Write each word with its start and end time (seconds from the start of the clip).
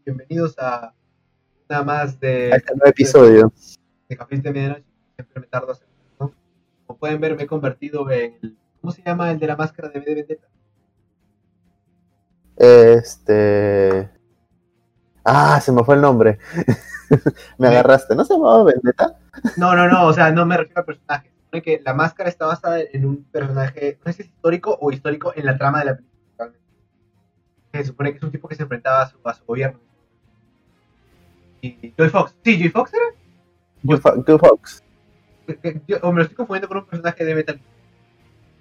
y 0.00 0.04
bienvenidos 0.04 0.58
a 0.58 0.92
nada 1.68 1.84
más 1.84 2.18
de... 2.20 2.52
A 2.52 2.56
este 2.56 2.74
nuevo 2.74 2.86
episodio. 2.90 3.52
De 4.08 4.16
Café 4.16 4.36
de 4.38 4.52
Medianoche, 4.52 4.84
siempre 5.14 5.40
me 5.40 5.46
tardo 5.46 5.72
hacer, 5.72 5.88
¿no? 6.18 6.32
Como 6.86 6.98
pueden 6.98 7.20
ver, 7.20 7.36
me 7.36 7.42
he 7.42 7.46
convertido 7.46 8.10
en... 8.10 8.38
el- 8.42 8.56
¿Cómo 8.80 8.92
se 8.92 9.02
llama 9.02 9.30
el 9.32 9.38
de 9.40 9.46
la 9.48 9.56
máscara 9.56 9.88
de 9.88 9.98
Vendetta? 10.00 10.46
Este. 12.56 14.08
Ah, 15.24 15.60
se 15.60 15.72
me 15.72 15.82
fue 15.82 15.96
el 15.96 16.00
nombre. 16.00 16.38
me 17.58 17.66
agarraste. 17.68 18.14
¿No 18.14 18.24
se 18.24 18.34
llamaba 18.34 18.64
Vendetta? 18.64 19.18
No, 19.56 19.74
no, 19.74 19.88
no, 19.88 20.06
o 20.06 20.12
sea, 20.12 20.30
no 20.30 20.46
me 20.46 20.56
refiero 20.56 20.80
al 20.80 20.86
personaje. 20.86 21.32
Supone 21.44 21.62
que 21.62 21.82
la 21.84 21.92
máscara 21.92 22.28
está 22.28 22.46
basada 22.46 22.80
en 22.80 23.04
un 23.04 23.24
personaje, 23.24 23.98
no 24.04 24.12
sé 24.12 24.16
si 24.18 24.22
es 24.22 24.28
histórico 24.28 24.78
o 24.80 24.92
histórico 24.92 25.32
en 25.34 25.46
la 25.46 25.58
trama 25.58 25.80
de 25.80 25.84
la 25.86 25.96
película. 25.96 26.52
Se 27.72 27.84
supone 27.84 28.12
que 28.12 28.18
es 28.18 28.22
un 28.22 28.30
tipo 28.30 28.46
que 28.48 28.54
se 28.54 28.62
enfrentaba 28.62 29.02
a 29.02 29.08
su, 29.08 29.18
a 29.24 29.34
su 29.34 29.44
gobierno. 29.44 29.80
Y 31.60 31.92
Joy 31.96 32.08
Fox. 32.08 32.34
Sí, 32.44 32.58
Joy 32.58 32.68
Fox 32.70 32.92
era. 32.94 33.04
Guy 33.82 33.96
Fo- 33.98 34.24
Guy 34.26 34.38
Fawkes. 34.38 34.82
que- 35.46 35.56
que 35.58 35.80
yo- 35.86 35.98
o 36.02 36.10
me 36.12 36.16
lo 36.18 36.22
estoy 36.22 36.36
confundiendo 36.36 36.68
con 36.68 36.78
un 36.78 36.86
personaje 36.86 37.24
de 37.24 37.34
Metal. 37.34 37.60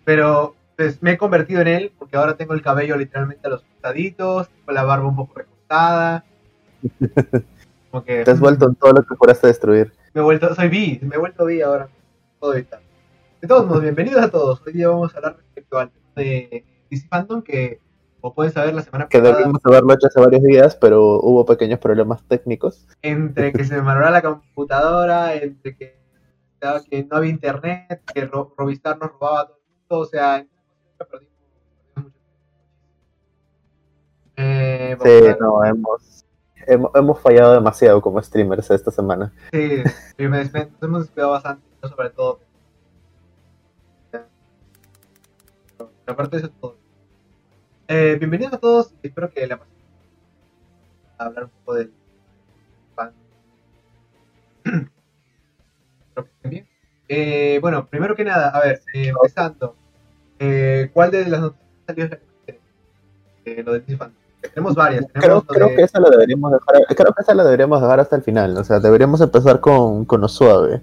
Pero 0.05 0.55
pues 0.75 1.01
me 1.01 1.11
he 1.13 1.17
convertido 1.17 1.61
en 1.61 1.67
él 1.67 1.91
porque 1.97 2.17
ahora 2.17 2.37
tengo 2.37 2.53
el 2.53 2.61
cabello 2.61 2.95
literalmente 2.97 3.47
a 3.47 3.49
los 3.49 3.63
costaditos, 3.63 4.47
tengo 4.49 4.71
la 4.71 4.83
barba 4.83 5.07
un 5.07 5.15
poco 5.15 5.39
recortada. 5.39 6.23
Como 7.91 8.03
que 8.03 8.23
Te 8.23 8.31
has 8.31 8.39
vuelto 8.39 8.67
en 8.67 8.75
todo 8.75 8.91
lo 8.93 9.03
que 9.03 9.15
juraste 9.15 9.47
destruir. 9.47 9.91
me 10.13 10.21
he 10.21 10.23
vuelto, 10.23 10.53
soy 10.55 10.67
B, 10.69 10.99
me 11.03 11.15
he 11.15 11.19
vuelto 11.19 11.45
B 11.45 11.63
ahora. 11.63 11.89
Todo 12.39 12.53
está. 12.53 12.79
De 13.41 13.47
todos 13.47 13.65
modos, 13.67 13.81
bienvenidos 13.81 14.23
a 14.23 14.29
todos. 14.29 14.61
Hoy 14.65 14.73
día 14.73 14.87
vamos 14.89 15.13
a 15.13 15.17
hablar 15.17 15.37
respecto 15.37 15.77
al 15.79 15.89
tema 15.89 16.03
de 16.15 16.63
DC 16.89 17.07
Fandom 17.07 17.41
que, 17.41 17.79
como 18.21 18.33
pueden 18.33 18.51
saber, 18.53 18.73
la 18.73 18.81
semana 18.81 19.07
Que 19.07 19.19
pasada, 19.19 19.37
debimos 19.39 19.61
haberlo 19.65 19.93
hecho 19.93 20.07
hace 20.07 20.19
varios 20.19 20.43
días, 20.43 20.75
pero 20.75 21.19
hubo 21.21 21.45
pequeños 21.45 21.79
problemas 21.79 22.23
técnicos. 22.27 22.87
entre 23.01 23.51
que 23.53 23.63
se 23.63 23.75
me 23.75 23.81
malogró 23.83 24.09
la 24.09 24.21
computadora, 24.21 25.35
entre 25.35 25.75
que, 25.77 25.99
que 26.89 27.03
no 27.03 27.17
había 27.17 27.29
internet, 27.29 28.01
que 28.13 28.25
Ro- 28.25 28.53
Robistar 28.57 28.97
nos 28.97 29.11
robaba 29.11 29.47
todo 29.47 29.57
el 29.57 29.71
mundo, 29.89 29.99
o 29.99 30.05
sea, 30.05 30.45
perdimos, 31.09 31.33
mucho. 31.95 32.11
Eh, 34.35 34.95
vamos 34.99 35.13
Sí, 35.13 35.17
a 35.19 35.27
ver. 35.27 35.37
no, 35.41 35.63
hemos, 35.65 36.25
hemos, 36.67 36.91
hemos 36.95 37.19
fallado 37.19 37.53
demasiado 37.53 38.01
como 38.01 38.21
streamers 38.21 38.69
esta 38.71 38.91
semana. 38.91 39.31
Sí, 39.51 39.83
nos 40.17 40.53
hemos 40.81 41.01
descuidado 41.03 41.31
bastante, 41.33 41.63
sobre 41.87 42.09
todo. 42.09 42.39
Pero 44.11 44.25
aparte 46.07 46.37
de 46.37 46.43
eso, 46.43 46.51
todo. 46.59 46.76
Eh, 47.87 48.17
bienvenidos 48.19 48.53
a 48.53 48.57
todos 48.57 48.93
espero 49.01 49.29
que 49.29 49.47
la 49.47 49.57
pasen 49.57 49.73
a 51.17 51.25
hablar 51.25 51.45
un 51.45 51.49
poco 51.51 51.75
del 51.75 51.91
bien. 56.43 56.67
Eh, 57.07 57.59
bueno, 57.61 57.87
primero 57.87 58.15
que 58.15 58.25
nada, 58.25 58.49
a 58.49 58.59
ver, 58.59 58.81
eh, 58.93 59.07
empezando, 59.09 59.75
eh, 60.39 60.89
¿cuál 60.93 61.11
de 61.11 61.25
las 61.27 61.39
noticias 61.39 61.67
salió 61.87 62.03
es 62.05 62.11
la 62.11 62.17
que? 62.17 62.59
Eh, 63.45 63.63
lo 63.63 63.71
de 63.73 63.79
DC 63.79 63.95
Fandom. 63.97 64.17
Tenemos 64.53 64.75
varias. 64.75 65.05
Creo, 65.13 65.21
Tenemos 65.41 65.45
creo 65.47 65.67
de- 65.69 65.75
que 65.75 65.81
esa 65.83 65.99
la 66.01 66.09
deberíamos 66.09 66.51
dejar, 66.51 66.75
creo 66.95 67.13
que 67.13 67.21
esa 67.21 67.33
la 67.33 67.43
deberíamos 67.45 67.81
dejar 67.81 67.99
hasta 68.01 68.15
el 68.17 68.23
final. 68.23 68.57
O 68.57 68.63
sea, 68.65 68.79
deberíamos 68.79 69.21
empezar 69.21 69.61
con, 69.61 70.03
con 70.05 70.19
lo 70.21 70.27
suave. 70.27 70.81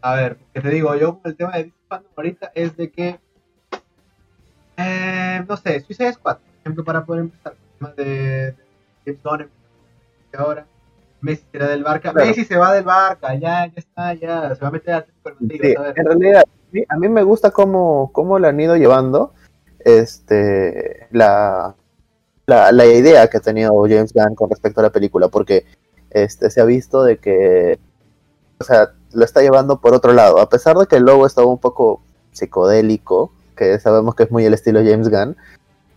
A 0.00 0.14
ver, 0.14 0.36
que 0.52 0.60
te 0.60 0.68
digo, 0.70 0.94
yo 0.94 1.18
con 1.20 1.32
el 1.32 1.36
tema 1.36 1.50
de 1.56 1.72
Fandom 1.88 2.12
ahorita 2.16 2.52
es 2.54 2.76
de 2.76 2.90
que, 2.92 3.18
eh, 4.76 5.44
no 5.48 5.56
sé, 5.56 5.80
Suicide 5.80 6.14
Squad, 6.14 6.36
por 6.36 6.60
ejemplo, 6.60 6.84
para 6.84 7.04
poder 7.04 7.22
empezar 7.22 7.52
el 7.52 7.78
tema 7.78 7.92
de, 7.96 8.54
James 9.04 9.22
Gunn, 9.22 9.50
ahora. 10.36 10.66
Messi 11.20 11.44
será 11.50 11.68
del 11.68 11.82
Barca, 11.82 12.12
Claro. 12.12 12.26
Messi 12.26 12.44
se 12.44 12.56
va 12.56 12.74
del 12.74 12.84
Barca, 12.84 13.34
ya, 13.34 13.66
ya 13.66 13.72
está, 13.76 14.12
ya, 14.12 14.54
se 14.54 14.60
va 14.60 14.68
a 14.68 14.70
meter 14.70 14.94
al 14.94 15.06
Sí, 15.38 15.74
en 15.96 16.04
realidad, 16.06 16.42
a 16.42 16.68
mí, 16.70 16.84
a 16.86 16.96
mí 16.98 17.08
me 17.08 17.22
gusta 17.22 17.50
cómo, 17.50 18.10
cómo 18.12 18.38
la 18.38 18.48
han 18.48 18.60
ido 18.60 18.76
llevando 18.76 19.32
este, 19.84 21.06
la, 21.12 21.74
la, 22.46 22.72
la 22.72 22.86
idea 22.86 23.28
que 23.28 23.38
ha 23.38 23.40
tenido 23.40 23.72
James 23.82 24.12
Gunn 24.12 24.34
con 24.34 24.50
respecto 24.50 24.80
a 24.80 24.84
la 24.84 24.90
película, 24.90 25.28
porque 25.28 25.64
este, 26.10 26.50
se 26.50 26.60
ha 26.60 26.64
visto 26.64 27.02
de 27.02 27.18
que, 27.18 27.78
o 28.58 28.64
sea, 28.64 28.92
lo 29.12 29.24
está 29.24 29.40
llevando 29.40 29.80
por 29.80 29.94
otro 29.94 30.12
lado, 30.12 30.40
a 30.40 30.48
pesar 30.48 30.76
de 30.76 30.86
que 30.86 30.96
el 30.96 31.04
logo 31.04 31.26
estaba 31.26 31.46
un 31.46 31.58
poco 31.58 32.02
psicodélico, 32.32 33.32
que 33.54 33.78
sabemos 33.78 34.14
que 34.14 34.24
es 34.24 34.30
muy 34.30 34.44
el 34.44 34.54
estilo 34.54 34.80
James 34.84 35.08
Gunn, 35.08 35.36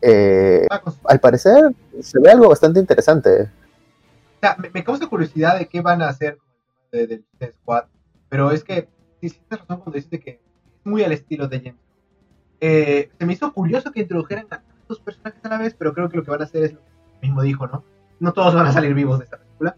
eh, 0.01 0.68
con 0.84 0.94
su- 0.94 1.00
al 1.07 1.19
parecer 1.19 1.73
se 2.01 2.19
ve 2.19 2.31
algo 2.31 2.50
bastante 2.50 2.79
interesante. 2.79 3.44
O 3.44 4.40
sea, 4.41 4.56
me, 4.59 4.69
me 4.69 4.84
causa 4.84 5.07
curiosidad 5.07 5.57
de 5.57 5.68
qué 5.68 5.81
van 5.81 6.01
a 6.01 6.09
hacer 6.09 6.38
con 6.38 6.47
el 6.47 6.62
tema 6.63 6.88
de, 6.91 7.07
del 7.07 7.25
Suicide 7.31 7.53
Squad, 7.62 7.84
pero 8.29 8.51
es 8.51 8.63
que 8.63 8.88
sí 9.22 9.29
tienes 9.31 9.59
razón 9.62 9.78
cuando 9.81 9.91
dices 9.95 10.12
de 10.12 10.19
que 10.19 10.29
es 10.31 10.40
muy 10.85 11.03
al 11.03 11.12
estilo 11.12 11.47
de 11.47 11.57
James. 11.59 11.73
Gunn. 11.75 11.88
Eh, 12.62 13.09
se 13.19 13.25
me 13.25 13.34
hizo 13.34 13.51
curioso 13.53 13.91
que 13.91 14.01
introdujeran 14.01 14.47
a 14.51 14.62
dos 14.88 15.00
personajes 15.00 15.44
a 15.44 15.50
la 15.50 15.57
vez, 15.57 15.75
pero 15.78 15.94
creo 15.94 16.09
que 16.09 16.18
lo 16.18 16.24
que 16.24 16.31
van 16.31 16.41
a 16.41 16.45
hacer 16.45 16.63
es 16.63 16.74
lo 16.74 16.79
que 16.79 16.88
mismo 17.28 17.41
dijo, 17.41 17.68
¿no? 17.68 17.84
No 18.19 18.34
todos 18.34 18.53
van 18.56 18.66
a 18.68 18.72
salir 18.72 18.94
vivos 18.94 19.19
de 19.19 19.25
esta 19.25 19.38
película. 19.38 19.75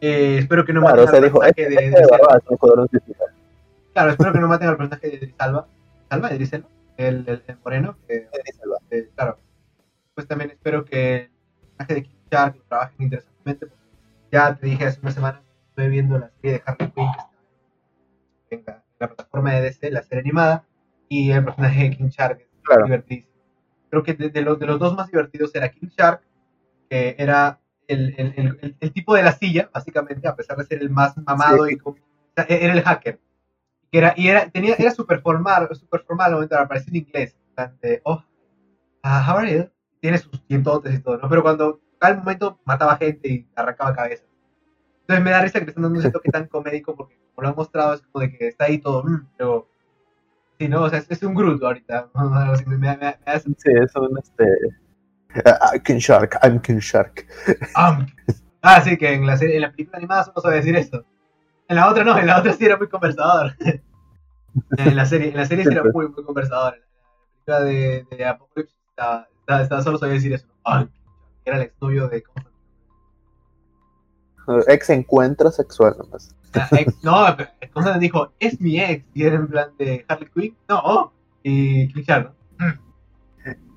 Eh, 0.00 0.38
espero 0.38 0.64
que 0.64 0.72
no 0.72 0.80
Claro, 0.80 1.04
maten 1.04 1.14
al 1.16 1.20
personaje 1.22 1.50
este, 1.62 1.68
de, 1.68 1.86
este 1.86 2.00
de. 2.00 2.08
Claro, 3.92 4.10
espero 4.10 4.32
que 4.32 4.38
no 4.38 4.48
maten 4.48 4.68
al 4.68 4.76
personaje 4.76 5.08
de 5.08 5.16
Idris 5.16 5.34
Elba. 5.40 5.66
¿Salva? 6.10 6.32
¿Idris 6.34 6.52
Elba? 6.52 6.68
El, 6.96 7.24
el, 7.28 7.42
el 7.46 7.58
moreno. 7.64 7.96
Que, 8.06 8.28
eh, 8.90 9.10
claro. 9.14 9.38
Pues 10.14 10.26
también 10.28 10.50
espero 10.50 10.84
que 10.84 11.16
el 11.16 11.30
personaje 11.60 11.94
de 11.94 12.02
King 12.04 12.16
Shark 12.30 12.56
lo 12.56 12.62
trabajen 12.64 12.96
interesantemente. 13.02 13.68
Ya 14.30 14.54
te 14.56 14.66
dije 14.66 14.84
hace 14.86 15.00
una 15.00 15.10
semana, 15.10 15.42
estoy 15.68 15.88
viendo 15.88 16.18
la 16.18 16.30
serie 16.30 16.52
de 16.58 16.62
Harley 16.66 16.90
Quinn 16.90 17.06
que 18.48 18.56
está 18.56 18.72
en 18.72 18.76
la, 18.76 18.82
en 18.84 18.96
la 19.00 19.06
plataforma 19.08 19.52
de 19.54 19.60
DC, 19.62 19.90
la 19.90 20.02
serie 20.02 20.20
animada, 20.20 20.64
y 21.08 21.30
el 21.30 21.44
personaje 21.44 21.84
de 21.84 21.96
King 21.96 22.08
Shark 22.08 22.40
es 22.40 22.48
Claro. 22.62 22.86
Creo 23.90 24.02
que 24.02 24.14
de, 24.14 24.30
de 24.30 24.42
los, 24.42 24.58
de 24.58 24.66
los 24.66 24.78
dos 24.78 24.94
más 24.96 25.08
divertidos 25.08 25.54
era 25.54 25.68
King 25.70 25.88
Shark, 25.96 26.22
que 26.88 27.14
era 27.18 27.60
el, 27.86 28.14
el, 28.18 28.34
el, 28.60 28.76
el- 28.80 28.92
tipo 28.92 29.14
de 29.14 29.22
la 29.22 29.32
silla, 29.32 29.70
básicamente, 29.72 30.26
a 30.26 30.34
pesar 30.34 30.56
de 30.56 30.64
ser 30.64 30.80
el 30.80 30.90
más 30.90 31.16
mamado 31.18 31.68
y 31.68 31.78
o 31.84 31.94
sea, 32.34 32.44
era 32.48 32.72
el 32.72 32.82
hacker. 32.82 33.20
Que 33.94 33.98
era, 33.98 34.12
y 34.16 34.26
era, 34.26 34.50
tenía, 34.50 34.74
era 34.76 34.90
súper 34.90 35.20
formal, 35.20 35.68
súper 35.72 36.00
formal 36.02 36.26
al 36.26 36.32
momento 36.32 36.56
de 36.56 36.62
aparecer 36.62 36.88
en 36.88 36.96
inglés. 36.96 37.36
de, 37.80 38.00
oh, 38.02 38.24
ah, 39.04 39.24
how 39.28 39.38
are 39.38 39.52
you? 39.56 39.70
Tiene 40.00 40.18
sus 40.18 40.44
tientotes 40.48 40.92
y 40.96 40.98
todo, 40.98 41.16
¿no? 41.18 41.28
Pero 41.28 41.42
cuando 41.44 41.80
al 42.00 42.16
momento 42.18 42.58
mataba 42.64 42.96
gente 42.96 43.28
y 43.28 43.48
arrancaba 43.54 43.94
cabezas. 43.94 44.26
Entonces 45.02 45.24
me 45.24 45.30
da 45.30 45.42
risa 45.42 45.60
que 45.60 45.66
le 45.66 45.70
están 45.70 45.84
dando 45.84 46.00
ese 46.00 46.10
toque 46.10 46.28
tan 46.32 46.48
comédico 46.48 46.96
porque 46.96 47.16
como 47.36 47.42
lo 47.44 47.48
han 47.50 47.54
mostrado 47.54 47.94
es 47.94 48.02
como 48.02 48.24
de 48.24 48.36
que 48.36 48.48
está 48.48 48.64
ahí 48.64 48.78
todo, 48.78 49.04
mm, 49.04 49.28
pero 49.38 49.68
sí, 50.58 50.68
¿no? 50.68 50.82
O 50.82 50.90
sea, 50.90 50.98
es, 50.98 51.08
es 51.10 51.22
un 51.22 51.34
Groot 51.36 51.62
ahorita. 51.62 52.10
Me, 52.66 52.76
me- 52.78 52.96
me- 52.96 53.18
hace- 53.26 53.50
Sí, 53.58 53.70
es 53.72 53.94
un 53.94 54.18
este. 54.18 54.44
ah, 55.46 55.72
King 55.84 55.98
Shark, 55.98 56.38
I'm 56.42 56.60
King 56.60 56.78
Shark. 56.80 57.26
Ah, 57.76 58.04
ah, 58.62 58.80
sí, 58.80 58.96
que 58.96 59.12
en 59.12 59.26
la, 59.26 59.36
serie, 59.36 59.56
en 59.56 59.62
la 59.62 59.70
película 59.70 59.98
animada 59.98 60.24
solo 60.24 60.40
sabe 60.40 60.56
decir 60.56 60.76
eso. 60.76 61.04
En 61.68 61.76
la 61.76 61.90
otra 61.90 62.04
no, 62.04 62.18
en 62.18 62.26
la 62.26 62.38
otra 62.38 62.52
sí 62.52 62.64
era 62.64 62.76
muy 62.76 62.88
conversador. 62.88 63.52
en 64.78 64.96
la 64.96 65.06
serie, 65.06 65.30
en 65.30 65.36
la 65.36 65.46
serie 65.46 65.64
sí 65.64 65.70
era 65.72 65.82
muy, 65.84 66.08
muy 66.08 66.24
conversador. 66.24 66.74
En 66.74 66.80
la 66.80 67.58
película 67.58 67.60
de, 67.62 68.06
de 68.16 68.24
Apocalypse 68.24 68.74
estaba, 68.90 69.28
estaba- 69.40 69.62
estaba- 69.62 69.82
solo 69.82 69.98
sabía 69.98 70.14
decir 70.14 70.32
eso. 70.32 70.46
Ah, 70.64 70.86
era 71.44 71.56
el 71.56 71.62
exnovio 71.62 72.08
de... 72.08 72.22
¿cómo 72.22 72.38
se 72.38 72.44
llama? 72.44 72.50
Ex 74.68 74.90
encuentro 74.90 75.50
sexual 75.50 75.96
nomás. 75.98 76.34
La 76.52 76.68
ex- 76.78 77.02
no, 77.02 77.98
dijo, 77.98 78.32
es 78.38 78.60
mi 78.60 78.80
ex. 78.80 79.04
Y 79.14 79.24
era 79.24 79.36
en 79.36 79.48
plan 79.48 79.70
de 79.78 80.04
Harley 80.08 80.28
Quinn. 80.34 80.56
No, 80.68 80.80
oh, 80.84 81.12
y 81.42 81.86
¿no? 81.86 82.34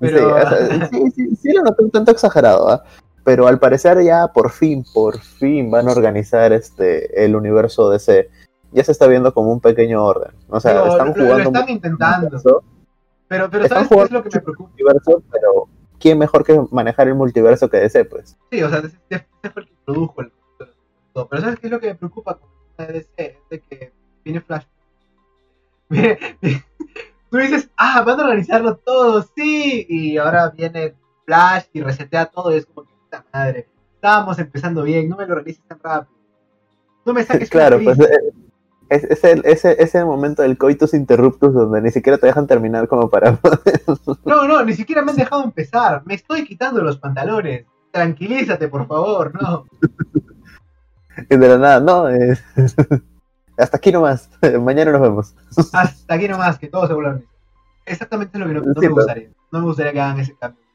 Sí, 0.00 0.06
o 0.46 0.48
sea, 0.48 0.88
sí, 0.90 1.10
sí, 1.14 1.36
sí 1.36 1.52
lo 1.52 1.62
noté 1.62 1.84
un 1.84 1.90
tanto 1.90 2.10
exagerado, 2.12 2.70
¿ah? 2.70 2.84
Pero 3.28 3.46
al 3.46 3.58
parecer 3.58 4.02
ya 4.02 4.28
por 4.28 4.50
fin, 4.50 4.86
por 4.94 5.18
fin 5.20 5.70
van 5.70 5.86
a 5.86 5.92
organizar 5.92 6.50
este 6.54 7.24
el 7.26 7.36
universo 7.36 7.90
DC. 7.90 8.30
Ya 8.72 8.82
se 8.84 8.92
está 8.92 9.06
viendo 9.06 9.34
como 9.34 9.52
un 9.52 9.60
pequeño 9.60 10.02
orden. 10.02 10.32
O 10.48 10.58
sea, 10.60 10.86
están 10.88 11.08
lo- 11.08 11.14
lo, 11.14 11.24
jugando 11.24 11.50
están 11.50 11.68
intentando. 11.68 12.62
Pero, 13.28 13.50
pero 13.50 13.64
Están 13.64 13.86
¿sabes 13.86 13.88
qué 13.88 13.94
es 13.94 14.08
jugando 14.08 14.14
lo 14.18 14.22
que 14.22 14.30
me 14.34 14.40
preocupa? 14.40 14.70
universo, 14.72 15.22
pero 15.30 15.68
¿quién 16.00 16.18
mejor 16.18 16.42
que 16.42 16.58
manejar 16.70 17.08
el 17.08 17.16
multiverso 17.16 17.68
que 17.68 17.76
DC, 17.76 18.06
pues? 18.06 18.34
Sí, 18.50 18.62
o 18.62 18.70
sea, 18.70 18.78
ese 18.78 19.26
fue 19.52 19.62
el 19.62 19.68
que 19.68 19.74
produjo 19.84 20.22
el 20.22 20.32
todo. 21.12 21.28
Pero 21.28 21.42
¿sabes 21.42 21.58
qué 21.60 21.66
es 21.66 21.70
lo 21.70 21.80
que 21.80 21.88
me 21.88 21.94
preocupa 21.96 22.38
con 22.38 22.48
DC? 22.86 23.06
Es 23.18 23.36
de 23.50 23.60
que 23.60 23.92
viene 24.24 24.40
Flash. 24.40 24.64
Tú 27.30 27.36
dices, 27.36 27.68
ah, 27.76 28.02
van 28.06 28.20
a 28.20 28.24
organizarlo 28.24 28.76
todo, 28.76 29.22
sí. 29.36 29.84
Y 29.86 30.16
ahora 30.16 30.48
viene 30.48 30.94
Flash 31.26 31.64
y 31.74 31.82
resetea 31.82 32.24
todo. 32.26 32.54
Y 32.54 32.56
es 32.58 32.64
como 32.66 32.86
que, 32.86 32.94
puta 33.08 33.24
madre, 33.32 33.68
estábamos 33.94 34.38
empezando 34.38 34.82
bien, 34.82 35.08
no 35.08 35.16
me 35.16 35.26
lo 35.26 35.34
organices 35.34 35.64
tan 35.66 35.78
rápido. 35.82 36.18
No 37.04 37.14
me 37.14 37.24
saques 37.24 37.50
Claro, 37.50 37.80
pues 37.82 37.98
eh, 37.98 38.32
es, 38.88 39.04
es 39.04 39.24
el, 39.24 39.42
ese, 39.44 39.82
es 39.82 39.94
el 39.94 40.06
momento 40.06 40.42
del 40.42 40.58
coitus 40.58 40.94
interruptus 40.94 41.52
donde 41.52 41.80
ni 41.80 41.90
siquiera 41.90 42.18
te 42.18 42.26
dejan 42.26 42.46
terminar 42.46 42.88
como 42.88 43.08
para... 43.08 43.38
No, 44.24 44.46
no, 44.46 44.64
ni 44.64 44.74
siquiera 44.74 45.02
me 45.02 45.12
han 45.12 45.16
dejado 45.16 45.44
empezar. 45.44 46.02
Me 46.04 46.14
estoy 46.14 46.44
quitando 46.44 46.82
los 46.82 46.98
pantalones. 46.98 47.66
tranquilízate, 47.90 48.68
por 48.68 48.86
favor, 48.86 49.32
no. 49.40 49.64
Y 51.28 51.36
de 51.36 51.48
la 51.48 51.58
nada, 51.58 51.80
no, 51.80 52.08
eh, 52.08 52.38
hasta 53.58 53.76
aquí 53.76 53.90
nomás, 53.90 54.30
mañana 54.60 54.92
nos 54.92 55.00
vemos. 55.00 55.34
Hasta 55.72 56.14
aquí 56.14 56.28
nomás, 56.28 56.58
que 56.58 56.68
todo 56.68 56.86
se 56.86 56.94
vuelva 56.94 57.12
a 57.12 57.20
Exactamente 57.84 58.38
lo 58.38 58.46
que 58.46 58.54
no, 58.54 58.60
no 58.60 58.80
Sí, 58.80 58.86
me 58.86 58.88
gustaría. 58.88 59.30
No 59.50 59.60
me 59.60 59.64
gustaría 59.64 59.92
que 59.92 60.00
hagan 60.00 60.20
ese 60.20 60.36
cambio. 60.36 60.67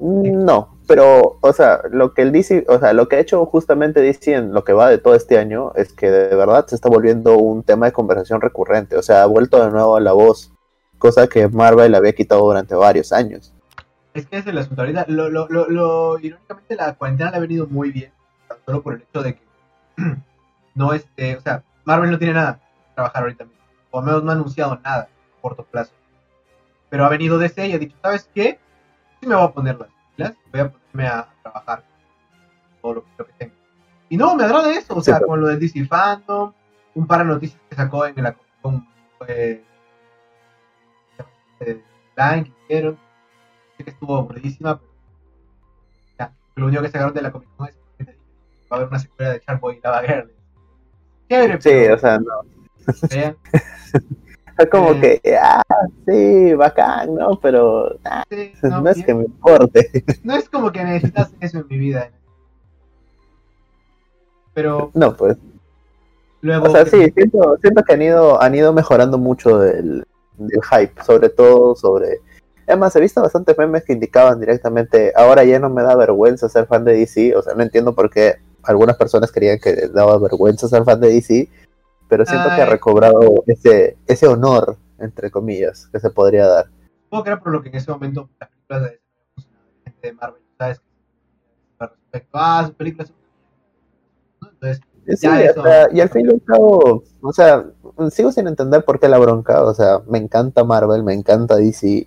No, 0.00 0.78
pero, 0.86 1.38
o 1.40 1.52
sea, 1.52 1.80
lo 1.90 2.14
que 2.14 2.22
el 2.22 2.30
DC, 2.30 2.66
o 2.68 2.78
sea, 2.78 2.92
lo 2.92 3.08
que 3.08 3.16
ha 3.16 3.20
hecho 3.20 3.44
justamente 3.46 4.00
DC 4.00 4.32
en 4.34 4.52
lo 4.52 4.62
que 4.62 4.72
va 4.72 4.88
de 4.88 4.98
todo 4.98 5.14
este 5.16 5.38
año 5.38 5.72
es 5.74 5.92
que 5.92 6.08
de 6.10 6.36
verdad 6.36 6.66
se 6.68 6.76
está 6.76 6.88
volviendo 6.88 7.36
un 7.36 7.64
tema 7.64 7.86
de 7.86 7.92
conversación 7.92 8.40
recurrente, 8.40 8.96
o 8.96 9.02
sea, 9.02 9.24
ha 9.24 9.26
vuelto 9.26 9.62
de 9.64 9.70
nuevo 9.72 9.96
a 9.96 10.00
la 10.00 10.12
voz, 10.12 10.52
cosa 10.98 11.26
que 11.26 11.48
Marvel 11.48 11.94
había 11.96 12.12
quitado 12.12 12.42
durante 12.42 12.76
varios 12.76 13.12
años. 13.12 13.52
Es 14.14 14.26
que 14.26 14.38
es 14.38 14.46
el 14.46 14.58
asunto. 14.58 14.82
Ahorita, 14.82 15.04
lo, 15.08 15.28
lo, 15.30 15.48
lo, 15.48 15.68
lo- 15.68 16.18
irónicamente, 16.20 16.76
la 16.76 16.94
cuarentena 16.94 17.30
le 17.32 17.36
ha 17.36 17.40
venido 17.40 17.66
muy 17.66 17.90
bien, 17.90 18.12
solo 18.64 18.82
por 18.82 18.94
el 18.94 19.02
hecho 19.02 19.22
de 19.22 19.34
que 19.34 19.42
no 20.74 20.92
este, 20.92 21.36
o 21.36 21.40
sea, 21.40 21.64
Marvel 21.84 22.10
no 22.12 22.18
tiene 22.18 22.34
nada 22.34 22.54
que 22.60 22.94
trabajar 22.94 23.22
ahorita 23.22 23.44
mismo, 23.44 23.60
o 23.90 23.98
al 23.98 24.04
menos 24.04 24.22
no 24.22 24.30
ha 24.30 24.34
anunciado 24.34 24.78
nada 24.84 25.02
a 25.02 25.40
corto 25.42 25.64
plazo. 25.64 25.92
Pero 26.88 27.04
ha 27.04 27.08
venido 27.08 27.38
DC 27.38 27.66
y 27.66 27.72
ha 27.72 27.78
dicho, 27.78 27.96
¿sabes 28.00 28.28
qué? 28.34 28.58
Sí 29.20 29.26
me 29.26 29.34
voy 29.34 29.44
a 29.44 29.52
poner 29.52 29.78
las 29.78 29.88
pilas, 30.16 30.34
voy 30.52 30.60
a 30.60 30.70
ponerme 30.70 31.06
a 31.08 31.28
trabajar 31.42 31.84
todo 32.82 32.94
lo, 32.94 33.04
lo 33.18 33.26
que 33.26 33.32
tengo. 33.38 33.54
Y 34.08 34.16
no, 34.16 34.34
me 34.36 34.44
agrada 34.44 34.72
eso, 34.72 34.94
o 34.96 35.00
Sí, 35.00 35.06
sea, 35.06 35.16
pero- 35.16 35.26
con 35.28 35.40
lo 35.40 35.48
del 35.48 35.60
DC 35.60 35.84
Fandom, 35.86 36.52
un 36.94 37.06
par 37.06 37.20
de 37.20 37.24
noticias 37.26 37.60
que 37.68 37.76
sacó 37.76 38.06
en 38.06 38.22
la 38.22 38.36
con 38.62 38.86
eh, 39.26 39.64
Line 42.16 42.44
que 42.44 42.52
hicieron, 42.64 42.98
sé 43.76 43.84
que 43.84 43.90
estuvo 43.90 44.16
aburridísima, 44.16 44.78
pero 44.78 44.92
ya, 46.18 46.32
lo 46.56 46.66
único 46.66 46.82
que 46.82 46.88
sacaron 46.88 47.14
de 47.14 47.22
la 47.22 47.30
Comic 47.32 47.48
Con 47.56 47.68
es 47.68 47.76
que 47.98 48.04
va 48.04 48.10
a 48.70 48.74
haber 48.76 48.88
una 48.88 48.98
secuela 48.98 49.32
de 49.32 49.42
Sharkboy 49.46 49.76
y 49.76 49.80
Lava 49.80 50.02
Girl. 50.02 50.32
Chévere, 51.28 51.60
Sí, 51.60 51.92
o 51.92 51.98
sea, 51.98 52.18
no, 52.18 52.40
vean, 53.10 53.36
es 54.58 54.70
como 54.70 55.00
que, 55.00 55.20
ah, 55.40 55.62
sí, 56.06 56.54
bacán, 56.54 57.14
¿no? 57.14 57.38
Pero 57.40 57.96
ah, 58.04 58.24
sí, 58.28 58.52
no, 58.62 58.80
no, 58.80 58.90
es 58.90 59.04
que 59.04 59.14
me 59.14 59.24
importe. 59.24 59.90
no 60.24 60.34
es 60.34 60.48
como 60.48 60.72
que 60.72 60.84
necesitas 60.84 61.30
eso 61.40 61.58
en 61.58 61.66
mi 61.68 61.78
vida. 61.78 62.10
Pero 64.54 64.90
No, 64.94 65.16
pues, 65.16 65.36
luego. 66.40 66.66
o 66.66 66.70
sea, 66.70 66.84
sí, 66.84 67.10
siento, 67.14 67.56
siento 67.60 67.82
que 67.84 67.92
han 67.94 68.02
ido, 68.02 68.42
han 68.42 68.54
ido 68.54 68.72
mejorando 68.72 69.16
mucho 69.16 69.58
del, 69.58 70.04
del 70.36 70.62
hype, 70.64 71.02
sobre 71.04 71.28
todo 71.28 71.76
sobre... 71.76 72.20
Además, 72.66 72.94
he 72.96 73.00
visto 73.00 73.22
bastantes 73.22 73.56
memes 73.56 73.84
que 73.84 73.94
indicaban 73.94 74.40
directamente, 74.40 75.12
ahora 75.16 75.44
ya 75.44 75.58
no 75.58 75.70
me 75.70 75.82
da 75.82 75.94
vergüenza 75.94 76.48
ser 76.48 76.66
fan 76.66 76.84
de 76.84 76.94
DC, 76.94 77.34
o 77.34 77.42
sea, 77.42 77.54
no 77.54 77.62
entiendo 77.62 77.94
por 77.94 78.10
qué 78.10 78.34
algunas 78.62 78.96
personas 78.96 79.32
creían 79.32 79.58
que 79.58 79.72
les 79.72 79.92
daba 79.92 80.18
vergüenza 80.18 80.68
ser 80.68 80.84
fan 80.84 81.00
de 81.00 81.08
DC, 81.08 81.48
pero 82.08 82.24
siento 82.24 82.48
que 82.54 82.62
ha 82.62 82.66
recobrado 82.66 83.44
ese, 83.46 83.96
ese 84.06 84.26
honor, 84.26 84.76
entre 84.98 85.30
comillas, 85.30 85.88
que 85.92 86.00
se 86.00 86.10
podría 86.10 86.46
dar. 86.46 86.66
Supongo 87.04 87.24
que 87.24 87.30
era 87.30 87.40
por 87.40 87.52
lo 87.52 87.62
que 87.62 87.68
en 87.68 87.74
ese 87.76 87.90
momento 87.90 88.28
las 88.40 88.50
películas 88.50 88.98
de 90.02 90.12
Marvel, 90.12 90.42
¿sabes? 90.58 90.80
Respecto 91.78 92.38
a 92.38 92.66
sus 92.66 92.74
películas. 92.74 93.12
¿no? 94.40 94.48
Entonces, 94.50 94.80
Sí, 95.16 95.26
Ya 95.26 95.32
o 95.32 95.36
eso. 95.36 95.62
sea, 95.62 95.88
y 95.90 96.00
al 96.00 96.10
fin 96.10 96.26
y 96.26 96.34
al 96.34 96.42
cabo, 96.44 97.02
o 97.22 97.32
sea, 97.32 97.64
sigo 98.10 98.30
sin 98.30 98.46
entender 98.46 98.84
por 98.84 99.00
qué 99.00 99.08
la 99.08 99.18
bronca, 99.18 99.64
o 99.64 99.72
sea, 99.72 100.02
me 100.06 100.18
encanta 100.18 100.64
Marvel, 100.64 101.02
me 101.02 101.14
encanta 101.14 101.56
DC, 101.56 102.06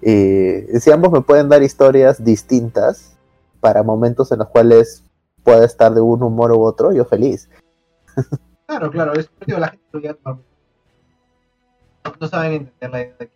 y 0.00 0.80
si 0.80 0.90
ambos 0.92 1.10
me 1.10 1.20
pueden 1.20 1.48
dar 1.48 1.64
historias 1.64 2.22
distintas 2.22 3.16
para 3.58 3.82
momentos 3.82 4.30
en 4.30 4.38
los 4.38 4.48
cuales 4.48 5.02
pueda 5.42 5.64
estar 5.64 5.92
de 5.92 6.00
un 6.00 6.22
humor 6.22 6.52
u 6.52 6.62
otro, 6.62 6.92
yo 6.92 7.04
feliz. 7.04 7.48
claro, 8.68 8.90
claro, 8.90 9.12
es 9.14 9.30
digo, 9.46 9.58
la 9.58 9.68
gente 9.68 9.84
lo 9.92 10.00
llega 10.00 10.12
a 10.12 10.16
tomar 10.16 10.34
muy- 10.36 10.44
no, 12.04 12.12
no 12.20 12.28
saben 12.28 12.52
entender 12.52 12.90
la 12.90 13.00
idea 13.00 13.14
de 13.18 13.26
que 13.26 13.32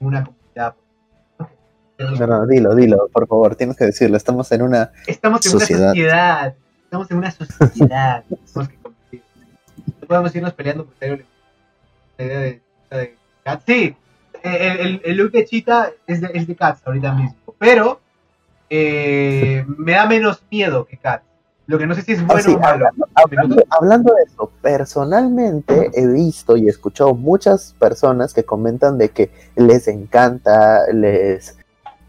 una 0.00 0.24
comunidad. 0.24 0.74
No, 1.98 2.26
no, 2.26 2.46
dilo, 2.46 2.74
dilo, 2.74 3.08
por 3.10 3.26
favor, 3.26 3.56
tienes 3.56 3.76
que 3.76 3.86
decirlo, 3.86 4.18
estamos 4.18 4.52
en 4.52 4.60
una... 4.62 4.92
Estamos 5.06 5.44
en 5.46 5.52
Sociedad. 5.52 5.80
una 5.80 5.88
sociedad. 5.92 6.54
Estamos 6.84 7.10
en 7.10 7.16
una 7.16 7.30
sociedad. 7.30 8.24
Tenemos 8.28 8.68
que 8.68 8.76
convivir. 8.82 9.22
No 10.02 10.06
podemos 10.06 10.36
irnos 10.36 10.52
peleando 10.52 10.84
por 10.84 10.94
la 11.00 11.06
idea 12.18 12.38
de, 12.40 12.60
de 12.90 13.16
Cats. 13.42 13.64
Sí, 13.66 13.96
el, 14.42 14.54
el, 14.80 15.02
el 15.04 15.16
look 15.16 15.32
de 15.32 15.44
Cheetah 15.46 15.90
es 16.06 16.20
de, 16.20 16.30
es 16.34 16.46
de 16.46 16.54
Cats 16.54 16.86
ahorita 16.86 17.14
mismo. 17.14 17.54
Pero 17.58 18.00
eh, 18.68 19.64
me 19.78 19.92
da 19.92 20.04
menos 20.06 20.42
miedo 20.50 20.84
que 20.84 20.98
Cats. 20.98 21.24
Lo 21.66 21.78
que 21.78 21.86
no 21.86 21.94
sé 21.94 22.02
si 22.02 22.12
es 22.12 22.24
bueno 22.24 22.38
Ah, 22.38 22.42
sí, 22.42 22.54
o 22.54 22.58
malo. 22.58 22.74
hablando, 22.86 23.08
hablando- 23.14 23.64
hablando 23.70 24.14
de 24.14 24.22
eso, 24.22 24.50
personalmente 24.62 25.90
he 25.94 26.06
visto 26.06 26.56
y 26.56 26.66
he 26.66 26.70
escuchado 26.70 27.14
muchas 27.14 27.74
personas 27.78 28.32
que 28.34 28.44
comentan 28.44 28.98
de 28.98 29.08
que 29.10 29.30
les 29.56 29.88
encanta, 29.88 30.86
les... 30.92 31.56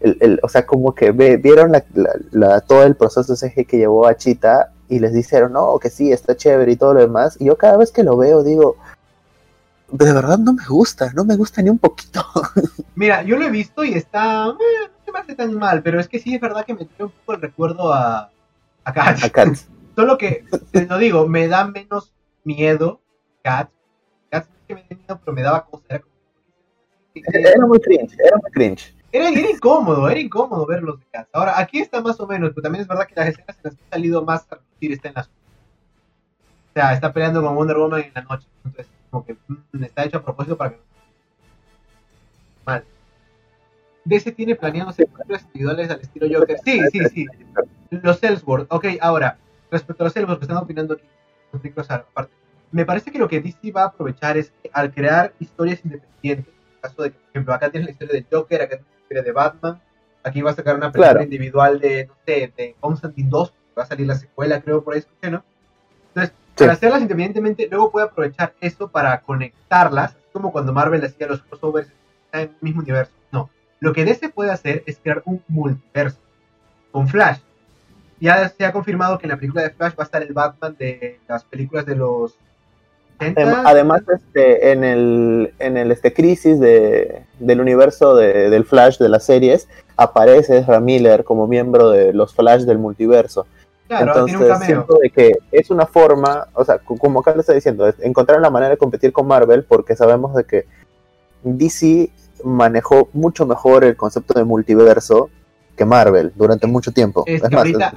el- 0.00 0.16
el- 0.20 0.40
o 0.44 0.48
sea, 0.48 0.64
como 0.64 0.94
que 0.94 1.10
ve- 1.10 1.38
vieron 1.38 1.72
la- 1.72 1.84
la- 1.94 2.14
la- 2.30 2.60
todo 2.60 2.84
el 2.84 2.94
proceso 2.94 3.34
CG 3.34 3.66
que 3.66 3.78
llevó 3.78 4.06
a 4.06 4.16
Chita 4.16 4.70
y 4.88 5.00
les 5.00 5.12
dijeron, 5.12 5.52
no, 5.52 5.78
que 5.80 5.90
sí, 5.90 6.12
está 6.12 6.36
chévere 6.36 6.72
y 6.72 6.76
todo 6.76 6.94
lo 6.94 7.00
demás. 7.00 7.36
Y 7.40 7.46
yo 7.46 7.56
cada 7.58 7.76
vez 7.76 7.90
que 7.90 8.04
lo 8.04 8.16
veo 8.16 8.44
digo, 8.44 8.76
de 9.90 10.12
verdad 10.12 10.38
no 10.38 10.52
me 10.52 10.64
gusta, 10.66 11.12
no 11.14 11.24
me 11.24 11.34
gusta 11.36 11.62
ni 11.62 11.70
un 11.70 11.78
poquito. 11.78 12.24
Mira, 12.94 13.22
yo 13.22 13.36
lo 13.36 13.46
he 13.46 13.50
visto 13.50 13.82
y 13.84 13.94
está. 13.94 14.46
eh, 14.48 14.88
no 14.88 15.04
se 15.04 15.12
me 15.12 15.18
hace 15.18 15.34
tan 15.34 15.54
mal, 15.54 15.82
pero 15.82 15.98
es 15.98 16.08
que 16.08 16.18
sí 16.20 16.34
es 16.34 16.40
verdad 16.40 16.64
que 16.64 16.74
me 16.74 16.84
trae 16.84 17.06
un 17.06 17.10
poco 17.12 17.32
el 17.34 17.40
recuerdo 17.40 17.92
a, 17.92 18.30
a 18.88 18.92
Cats. 18.92 19.24
A 19.24 19.30
Cats. 19.30 19.68
Solo 19.96 20.16
que, 20.18 20.44
te 20.72 20.86
lo 20.86 20.98
digo, 20.98 21.26
me 21.28 21.48
da 21.48 21.66
menos 21.66 22.12
miedo 22.44 23.00
Cats. 23.42 23.70
Cats 24.30 24.48
no 24.48 24.54
es 24.56 24.62
que 24.66 24.74
me 24.74 24.86
dé 24.88 24.96
miedo, 24.96 25.18
pero 25.24 25.34
me 25.34 25.42
daba 25.42 25.64
cosa. 25.66 25.84
Era, 25.88 26.00
como- 26.00 26.14
Era 27.14 27.66
muy 27.66 27.80
cringe, 27.80 28.16
era 28.24 28.36
muy 28.36 28.50
cringe. 28.50 28.94
era, 29.10 29.28
era 29.30 29.50
incómodo, 29.50 30.08
era 30.08 30.20
incómodo 30.20 30.66
verlos 30.66 31.00
de 31.00 31.06
Cats. 31.06 31.28
Ahora, 31.32 31.58
aquí 31.58 31.80
está 31.80 32.00
más 32.00 32.18
o 32.20 32.26
menos, 32.26 32.50
pero 32.50 32.62
también 32.62 32.82
es 32.82 32.88
verdad 32.88 33.06
que 33.06 33.14
las 33.16 33.28
escenas 33.28 33.56
en 33.56 33.62
las 33.64 33.74
que 33.74 33.82
ha 33.84 33.90
salido 33.90 34.24
más 34.24 34.46
a 34.50 34.56
relucir 34.56 34.92
está 34.92 35.08
en 35.08 35.14
las. 35.14 35.26
O 35.28 36.72
sea, 36.74 36.92
está 36.92 37.12
peleando 37.12 37.42
con 37.42 37.54
Wonder 37.56 37.76
Woman 37.76 38.00
en 38.02 38.12
la 38.14 38.22
noche. 38.22 38.46
Entonces, 38.64 38.92
como 39.10 39.24
que 39.24 39.36
mm, 39.48 39.82
está 39.84 40.04
hecho 40.04 40.18
a 40.18 40.22
propósito 40.22 40.56
para 40.56 40.70
que 40.70 40.76
no. 40.76 40.82
Mal. 42.66 42.84
DC 44.08 44.32
tiene 44.32 44.56
planeado 44.56 44.90
hacer 44.90 45.06
películas 45.06 45.44
individuales 45.46 45.90
al 45.90 46.00
estilo 46.00 46.26
Joker. 46.32 46.56
Sí, 46.64 46.80
sí, 46.90 47.00
sí. 47.12 47.26
Los 47.90 48.22
Ellsworth. 48.22 48.66
Ok, 48.70 48.86
ahora, 49.00 49.38
respecto 49.70 50.02
a 50.02 50.06
los 50.06 50.16
Ellsworth 50.16 50.38
que 50.38 50.44
están 50.44 50.56
opinando 50.58 50.94
aquí, 50.94 51.72
aparte. 51.88 52.32
Me 52.70 52.84
parece 52.84 53.10
que 53.10 53.18
lo 53.18 53.28
que 53.28 53.40
DC 53.40 53.70
va 53.72 53.82
a 53.82 53.86
aprovechar 53.86 54.36
es 54.36 54.50
que 54.62 54.70
al 54.72 54.92
crear 54.92 55.32
historias 55.38 55.80
independientes, 55.84 56.46
en 56.54 56.74
el 56.74 56.80
caso 56.80 57.02
de 57.02 57.10
que, 57.12 57.18
por 57.18 57.28
ejemplo, 57.30 57.54
acá 57.54 57.70
tienes 57.70 57.86
la 57.86 57.92
historia 57.92 58.14
de 58.14 58.26
Joker, 58.30 58.62
acá 58.62 58.76
tienes 58.76 58.86
la 58.94 59.00
historia 59.02 59.22
de 59.22 59.32
Batman, 59.32 59.80
aquí 60.22 60.42
va 60.42 60.50
a 60.50 60.54
sacar 60.54 60.76
una 60.76 60.90
película 60.92 61.10
Claro. 61.12 61.22
individual 61.24 61.80
de, 61.80 62.06
no 62.06 62.14
sé, 62.26 62.52
de 62.56 62.76
Constantine 62.80 63.28
2, 63.30 63.52
va 63.78 63.82
a 63.82 63.86
salir 63.86 64.06
la 64.06 64.14
secuela, 64.16 64.60
creo, 64.60 64.82
por 64.82 64.94
ahí 64.94 65.00
escuché, 65.00 65.30
¿no? 65.30 65.44
Entonces, 66.08 66.34
Sí. 66.56 66.64
al 66.64 66.70
hacerlas 66.70 67.02
independientemente, 67.02 67.68
luego 67.70 67.90
puede 67.92 68.06
aprovechar 68.06 68.52
eso 68.60 68.88
para 68.88 69.20
conectarlas, 69.20 70.16
como 70.32 70.50
cuando 70.52 70.72
Marvel 70.72 71.04
hacía 71.04 71.26
los 71.28 71.42
crossovers 71.42 71.88
en 72.32 72.40
el 72.40 72.50
mismo 72.60 72.82
universo. 72.82 73.12
No, 73.32 73.48
lo 73.80 73.92
que 73.92 74.04
DC 74.04 74.28
puede 74.30 74.50
hacer 74.50 74.82
es 74.86 74.98
crear 75.02 75.22
un 75.24 75.42
multiverso 75.48 76.18
con 76.90 77.08
Flash. 77.08 77.38
Ya 78.20 78.48
se 78.48 78.64
ha 78.64 78.72
confirmado 78.72 79.18
que 79.18 79.26
en 79.26 79.30
la 79.30 79.36
película 79.36 79.62
de 79.62 79.70
Flash 79.70 79.92
va 79.92 80.02
a 80.02 80.04
estar 80.04 80.22
el 80.22 80.32
Batman 80.32 80.74
de 80.78 81.20
las 81.28 81.44
películas 81.44 81.86
de 81.86 81.94
los 81.94 82.34
80. 83.20 83.40
Adem- 83.42 83.62
Además, 83.64 84.02
este, 84.12 84.72
en 84.72 84.82
el, 84.84 85.54
en 85.60 85.76
el 85.76 85.92
este 85.92 86.12
crisis 86.12 86.58
de, 86.58 87.22
del 87.38 87.60
universo 87.60 88.16
de- 88.16 88.50
del 88.50 88.64
Flash 88.64 88.98
de 88.98 89.08
las 89.08 89.24
series, 89.24 89.68
aparece 89.96 90.58
Ezra 90.58 90.80
Miller 90.80 91.22
como 91.24 91.46
miembro 91.46 91.90
de 91.90 92.12
los 92.12 92.34
Flash 92.34 92.62
del 92.62 92.78
multiverso. 92.78 93.46
claro, 93.86 94.26
Entonces, 94.26 94.66
siento 94.66 94.98
de 95.00 95.10
que 95.10 95.32
es 95.52 95.70
una 95.70 95.86
forma, 95.86 96.48
o 96.54 96.64
sea, 96.64 96.78
como 96.78 97.20
acá 97.20 97.34
le 97.34 97.40
está 97.40 97.54
diciendo, 97.54 97.92
encontrar 98.00 98.40
la 98.40 98.50
manera 98.50 98.70
de 98.70 98.76
competir 98.78 99.12
con 99.12 99.26
Marvel 99.28 99.62
porque 99.64 99.94
sabemos 99.96 100.34
de 100.34 100.44
que 100.44 100.66
DC 101.44 102.10
manejó 102.44 103.08
mucho 103.12 103.46
mejor 103.46 103.84
el 103.84 103.96
concepto 103.96 104.34
de 104.34 104.44
multiverso 104.44 105.30
que 105.76 105.84
Marvel 105.84 106.32
durante 106.34 106.66
mucho 106.66 106.92
tiempo. 106.92 107.24
Es 107.26 107.42
que 107.42 107.54
ahorita- 107.56 107.92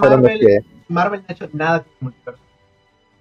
Marvel- 0.00 0.38
que- 0.40 0.60
Marvel 0.88 1.20
no 1.20 1.26
ha 1.28 1.32
hecho 1.32 1.48
nada 1.52 1.80
con 1.80 1.92
multiverso. 2.00 2.42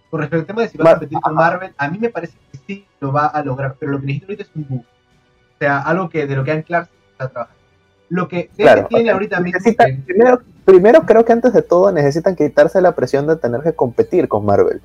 Con 0.10 0.22
respecto 0.22 0.42
al 0.42 0.46
tema 0.48 0.62
de 0.62 0.70
si 0.70 0.78
va 0.78 0.84
Mar- 0.84 0.94
a 0.94 1.00
competir 1.00 1.20
con 1.22 1.36
Marvel, 1.36 1.74
a 1.78 1.90
mí 1.90 1.98
me 2.00 2.10
parece 2.10 2.38
que 2.52 2.58
sí 2.66 2.88
lo 3.00 3.12
va 3.12 3.25
a 3.28 3.44
lograr, 3.44 3.75
pero 3.80 3.92
lo 3.92 4.00
que 4.00 4.06
necesita 4.06 4.25
ahorita 4.28 4.44
es 4.44 4.50
un 4.56 4.66
bug. 4.70 4.82
O 4.82 5.58
sea, 5.60 5.80
algo 5.80 6.10
que 6.10 6.25
de 6.28 6.36
lo 6.36 6.44
que 6.44 6.52
han 6.52 6.62
Clark 6.64 6.90
está 7.12 7.30
trabajando. 7.30 7.62
Lo 8.10 8.28
que 8.28 8.50
Claro, 8.56 8.86
tiene 8.88 9.04
o 9.04 9.06
sea, 9.06 9.14
ahorita 9.14 9.40
mismo 9.40 9.60
primero, 10.06 10.42
primero 10.64 11.02
creo 11.06 11.25
que 11.25 11.34
antes 11.34 11.54
de 11.54 11.62
todo 11.64 11.92
necesitan 11.92 12.36
quitarse 12.36 12.80
la 12.82 12.94
presión 12.94 13.25
de 13.25 13.36
tener 13.36 13.62
que 13.62 13.74
competir 13.74 14.28
con 14.28 14.46
Marvel. 14.46 14.82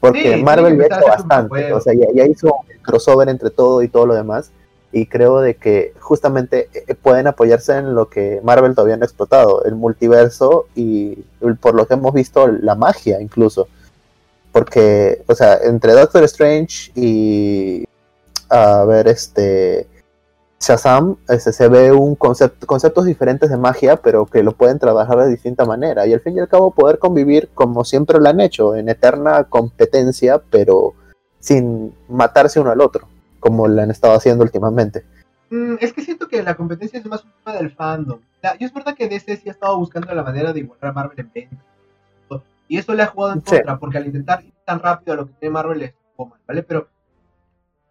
Porque 0.00 0.36
Sí, 0.36 0.42
Marvel 0.42 0.76
ya 0.78 0.82
ha 0.96 0.98
hecho 0.98 1.08
bastante, 1.08 1.72
o 1.72 1.80
sea, 1.80 1.92
ya, 1.94 2.06
ya 2.14 2.24
hizo 2.26 2.54
el 2.68 2.80
crossover 2.82 3.28
entre 3.28 3.50
todo 3.50 3.82
y 3.82 3.88
todo 3.88 4.06
lo 4.06 4.14
demás. 4.14 4.52
Y 4.92 5.06
creo 5.06 5.40
de 5.40 5.56
que 5.56 5.94
justamente 5.98 6.68
eh, 6.74 6.94
pueden 6.94 7.26
apoyarse 7.26 7.76
en 7.76 7.94
lo 7.94 8.08
que 8.08 8.40
Marvel 8.44 8.74
todavía 8.74 8.96
no 8.96 9.04
ha 9.04 9.06
explotado, 9.06 9.64
el 9.64 9.74
multiverso 9.74 10.66
y 10.74 11.24
por 11.60 11.74
lo 11.74 11.86
que 11.86 11.94
hemos 11.94 12.12
visto 12.12 12.46
la 12.46 12.74
magia 12.74 13.20
incluso. 13.20 13.68
Porque, 14.52 15.24
o 15.26 15.34
sea, 15.34 15.56
entre 15.62 15.94
Doctor 15.94 16.24
Strange 16.24 16.92
y 16.94 17.84
a 18.50 18.84
ver 18.84 19.08
este 19.08 19.88
Shazam 20.62 21.16
este, 21.28 21.52
se 21.52 21.68
ve 21.68 21.90
un 21.90 22.14
concepto, 22.14 22.66
conceptos 22.66 23.04
diferentes 23.06 23.50
de 23.50 23.56
magia, 23.56 23.96
pero 23.96 24.26
que 24.26 24.42
lo 24.42 24.52
pueden 24.52 24.78
trabajar 24.78 25.18
de 25.18 25.28
distinta 25.28 25.64
manera. 25.64 26.06
Y 26.06 26.12
al 26.12 26.20
fin 26.20 26.36
y 26.36 26.40
al 26.40 26.48
cabo 26.48 26.70
poder 26.70 26.98
convivir 26.98 27.50
como 27.54 27.84
siempre 27.84 28.20
lo 28.20 28.28
han 28.28 28.40
hecho, 28.40 28.76
en 28.76 28.88
eterna 28.88 29.44
competencia, 29.44 30.40
pero 30.50 30.94
sin 31.40 31.92
matarse 32.08 32.60
uno 32.60 32.70
al 32.70 32.80
otro, 32.80 33.08
como 33.42 33.66
lo 33.68 33.82
han 33.82 33.90
estado 33.90 34.14
haciendo 34.14 34.44
últimamente. 34.44 35.04
Mm, 35.50 35.74
es 35.80 35.92
que 35.92 36.02
siento 36.02 36.28
que 36.28 36.42
la 36.42 36.54
competencia 36.54 36.98
es 36.98 37.04
más 37.04 37.24
un 37.24 37.32
tema 37.44 37.58
del 37.58 37.72
fandom. 37.72 38.20
yo 38.58 38.66
es 38.66 38.72
verdad 38.72 38.94
que 38.94 39.08
DC 39.08 39.36
sí 39.36 39.48
ha 39.48 39.52
estado 39.52 39.76
buscando 39.76 40.14
la 40.14 40.22
manera 40.22 40.52
de 40.52 40.60
igualar 40.60 40.90
a 40.90 40.92
Marvel 40.92 41.20
en 41.20 41.30
venta. 41.34 41.64
Y 42.68 42.78
eso 42.78 42.94
le 42.94 43.02
ha 43.02 43.06
jugado 43.08 43.34
en 43.34 43.40
contra, 43.42 43.78
porque 43.78 43.98
al 43.98 44.06
intentar 44.06 44.42
ir 44.42 44.54
tan 44.64 44.78
rápido 44.80 45.12
a 45.12 45.16
lo 45.16 45.26
que 45.26 45.34
tiene 45.34 45.52
Marvel 45.52 45.82
es 45.82 45.94
mal, 46.16 46.40
¿vale? 46.46 46.62
Pero 46.62 46.88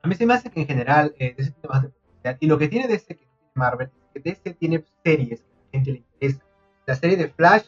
a 0.02 0.08
mí 0.08 0.16
se 0.16 0.26
me 0.26 0.34
hace 0.34 0.50
que 0.50 0.62
en 0.62 0.66
general 0.66 1.14
eh, 1.20 1.36
DC 1.38 1.52
tiene 1.52 1.70
más 1.70 1.84
de 1.84 2.38
y 2.40 2.48
lo 2.48 2.58
que 2.58 2.68
tiene 2.68 2.88
DC 2.88 3.06
que 3.08 3.26
tiene 3.26 3.52
Marvel 3.54 3.90
es 3.90 4.24
que 4.24 4.30
DC 4.32 4.54
tiene 4.56 4.84
series 5.04 5.42
que 5.42 5.46
a 5.46 5.60
la 5.60 5.72
gente 5.72 5.92
le 5.92 5.98
interesa. 5.98 6.44
La 6.88 6.96
serie 6.96 7.18
de 7.18 7.28
Flash, 7.28 7.66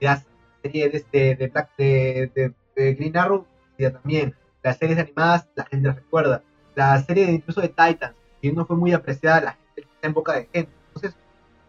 la 0.00 0.22
serie 0.62 0.90
de, 0.90 0.96
este, 0.98 1.34
de, 1.34 1.48
Black, 1.48 1.76
de, 1.76 2.54
de, 2.76 2.94
Green 2.94 3.16
Arrow, 3.16 3.44
ya 3.76 3.92
también. 3.92 4.34
Las 4.62 4.78
series 4.78 4.98
animadas, 4.98 5.48
la 5.56 5.64
gente 5.64 5.88
las 5.88 5.96
recuerda. 5.96 6.42
La 6.78 6.96
serie 7.02 7.26
de, 7.26 7.32
incluso 7.32 7.60
de 7.60 7.70
Titans, 7.70 8.14
que 8.40 8.52
no 8.52 8.64
fue 8.64 8.76
muy 8.76 8.92
apreciada, 8.92 9.40
la 9.40 9.52
gente 9.74 9.90
está 9.92 10.06
en 10.06 10.14
boca 10.14 10.34
de 10.34 10.48
gente. 10.52 10.70
Entonces, 10.86 11.16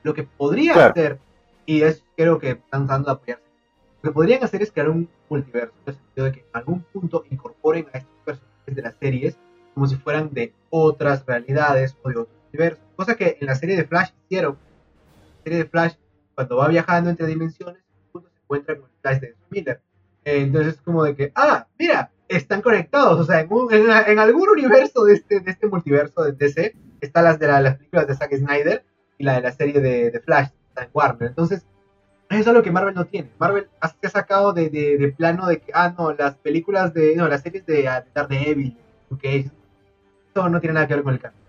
lo 0.04 0.14
que 0.14 0.22
podría 0.22 0.86
hacer, 0.86 1.18
y 1.66 1.82
es 1.82 2.04
creo 2.16 2.38
que 2.38 2.52
están 2.52 2.86
dando 2.86 3.10
a 3.10 3.14
apoyarse, 3.14 3.44
lo 4.04 4.12
que 4.12 4.14
podrían 4.14 4.44
hacer 4.44 4.62
es 4.62 4.72
crear 4.72 4.88
un 4.88 5.10
multiverso, 5.28 5.74
en 5.84 5.94
el 5.94 5.96
sentido 5.96 6.26
de 6.26 6.32
que 6.34 6.40
en 6.42 6.46
algún 6.54 6.82
punto 6.94 7.26
incorporen 7.32 7.88
a 7.92 7.98
estos 7.98 8.14
personajes 8.24 8.76
de 8.76 8.82
las 8.84 8.96
series 8.98 9.36
como 9.74 9.88
si 9.88 9.96
fueran 9.96 10.32
de 10.32 10.54
otras 10.70 11.26
realidades 11.26 11.98
o 12.04 12.10
de 12.10 12.18
otros 12.18 12.38
universos. 12.54 12.86
Cosa 12.96 13.16
que 13.16 13.40
en 13.42 13.48
la 13.48 13.56
serie 13.56 13.78
de 13.78 13.86
Flash 13.86 14.12
hicieron. 14.26 14.60
la 15.38 15.44
serie 15.44 15.58
de 15.58 15.66
Flash, 15.66 15.96
cuando 16.36 16.58
va 16.58 16.68
viajando 16.68 17.10
entre 17.10 17.26
dimensiones, 17.26 17.82
se 18.14 18.20
encuentra 18.44 18.76
con 18.76 18.86
el 18.86 18.96
Flash 19.02 19.22
de 19.22 19.36
Miller. 19.50 19.82
Eh, 20.24 20.42
entonces 20.42 20.76
es 20.76 20.82
como 20.82 21.04
de 21.04 21.16
que, 21.16 21.32
ah, 21.34 21.66
mira, 21.80 22.12
están 22.30 22.62
conectados. 22.62 23.20
O 23.20 23.24
sea, 23.24 23.42
en, 23.42 24.20
algún 24.20 24.50
universo 24.50 25.04
de 25.04 25.16
este, 25.16 25.40
de 25.42 25.52
este 25.52 25.68
multiverso 25.68 26.24
de 26.24 26.32
DC, 26.34 26.76
están 27.02 27.26
las 27.26 27.40
de 27.40 27.48
las 27.48 27.76
películas 27.78 28.08
de 28.08 28.16
Zack 28.16 28.36
Snyder 28.36 28.86
y 29.18 29.24
la 29.24 29.34
de 29.34 29.42
la 29.42 29.52
serie 29.52 29.82
de, 29.82 30.22
Flash, 30.24 30.50
está 30.70 30.84
en 30.84 30.90
Warner. 30.94 31.30
Entonces, 31.30 31.66
eso 32.30 32.50
es 32.52 32.56
lo 32.56 32.62
que 32.62 32.72
Marvel 32.72 32.94
no 32.94 33.06
tiene. 33.06 33.30
Marvel 33.40 33.68
ha 33.82 34.10
sacado 34.10 34.54
de, 34.54 34.70
de, 34.70 35.14
plano 35.18 35.48
de 35.48 35.60
que, 35.60 35.72
ah, 35.74 35.94
no, 35.98 36.14
las 36.14 36.36
películas 36.36 36.94
de, 36.94 37.16
no, 37.16 37.28
las 37.28 37.42
series 37.42 37.66
de, 37.66 37.74
de 37.74 38.04
Daredevil, 38.14 38.78
que 39.20 39.50
no 40.36 40.62
tiene 40.62 40.76
nada 40.76 40.88
que 40.88 40.94
ver 40.94 41.04
con 41.04 41.14
el 41.14 41.20
canon. 41.20 41.40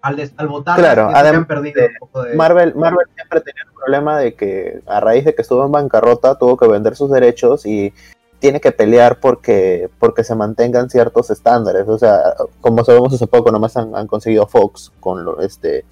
Al, 0.00 0.32
al 0.36 0.48
votar, 0.48 0.78
claro, 0.78 1.08
han 1.08 1.46
perdido 1.46 1.82
un 1.84 1.98
poco 1.98 2.22
de... 2.22 2.34
Marvel, 2.36 2.74
Marvel 2.74 3.06
siempre 3.14 3.40
tenía 3.40 3.62
el 3.66 3.72
problema 3.72 4.18
de 4.18 4.34
que 4.34 4.80
a 4.86 5.00
raíz 5.00 5.24
de 5.24 5.34
que 5.34 5.42
estuvo 5.42 5.64
en 5.64 5.72
bancarrota 5.72 6.38
tuvo 6.38 6.56
que 6.56 6.68
vender 6.68 6.94
sus 6.94 7.10
derechos 7.10 7.66
y 7.66 7.92
tiene 8.38 8.60
que 8.60 8.72
pelear 8.72 9.20
porque, 9.20 9.90
porque 9.98 10.24
se 10.24 10.34
mantengan 10.34 10.90
ciertos 10.90 11.30
estándares. 11.30 11.88
O 11.88 11.98
sea, 11.98 12.34
como 12.60 12.84
sabemos 12.84 13.12
hace 13.12 13.26
poco, 13.26 13.50
nomás 13.50 13.76
han, 13.76 13.94
han 13.94 14.06
conseguido 14.06 14.46
Fox 14.46 14.92
con 15.00 15.24
lo, 15.24 15.40
este, 15.40 15.84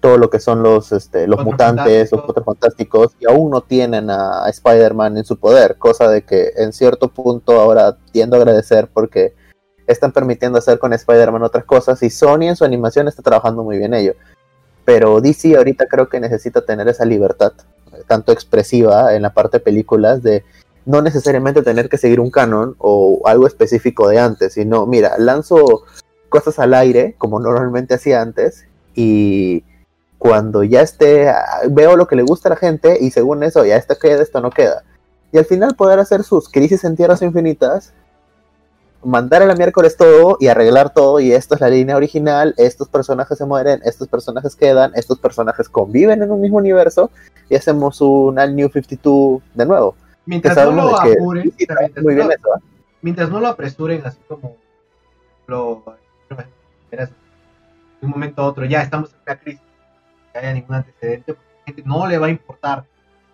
todo 0.00 0.16
lo 0.16 0.30
que 0.30 0.38
son 0.38 0.62
los, 0.62 0.92
este, 0.92 1.26
los 1.26 1.44
mutantes, 1.44 2.12
los 2.12 2.22
cuatro 2.22 2.44
fantásticos, 2.44 3.16
y 3.18 3.26
aún 3.26 3.50
no 3.50 3.62
tienen 3.62 4.10
a, 4.10 4.44
a 4.44 4.48
Spider-Man 4.50 5.18
en 5.18 5.24
su 5.24 5.38
poder, 5.38 5.76
cosa 5.76 6.08
de 6.08 6.22
que 6.22 6.52
en 6.56 6.72
cierto 6.72 7.08
punto 7.08 7.60
ahora 7.60 7.96
tiendo 8.12 8.36
a 8.36 8.40
agradecer 8.40 8.88
porque 8.92 9.34
están 9.86 10.12
permitiendo 10.12 10.58
hacer 10.58 10.78
con 10.78 10.92
Spider-Man 10.92 11.42
otras 11.42 11.64
cosas 11.64 12.02
y 12.02 12.10
Sony 12.10 12.42
en 12.42 12.56
su 12.56 12.64
animación 12.64 13.08
está 13.08 13.22
trabajando 13.22 13.64
muy 13.64 13.78
bien 13.78 13.94
ello. 13.94 14.14
Pero 14.84 15.20
DC 15.20 15.56
ahorita 15.56 15.86
creo 15.86 16.08
que 16.08 16.20
necesita 16.20 16.64
tener 16.64 16.88
esa 16.88 17.04
libertad, 17.04 17.52
tanto 18.06 18.32
expresiva 18.32 19.14
en 19.14 19.22
la 19.22 19.34
parte 19.34 19.58
de 19.58 19.64
películas, 19.64 20.22
de 20.22 20.44
no 20.88 21.02
necesariamente 21.02 21.60
tener 21.62 21.90
que 21.90 21.98
seguir 21.98 22.18
un 22.18 22.30
canon 22.30 22.74
o 22.78 23.20
algo 23.26 23.46
específico 23.46 24.08
de 24.08 24.18
antes, 24.18 24.54
sino, 24.54 24.86
mira, 24.86 25.18
lanzo 25.18 25.82
cosas 26.30 26.58
al 26.58 26.72
aire, 26.72 27.14
como 27.18 27.40
normalmente 27.40 27.94
hacía 27.94 28.22
antes, 28.22 28.66
y 28.94 29.64
cuando 30.16 30.64
ya 30.64 30.80
esté, 30.80 31.30
veo 31.68 31.94
lo 31.94 32.06
que 32.08 32.16
le 32.16 32.22
gusta 32.22 32.48
a 32.48 32.50
la 32.50 32.56
gente 32.56 32.96
y 32.98 33.10
según 33.10 33.42
eso, 33.42 33.66
ya 33.66 33.76
esto 33.76 33.96
queda, 33.98 34.22
esto 34.22 34.40
no 34.40 34.50
queda. 34.50 34.82
Y 35.30 35.36
al 35.36 35.44
final 35.44 35.76
poder 35.76 35.98
hacer 35.98 36.22
sus 36.24 36.48
crisis 36.48 36.82
en 36.84 36.96
tierras 36.96 37.20
infinitas 37.20 37.92
mandar 39.04 39.42
a 39.42 39.46
la 39.46 39.54
miércoles 39.54 39.96
todo 39.96 40.38
y 40.40 40.48
arreglar 40.48 40.92
todo 40.92 41.20
y 41.20 41.32
esto 41.32 41.54
es 41.54 41.60
la 41.60 41.68
línea 41.68 41.96
original, 41.96 42.54
estos 42.56 42.88
personajes 42.88 43.36
se 43.36 43.44
mueren, 43.44 43.80
estos 43.84 44.08
personajes 44.08 44.56
quedan, 44.56 44.92
estos 44.94 45.18
personajes 45.18 45.68
conviven 45.68 46.22
en 46.22 46.32
un 46.32 46.40
mismo 46.40 46.56
universo 46.56 47.10
y 47.48 47.56
hacemos 47.56 48.00
un 48.00 48.38
All 48.38 48.56
New 48.56 48.70
52 48.70 49.42
de 49.54 49.66
nuevo. 49.66 49.94
Mientras 50.28 50.56
no 50.58 50.72
lo 50.72 51.00
apuren, 51.00 51.50
muy 52.02 52.14
bien 52.14 52.30
eso, 52.30 52.48
¿eh? 52.54 52.60
mientras 53.00 53.30
no 53.30 53.40
lo 53.40 53.48
apresuren 53.48 54.02
así 54.04 54.18
como 54.28 54.58
lo 55.46 55.82
de 56.90 57.08
un 58.02 58.10
momento 58.10 58.42
a 58.42 58.46
otro, 58.46 58.66
ya 58.66 58.82
estamos 58.82 59.10
en 59.14 59.20
una 59.26 59.36
crisis, 59.40 59.62
que 60.30 60.38
haya 60.38 60.52
ningún 60.52 60.74
antecedente, 60.74 61.32
porque 61.32 61.48
a 61.48 61.58
la 61.58 61.64
gente 61.64 61.82
no 61.86 62.06
le 62.06 62.18
va 62.18 62.26
a 62.26 62.30
importar 62.30 62.84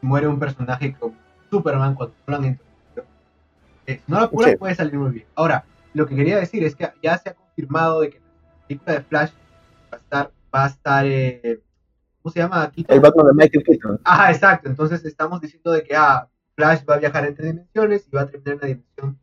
si 0.00 0.06
muere 0.06 0.28
un 0.28 0.38
personaje 0.38 0.94
como 0.94 1.16
Superman 1.50 1.96
cuando 1.96 2.14
lo 2.26 2.36
han 2.36 2.60
eh, 3.86 4.00
no 4.06 4.20
la 4.20 4.30
pura 4.30 4.56
puede 4.56 4.76
salir 4.76 4.94
muy 4.94 5.10
bien. 5.10 5.26
Ahora, 5.34 5.64
lo 5.94 6.06
que 6.06 6.14
quería 6.14 6.38
decir 6.38 6.62
es 6.62 6.76
que 6.76 6.88
ya 7.02 7.18
se 7.18 7.30
ha 7.30 7.34
confirmado 7.34 8.02
de 8.02 8.10
que 8.10 8.18
la 8.18 8.66
película 8.68 8.92
de 8.94 9.02
Flash 9.02 9.30
va 9.92 9.96
a 9.96 9.96
estar, 9.96 10.30
va 10.54 10.64
a 10.64 10.68
estar 10.68 11.06
eh, 11.06 11.60
¿cómo 12.22 12.32
se 12.32 12.38
llama? 12.38 12.72
El 12.76 13.00
Batman 13.00 13.26
de 13.26 13.32
Michael 13.32 13.64
Keaton. 13.64 14.00
Ah, 14.04 14.30
exacto. 14.30 14.68
Entonces 14.68 15.04
estamos 15.04 15.40
diciendo 15.40 15.72
de 15.72 15.82
que 15.82 15.96
ah, 15.96 16.28
Flash 16.56 16.84
va 16.88 16.94
a 16.94 16.98
viajar 16.98 17.26
entre 17.26 17.46
dimensiones 17.46 18.06
y 18.10 18.16
va 18.16 18.22
a 18.22 18.26
terminar 18.26 18.54
en 18.54 18.60
la 18.60 18.66
dimensión 18.66 19.18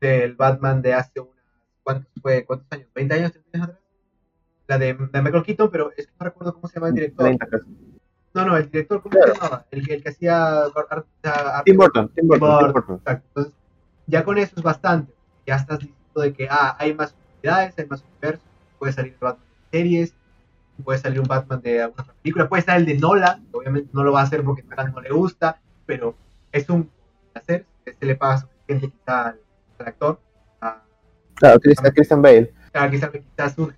del 0.00 0.34
Batman 0.34 0.82
de 0.82 0.94
hace 0.94 1.20
unas, 1.20 1.44
¿cuántos 1.82 2.12
fue? 2.20 2.44
¿Cuántos 2.44 2.66
años? 2.72 2.88
¿20 2.94 3.12
años? 3.12 3.32
¿30 3.32 3.40
años 3.54 3.68
atrás? 3.68 3.78
La 4.66 4.78
de, 4.78 4.94
Michael 4.94 5.42
Keaton, 5.44 5.70
pero 5.70 5.92
es 5.96 6.06
que 6.06 6.12
no 6.18 6.24
recuerdo 6.24 6.54
cómo 6.54 6.68
se 6.68 6.74
llama 6.74 6.88
el 6.88 6.94
director. 6.94 7.36
no, 8.34 8.44
no, 8.44 8.56
el 8.56 8.70
director, 8.70 9.02
¿cómo 9.02 9.18
se 9.20 9.32
llamaba? 9.32 9.66
El, 9.70 9.90
el 9.90 10.02
que 10.02 10.08
hacía... 10.08 10.64
Tim 11.64 11.76
Burton. 11.76 12.08
Tim 12.14 12.26
Burton. 12.26 12.58
Tim 12.58 12.72
Burton. 12.72 12.96
Exacto. 12.96 13.26
Entonces, 13.28 13.52
ya 14.06 14.24
con 14.24 14.38
eso 14.38 14.54
es 14.56 14.62
bastante. 14.62 15.12
Ya 15.46 15.56
estás 15.56 15.80
diciendo 15.80 16.20
de 16.20 16.32
que 16.32 16.48
ah, 16.50 16.76
hay 16.78 16.94
más 16.94 17.14
unidades, 17.38 17.74
hay 17.78 17.86
más 17.86 18.02
universos, 18.02 18.46
puede 18.78 18.92
salir 18.92 19.12
un 19.14 19.20
Batman 19.20 19.46
de 19.46 19.78
series, 19.78 20.14
puede 20.84 20.98
salir 20.98 21.20
un 21.20 21.26
Batman 21.26 21.60
de 21.60 21.82
alguna 21.82 22.04
película, 22.22 22.48
puede 22.48 22.60
estar 22.60 22.76
el 22.76 22.86
de 22.86 22.98
Nolan, 22.98 23.46
obviamente 23.52 23.90
no 23.92 24.02
lo 24.04 24.12
va 24.12 24.20
a 24.20 24.24
hacer 24.24 24.42
porque 24.42 24.62
Nolan 24.62 24.92
no 24.92 25.00
le 25.00 25.10
gusta, 25.10 25.60
pero 25.86 26.14
es 26.52 26.68
un 26.68 26.90
hacer, 27.34 27.66
se 27.84 28.06
le 28.06 28.14
paga 28.14 28.38
suficiente 28.38 28.90
quizá 28.90 29.28
al, 29.28 29.40
actor. 29.78 30.20
claro, 31.34 31.56
a 31.56 31.90
Christian 31.90 32.22
Bale. 32.22 32.52
Claro, 32.70 32.90
quizá, 32.90 33.10
quizá 33.10 33.48
surge. 33.48 33.76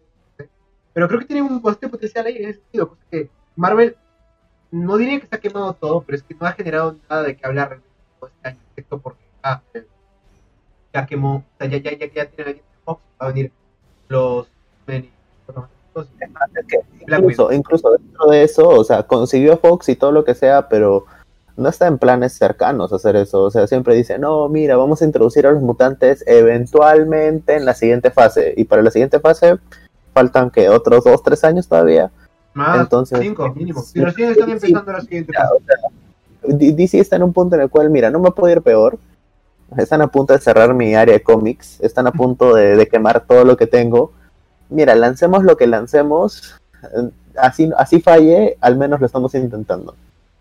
Pero 0.93 1.09
creo 1.09 1.21
que 1.21 1.27
tiene 1.27 1.43
un 1.43 1.63
bastante 1.63 1.89
potencial 1.89 2.27
ahí 2.27 2.37
en 2.37 2.51
ese 2.51 2.61
sentido, 2.61 2.91
cosa 2.91 3.03
que 3.11 3.31
Marvel 3.57 3.97
no 4.71 4.97
diría 4.97 5.19
que 5.19 5.25
está 5.25 5.39
quemado 5.39 5.73
todo, 5.75 6.03
pero 6.03 6.17
es 6.17 6.23
que 6.23 6.35
no 6.35 6.47
ha 6.47 6.53
generado 6.53 6.97
nada 7.09 7.23
de 7.23 7.37
que 7.37 7.47
hablar 7.47 7.81
este 8.23 8.49
año, 8.49 8.59
excepto 8.71 8.99
porque 8.99 9.23
ah, 9.43 9.63
ya 10.93 11.07
quemó, 11.07 11.37
o 11.37 11.45
sea, 11.59 11.69
ya, 11.69 11.79
ya, 11.79 11.99
ya, 11.99 12.13
ya 12.13 12.27
tiene 12.27 12.63
Fox, 12.85 13.01
va 13.21 13.27
a 13.27 13.29
venir 13.29 13.53
los 14.09 14.49
incluso, 17.09 17.53
incluso 17.53 17.91
dentro 17.93 18.27
de 18.27 18.43
eso, 18.43 18.69
o 18.69 18.85
sea, 18.85 19.03
consiguió 19.05 19.57
Fox 19.57 19.89
y 19.89 19.97
todo 19.97 20.13
lo 20.13 20.25
que 20.25 20.35
sea, 20.35 20.69
pero 20.69 21.07
no 21.57 21.69
está 21.69 21.87
en 21.87 21.99
planes 21.99 22.33
cercanos 22.33 22.93
hacer 22.93 23.17
eso. 23.17 23.45
O 23.45 23.51
sea, 23.51 23.67
siempre 23.67 23.95
dice, 23.95 24.19
no, 24.19 24.49
mira, 24.49 24.77
vamos 24.77 25.03
a 25.03 25.05
introducir 25.05 25.47
a 25.47 25.53
los 25.53 25.63
mutantes 25.63 26.25
eventualmente 26.27 27.57
en 27.57 27.65
la 27.65 27.75
siguiente 27.75 28.11
fase. 28.11 28.55
Y 28.57 28.65
para 28.65 28.83
la 28.83 28.91
siguiente 28.91 29.21
fase 29.21 29.59
faltan 30.13 30.51
que 30.51 30.69
otros 30.69 31.05
dos, 31.05 31.23
tres 31.23 31.45
años 31.45 31.69
todavía. 31.69 32.11
Más, 32.55 32.81
Entonces, 32.81 33.19
cinco 33.21 33.53
mínimo. 33.53 33.83
Si 33.83 34.01
recién 34.01 34.31
están 34.31 34.51
empezando 34.51 34.93
la 34.93 35.01
siguiente 35.01 35.33
fase. 35.33 36.73
DC 36.75 36.99
está 36.99 37.17
en 37.17 37.23
un 37.23 37.33
punto 37.33 37.57
en 37.57 37.63
el 37.63 37.71
cual, 37.71 37.91
mira, 37.91 38.11
no 38.11 38.21
me 38.21 38.31
puedo 38.31 38.53
ir 38.53 38.63
peor 38.63 38.99
están 39.79 40.03
a 40.03 40.09
punto 40.09 40.33
de 40.33 40.41
cerrar 40.41 40.75
mi 40.75 40.95
área 40.95 41.15
de 41.15 41.23
cómics, 41.23 41.81
están 41.81 42.07
a 42.07 42.13
punto 42.13 42.55
de, 42.55 42.87
quemar 42.89 43.27
todo 43.27 43.45
lo 43.45 43.57
que 43.57 43.67
tengo. 43.67 44.13
Mira, 44.69 44.95
lancemos 44.95 45.45
lo 45.45 45.57
que 45.57 45.67
lancemos, 45.67 46.55
así, 47.37 47.71
así 47.77 48.01
falle, 48.01 48.57
al 48.61 48.77
menos 48.77 49.01
lo 49.01 49.07
estamos 49.07 49.35
intentando. 49.35 49.95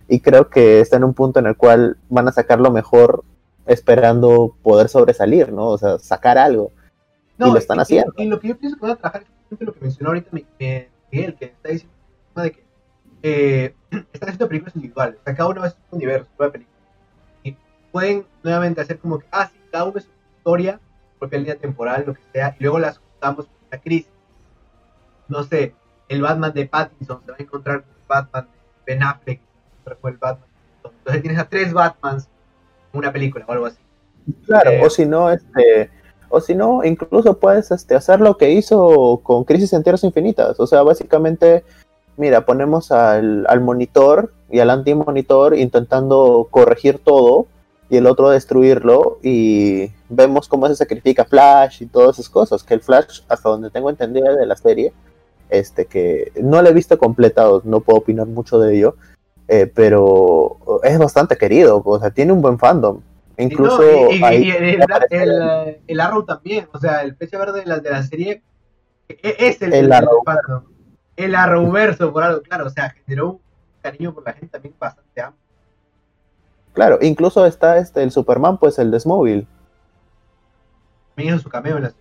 Y 0.07 0.19
creo 0.19 0.50
que 0.50 0.79
está 0.79 0.98
en 0.98 1.03
un 1.03 1.13
punto 1.13 1.39
en 1.39 1.48
el 1.48 1.55
cual 1.55 1.98
van 2.10 2.27
a 2.27 2.31
sacar 2.31 2.60
lo 2.60 2.72
mejor 2.72 3.24
esperando 3.65 4.55
poder 4.62 4.89
sobresalir, 4.89 5.51
¿no? 5.51 5.67
O 5.67 5.77
sea, 5.77 6.00
sacar 6.00 6.38
algo. 6.38 6.72
y 7.39 7.51
lo 7.51 7.57
están 7.57 7.79
haciendo. 7.79 8.13
Y, 8.17 8.25
lo 8.25 8.39
que 8.39 8.50
yo 8.50 8.57
pienso 8.57 8.77
que 8.77 8.81
van 8.81 8.91
a 8.91 8.95
trabajar 8.95 9.24
justamente 9.24 9.65
lo 9.65 9.74
que 9.74 9.81
mencionó 9.81 10.10
ahorita 10.10 10.29
Miguel, 10.31 11.36
que 11.36 11.45
está 11.45 11.69
diciendo 11.69 11.93
de 12.36 12.51
que 12.51 12.63
eh, 13.24 13.75
están 14.13 14.29
haciendo 14.29 14.48
películas 14.48 14.75
individuales. 14.75 15.17
O 15.19 15.24
sea, 15.24 15.36
cada 15.36 15.50
uno 15.50 15.65
es 15.65 15.75
un 15.91 15.98
universo, 15.98 16.27
una 16.38 16.51
película. 16.51 16.77
Y 17.43 17.57
pueden 17.91 18.25
nuevamente 18.43 18.81
hacer 18.81 19.00
como 19.00 19.19
que, 19.19 19.25
ah, 19.31 19.50
sí, 19.51 19.60
cada 19.72 19.86
uno 19.86 19.98
es 19.98 20.05
una 20.05 20.38
historia, 20.38 20.79
propia 21.19 21.39
línea 21.39 21.55
temporal, 21.55 22.03
lo 22.05 22.13
que 22.13 22.22
sea, 22.33 22.55
y 22.60 22.63
luego 22.63 22.79
las 22.79 22.98
juntamos 22.98 23.45
con 23.45 23.55
la 23.72 23.79
crisis. 23.79 24.12
No 25.29 25.43
sé, 25.43 25.74
el 26.10 26.22
Batman 26.22 26.53
de 26.53 26.65
Pattinson 26.65 27.22
se 27.25 27.31
va 27.31 27.38
a 27.39 27.43
encontrar 27.43 27.83
con 27.83 27.91
el 27.91 28.07
Batman 28.07 28.45
de 28.45 28.93
Ben 28.93 29.03
Affleck, 29.03 29.41
fue 30.02 30.12
el 30.12 30.18
Batman. 30.18 30.48
Entonces 30.84 31.22
tienes 31.22 31.40
a 31.40 31.46
tres 31.46 31.74
Batmans 31.74 32.28
en 32.92 33.00
una 33.00 33.12
película 33.12 33.46
o 33.48 33.52
algo 33.52 33.66
así. 33.66 33.78
Claro, 34.46 34.72
eh, 34.72 34.82
o 34.84 34.90
si 34.90 35.06
no, 35.06 35.30
este, 35.30 35.90
o 36.30 36.40
si 36.40 36.56
no, 36.56 36.84
incluso 36.84 37.38
puedes 37.40 37.72
este, 37.72 37.96
hacer 37.96 38.20
lo 38.22 38.38
que 38.38 38.52
hizo 38.52 39.20
con 39.24 39.44
Crisis 39.44 39.74
en 39.74 39.84
Tierras 39.84 40.04
Infinitas. 40.04 40.60
O 40.60 40.68
sea, 40.68 40.82
básicamente, 40.84 41.63
mira, 42.18 42.46
ponemos 42.46 42.92
al, 42.92 43.46
al 43.48 43.62
monitor 43.62 44.34
y 44.50 44.60
al 44.60 44.70
anti-monitor 44.70 45.58
intentando 45.58 46.48
corregir 46.50 47.00
todo 47.00 47.48
y 47.90 47.98
el 47.98 48.08
otro 48.08 48.30
destruirlo 48.30 49.20
y 49.22 49.92
vemos 50.10 50.48
cómo 50.48 50.68
se 50.68 50.75
sacrifica 50.75 51.25
Flash 51.25 51.84
y 51.84 51.86
todas 51.86 52.18
esas 52.18 52.30
cosas, 52.30 52.63
que 52.63 52.74
el 52.74 52.82
Flash, 52.82 53.22
hasta 53.28 53.50
donde 53.50 53.70
tengo 53.70 53.90
entendido 53.90 54.36
de 54.36 54.46
la 54.46 54.56
serie, 54.56 54.94
este 55.50 55.86
que 55.86 56.32
no 56.42 56.62
la 56.62 56.70
he 56.70 56.74
visto 56.74 56.98
completado, 56.98 57.62
no 57.66 57.82
puedo 57.82 58.00
opinar 58.00 58.25
mucho 58.25 58.58
de 58.58 58.75
ello, 58.75 58.96
eh, 59.55 59.67
pero 59.67 60.81
es 60.81 60.98
bastante 60.98 61.38
querido, 61.38 61.79
o 61.86 62.00
sea, 62.00 62.10
tiene 62.10 62.33
un 62.33 62.41
buen 62.41 62.57
fandom. 62.57 63.01
Incluso 63.38 63.83
el, 64.10 66.00
Arrow 66.00 66.25
también, 66.25 66.67
o 66.72 66.79
sea, 66.79 67.03
el 67.03 67.15
pecho 67.15 67.38
verde 67.38 67.60
de 67.60 67.65
la, 67.67 67.77
de 67.77 67.91
la 67.91 68.01
serie 68.01 68.41
e, 69.07 69.36
es 69.38 69.62
el, 69.62 69.74
el, 69.74 69.91
Arrow. 69.91 70.24
El 71.15 71.36
Arrowverso, 71.36 72.12
por 72.12 72.24
algo, 72.24 72.41
claro, 72.41 72.65
o 72.65 72.69
sea, 72.72 72.89
generó 72.89 73.33
un 73.33 73.39
cariño 73.83 74.12
por 74.12 74.25
la 74.25 74.33
gente 74.33 74.48
también 74.48 74.74
bastante 74.79 75.22
amplio. 75.22 75.43
Claro, 76.74 76.98
incluso 77.01 77.45
está 77.45 77.77
este 77.77 78.01
el 78.01 78.10
Superman, 78.10 78.57
pues 78.57 78.79
el 78.79 78.89
de 78.89 79.00
Smallville. 79.00 79.48
También 81.15 81.39
su 81.39 81.50
cameo 81.50 81.77
en 81.77 81.83
la 81.83 81.93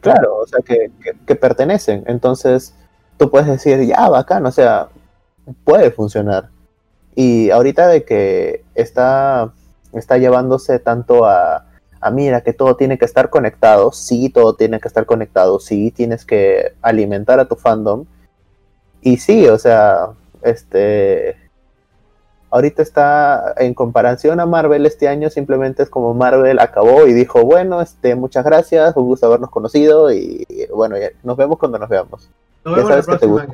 Claro, 0.00 0.38
o 0.38 0.46
sea, 0.46 0.58
que, 0.64 0.90
que, 1.24 1.34
pertenecen. 1.36 2.02
Entonces, 2.08 2.74
tú 3.16 3.30
puedes 3.30 3.46
decir, 3.46 3.80
ya, 3.86 4.08
bacán, 4.08 4.44
o 4.44 4.50
sea, 4.50 4.88
puede 5.64 5.90
funcionar. 5.90 6.50
Y 7.14 7.50
ahorita 7.50 7.88
de 7.88 8.04
que 8.04 8.64
está, 8.74 9.52
está 9.92 10.18
llevándose 10.18 10.78
tanto 10.78 11.24
a, 11.24 11.66
a, 12.00 12.10
mira, 12.10 12.42
que 12.42 12.52
todo 12.52 12.76
tiene 12.76 12.98
que 12.98 13.04
estar 13.04 13.30
conectado, 13.30 13.92
sí, 13.92 14.30
todo 14.30 14.54
tiene 14.54 14.80
que 14.80 14.88
estar 14.88 15.06
conectado, 15.06 15.60
sí, 15.60 15.90
tienes 15.90 16.24
que 16.24 16.74
alimentar 16.82 17.38
a 17.40 17.46
tu 17.46 17.56
fandom. 17.56 18.04
Y 19.00 19.18
sí, 19.18 19.46
o 19.48 19.58
sea, 19.58 20.08
este, 20.42 21.36
ahorita 22.50 22.82
está 22.82 23.54
en 23.58 23.74
comparación 23.74 24.40
a 24.40 24.46
Marvel 24.46 24.86
este 24.86 25.08
año, 25.08 25.28
simplemente 25.28 25.82
es 25.82 25.90
como 25.90 26.14
Marvel 26.14 26.58
acabó 26.58 27.06
y 27.06 27.12
dijo, 27.12 27.42
bueno, 27.42 27.80
este, 27.80 28.14
muchas 28.14 28.44
gracias, 28.44 28.96
un 28.96 29.06
gusto 29.06 29.26
habernos 29.26 29.50
conocido 29.50 30.12
y 30.12 30.46
bueno, 30.72 30.96
nos 31.22 31.36
vemos 31.36 31.58
cuando 31.58 31.78
nos 31.78 31.88
veamos. 31.88 32.30
Nos 32.64 32.76
vemos 32.76 32.90
sabes 32.90 33.08
la 33.08 33.18
próxima, 33.18 33.46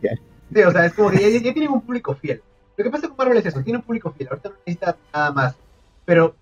que 0.00 0.18
Sí, 0.52 0.62
o 0.62 0.70
sea, 0.70 0.86
es 0.86 0.94
como 0.94 1.10
que 1.10 1.18
ya, 1.18 1.28
ya, 1.28 1.52
tienen 1.52 1.72
un 1.72 1.80
público 1.80 2.14
fiel. 2.14 2.42
Lo 2.76 2.84
que 2.84 2.90
pasa 2.90 3.08
con 3.08 3.16
Marvel 3.16 3.38
es 3.38 3.46
eso, 3.46 3.62
tiene 3.62 3.78
un 3.78 3.84
público 3.84 4.12
fiel, 4.12 4.28
ahorita 4.28 4.50
no 4.50 4.54
necesita 4.64 4.96
nada 5.12 5.32
más. 5.32 5.56
Pero 6.04 6.34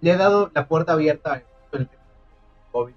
le 0.00 0.12
he 0.12 0.16
dado 0.16 0.50
la 0.54 0.66
puerta 0.66 0.92
abierta 0.92 1.42
el 1.72 1.88
COVID. 2.72 2.94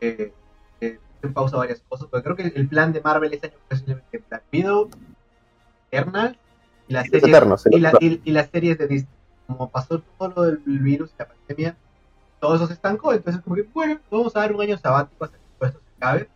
Eh, 0.00 0.32
eh, 0.80 0.98
en 1.22 1.32
pausa 1.34 1.56
varias 1.56 1.82
cosas, 1.88 2.08
pero 2.10 2.22
creo 2.22 2.36
que 2.36 2.52
el 2.54 2.68
plan 2.68 2.92
de 2.92 3.00
Marvel 3.00 3.32
este 3.32 3.48
año 3.48 3.56
es 3.70 3.78
simplemente 3.78 4.22
Black 4.28 4.42
Widow, 4.52 4.90
Eternal 5.90 6.38
y 6.88 6.92
las, 6.92 7.06
series, 7.08 8.20
y, 8.24 8.30
las 8.30 8.50
series 8.50 8.78
de 8.78 8.86
Disney. 8.86 9.12
Como 9.46 9.70
pasó 9.70 10.02
todo 10.18 10.32
lo 10.34 10.42
del 10.42 10.58
virus 10.58 11.10
y 11.10 11.14
la 11.18 11.28
pandemia, 11.28 11.76
todo 12.40 12.56
eso 12.56 12.66
se 12.66 12.74
estancó. 12.74 13.12
Entonces, 13.12 13.42
como 13.42 13.56
que, 13.56 13.62
bueno, 13.62 14.00
vamos 14.10 14.34
a 14.36 14.40
dar 14.40 14.54
un 14.54 14.60
año 14.60 14.76
sabático 14.78 15.24
hasta 15.24 15.36
que 15.36 15.66
esto 15.66 15.80
se 15.80 15.96
acabe. 15.96 16.28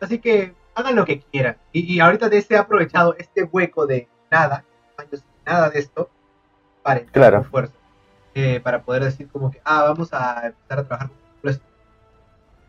Así 0.00 0.18
que 0.18 0.54
hagan 0.74 0.96
lo 0.96 1.04
que 1.04 1.20
quieran. 1.20 1.56
Y, 1.72 2.00
ahorita 2.00 2.28
de 2.28 2.44
ha 2.56 2.60
aprovechado 2.60 3.14
este 3.18 3.44
hueco 3.44 3.86
de 3.86 4.08
nada, 4.30 4.64
años 4.96 5.24
nada 5.44 5.70
de 5.70 5.78
esto, 5.78 6.10
para 6.82 7.00
entrar 7.00 7.30
claro. 7.30 7.44
fuerza. 7.44 7.74
Eh, 8.34 8.60
para 8.60 8.82
poder 8.82 9.04
decir, 9.04 9.28
como 9.28 9.50
que, 9.50 9.60
ah, 9.64 9.84
vamos 9.84 10.12
a 10.12 10.46
empezar 10.46 10.78
a 10.78 10.84
trabajar 10.84 11.10
con 11.40 11.50
esto. 11.50 11.64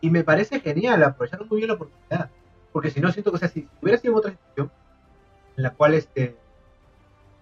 Y 0.01 0.09
me 0.09 0.23
parece 0.23 0.59
genial, 0.59 1.03
aprovecharon 1.03 1.47
muy 1.49 1.57
bien 1.57 1.69
la 1.69 1.73
oportunidad. 1.75 2.29
Porque 2.71 2.91
si 2.91 2.99
no, 2.99 3.11
siento 3.11 3.31
que, 3.31 3.37
o 3.37 3.39
sea, 3.39 3.49
si 3.49 3.67
hubiera 3.81 3.97
sido 3.99 4.15
otra 4.15 4.31
situación 4.31 4.71
en 5.57 5.63
la 5.63 5.71
cual 5.71 5.93
este 5.93 6.35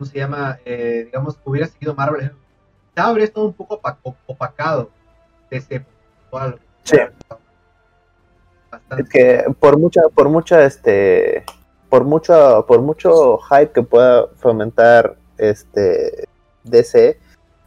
se 0.06 0.18
llama? 0.18 0.60
Eh, 0.66 1.04
digamos, 1.06 1.40
hubiera 1.46 1.68
seguido 1.68 1.96
Marvel, 1.96 2.32
habría 2.96 3.26
estado 3.26 3.46
un 3.46 3.54
poco 3.54 3.82
opacado 4.26 4.92
de 5.50 5.58
ese 5.58 5.86
Es 8.98 9.10
que 9.10 9.46
por 9.60 9.78
mucha, 9.78 10.02
por 10.14 10.30
mucha, 10.30 10.64
este, 10.64 11.44
por 11.90 12.04
mucho, 12.04 12.66
por 12.68 12.82
mucho 12.82 13.38
hype 13.38 13.72
que 13.72 13.84
pueda 13.84 14.28
fomentar 14.38 15.16
este 15.38 16.28
DC, 16.64 17.20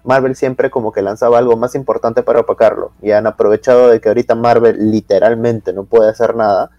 Marvel 0.05 0.37
siempre 0.37 0.71
como 0.71 0.93
que 0.93 1.03
lanzaba 1.03 1.39
algo 1.39 1.57
más 1.57 1.75
importante 1.75 2.23
para 2.23 2.41
opacarlo. 2.41 2.93
Y 3.03 3.11
han 3.11 3.27
aprovechado 3.27 3.89
de 3.89 4.01
que 4.01 4.09
ahorita 4.09 4.35
Marvel 4.35 4.91
literalmente 4.91 5.73
no 5.73 5.85
puede 5.85 6.11
hacer 6.11 6.35
nada 6.37 6.71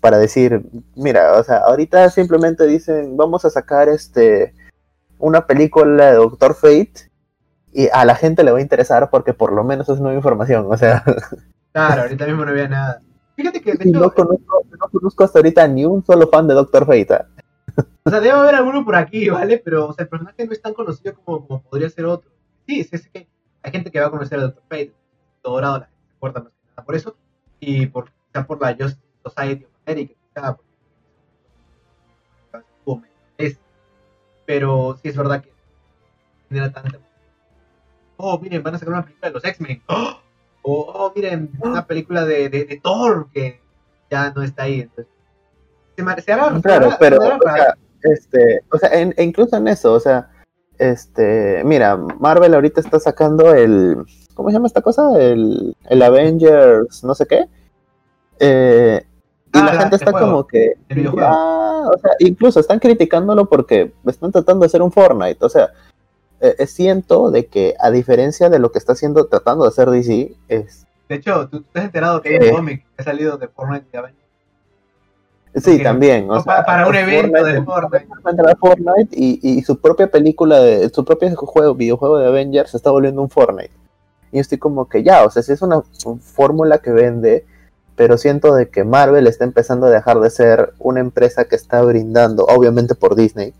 para 0.00 0.18
decir, 0.18 0.62
mira, 0.94 1.38
o 1.38 1.42
sea, 1.42 1.58
ahorita 1.58 2.10
simplemente 2.10 2.66
dicen, 2.66 3.16
vamos 3.16 3.44
a 3.44 3.50
sacar 3.50 3.88
este 3.88 4.54
una 5.18 5.46
película 5.46 6.10
de 6.10 6.16
Doctor 6.16 6.54
Fate 6.54 7.10
y 7.72 7.88
a 7.92 8.04
la 8.04 8.14
gente 8.14 8.44
le 8.44 8.52
va 8.52 8.58
a 8.58 8.62
interesar 8.62 9.10
porque 9.10 9.32
por 9.32 9.52
lo 9.52 9.64
menos 9.64 9.88
es 9.88 9.98
nueva 10.00 10.16
información, 10.16 10.66
o 10.70 10.76
sea. 10.76 11.02
Claro, 11.72 12.02
ahorita 12.02 12.26
mismo 12.26 12.44
no 12.44 12.52
había 12.52 12.68
nada. 12.68 13.00
Fíjate 13.36 13.60
que 13.60 13.74
de 13.74 13.88
hecho, 13.88 13.98
no, 13.98 14.10
conozco, 14.12 14.66
no 14.70 14.88
conozco 14.88 15.24
hasta 15.24 15.38
ahorita 15.38 15.66
ni 15.68 15.84
un 15.84 16.04
solo 16.04 16.28
fan 16.28 16.46
de 16.46 16.54
Doctor 16.54 16.86
Fate. 16.86 17.14
¿ah? 17.14 17.26
O 18.04 18.10
sea, 18.10 18.20
debe 18.20 18.38
haber 18.38 18.54
alguno 18.54 18.84
por 18.84 18.94
aquí, 18.94 19.28
¿vale? 19.28 19.58
Pero 19.58 19.88
o 19.88 19.92
sea, 19.92 20.04
el 20.04 20.08
personaje 20.08 20.46
no 20.46 20.52
es 20.52 20.62
tan 20.62 20.74
conocido 20.74 21.14
como, 21.14 21.46
como 21.46 21.62
podría 21.62 21.90
ser 21.90 22.06
otro. 22.06 22.30
Sí, 22.66 22.84
sí, 22.84 22.90
es 22.96 23.08
que 23.08 23.28
hay 23.62 23.72
gente 23.72 23.90
que 23.90 24.00
va 24.00 24.06
a 24.06 24.10
conocer 24.10 24.38
a 24.38 24.42
Doctor 24.42 24.62
Fate, 24.68 24.94
dorado, 25.42 25.78
la 25.78 25.86
gente 25.86 26.14
acuerda 26.16 26.40
más 26.40 26.52
que 26.52 26.68
nada 26.70 26.84
por 26.84 26.94
eso, 26.94 27.16
y 27.60 27.86
por, 27.86 28.10
quizá 28.26 28.46
por 28.46 28.60
la 28.60 28.76
Just 28.78 28.98
Society 29.24 29.64
of 29.64 29.70
America, 29.86 30.14
quizá 30.28 30.56
pero 34.46 34.96
sí 35.00 35.08
es 35.08 35.16
verdad 35.16 35.42
que 35.42 35.52
genera 36.48 36.72
tanta. 36.72 36.98
Oh, 38.16 38.38
miren, 38.38 38.62
van 38.62 38.74
a 38.74 38.78
sacar 38.78 38.94
una 38.94 39.04
película 39.04 39.28
de 39.28 39.34
los 39.34 39.44
X-Men. 39.44 39.82
¡Oh! 39.88 40.20
O, 40.66 40.80
oh, 40.80 41.12
miren, 41.14 41.50
una 41.60 41.86
película 41.86 42.24
de, 42.24 42.48
de, 42.48 42.80
Thor 42.82 43.28
que 43.32 43.60
ya 44.10 44.30
no 44.30 44.42
está 44.42 44.62
ahí. 44.62 44.80
Entonces, 44.80 45.12
se, 45.94 46.22
se 46.22 46.32
hará, 46.32 46.60
claro, 46.62 46.90
pero, 46.98 47.18
o 47.18 47.38
sea, 47.42 47.76
este, 48.02 48.60
o 48.72 48.78
sea, 48.78 48.90
e 48.90 49.22
incluso 49.22 49.56
en 49.56 49.68
eso, 49.68 49.92
o 49.92 50.00
sea, 50.00 50.30
este, 50.78 51.62
mira, 51.64 51.96
Marvel 51.96 52.54
ahorita 52.54 52.80
está 52.80 52.98
sacando 52.98 53.54
el, 53.54 54.04
¿cómo 54.34 54.48
se 54.48 54.54
llama 54.54 54.66
esta 54.66 54.80
cosa? 54.80 55.10
El, 55.20 55.76
el 55.84 56.02
Avengers, 56.02 57.04
no 57.04 57.14
sé 57.14 57.26
qué. 57.26 57.46
Eh, 58.40 59.04
y 59.52 59.58
la, 59.58 59.72
gente 59.72 59.96
está 59.96 60.12
como 60.12 60.46
que. 60.46 60.72
Ah, 61.20 61.88
o 61.94 61.98
sea, 61.98 62.10
incluso 62.18 62.58
están 62.58 62.80
criticándolo 62.80 63.48
porque 63.48 63.92
están 64.06 64.32
tratando 64.32 64.62
de 64.62 64.66
hacer 64.66 64.82
un 64.82 64.90
Fortnite. 64.90 65.44
O 65.44 65.48
sea, 65.48 65.70
eh, 66.44 66.56
eh, 66.58 66.66
siento 66.66 67.30
de 67.30 67.46
que, 67.46 67.74
a 67.80 67.90
diferencia 67.90 68.50
de 68.50 68.58
lo 68.58 68.70
que 68.70 68.78
está 68.78 68.92
haciendo, 68.92 69.28
tratando 69.28 69.64
de 69.64 69.68
hacer 69.68 69.88
DC, 69.88 70.34
es. 70.48 70.86
De 71.08 71.14
hecho, 71.14 71.48
¿tú 71.48 71.62
te 71.62 71.78
has 71.78 71.86
enterado 71.86 72.20
que 72.20 72.28
hay 72.28 72.36
un 72.36 72.42
eh, 72.42 72.52
cómic 72.52 72.84
que 72.84 73.00
ha 73.00 73.04
salido 73.04 73.38
de 73.38 73.48
Fortnite 73.48 73.86
de 73.90 73.98
Avengers? 73.98 74.28
Sí, 75.54 75.82
también. 75.82 76.30
O 76.30 76.38
sea, 76.42 76.62
para 76.62 76.86
un 76.86 76.94
evento 76.94 77.42
de 77.42 77.62
Fortnite. 77.62 78.06
Fortnite 78.60 79.16
y, 79.16 79.40
y, 79.40 79.62
su 79.62 79.80
propia 79.80 80.08
película, 80.08 80.58
de, 80.58 80.90
su 80.90 81.02
propio 81.02 81.34
juego, 81.34 81.74
videojuego 81.74 82.18
de 82.18 82.28
Avengers 82.28 82.72
se 82.72 82.76
está 82.76 82.90
volviendo 82.90 83.22
un 83.22 83.30
Fortnite. 83.30 83.72
Y 84.30 84.36
yo 84.36 84.40
estoy 84.42 84.58
como 84.58 84.86
que 84.86 85.02
ya, 85.02 85.24
o 85.24 85.30
sea, 85.30 85.42
si 85.42 85.52
es 85.52 85.62
una 85.62 85.80
fórmula 86.20 86.76
que 86.76 86.90
vende, 86.90 87.46
pero 87.96 88.18
siento 88.18 88.54
de 88.54 88.68
que 88.68 88.84
Marvel 88.84 89.26
está 89.28 89.44
empezando 89.44 89.86
a 89.86 89.90
dejar 89.90 90.20
de 90.20 90.28
ser 90.28 90.74
una 90.78 91.00
empresa 91.00 91.46
que 91.46 91.56
está 91.56 91.80
brindando, 91.80 92.44
obviamente 92.44 92.94
por 92.94 93.14
Disney, 93.14 93.54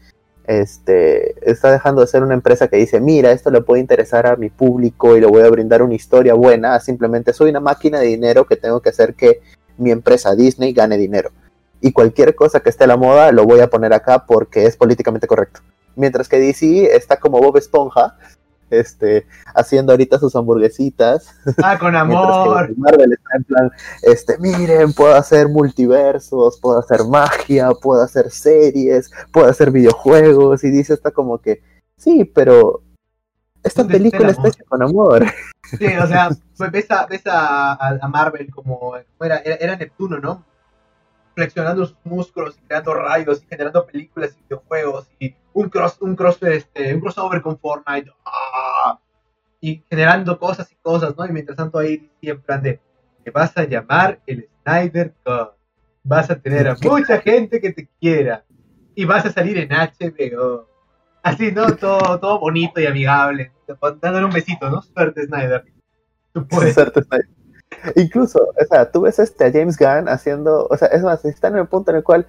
este, 0.46 1.34
está 1.50 1.72
dejando 1.72 2.02
de 2.02 2.06
ser 2.06 2.22
una 2.22 2.34
empresa 2.34 2.68
que 2.68 2.76
dice, 2.76 3.00
mira, 3.00 3.32
esto 3.32 3.50
le 3.50 3.62
puede 3.62 3.80
interesar 3.80 4.26
a 4.26 4.36
mi 4.36 4.50
público 4.50 5.16
y 5.16 5.20
le 5.20 5.26
voy 5.26 5.42
a 5.42 5.50
brindar 5.50 5.82
una 5.82 5.94
historia 5.94 6.34
buena, 6.34 6.78
simplemente 6.80 7.32
soy 7.32 7.50
una 7.50 7.60
máquina 7.60 7.98
de 8.00 8.06
dinero 8.06 8.44
que 8.46 8.56
tengo 8.56 8.80
que 8.80 8.90
hacer 8.90 9.14
que 9.14 9.40
mi 9.78 9.90
empresa 9.90 10.34
Disney 10.34 10.72
gane 10.72 10.96
dinero. 10.96 11.30
Y 11.80 11.92
cualquier 11.92 12.34
cosa 12.34 12.60
que 12.60 12.70
esté 12.70 12.84
a 12.84 12.86
la 12.86 12.96
moda 12.96 13.32
lo 13.32 13.44
voy 13.44 13.60
a 13.60 13.68
poner 13.68 13.92
acá 13.92 14.26
porque 14.26 14.66
es 14.66 14.76
políticamente 14.76 15.26
correcto. 15.26 15.60
Mientras 15.96 16.28
que 16.28 16.38
DC 16.38 16.94
está 16.94 17.18
como 17.18 17.40
Bob 17.40 17.56
Esponja, 17.56 18.16
este, 18.80 19.26
haciendo 19.54 19.92
ahorita 19.92 20.18
sus 20.18 20.34
hamburguesitas. 20.36 21.34
Ah, 21.62 21.78
con 21.78 21.94
amor. 21.96 22.74
Marvel 22.76 23.12
está 23.12 23.36
en 23.36 23.44
plan, 23.44 23.70
este, 24.02 24.38
miren, 24.38 24.92
puedo 24.92 25.14
hacer 25.14 25.48
multiversos, 25.48 26.58
puedo 26.60 26.78
hacer 26.78 27.04
magia, 27.04 27.70
puedo 27.72 28.02
hacer 28.02 28.30
series, 28.30 29.10
puedo 29.32 29.48
hacer 29.48 29.70
videojuegos, 29.70 30.64
y 30.64 30.70
dice 30.70 30.94
está 30.94 31.10
como 31.10 31.38
que, 31.38 31.62
sí, 31.96 32.24
pero 32.24 32.82
esta 33.62 33.84
película 33.86 34.30
está 34.30 34.48
hecha 34.48 34.64
con 34.64 34.82
amor. 34.82 35.24
Sí, 35.78 35.86
o 35.86 36.06
sea, 36.06 36.30
pues 36.56 36.70
ves 36.70 36.90
a, 36.90 37.06
ves 37.06 37.22
a, 37.26 37.98
Marvel 38.08 38.50
como, 38.50 38.94
era, 39.20 39.38
era 39.38 39.76
Neptuno, 39.76 40.18
¿no? 40.18 40.44
Flexionando 41.34 41.86
sus 41.86 41.96
músculos 42.04 42.56
y 42.56 42.66
creando 42.66 42.94
rayos 42.94 43.42
y 43.42 43.46
generando 43.46 43.86
películas 43.86 44.36
y 44.38 44.42
videojuegos 44.44 45.08
y 45.18 45.34
un 45.52 45.68
cross, 45.68 45.96
un 46.00 46.16
cross, 46.16 46.42
este, 46.42 46.94
un 46.94 47.00
crossover 47.00 47.42
con 47.42 47.58
Fortnite 47.58 48.10
¡ah! 48.24 48.98
y 49.60 49.82
generando 49.88 50.38
cosas 50.38 50.70
y 50.70 50.76
cosas, 50.76 51.16
¿no? 51.16 51.26
Y 51.26 51.32
mientras 51.32 51.56
tanto 51.56 51.78
ahí 51.78 52.10
siempre 52.20 52.58
de 52.58 52.80
te 53.24 53.30
vas 53.30 53.56
a 53.56 53.64
llamar 53.64 54.20
el 54.26 54.48
Snyder 54.62 55.14
Cut, 55.24 55.54
vas 56.02 56.30
a 56.30 56.38
tener 56.38 56.68
a 56.68 56.76
mucha 56.82 57.20
gente 57.20 57.60
que 57.60 57.72
te 57.72 57.88
quiera 58.00 58.44
y 58.94 59.04
vas 59.04 59.24
a 59.24 59.32
salir 59.32 59.58
en 59.58 59.70
HBO. 59.70 60.68
Así, 61.22 61.50
¿no? 61.50 61.74
Todo, 61.76 62.20
todo 62.20 62.38
bonito 62.38 62.80
y 62.80 62.86
amigable. 62.86 63.52
Dándole 64.00 64.26
un 64.26 64.32
besito, 64.32 64.68
¿no? 64.68 64.82
Suerte, 64.82 65.24
Snyder. 65.24 65.64
Suerte, 66.50 67.02
Snyder. 67.02 67.28
Incluso, 67.96 68.38
o 68.60 68.64
sea, 68.68 68.90
tú 68.90 69.02
ves 69.02 69.18
este 69.18 69.44
a 69.44 69.52
James 69.52 69.76
Gunn 69.78 70.08
haciendo, 70.08 70.66
o 70.70 70.76
sea, 70.76 70.88
es 70.88 71.02
más, 71.02 71.24
está 71.24 71.48
en 71.48 71.56
el 71.56 71.66
punto 71.66 71.90
en 71.90 71.98
el 71.98 72.04
cual, 72.04 72.26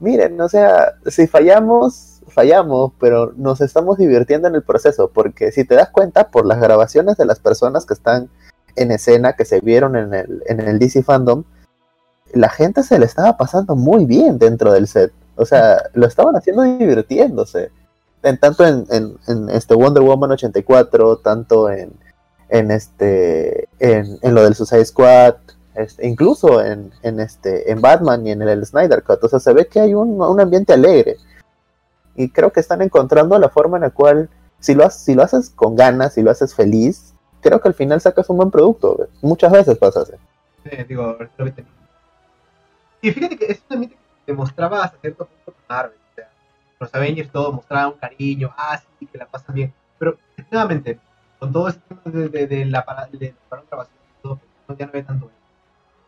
miren, 0.00 0.40
o 0.40 0.48
sea, 0.48 0.94
si 1.06 1.26
fallamos, 1.26 2.20
fallamos, 2.28 2.92
pero 3.00 3.32
nos 3.36 3.60
estamos 3.60 3.98
divirtiendo 3.98 4.48
en 4.48 4.54
el 4.54 4.62
proceso, 4.62 5.10
porque 5.12 5.52
si 5.52 5.64
te 5.64 5.74
das 5.74 5.90
cuenta, 5.90 6.28
por 6.28 6.46
las 6.46 6.60
grabaciones 6.60 7.16
de 7.16 7.24
las 7.24 7.38
personas 7.40 7.86
que 7.86 7.94
están 7.94 8.28
en 8.76 8.92
escena, 8.92 9.32
que 9.32 9.44
se 9.44 9.60
vieron 9.60 9.96
en 9.96 10.14
el, 10.14 10.42
en 10.46 10.60
el 10.60 10.78
DC 10.78 11.02
Fandom, 11.02 11.44
la 12.32 12.50
gente 12.50 12.82
se 12.82 12.98
le 12.98 13.06
estaba 13.06 13.36
pasando 13.36 13.74
muy 13.74 14.04
bien 14.04 14.38
dentro 14.38 14.72
del 14.72 14.86
set. 14.86 15.12
O 15.36 15.46
sea, 15.46 15.82
lo 15.94 16.06
estaban 16.06 16.36
haciendo 16.36 16.62
divirtiéndose. 16.62 17.70
En, 18.22 18.38
tanto 18.38 18.66
en, 18.66 18.84
en 18.90 19.48
este 19.48 19.74
Wonder 19.74 20.02
Woman 20.02 20.32
84, 20.32 21.18
tanto 21.18 21.70
en, 21.70 21.92
en 22.48 22.70
este 22.70 23.67
en, 23.80 24.18
en 24.22 24.34
lo 24.34 24.42
del 24.42 24.54
Suicide 24.54 24.84
Squad 24.84 25.34
este, 25.78 26.08
incluso 26.08 26.60
en, 26.60 26.90
en, 27.02 27.20
este 27.20 27.70
en 27.70 27.80
Batman 27.80 28.26
y 28.26 28.32
en 28.32 28.42
el, 28.42 28.66
Snyder 28.66 29.02
Cut. 29.04 29.22
O 29.22 29.28
sea 29.28 29.38
se 29.38 29.52
ve 29.52 29.68
que 29.68 29.78
hay 29.78 29.94
un, 29.94 30.20
un, 30.20 30.40
ambiente 30.40 30.72
alegre. 30.72 31.16
Y 32.16 32.30
creo 32.30 32.52
que 32.52 32.58
están 32.58 32.82
encontrando 32.82 33.38
la 33.38 33.48
forma 33.48 33.76
en 33.76 33.84
la 33.84 33.90
cual 33.90 34.28
si 34.58 34.74
lo, 34.74 34.90
si 34.90 35.14
lo 35.14 35.22
haces 35.22 35.50
con 35.50 35.76
ganas 35.76 36.14
si 36.14 36.22
lo 36.22 36.32
haces 36.32 36.52
feliz 36.52 37.14
creo 37.40 37.60
que 37.60 37.68
al 37.68 37.74
final 37.74 38.00
sacas 38.00 38.28
un 38.28 38.38
buen 38.38 38.50
producto 38.50 39.08
muchas 39.22 39.52
veces 39.52 39.78
pasa 39.78 40.00
así. 40.00 40.12
Sí, 40.64 40.84
digo 40.88 41.16
y 43.00 43.12
fíjate 43.12 43.36
que 43.36 43.46
es 43.46 43.62
un 43.68 43.74
ambiente 43.74 43.96
que 43.96 44.32
demostraba 44.32 44.82
hasta 44.82 44.98
cierto 45.00 45.26
punto 45.26 45.52
con 45.52 45.54
Marvel 45.68 45.96
o 46.10 46.14
sea 46.16 46.28
los 46.80 46.92
Avengers 46.92 47.30
todo 47.30 47.52
mostraba 47.52 47.86
un 47.86 47.98
cariño 47.98 48.52
ah 48.56 48.80
sí 48.98 49.06
que 49.06 49.18
la 49.18 49.26
pasan 49.26 49.54
bien. 49.54 49.72
Pero 49.98 50.18
nuevamente 50.50 50.98
con 51.38 51.52
todo 51.52 51.68
ese 51.68 51.80
tema 51.80 52.00
de, 52.04 52.28
de, 52.28 52.46
de 52.46 52.64
la 52.66 52.84
para, 52.84 53.06
de, 53.06 53.34
grabación 53.50 53.96
todo, 54.22 54.40
ya 54.76 54.86
no 54.86 54.92
ve 54.92 55.02
tanto 55.02 55.30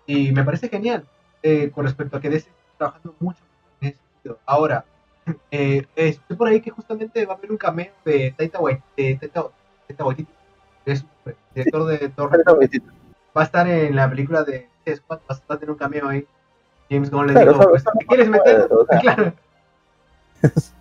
y 0.07 0.33
me 0.33 0.45
parece 0.45 0.69
genial 0.69 1.05
eh, 1.43 1.71
con 1.71 1.85
respecto 1.85 2.16
a 2.16 2.21
que 2.21 2.31
DC 2.31 2.49
está 2.49 2.79
trabajando 2.79 3.14
mucho 3.21 3.40
en 3.81 3.88
ese 3.88 3.99
sentido. 3.99 4.38
Ahora 4.45 4.85
eh, 5.51 5.87
estoy 5.95 6.37
por 6.37 6.49
ahí 6.49 6.61
que 6.61 6.71
justamente 6.71 7.25
va 7.27 7.35
a 7.35 7.37
haber 7.37 7.53
un 7.53 7.57
cameo 7.57 7.93
de 8.05 8.35
Taita 8.37 8.61
Waititi, 8.61 10.27
que 10.85 10.93
es 10.93 11.05
el 11.25 11.37
director 11.55 11.85
de 11.87 12.09
Thor. 12.09 12.31
Va 12.37 13.43
a 13.43 13.45
estar 13.45 13.69
en 13.69 13.95
la 13.95 14.11
película 14.11 14.43
de 14.43 14.69
Squad 14.97 15.21
va 15.29 15.55
a 15.55 15.59
tener 15.59 15.71
un 15.71 15.79
cameo 15.79 16.09
ahí. 16.09 16.27
James 16.90 17.11
Gunn 17.11 17.29
le 17.29 17.45
dijo, 17.45 17.71
pues, 17.71 17.85
¿qué 18.01 18.07
quieres 18.07 18.29
meter? 18.29 18.69
claro 19.01 19.33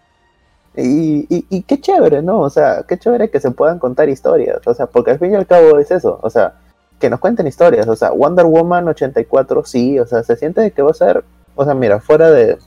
y, 0.81 1.45
y, 1.49 1.61
qué 1.63 1.79
chévere, 1.79 2.21
¿no? 2.21 2.39
O 2.39 2.49
sea, 2.49 2.83
qué 2.87 2.97
chévere 2.97 3.29
que 3.29 3.39
se 3.39 3.51
puedan 3.51 3.79
contar 3.79 4.09
historias, 4.09 4.65
o 4.65 4.73
sea, 4.73 4.87
porque 4.87 5.11
al 5.11 5.19
fin 5.19 5.31
y 5.31 5.35
al 5.35 5.47
cabo 5.47 5.79
es 5.79 5.91
eso, 5.91 6.19
o 6.21 6.29
sea, 6.29 6.55
que 6.99 7.09
nos 7.09 7.19
cuenten 7.19 7.47
historias, 7.47 7.87
o 7.87 7.95
sea, 7.95 8.11
Wonder 8.11 8.45
Woman 8.45 8.87
84, 8.87 9.65
sí, 9.65 9.99
o 9.99 10.05
sea, 10.05 10.23
se 10.23 10.35
siente 10.35 10.71
que 10.71 10.81
va 10.81 10.91
a 10.91 10.93
ser, 10.93 11.23
o 11.55 11.65
sea, 11.65 11.73
mira, 11.73 11.99
fuera 11.99 12.29
de 12.31 12.57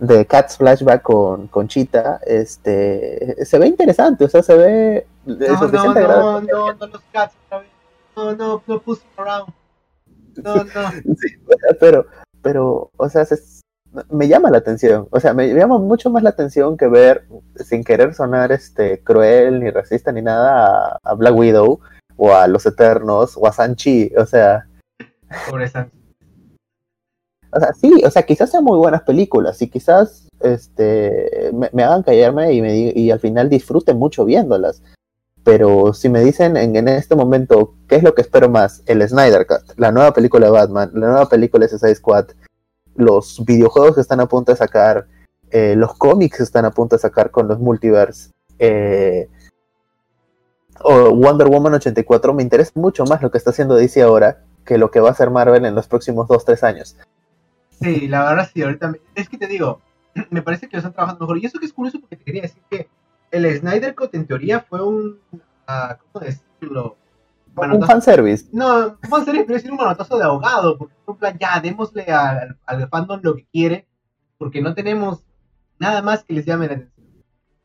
de 0.00 0.24
Cats 0.24 0.56
Flashback 0.56 1.02
con, 1.02 1.46
con 1.48 1.68
Cheetah, 1.68 2.20
este, 2.26 3.44
se 3.44 3.58
ve 3.58 3.66
interesante, 3.66 4.24
o 4.24 4.28
sea, 4.28 4.42
se 4.42 4.56
ve... 4.56 5.06
No, 5.26 5.36
no, 5.36 5.94
no, 5.94 6.40
no, 6.40 6.72
no, 6.72 6.86
los 6.86 7.02
Cats, 7.12 7.34
no, 8.16 8.32
no, 8.34 8.62
no 8.66 8.80
pussy 8.80 9.04
around. 9.16 9.52
No, 10.42 10.54
no. 10.56 10.64
Sí, 11.18 11.36
pero, 11.80 12.06
pero, 12.42 12.90
o 12.96 13.08
sea, 13.10 13.26
se, 13.26 13.36
me 14.10 14.28
llama 14.28 14.50
la 14.50 14.58
atención. 14.58 15.08
O 15.10 15.20
sea, 15.20 15.34
me 15.34 15.52
llama 15.52 15.78
mucho 15.78 16.10
más 16.10 16.22
la 16.22 16.30
atención 16.30 16.76
que 16.76 16.86
ver, 16.86 17.26
sin 17.56 17.84
querer 17.84 18.14
sonar 18.14 18.52
este 18.52 19.02
cruel, 19.02 19.60
ni 19.60 19.70
racista, 19.70 20.12
ni 20.12 20.22
nada, 20.22 20.98
a, 21.02 21.14
Black 21.14 21.34
Widow, 21.34 21.80
o 22.16 22.34
a 22.34 22.46
Los 22.46 22.66
Eternos, 22.66 23.36
o 23.36 23.46
a 23.46 23.52
Sanchi. 23.52 24.12
O 24.16 24.26
sea. 24.26 24.66
Pobre 25.48 25.68
Sanchi. 25.68 25.96
O 27.52 27.58
sea, 27.58 27.72
sí, 27.72 28.02
o 28.04 28.10
sea, 28.12 28.22
quizás 28.22 28.48
sean 28.48 28.62
muy 28.62 28.78
buenas 28.78 29.02
películas 29.02 29.60
y 29.60 29.68
quizás 29.68 30.28
este, 30.38 31.50
me, 31.72 31.82
hagan 31.82 32.04
callarme 32.04 32.52
y, 32.52 32.62
me, 32.62 32.76
y 32.94 33.10
al 33.10 33.18
final 33.18 33.48
disfrute 33.48 33.92
mucho 33.92 34.24
viéndolas. 34.24 34.84
Pero 35.42 35.92
si 35.92 36.08
me 36.08 36.20
dicen 36.20 36.56
en, 36.56 36.76
en, 36.76 36.86
este 36.86 37.16
momento 37.16 37.74
qué 37.88 37.96
es 37.96 38.04
lo 38.04 38.14
que 38.14 38.22
espero 38.22 38.48
más, 38.48 38.84
el 38.86 39.06
Snyder 39.08 39.48
Cut, 39.48 39.76
la 39.78 39.90
nueva 39.90 40.12
película 40.12 40.46
de 40.46 40.52
Batman, 40.52 40.92
la 40.94 41.08
nueva 41.08 41.28
película 41.28 41.66
de 41.66 41.70
Suicide 41.70 41.96
Squad, 41.96 42.26
los 43.00 43.44
videojuegos 43.44 43.94
que 43.94 44.00
están 44.00 44.20
a 44.20 44.26
punto 44.26 44.52
de 44.52 44.56
sacar, 44.56 45.06
eh, 45.50 45.74
los 45.76 45.94
cómics 45.94 46.38
que 46.38 46.42
están 46.42 46.64
a 46.64 46.70
punto 46.70 46.96
de 46.96 47.00
sacar 47.00 47.30
con 47.30 47.48
los 47.48 47.58
multiverse, 47.58 48.30
eh, 48.58 49.28
o 50.82 51.10
Wonder 51.10 51.48
Woman 51.48 51.74
84, 51.74 52.32
me 52.32 52.42
interesa 52.42 52.72
mucho 52.74 53.04
más 53.04 53.20
lo 53.22 53.30
que 53.30 53.38
está 53.38 53.50
haciendo 53.50 53.74
DC 53.74 54.02
ahora 54.02 54.44
que 54.64 54.78
lo 54.78 54.90
que 54.90 55.00
va 55.00 55.08
a 55.08 55.12
hacer 55.12 55.30
Marvel 55.30 55.64
en 55.64 55.74
los 55.74 55.88
próximos 55.88 56.28
2-3 56.28 56.62
años. 56.62 56.96
Sí, 57.80 58.08
la 58.08 58.24
verdad 58.24 58.48
sí, 58.52 58.62
ahorita 58.62 58.92
es 59.14 59.28
que 59.28 59.38
te 59.38 59.46
digo, 59.46 59.80
me 60.30 60.42
parece 60.42 60.68
que 60.68 60.76
lo 60.76 60.78
están 60.78 60.92
trabajando 60.92 61.24
mejor. 61.24 61.38
Y 61.38 61.46
eso 61.46 61.58
que 61.58 61.66
es 61.66 61.72
curioso 61.72 62.00
porque 62.00 62.16
te 62.16 62.24
quería 62.24 62.42
decir 62.42 62.62
que 62.70 62.88
el 63.30 63.58
Snyder 63.58 63.94
Cut 63.94 64.14
en 64.14 64.26
teoría 64.26 64.60
fue 64.60 64.82
un, 64.82 65.18
uh, 65.32 65.94
¿cómo 66.12 66.24
decirlo? 66.24 66.96
Un 67.56 67.86
fanservice. 67.86 68.46
No, 68.52 68.98
un 69.02 69.08
fanservice, 69.08 69.44
pero 69.44 69.58
es 69.58 69.64
un 69.64 69.76
manotazo 69.76 70.18
de 70.18 70.24
ahogado, 70.24 70.78
porque 70.78 70.94
en 71.06 71.16
plan, 71.16 71.38
ya, 71.38 71.60
démosle 71.60 72.04
al, 72.04 72.58
al, 72.66 72.88
fandom 72.88 73.20
lo 73.22 73.36
que 73.36 73.46
quiere, 73.52 73.86
porque 74.38 74.60
no 74.60 74.74
tenemos 74.74 75.22
nada 75.78 76.02
más 76.02 76.24
que 76.24 76.34
les 76.34 76.46
llame 76.46 76.68
la 76.68 76.74
atención. 76.74 77.06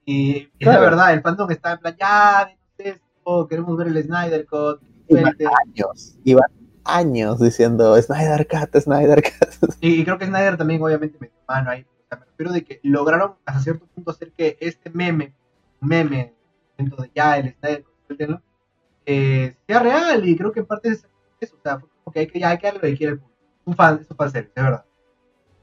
Y 0.06 0.50
es 0.60 0.68
la 0.68 0.80
verdad, 0.80 1.14
el 1.14 1.22
fandom 1.22 1.50
está 1.52 1.74
en 1.74 1.80
plan, 1.80 1.96
ya, 2.00 2.50
esto, 2.78 3.48
queremos 3.48 3.78
ver 3.78 3.88
el 3.88 4.04
Snyder 4.04 4.46
Cut. 4.46 4.82
Iban 5.08 5.36
años, 5.66 6.18
iban 6.24 6.50
años 6.84 7.40
diciendo 7.40 8.00
Snyder 8.02 8.48
Cut, 8.48 8.82
Snyder 8.82 9.22
Cut. 9.24 9.76
Y, 9.82 10.04
creo 10.04 10.18
que 10.18 10.26
Snyder 10.26 10.58
también, 10.58 10.82
obviamente, 10.82 11.18
metió 11.20 11.38
mano 11.48 11.72
ahí. 11.72 11.82
O 11.82 12.08
sea, 12.08 12.20
me 12.20 12.26
refiero 12.26 12.52
de 12.52 12.64
que 12.64 12.80
lograron 12.84 13.36
hasta 13.46 13.62
cierto 13.62 13.86
punto 13.88 14.12
hacer 14.12 14.32
que 14.32 14.58
este 14.60 14.90
meme, 14.90 15.34
meme, 15.80 16.34
dentro 16.78 17.02
de 17.02 17.12
ya 17.16 17.38
el 17.38 17.56
Snyder 17.56 17.84
Cut, 17.84 18.42
eh, 19.06 19.56
sea 19.68 19.80
real 19.80 20.28
y 20.28 20.36
creo 20.36 20.52
que 20.52 20.62
en 20.62 20.66
parte 20.66 20.90
es 20.90 21.08
eso, 21.40 21.56
o 21.56 21.62
sea, 21.62 21.82
porque 22.04 22.20
hay 22.22 22.28
que, 22.28 22.44
hay 22.44 22.58
que 22.58 22.68
darle 22.68 22.80
lo 22.80 22.88
que 22.88 22.98
quiere 22.98 23.14
el 23.14 23.20
público. 23.20 23.40
Un 23.66 23.76
fan, 23.76 24.00
eso 24.02 24.16
para 24.16 24.30
ser, 24.30 24.52
de 24.56 24.62
verdad. 24.62 24.86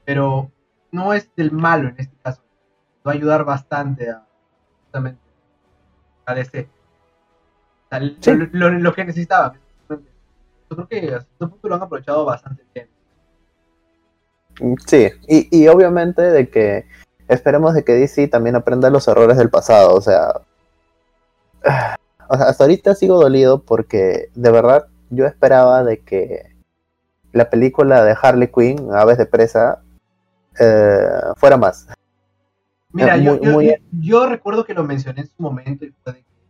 Pero 0.05 0.51
no 0.91 1.13
es 1.13 1.29
del 1.35 1.51
malo 1.51 1.89
en 1.89 1.95
este 1.97 2.15
caso. 2.21 2.41
Va 3.05 3.11
a 3.11 3.15
ayudar 3.15 3.45
bastante 3.45 4.09
a 4.09 4.25
justamente 4.83 5.21
a 6.25 6.33
DC. 6.35 6.69
lo, 8.51 8.93
que 8.93 9.05
necesitaba. 9.05 9.55
Yo 9.89 9.97
creo 10.69 10.87
que 10.87 11.13
a 11.13 11.17
este 11.17 11.47
punto 11.47 11.67
lo 11.67 11.75
han 11.75 11.83
aprovechado 11.83 12.25
bastante 12.25 12.63
bien. 12.73 12.89
Sí, 14.85 15.09
y, 15.27 15.63
y 15.63 15.67
obviamente 15.67 16.21
de 16.21 16.49
que 16.49 16.85
esperemos 17.27 17.73
de 17.73 17.83
que 17.83 17.93
DC 17.93 18.27
también 18.27 18.55
aprenda 18.55 18.89
los 18.89 19.07
errores 19.07 19.37
del 19.37 19.49
pasado, 19.49 19.95
o 19.95 20.01
sea, 20.01 20.33
o 22.29 22.37
sea, 22.37 22.47
hasta 22.47 22.63
ahorita 22.63 22.95
sigo 22.95 23.19
dolido 23.21 23.63
porque 23.63 24.29
de 24.33 24.51
verdad 24.51 24.87
yo 25.09 25.25
esperaba 25.25 25.83
de 25.83 25.99
que 25.99 26.55
la 27.31 27.49
película 27.49 28.03
de 28.03 28.15
Harley 28.19 28.49
Quinn, 28.49 28.89
Aves 28.93 29.17
de 29.17 29.25
Presa, 29.25 29.81
eh, 30.59 31.07
fuera 31.35 31.57
más. 31.57 31.87
Mira, 32.91 33.17
eh, 33.17 33.81
yo, 33.91 34.27
recuerdo 34.27 34.65
que 34.65 34.75
lo 34.75 34.83
mencioné 34.83 35.21
en 35.21 35.27
su 35.27 35.41
momento. 35.41 35.85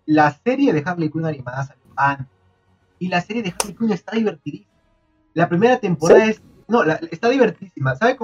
La 0.06 0.32
serie 0.44 0.74
de 0.74 0.84
Harley 0.86 1.10
Quinn 1.10 1.26
animada 1.26 1.64
salió 1.64 1.84
antes. 1.96 2.28
Y 3.00 3.08
la 3.08 3.22
serie 3.22 3.44
de 3.44 3.54
Harley 3.58 3.76
Quinn 3.76 3.92
está 3.92 4.16
divertidísima. 4.16 4.74
La 5.34 5.48
primera 5.48 5.80
temporada 5.80 6.26
es. 6.26 6.42
No, 6.68 6.84
está 6.84 7.30
divertidísima. 7.30 7.96
Sabe, 7.96 8.18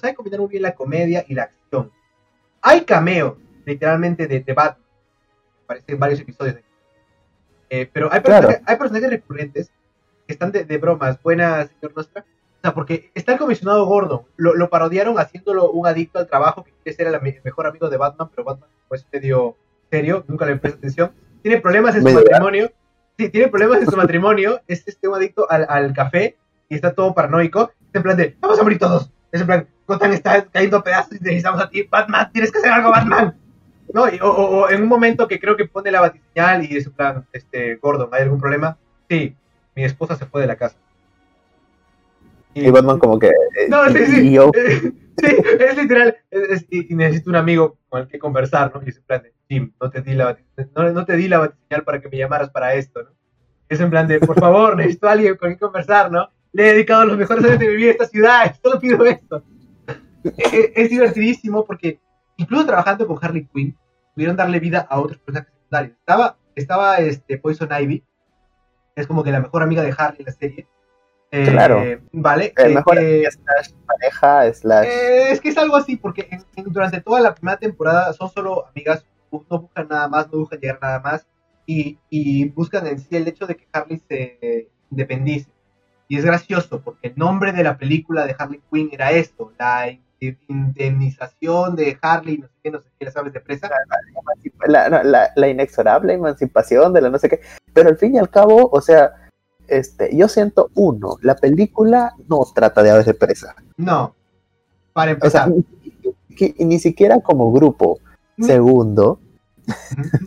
sabe 0.00 0.14
combinar 0.14 0.40
muy 0.40 0.48
bien 0.48 0.62
la 0.62 0.74
comedia 0.74 1.24
y 1.28 1.34
la 1.34 1.44
acción. 1.44 1.90
Hay 2.60 2.84
cameos, 2.84 3.34
literalmente, 3.64 4.26
de, 4.26 4.40
de 4.40 4.52
Batman 4.52 4.84
aparece 5.70 5.92
en 5.92 5.98
varios 5.98 6.20
episodios. 6.20 6.56
Eh, 7.70 7.88
pero 7.92 8.12
hay 8.12 8.20
personajes, 8.20 8.60
hay 8.66 8.76
personajes 8.76 9.10
recurrentes 9.10 9.70
que 10.26 10.32
están 10.32 10.52
de, 10.52 10.78
bromas. 10.78 11.22
Buenas, 11.22 11.70
señor 11.80 11.96
Nostra. 11.96 12.22
O 12.22 12.60
sea, 12.60 12.74
porque 12.74 13.10
está 13.14 13.32
el 13.32 13.38
comisionado 13.38 13.86
Gordon. 13.86 14.22
Lo, 14.36 14.68
parodiaron 14.68 15.18
haciéndolo 15.18 15.70
un 15.70 15.86
adicto 15.86 16.18
al 16.18 16.26
trabajo 16.26 16.64
que 16.64 16.72
quiere 16.82 16.96
ser 16.96 17.06
el 17.06 17.40
mejor 17.42 17.66
amigo 17.66 17.88
de 17.88 17.96
Batman, 17.96 18.28
pero 18.34 18.44
Batman 18.44 18.68
pues 18.88 19.06
medio 19.12 19.56
serio, 19.90 20.24
nunca 20.28 20.44
le 20.44 20.56
presta 20.56 20.78
atención. 20.78 21.12
Tiene 21.42 21.60
problemas 21.60 21.96
en 21.96 22.02
su 22.02 22.12
matrimonio. 22.12 22.70
Sí, 23.16 23.28
tiene 23.28 23.48
problemas 23.48 23.80
en 23.80 23.90
su 23.90 23.96
matrimonio. 23.96 24.60
Es 24.68 24.86
este 24.86 25.08
un 25.08 25.14
adicto 25.14 25.50
al, 25.50 25.66
al 25.68 25.94
café 25.94 26.36
y 26.68 26.74
está 26.74 26.92
todo 26.92 27.14
paranoico. 27.14 27.72
Es 27.88 27.94
en 27.94 28.02
plan 28.02 28.16
de, 28.16 28.36
vamos 28.40 28.58
a 28.58 28.62
morir 28.62 28.78
todos. 28.78 29.10
Es 29.32 29.40
en 29.40 29.46
plan, 29.46 29.68
Gotham 29.86 30.12
está 30.12 30.44
cayendo 30.44 30.78
a 30.78 30.84
pedazos 30.84 31.12
y 31.12 31.24
necesitamos 31.24 31.60
a 31.60 31.68
ti. 31.68 31.82
Batman, 31.82 32.30
tienes 32.32 32.52
que 32.52 32.58
hacer 32.58 32.72
algo, 32.72 32.90
Batman. 32.90 33.36
¿No? 33.92 34.04
o, 34.22 34.70
en 34.70 34.82
un 34.82 34.88
momento 34.88 35.28
que 35.28 35.40
creo 35.40 35.56
que 35.56 35.66
pone 35.66 35.90
la 35.90 36.00
batiseñal 36.00 36.64
y 36.64 36.76
es 36.76 36.86
en 36.86 36.92
plan, 36.92 37.26
este, 37.32 37.76
Gordon, 37.76 38.08
¿hay 38.12 38.22
algún 38.22 38.40
problema? 38.40 38.76
Sí, 39.08 39.34
mi 39.74 39.84
esposa 39.84 40.16
se 40.16 40.26
fue 40.26 40.40
de 40.40 40.46
la 40.46 40.56
casa. 40.56 40.76
Y, 42.54 42.70
Batman 42.70 42.98
como 42.98 43.18
que... 43.18 43.30
No, 43.68 43.88
sí, 43.90 44.06
sí. 44.06 44.32
Yo... 44.32 44.50
sí, 44.54 45.36
es 45.60 45.76
literal. 45.76 46.16
y, 46.70 46.94
necesito 46.94 47.30
un 47.30 47.36
amigo 47.36 47.78
con 47.88 48.02
el 48.02 48.08
que 48.08 48.18
conversar, 48.18 48.72
¿no? 48.74 48.82
Y 48.84 48.90
es 48.90 48.96
en 48.96 49.02
plan 49.04 49.22
de, 49.22 49.32
Jim, 49.48 49.72
no 49.80 49.90
te 49.90 50.00
di 50.02 50.14
la 50.14 50.36
no, 50.74 50.90
no 50.92 51.04
te 51.04 51.16
di 51.16 51.28
la 51.28 51.38
batiseñal 51.38 51.84
para 51.84 52.00
que 52.00 52.08
me 52.08 52.18
llamaras 52.18 52.50
para 52.50 52.74
esto, 52.74 53.02
¿no? 53.02 53.10
Es 53.68 53.80
en 53.80 53.90
plan 53.90 54.08
de, 54.08 54.18
por 54.18 54.38
favor, 54.38 54.76
necesito 54.76 55.08
a 55.08 55.12
alguien 55.12 55.36
con 55.36 55.48
quien 55.50 55.58
conversar, 55.58 56.10
¿no? 56.10 56.28
Le 56.52 56.68
he 56.68 56.72
dedicado 56.72 57.04
los 57.04 57.16
mejores 57.16 57.44
años 57.44 57.58
de 57.60 57.68
mi 57.68 57.76
vida 57.76 57.90
a 57.90 57.92
esta 57.92 58.06
ciudad, 58.06 58.56
solo 58.62 58.80
pido 58.80 59.04
esto. 59.04 59.44
es, 60.24 60.52
e, 60.52 60.72
es 60.74 60.90
divertidísimo 60.90 61.64
porque 61.64 62.00
incluso 62.40 62.66
trabajando 62.66 63.06
con 63.06 63.18
Harley 63.20 63.46
Quinn, 63.46 63.76
pudieron 64.14 64.36
darle 64.36 64.60
vida 64.60 64.86
a 64.88 64.98
otros 64.98 65.18
personajes 65.18 65.52
secundarios. 65.52 65.96
Estaba, 65.98 66.36
estaba 66.54 66.96
este, 66.98 67.38
Poison 67.38 67.68
Ivy, 67.70 68.02
es 68.96 69.06
como 69.06 69.22
que 69.22 69.30
la 69.30 69.40
mejor 69.40 69.62
amiga 69.62 69.82
de 69.82 69.94
Harley 69.96 70.20
en 70.20 70.26
la 70.26 70.32
serie. 70.32 70.66
Eh, 71.32 71.46
claro. 71.48 71.82
Vale. 72.12 72.52
El 72.56 72.74
mejor 72.74 72.96
slash 72.96 73.72
pareja, 73.86 74.52
slash. 74.52 74.88
Eh, 74.88 75.30
es 75.30 75.40
que 75.40 75.50
es 75.50 75.58
algo 75.58 75.76
así, 75.76 75.96
porque 75.96 76.28
durante 76.66 77.00
toda 77.00 77.20
la 77.20 77.34
primera 77.34 77.58
temporada 77.58 78.12
son 78.14 78.30
solo 78.30 78.66
amigas, 78.66 79.06
no 79.30 79.60
buscan 79.60 79.86
nada 79.88 80.08
más, 80.08 80.32
no 80.32 80.38
buscan 80.38 80.58
llegar 80.58 80.78
nada 80.80 80.98
más, 80.98 81.28
y, 81.66 81.98
y 82.08 82.48
buscan 82.48 82.86
en 82.86 82.98
sí 82.98 83.16
el 83.16 83.28
hecho 83.28 83.46
de 83.46 83.56
que 83.56 83.68
Harley 83.70 84.02
se 84.08 84.70
independice. 84.90 85.50
Y 86.08 86.16
es 86.16 86.24
gracioso, 86.24 86.80
porque 86.80 87.08
el 87.08 87.14
nombre 87.16 87.52
de 87.52 87.62
la 87.62 87.78
película 87.78 88.26
de 88.26 88.34
Harley 88.36 88.60
Quinn 88.72 88.88
era 88.90 89.12
esto, 89.12 89.52
la 89.58 89.96
indemnización 90.20 91.76
de 91.76 91.98
Harley, 92.00 92.38
no 92.38 92.46
sé 92.46 92.52
qué, 92.62 92.70
no 92.70 92.80
sé 92.80 92.88
qué, 92.98 93.06
las 93.06 93.16
aves 93.16 93.32
de 93.32 93.40
presa. 93.40 93.70
La, 94.66 95.48
inexorable 95.48 96.12
emancipación 96.12 96.92
de 96.92 97.00
la 97.00 97.10
no 97.10 97.18
sé 97.18 97.28
qué. 97.28 97.40
Pero 97.72 97.88
al 97.88 97.96
fin 97.96 98.14
y 98.14 98.18
al 98.18 98.30
cabo, 98.30 98.68
o 98.70 98.80
sea, 98.80 99.12
este, 99.66 100.14
yo 100.14 100.28
siento 100.28 100.70
uno, 100.74 101.16
la 101.22 101.36
película 101.36 102.14
no 102.28 102.40
trata 102.54 102.82
de 102.82 102.90
aves 102.90 103.06
de 103.06 103.14
presa. 103.14 103.54
No, 103.76 104.14
para 104.92 105.12
empezar. 105.12 105.50
ni 106.58 106.78
siquiera 106.78 107.20
como 107.20 107.52
grupo. 107.52 107.98
Mm. 108.36 108.44
Segundo. 108.44 109.20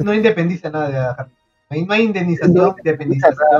No 0.03 0.13
independiza 0.13 0.69
nada 0.69 0.89
de 0.89 0.97
Harley. 0.97 1.85
No 1.85 1.93
hay, 1.93 2.03
indemnización, 2.03 2.53
no 2.53 2.75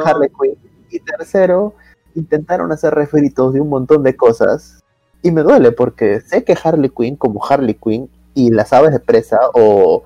Harley 0.06 0.30
Quinn. 0.30 0.58
Y 0.90 1.00
tercero, 1.00 1.74
intentaron 2.14 2.72
hacer 2.72 2.94
referitos 2.94 3.54
de 3.54 3.62
un 3.62 3.70
montón 3.70 4.04
de 4.04 4.16
cosas 4.16 4.83
y 5.24 5.32
me 5.32 5.42
duele 5.42 5.72
porque 5.72 6.20
sé 6.22 6.44
que 6.44 6.56
Harley 6.62 6.90
Quinn, 6.90 7.16
como 7.16 7.44
Harley 7.44 7.76
Quinn 7.76 8.10
y 8.36 8.52
las 8.52 8.74
aves 8.74 8.92
de 8.92 9.00
presa, 9.00 9.40
o. 9.54 10.04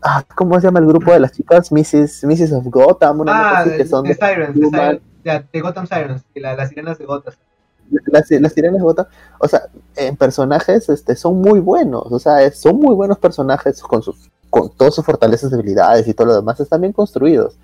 Ah, 0.00 0.24
¿Cómo 0.34 0.58
se 0.58 0.66
llama 0.66 0.78
el 0.78 0.86
grupo 0.86 1.12
de 1.12 1.20
las 1.20 1.32
chicas? 1.32 1.70
Mrs. 1.70 2.24
Mrs. 2.24 2.52
of 2.52 2.64
Gotham, 2.66 3.20
una 3.20 3.60
ah, 3.60 3.64
que 3.64 3.84
son. 3.84 4.04
De, 4.04 4.14
Sirens, 4.14 4.54
de, 4.54 5.60
Gotham 5.60 5.86
Sirens, 5.86 6.24
las 6.34 6.68
sirenas 6.70 6.98
de 6.98 7.04
Gotham. 7.04 7.34
Las, 8.06 8.30
las, 8.30 8.52
sirenas 8.52 8.78
de 8.78 8.84
Gotham, 8.84 9.06
o 9.40 9.48
sea, 9.48 9.62
en 9.96 10.16
personajes 10.16 10.88
este, 10.88 11.16
son 11.16 11.40
muy 11.40 11.58
buenos, 11.58 12.04
o 12.10 12.18
sea, 12.20 12.48
son 12.52 12.76
muy 12.76 12.94
buenos 12.94 13.18
personajes 13.18 13.82
con 13.82 14.00
sus 14.00 14.30
con 14.48 14.70
todas 14.70 14.94
sus 14.94 15.04
fortalezas, 15.04 15.50
debilidades 15.50 16.06
y 16.06 16.14
todo 16.14 16.28
lo 16.28 16.36
demás, 16.36 16.58
están 16.60 16.80
bien 16.80 16.92
construidos. 16.92 17.56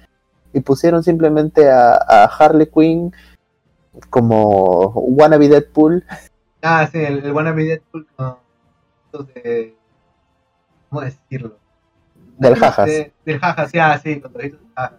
Y 0.53 0.61
pusieron 0.61 1.03
simplemente 1.03 1.71
a, 1.71 1.95
a 1.95 2.25
Harley 2.25 2.67
Quinn 2.67 3.13
como 4.11 4.93
wannabe 4.95 5.49
Deadpool 5.49 6.05
Ah, 6.69 6.89
sí, 6.91 6.99
el, 6.99 7.25
el 7.25 7.31
wannabe 7.31 7.65
Deadpool 7.65 8.09
con 8.17 8.39
de... 9.35 9.77
¿Cómo 10.89 11.01
decirlo? 11.01 11.59
Del 12.39 12.57
jajas. 12.57 12.91
del 13.25 13.39
jajas, 13.39 13.71
sí, 13.71 13.79
ah, 13.79 13.97
sí, 14.03 14.21
con 14.21 14.33
del 14.33 14.59
jajas. 14.75 14.99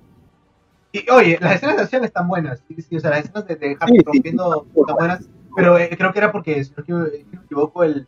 Y 0.93 1.09
oye, 1.09 1.37
las 1.41 1.55
escenas 1.55 1.75
de 1.75 1.81
acción 1.83 2.05
están 2.05 2.29
buenas, 2.29 2.63
sí, 2.69 2.81
sí, 2.81 2.95
o 2.95 2.99
sea, 3.01 3.09
las 3.09 3.25
escenas 3.25 3.45
de, 3.45 3.57
de 3.57 3.77
Harley 3.77 3.99
rompiendo 3.99 4.65
están 4.73 4.95
buenas, 4.95 5.29
pero 5.57 5.77
eh, 5.77 5.89
creo 5.97 6.13
que 6.13 6.19
era 6.19 6.31
porque, 6.31 6.63
si 6.63 6.71
no 6.87 6.99
me 6.99 7.39
equivoco, 7.43 7.83
el, 7.83 8.07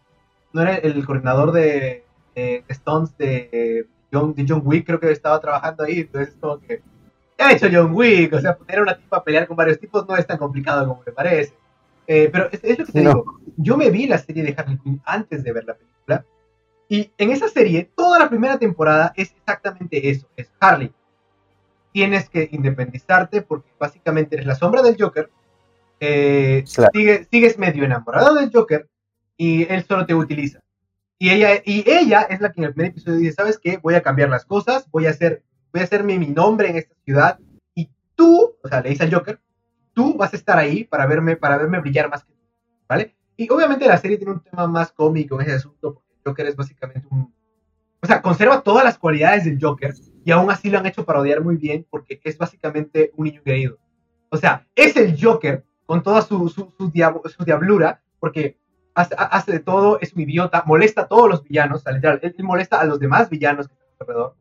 no 0.53 0.61
era 0.61 0.75
el 0.75 1.05
coordinador 1.05 1.51
de, 1.51 2.05
de 2.35 2.63
Stones 2.69 3.15
de 3.17 3.87
John, 4.11 4.33
de 4.35 4.45
John 4.47 4.61
Wick, 4.63 4.85
creo 4.85 5.01
que 5.01 5.11
estaba 5.11 5.41
trabajando 5.41 5.83
ahí, 5.83 5.99
entonces 5.99 6.33
como 6.39 6.61
que, 6.61 6.81
ha 7.37 7.51
hecho 7.51 7.67
John 7.69 7.91
Wick? 7.93 8.33
O 8.33 8.39
sea, 8.39 8.55
poner 8.55 8.79
a 8.79 8.83
una 8.83 8.97
tipa 8.97 9.17
a 9.17 9.23
pelear 9.23 9.47
con 9.47 9.57
varios 9.57 9.79
tipos 9.79 10.07
no 10.07 10.15
es 10.15 10.25
tan 10.25 10.37
complicado 10.37 10.87
como 10.87 11.03
me 11.05 11.11
parece. 11.11 11.53
Eh, 12.11 12.27
pero 12.31 12.49
es, 12.51 12.79
lo 12.79 12.85
que 12.87 12.91
te 12.91 12.99
digo. 13.01 13.39
Yo 13.55 13.77
me 13.77 13.91
vi 13.91 14.07
la 14.07 14.17
serie 14.17 14.41
de 14.41 14.55
Harley 14.57 14.79
Quinn 14.79 14.99
antes 15.05 15.43
de 15.43 15.53
ver 15.53 15.65
la 15.65 15.75
película. 15.75 16.25
Y 16.87 17.11
en 17.19 17.29
esa 17.29 17.47
serie, 17.47 17.91
toda 17.95 18.17
la 18.17 18.29
primera 18.29 18.57
temporada 18.57 19.13
es 19.15 19.31
exactamente 19.37 20.09
eso. 20.09 20.27
Es 20.35 20.51
Harley. 20.59 20.91
Tienes 21.93 22.27
que 22.27 22.49
independizarte 22.51 23.43
porque 23.43 23.69
básicamente 23.79 24.35
eres 24.35 24.47
la 24.47 24.55
sombra 24.55 24.81
del 24.81 24.99
Joker. 24.99 25.29
Eh, 25.99 26.63
sigues 26.65 27.59
medio 27.59 27.83
enamorado 27.83 28.33
del 28.33 28.51
Joker 28.51 28.89
y 29.37 29.71
él 29.71 29.83
solo 29.83 30.07
te 30.07 30.15
utiliza. 30.15 30.61
Y 31.19 31.29
ella, 31.29 31.61
y 31.63 31.87
ella 31.87 32.21
es 32.23 32.41
la 32.41 32.51
que 32.51 32.61
en 32.61 32.65
el 32.65 32.73
primer 32.73 32.89
episodio 32.89 33.19
dice, 33.19 33.33
¿sabes 33.33 33.59
qué? 33.59 33.77
Voy 33.77 33.93
a 33.93 34.01
cambiar 34.01 34.29
las 34.29 34.45
cosas, 34.45 34.89
voy 34.89 35.05
a 35.05 35.11
hacer, 35.11 35.43
voy 35.71 35.81
a 35.81 35.83
hacerme 35.83 36.17
mi 36.17 36.27
nombre 36.27 36.71
en 36.71 36.77
esta 36.77 36.95
ciudad. 37.05 37.39
Y 37.75 37.87
tú, 38.15 38.55
o 38.63 38.67
sea, 38.67 38.81
le 38.81 38.89
dice 38.89 39.03
al 39.03 39.13
Joker, 39.13 39.39
tú 39.93 40.15
vas 40.17 40.33
a 40.33 40.37
estar 40.37 40.57
ahí 40.57 40.83
para 40.83 41.05
verme, 41.05 41.35
para 41.35 41.57
verme 41.57 41.79
brillar 41.79 42.09
más 42.09 42.23
que 42.23 42.33
tú, 42.33 42.39
¿vale? 42.87 43.15
Y 43.37 43.49
obviamente 43.49 43.87
la 43.87 43.97
serie 43.97 44.17
tiene 44.17 44.33
un 44.33 44.43
tema 44.43 44.67
más 44.67 44.91
cómico 44.91 45.35
en 45.35 45.47
ese 45.47 45.55
asunto, 45.55 45.93
porque 45.93 46.11
el 46.11 46.19
Joker 46.25 46.47
es 46.47 46.55
básicamente 46.55 47.07
un... 47.09 47.33
O 48.01 48.07
sea, 48.07 48.21
conserva 48.21 48.61
todas 48.61 48.83
las 48.83 48.97
cualidades 48.97 49.45
del 49.45 49.59
Joker 49.61 49.93
y 50.23 50.31
aún 50.31 50.51
así 50.51 50.69
lo 50.69 50.77
han 50.77 50.85
hecho 50.85 51.05
parodiar 51.05 51.41
muy 51.41 51.57
bien 51.57 51.85
porque 51.89 52.19
es 52.23 52.37
básicamente 52.37 53.11
un 53.15 53.25
niño 53.25 53.41
querido. 53.43 53.77
O 54.29 54.37
sea, 54.37 54.67
es 54.75 54.95
el 54.95 55.17
Joker 55.21 55.63
con 55.85 56.03
toda 56.03 56.21
su, 56.21 56.49
su, 56.49 56.71
su, 56.77 56.91
diablura, 56.91 58.01
porque 58.19 58.57
hace, 58.93 59.51
de 59.51 59.59
todo, 59.59 59.99
es 60.01 60.13
un 60.13 60.21
idiota, 60.21 60.63
molesta 60.65 61.01
a 61.01 61.07
todos 61.07 61.27
los 61.27 61.43
villanos, 61.43 61.79
o 61.79 61.83
sea, 61.83 61.93
él, 61.93 62.33
molesta 62.43 62.79
a 62.79 62.85
los 62.85 62.99
demás 62.99 63.29
villanos 63.29 63.67
que 63.67 63.73
están 63.73 63.87
alrededor, 64.01 64.35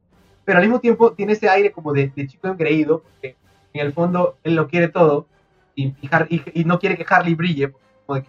pero 0.44 0.58
al 0.58 0.64
mismo 0.64 0.80
tiempo 0.80 1.12
tiene 1.12 1.32
ese 1.32 1.48
aire 1.48 1.72
como 1.72 1.92
de, 1.92 2.12
de 2.14 2.26
chico 2.26 2.48
engreído, 2.48 3.02
porque 3.02 3.36
en 3.72 3.86
el 3.86 3.92
fondo 3.92 4.36
él 4.44 4.56
lo 4.56 4.68
quiere 4.68 4.88
todo, 4.88 5.26
y, 5.82 6.64
no 6.64 6.78
quiere 6.78 6.96
que 6.96 7.06
Harley 7.08 7.34
brille. 7.34 7.72
Como 8.06 8.22
que, 8.22 8.28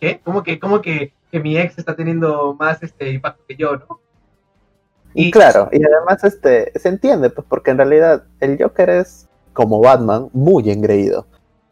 ¿Qué? 0.00 0.20
¿Cómo 0.22 0.42
que, 0.42 0.58
cómo 0.58 0.80
que, 0.80 1.12
que, 1.30 1.40
mi 1.40 1.56
ex 1.56 1.78
está 1.78 1.96
teniendo 1.96 2.54
más 2.58 2.82
este 2.82 3.10
impacto 3.10 3.42
que 3.46 3.56
yo, 3.56 3.76
no? 3.76 4.00
Y, 5.14 5.30
claro, 5.30 5.70
y 5.72 5.82
además 5.82 6.22
este 6.24 6.78
se 6.78 6.90
entiende, 6.90 7.30
pues 7.30 7.46
porque 7.48 7.70
en 7.70 7.78
realidad 7.78 8.24
el 8.40 8.58
Joker 8.62 8.90
es 8.90 9.28
como 9.54 9.80
Batman, 9.80 10.28
muy 10.34 10.70
engreído. 10.70 11.26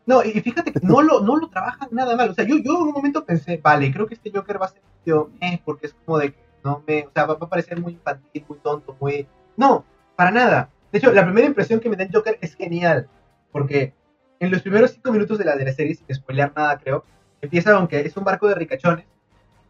No, 0.07 0.25
y 0.25 0.33
fíjate 0.41 0.73
que 0.73 0.81
no 0.83 1.03
lo, 1.03 1.21
no 1.21 1.37
lo 1.37 1.49
trabajan 1.49 1.89
nada 1.93 2.17
mal. 2.17 2.31
O 2.31 2.35
sea, 2.35 2.45
yo, 2.45 2.57
yo 2.57 2.77
en 2.77 2.83
un 2.83 2.93
momento 2.93 3.25
pensé, 3.25 3.59
vale, 3.63 3.93
creo 3.93 4.07
que 4.07 4.15
este 4.15 4.31
Joker 4.31 4.61
va 4.61 4.67
a 4.67 4.71
ser 4.71 4.83
eh, 5.41 5.61
porque 5.65 5.87
es 5.89 5.95
como 6.05 6.19
de 6.19 6.33
que 6.33 6.39
no 6.63 6.83
me, 6.87 7.07
o 7.07 7.11
sea, 7.13 7.27
va, 7.27 7.35
a 7.35 7.49
parecer 7.49 7.81
muy 7.81 7.93
infantil, 7.93 8.45
muy 8.49 8.59
tonto, 8.59 8.97
muy. 8.99 9.27
No, 9.57 9.85
para 10.17 10.31
nada. 10.31 10.71
De 10.91 10.99
hecho, 10.99 11.13
la 11.13 11.25
primera 11.25 11.47
impresión 11.47 11.81
que 11.81 11.89
me 11.89 11.97
da 11.97 12.05
el 12.05 12.13
Joker 12.13 12.39
es 12.41 12.55
genial, 12.55 13.09
porque 13.53 13.93
en 14.41 14.51
los 14.51 14.63
primeros 14.63 14.93
cinco 14.93 15.13
minutos 15.13 15.39
de 15.39 15.45
la, 15.45 15.57
de 15.57 15.65
la 15.65 15.73
serie, 15.73 15.95
sin 15.95 16.15
spoilear 16.15 16.53
nada, 16.57 16.79
creo, 16.79 17.05
empieza 17.41 17.73
aunque 17.73 18.01
es 18.01 18.17
un 18.17 18.25
barco 18.25 18.49
de 18.49 18.55
ricachones 18.55 19.07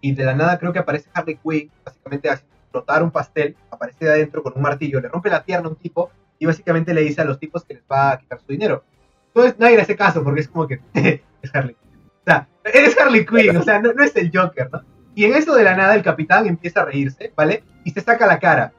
y 0.00 0.12
de 0.12 0.24
la 0.24 0.35
nada 0.35 0.59
creo 0.59 0.72
que 0.72 0.79
aparece 0.79 1.09
Harley 1.12 1.38
Quinn, 1.42 1.70
básicamente 1.85 2.31
haciendo 2.31 2.55
flotar 2.70 3.03
un 3.03 3.11
pastel, 3.11 3.57
aparece 3.70 4.05
de 4.05 4.11
adentro 4.11 4.42
con 4.42 4.53
un 4.57 4.62
martillo, 4.62 5.00
le 5.00 5.09
rompe 5.09 5.31
la 5.31 5.44
pierna 5.44 5.68
a 5.68 5.70
un 5.70 5.77
tipo 5.77 6.11
y 6.38 6.46
básicamente 6.46 6.92
le 6.92 7.03
dice 7.03 7.22
a 7.22 7.24
los 7.24 7.38
tipos 7.38 7.64
que 7.64 7.74
les 7.74 7.85
va 7.90 8.12
a 8.12 8.18
quitar 8.18 8.40
su 8.40 8.46
dinero. 8.48 8.85
Entonces 9.29 9.59
nadie 9.59 9.77
le 9.77 9.83
hace 9.83 9.96
caso 9.96 10.22
porque 10.22 10.40
es 10.40 10.48
como 10.48 10.66
que 10.66 10.81
es 11.42 11.55
Harley. 11.55 11.74
O 11.74 12.24
sea, 12.24 12.48
eres 12.64 12.98
Harley 12.98 13.24
Quinn, 13.24 13.57
o 13.57 13.62
sea, 13.62 13.81
no, 13.81 13.90
es 14.03 14.16
el 14.16 14.31
Joker, 14.35 14.70
¿no? 14.72 14.83
Y 15.14 15.24
en 15.24 15.35
eso 15.35 15.55
de 15.55 15.62
la 15.62 15.77
nada 15.77 15.94
el 15.94 16.03
capitán 16.03 16.46
empieza 16.46 16.83
a 16.83 16.87
reírse, 16.87 17.33
¿vale? 17.37 17.62
Y 17.85 17.90
se 17.90 18.00
saca 18.00 18.27
la 18.27 18.38
cara. 18.38 18.72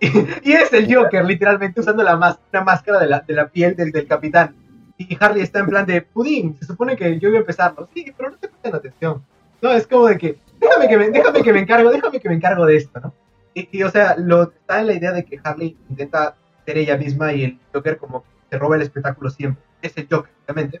Y, 0.42 0.52
es 0.52 0.72
el 0.72 0.94
Joker, 0.94 1.24
literalmente, 1.24 1.80
usando 1.80 2.02
la, 2.02 2.16
máscara 2.16 3.00
de 3.00 3.34
la, 3.34 3.48
piel 3.48 3.76
del 3.76 4.06
capitán 4.06 4.54
y 5.08 5.16
Harley 5.18 5.42
está 5.42 5.60
en 5.60 5.66
plan 5.66 5.86
de 5.86 6.02
pudín, 6.02 6.56
se 6.58 6.66
supone 6.66 6.96
que 6.96 7.18
yo 7.18 7.30
voy 7.30 7.38
a 7.38 7.40
empezarlo. 7.40 7.88
Sí, 7.94 8.12
pero 8.16 8.30
no 8.30 8.36
te 8.36 8.48
presten 8.48 8.74
atención. 8.74 9.24
No, 9.62 9.70
es 9.72 9.86
como 9.86 10.06
de 10.06 10.18
que 10.18 10.38
déjame 10.60 10.88
que 10.88 10.98
me, 10.98 11.10
déjame 11.10 11.42
que 11.42 11.52
me 11.52 11.60
encargo, 11.60 11.90
déjame 11.90 12.20
que 12.20 12.28
me 12.28 12.34
encargo 12.34 12.66
de 12.66 12.76
esto, 12.76 13.00
¿no? 13.00 13.14
Y, 13.54 13.82
o 13.82 13.90
sea, 13.90 14.14
lo, 14.16 14.44
está 14.44 14.80
en 14.80 14.86
la 14.86 14.94
idea 14.94 15.12
de 15.12 15.24
que 15.24 15.40
Harley 15.42 15.76
intenta 15.88 16.36
ser 16.64 16.78
ella 16.78 16.96
misma 16.96 17.32
y 17.32 17.44
el 17.44 17.58
Joker 17.74 17.98
como 17.98 18.22
que 18.22 18.28
se 18.50 18.58
roba 18.58 18.76
el 18.76 18.82
espectáculo 18.82 19.28
siempre. 19.28 19.62
Es 19.82 19.96
el 19.96 20.06
Joker, 20.08 20.30
obviamente. 20.44 20.80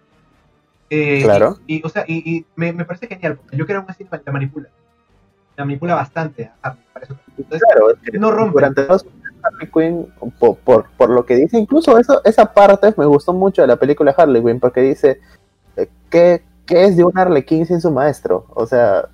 Eh, 0.88 1.22
claro. 1.24 1.58
Y, 1.66 1.84
o 1.84 1.88
sea, 1.88 2.04
y, 2.06 2.46
me, 2.54 2.72
me, 2.72 2.84
parece 2.84 3.08
genial, 3.08 3.36
porque 3.36 3.56
el 3.56 3.62
Joker 3.62 3.76
aún 3.76 3.86
así 3.88 4.06
la 4.10 4.32
manipula. 4.32 4.68
La 5.56 5.64
manipula 5.64 5.94
bastante 5.94 6.50
a 6.62 6.68
Harley, 6.68 6.84
para 6.92 7.06
eso. 7.06 7.18
Entonces, 7.36 7.62
claro, 7.72 7.90
es 7.90 8.10
que 8.10 8.18
no 8.18 8.30
rompe. 8.30 8.52
Durante 8.52 8.82
Harley 9.42 9.70
Quinn, 9.72 10.12
por, 10.38 10.56
por, 10.58 10.90
por, 10.96 11.10
lo 11.10 11.24
que 11.24 11.36
dice, 11.36 11.58
incluso 11.58 11.98
eso, 11.98 12.20
esa 12.24 12.52
parte 12.52 12.94
me 12.96 13.06
gustó 13.06 13.32
mucho 13.32 13.62
de 13.62 13.68
la 13.68 13.76
película 13.76 14.14
Harley 14.16 14.42
Quinn, 14.42 14.60
porque 14.60 14.80
dice, 14.80 15.20
eh, 15.76 15.88
¿qué, 16.10 16.42
qué 16.66 16.84
es 16.84 16.96
de 16.96 17.04
un 17.04 17.16
Arlequín 17.16 17.66
sin 17.66 17.80
su 17.80 17.90
maestro? 17.90 18.46
O 18.54 18.66
sea, 18.66 19.08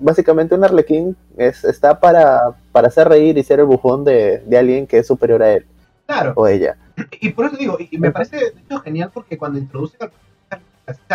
básicamente 0.00 0.54
un 0.54 0.64
arlequín 0.64 1.16
es, 1.36 1.64
está 1.64 1.98
para, 1.98 2.54
para 2.72 2.88
hacer 2.88 3.08
reír 3.08 3.36
y 3.38 3.42
ser 3.42 3.60
el 3.60 3.66
bufón 3.66 4.04
de, 4.04 4.38
de, 4.46 4.58
alguien 4.58 4.86
que 4.86 4.98
es 4.98 5.06
superior 5.06 5.42
a 5.42 5.52
él. 5.54 5.66
Claro. 6.06 6.32
O 6.36 6.46
ella. 6.46 6.76
Y 7.20 7.30
por 7.30 7.46
eso 7.46 7.56
digo, 7.56 7.76
y 7.78 7.98
me 7.98 8.10
parece 8.10 8.36
de 8.36 8.60
hecho 8.60 8.80
genial 8.80 9.10
porque 9.12 9.38
cuando 9.38 9.58
introduce 9.58 9.96
al 10.00 10.10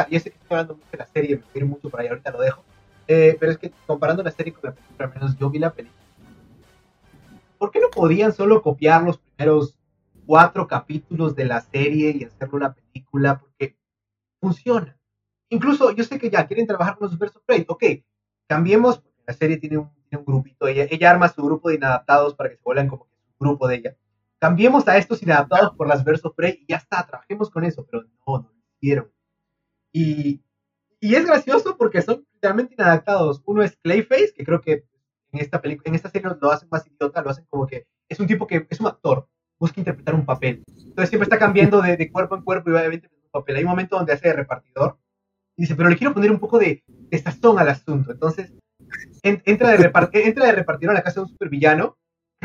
y 0.09 0.19
sé 0.19 0.31
que 0.31 0.37
estoy 0.37 0.51
hablando 0.51 0.75
mucho 0.75 0.87
de 0.91 0.97
la 0.97 1.05
serie, 1.07 1.35
me 1.35 1.43
quiero 1.51 1.67
mucho 1.67 1.89
por 1.89 1.99
ahí, 1.99 2.07
ahorita 2.07 2.31
lo 2.31 2.39
dejo. 2.39 2.63
Eh, 3.07 3.37
pero 3.39 3.51
es 3.51 3.57
que 3.57 3.71
comparando 3.85 4.23
la 4.23 4.31
serie 4.31 4.53
con 4.53 4.69
la 4.69 4.71
película, 4.71 5.05
al 5.05 5.13
menos 5.13 5.37
yo 5.37 5.49
vi 5.49 5.59
la 5.59 5.71
película. 5.71 5.94
¿Por 7.57 7.71
qué 7.71 7.79
no 7.79 7.89
podían 7.89 8.33
solo 8.33 8.61
copiar 8.61 9.03
los 9.03 9.17
primeros 9.17 9.77
cuatro 10.25 10.67
capítulos 10.67 11.35
de 11.35 11.45
la 11.45 11.61
serie 11.61 12.11
y 12.11 12.23
hacerlo 12.23 12.57
una 12.57 12.73
película? 12.73 13.39
Porque 13.39 13.77
funciona. 14.39 14.97
Incluso 15.49 15.91
yo 15.91 16.03
sé 16.03 16.19
que 16.19 16.29
ya 16.29 16.47
quieren 16.47 16.67
trabajar 16.67 16.97
con 16.97 17.07
los 17.07 17.17
versos 17.17 17.41
Prey. 17.45 17.65
Ok, 17.67 17.83
cambiemos, 18.47 18.99
porque 18.99 19.23
la 19.27 19.33
serie 19.33 19.57
tiene 19.57 19.77
un, 19.77 19.91
grupito, 20.25 20.67
ella, 20.67 20.87
ella 20.89 21.11
arma 21.11 21.27
su 21.27 21.43
grupo 21.43 21.67
de 21.67 21.75
inadaptados 21.75 22.35
para 22.35 22.49
que 22.49 22.55
se 22.55 22.61
vuelvan 22.63 22.87
como 22.87 23.05
que 23.05 23.15
su 23.27 23.33
grupo 23.37 23.67
de 23.67 23.75
ella. 23.75 23.97
Cambiemos 24.39 24.87
a 24.87 24.97
estos 24.97 25.21
inadaptados 25.21 25.75
por 25.75 25.87
las 25.87 26.05
versos 26.05 26.33
Prey 26.33 26.59
y 26.61 26.71
ya 26.71 26.77
está, 26.77 27.05
trabajemos 27.05 27.49
con 27.49 27.65
eso, 27.65 27.85
pero 27.85 28.03
no, 28.03 28.09
no 28.25 28.49
lo 28.49 28.61
hicieron. 28.79 29.11
Y, 29.91 30.41
y 30.99 31.15
es 31.15 31.25
gracioso 31.25 31.77
porque 31.77 32.01
son 32.01 32.25
literalmente 32.33 32.75
inadaptados. 32.75 33.41
Uno 33.45 33.61
es 33.61 33.75
Clayface, 33.77 34.33
que 34.35 34.45
creo 34.45 34.61
que 34.61 34.85
en 35.35 35.41
esta 35.41 35.61
película, 35.61 35.89
en 35.89 35.95
esta 35.95 36.09
serie 36.09 36.29
lo 36.39 36.51
hacen 36.51 36.69
más 36.71 36.87
idiota, 36.87 37.21
lo 37.21 37.29
hacen 37.29 37.45
como 37.49 37.67
que 37.67 37.85
es 38.09 38.19
un 38.19 38.27
tipo 38.27 38.47
que 38.47 38.65
es 38.69 38.79
un 38.79 38.87
actor, 38.87 39.27
busca 39.59 39.79
interpretar 39.79 40.15
un 40.15 40.25
papel. 40.25 40.63
Entonces 40.67 41.09
siempre 41.09 41.25
está 41.25 41.37
cambiando 41.37 41.81
de, 41.81 41.97
de 41.97 42.11
cuerpo 42.11 42.35
en 42.35 42.43
cuerpo 42.43 42.69
y 42.69 42.73
obviamente 42.73 43.07
es 43.07 43.13
un 43.13 43.31
papel. 43.31 43.57
Hay 43.57 43.63
un 43.63 43.69
momento 43.69 43.97
donde 43.97 44.13
hace 44.13 44.29
de 44.29 44.33
repartidor 44.33 44.97
y 45.57 45.63
dice, 45.63 45.75
pero 45.75 45.89
le 45.89 45.97
quiero 45.97 46.13
poner 46.13 46.31
un 46.31 46.39
poco 46.39 46.59
de, 46.59 46.83
de 46.87 47.17
sazón 47.17 47.59
al 47.59 47.69
asunto. 47.69 48.11
Entonces, 48.11 48.53
entra, 49.23 49.71
de 49.71 49.91
entra 50.13 50.45
de 50.45 50.51
repartir 50.51 50.89
a 50.89 50.93
la 50.93 51.01
casa 51.01 51.15
de 51.15 51.23
un 51.23 51.29
supervillano 51.29 51.97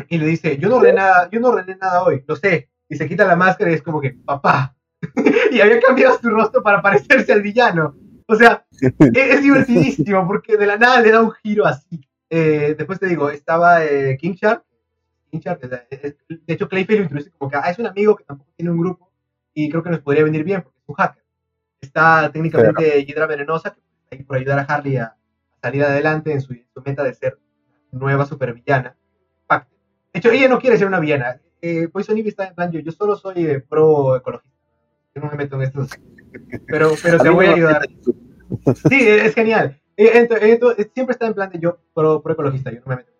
y 0.09 0.17
le 0.17 0.27
dice, 0.27 0.57
yo 0.57 0.69
no 0.69 0.77
ordené 0.77 0.95
nada, 0.95 1.29
yo 1.29 1.39
no 1.39 1.49
ordené 1.49 1.77
nada 1.77 2.03
hoy, 2.03 2.23
lo 2.27 2.35
sé. 2.35 2.69
Y 2.89 2.95
se 2.95 3.07
quita 3.07 3.25
la 3.25 3.35
máscara 3.35 3.71
y 3.71 3.75
es 3.75 3.81
como 3.81 4.01
que, 4.01 4.11
papá. 4.11 4.75
y 5.51 5.61
había 5.61 5.79
cambiado 5.79 6.17
su 6.19 6.29
rostro 6.29 6.61
para 6.61 6.81
parecerse 6.81 7.31
al 7.31 7.41
villano. 7.41 7.95
O 8.27 8.35
sea, 8.35 8.65
es, 8.79 8.93
es 8.99 9.41
divertidísimo 9.41 10.25
porque 10.25 10.57
de 10.57 10.65
la 10.65 10.77
nada 10.77 11.01
le 11.01 11.11
da 11.11 11.21
un 11.21 11.31
giro 11.31 11.65
así. 11.65 12.01
Eh, 12.31 12.75
después 12.75 12.99
te 12.99 13.05
digo, 13.05 13.29
estaba 13.29 13.85
eh, 13.85 14.17
King 14.19 14.33
Shark. 14.33 14.63
King 15.29 15.39
Shark 15.39 15.61
de 15.61 16.17
hecho, 16.47 16.67
Clayface 16.67 16.97
lo 16.97 17.03
introduce 17.03 17.31
como 17.37 17.51
que 17.51 17.57
ah, 17.57 17.69
es 17.69 17.77
un 17.77 17.85
amigo 17.85 18.15
que 18.15 18.23
tampoco 18.23 18.51
tiene 18.55 18.71
un 18.71 18.79
grupo 18.79 19.11
y 19.53 19.69
creo 19.69 19.83
que 19.83 19.89
nos 19.89 19.99
podría 19.99 20.23
venir 20.23 20.43
bien 20.43 20.63
porque 20.63 20.79
es 20.79 20.89
un 20.89 20.95
hacker 20.95 21.21
está 21.81 22.31
técnicamente 22.31 22.99
Hydra 23.01 23.25
Venenosa, 23.25 23.73
que 23.73 24.15
está 24.15 24.27
por 24.27 24.37
ayudar 24.37 24.59
a 24.59 24.63
Harley 24.63 24.97
a, 24.97 25.15
salir 25.61 25.83
adelante 25.83 26.31
en 26.31 26.41
su, 26.41 26.53
su, 26.53 26.81
meta 26.85 27.03
de 27.03 27.13
ser 27.13 27.37
nueva 27.91 28.25
supervillana. 28.25 28.95
De 30.13 30.19
hecho, 30.19 30.31
ella 30.31 30.49
no 30.49 30.59
quiere 30.59 30.77
ser 30.77 30.87
una 30.87 30.99
villana. 30.99 31.39
Eh, 31.61 31.87
Poison 31.87 32.17
Ivy 32.17 32.29
está 32.29 32.45
en 32.45 32.53
plan, 32.53 32.69
yo, 32.69 32.81
yo 32.81 32.91
solo 32.91 33.15
soy 33.15 33.45
eh, 33.45 33.59
pro 33.61 34.17
ecologista. 34.17 34.57
Yo 35.15 35.21
no 35.21 35.31
me 35.31 35.37
meto 35.37 35.55
en 35.55 35.61
estos. 35.61 35.91
Pero, 36.67 36.91
pero 37.01 37.17
te 37.17 37.29
voy 37.29 37.45
a 37.45 37.53
ayudar. 37.53 37.87
Sí, 38.89 38.99
es 38.99 39.33
genial. 39.33 39.80
Eh, 39.97 40.11
entonces, 40.13 40.89
siempre 40.93 41.13
está 41.13 41.27
en 41.27 41.33
plan 41.33 41.49
de 41.49 41.59
yo 41.59 41.79
pro, 41.93 42.21
pro 42.21 42.33
ecologista, 42.33 42.71
yo 42.71 42.79
no 42.79 42.87
me 42.87 42.95
meto. 42.97 43.11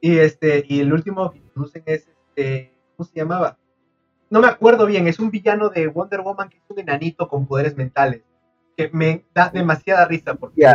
Y, 0.00 0.18
este, 0.18 0.64
y 0.68 0.80
el 0.80 0.92
último 0.92 1.30
que 1.30 1.38
introducen 1.38 1.82
es, 1.86 2.08
este, 2.08 2.74
¿cómo 2.96 3.06
se 3.08 3.16
llamaba? 3.16 3.58
no 4.30 4.40
me 4.40 4.46
acuerdo 4.46 4.86
bien, 4.86 5.08
es 5.08 5.18
un 5.18 5.30
villano 5.30 5.68
de 5.68 5.88
Wonder 5.88 6.20
Woman 6.20 6.48
que 6.48 6.56
es 6.56 6.62
un 6.68 6.78
enanito 6.78 7.28
con 7.28 7.46
poderes 7.46 7.76
mentales, 7.76 8.22
que 8.76 8.88
me 8.92 9.24
da 9.34 9.50
demasiada 9.50 10.06
risa 10.06 10.34
porque 10.34 10.66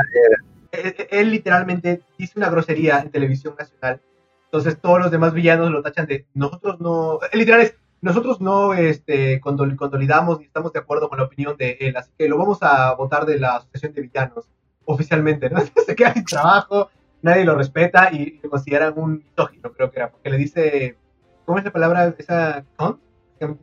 él, 1.10 1.32
literalmente 1.32 2.02
dice 2.20 2.34
una 2.36 2.50
grosería 2.50 3.00
en 3.00 3.10
televisión 3.10 3.56
nacional, 3.58 4.02
entonces 4.46 4.80
todos 4.80 5.00
los 5.00 5.10
demás 5.10 5.34
villanos 5.34 5.72
lo 5.72 5.82
tachan 5.82 6.06
de 6.06 6.26
nosotros 6.34 6.82
no, 6.82 7.20
literal 7.32 7.62
es, 7.62 7.78
nosotros 8.02 8.42
no 8.42 8.74
este, 8.74 9.40
condolidamos 9.40 10.40
ni 10.40 10.46
estamos 10.46 10.74
de 10.74 10.80
acuerdo 10.80 11.10
con 11.10 11.18
la 11.18 11.26
opinión 11.26 11.56
de 11.56 11.78
él, 11.80 11.96
así 11.96 12.12
que 12.18 12.28
lo 12.28 12.38
vamos 12.38 12.60
a 12.62 12.94
votar 12.94 13.26
de 13.26 13.40
la 13.40 13.56
asociación 13.56 13.94
de 13.94 14.02
villanos 14.02 14.50
oficialmente, 14.86 15.50
¿no? 15.50 15.60
Se 15.86 15.96
queda 15.96 16.14
sin 16.14 16.26
trabajo, 16.26 16.90
nadie 17.22 17.46
lo 17.46 17.56
respeta 17.56 18.12
y 18.12 18.40
lo 18.44 18.50
consideran 18.50 18.94
un 18.98 19.18
misógino, 19.18 19.72
creo 19.74 19.92
que 19.92 20.00
era, 20.00 20.12
porque 20.12 20.30
le 20.30 20.38
dice, 20.38 20.98
¿cómo 21.46 21.58
es 21.58 21.66
la 21.66 21.72
palabra 21.72 22.14
esa? 22.18 22.64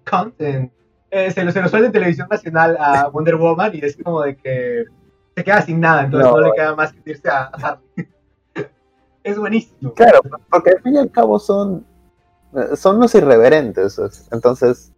content, 0.09 0.71
eh, 1.11 1.31
se, 1.31 1.45
lo, 1.45 1.53
se 1.53 1.61
lo 1.61 1.69
suelta 1.69 1.87
en 1.87 1.93
televisión 1.93 2.29
nacional 2.31 2.77
a 2.79 3.09
Wonder 3.09 3.37
Woman 3.37 3.73
y 3.75 3.81
es 3.81 3.97
como 4.03 4.23
de 4.23 4.37
que 4.37 4.85
se 5.35 5.45
queda 5.45 5.63
sin 5.63 5.81
nada, 5.81 6.05
entonces 6.05 6.31
no, 6.31 6.41
le 6.41 6.53
queda 6.53 6.75
más 6.75 6.93
que 6.93 7.11
irse 7.11 7.29
a, 7.29 7.45
Harley. 7.45 8.09
es 9.23 9.39
buenísimo. 9.39 9.95
Claro, 9.95 10.21
porque 10.51 10.71
al 10.71 10.83
fin 10.83 10.95
y 10.95 10.99
al 10.99 11.11
cabo 11.11 11.39
son, 11.39 11.87
son 12.75 13.01
los 13.01 13.15
irreverentes, 13.15 14.01
entonces 14.31 14.93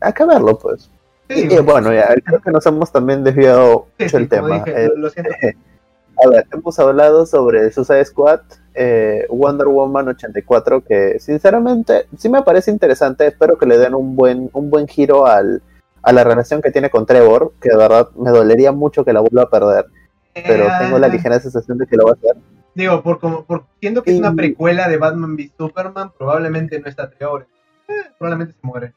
hay 0.00 0.12
que 0.12 0.24
verlo 0.24 0.58
pues. 0.58 0.90
Sí, 1.30 1.46
y, 1.48 1.58
bueno, 1.60 1.92
ya 1.92 2.12
creo 2.24 2.40
que 2.40 2.50
nos 2.50 2.66
hemos 2.66 2.90
también 2.90 3.22
desviado 3.22 3.86
sí, 3.96 4.04
mucho 4.04 4.16
el 4.16 4.28
tema. 4.28 4.64
Dije, 4.64 4.86
eh, 4.86 4.90
lo 4.96 5.10
siento. 5.10 5.30
a 6.24 6.28
ver, 6.28 6.46
hemos 6.52 6.78
hablado 6.80 7.24
sobre 7.24 7.70
Suicide 7.70 8.04
Squad, 8.04 8.40
eh, 8.74 9.26
Wonder 9.30 9.68
Woman 9.68 10.08
84, 10.08 10.82
que 10.82 11.20
sinceramente 11.20 12.06
sí 12.18 12.28
me 12.28 12.42
parece 12.42 12.72
interesante. 12.72 13.28
Espero 13.28 13.56
que 13.56 13.66
le 13.66 13.78
den 13.78 13.94
un 13.94 14.16
buen, 14.16 14.50
un 14.52 14.70
buen 14.70 14.88
giro 14.88 15.26
al, 15.26 15.62
a 16.02 16.12
la 16.12 16.24
relación 16.24 16.60
que 16.60 16.72
tiene 16.72 16.90
con 16.90 17.06
Trevor, 17.06 17.52
que 17.60 17.68
de 17.68 17.76
verdad 17.76 18.08
me 18.16 18.30
dolería 18.30 18.72
mucho 18.72 19.04
que 19.04 19.12
la 19.12 19.20
vuelva 19.20 19.42
a 19.42 19.50
perder. 19.50 19.86
Pero 20.34 20.64
eh, 20.64 20.72
tengo 20.80 20.98
la 20.98 21.08
ligera 21.08 21.38
sensación 21.38 21.78
de 21.78 21.86
que 21.86 21.96
lo 21.96 22.06
va 22.06 22.10
a 22.10 22.14
hacer. 22.14 22.36
Digo, 22.74 23.02
por 23.02 23.20
como 23.20 23.44
por 23.44 23.66
siendo 23.78 24.02
que 24.02 24.10
y... 24.10 24.14
es 24.14 24.20
una 24.20 24.34
precuela 24.34 24.88
de 24.88 24.96
Batman 24.96 25.34
v 25.34 25.50
Superman, 25.56 26.10
probablemente 26.16 26.80
no 26.80 26.88
está 26.88 27.08
Trevor. 27.08 27.46
Eh, 27.88 27.92
probablemente 28.18 28.54
se 28.60 28.66
muere. 28.66 28.94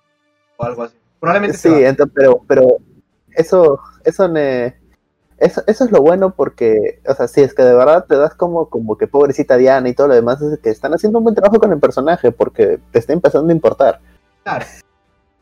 O 0.57 0.65
algo 0.65 0.83
así. 0.83 0.97
Probablemente 1.23 1.57
sí, 1.57 1.69
entonces, 1.69 2.13
pero, 2.13 2.41
pero 2.45 2.79
eso, 3.31 3.79
eso 4.03 4.27
me, 4.27 4.75
eso, 5.37 5.63
eso 5.67 5.85
es 5.85 5.89
lo 5.89 6.01
bueno 6.01 6.35
porque, 6.35 6.99
o 7.07 7.13
sea, 7.13 7.29
si 7.29 7.39
es 7.39 7.53
que 7.53 7.63
de 7.63 7.73
verdad 7.73 8.03
te 8.05 8.17
das 8.17 8.33
como, 8.33 8.67
como 8.69 8.97
que 8.97 9.07
pobrecita 9.07 9.55
Diana 9.55 9.87
y 9.87 9.93
todo 9.93 10.09
lo 10.09 10.15
demás, 10.15 10.41
es 10.41 10.59
que 10.59 10.69
están 10.69 10.93
haciendo 10.93 11.19
un 11.19 11.23
buen 11.23 11.33
trabajo 11.33 11.61
con 11.61 11.71
el 11.71 11.79
personaje 11.79 12.33
porque 12.33 12.77
te 12.91 12.99
está 12.99 13.13
empezando 13.13 13.51
a 13.51 13.55
importar. 13.55 14.01
Claro. 14.43 14.65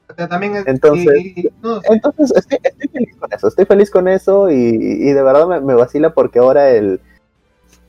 O 0.08 0.14
sea, 0.14 0.28
también 0.28 0.56
es, 0.58 0.68
entonces, 0.68 1.16
y, 1.16 1.48
y, 1.48 1.54
no, 1.64 1.82
entonces 1.90 2.32
estoy, 2.36 2.60
estoy, 2.62 2.88
feliz 2.88 3.18
con 3.18 3.34
eso, 3.34 3.48
estoy 3.48 3.66
feliz 3.66 3.90
con 3.90 4.08
eso 4.08 4.52
y, 4.52 4.56
y 4.56 5.14
de 5.14 5.24
verdad 5.24 5.48
me, 5.48 5.62
me, 5.62 5.74
vacila 5.74 6.14
porque 6.14 6.38
ahora 6.38 6.70
el, 6.70 7.02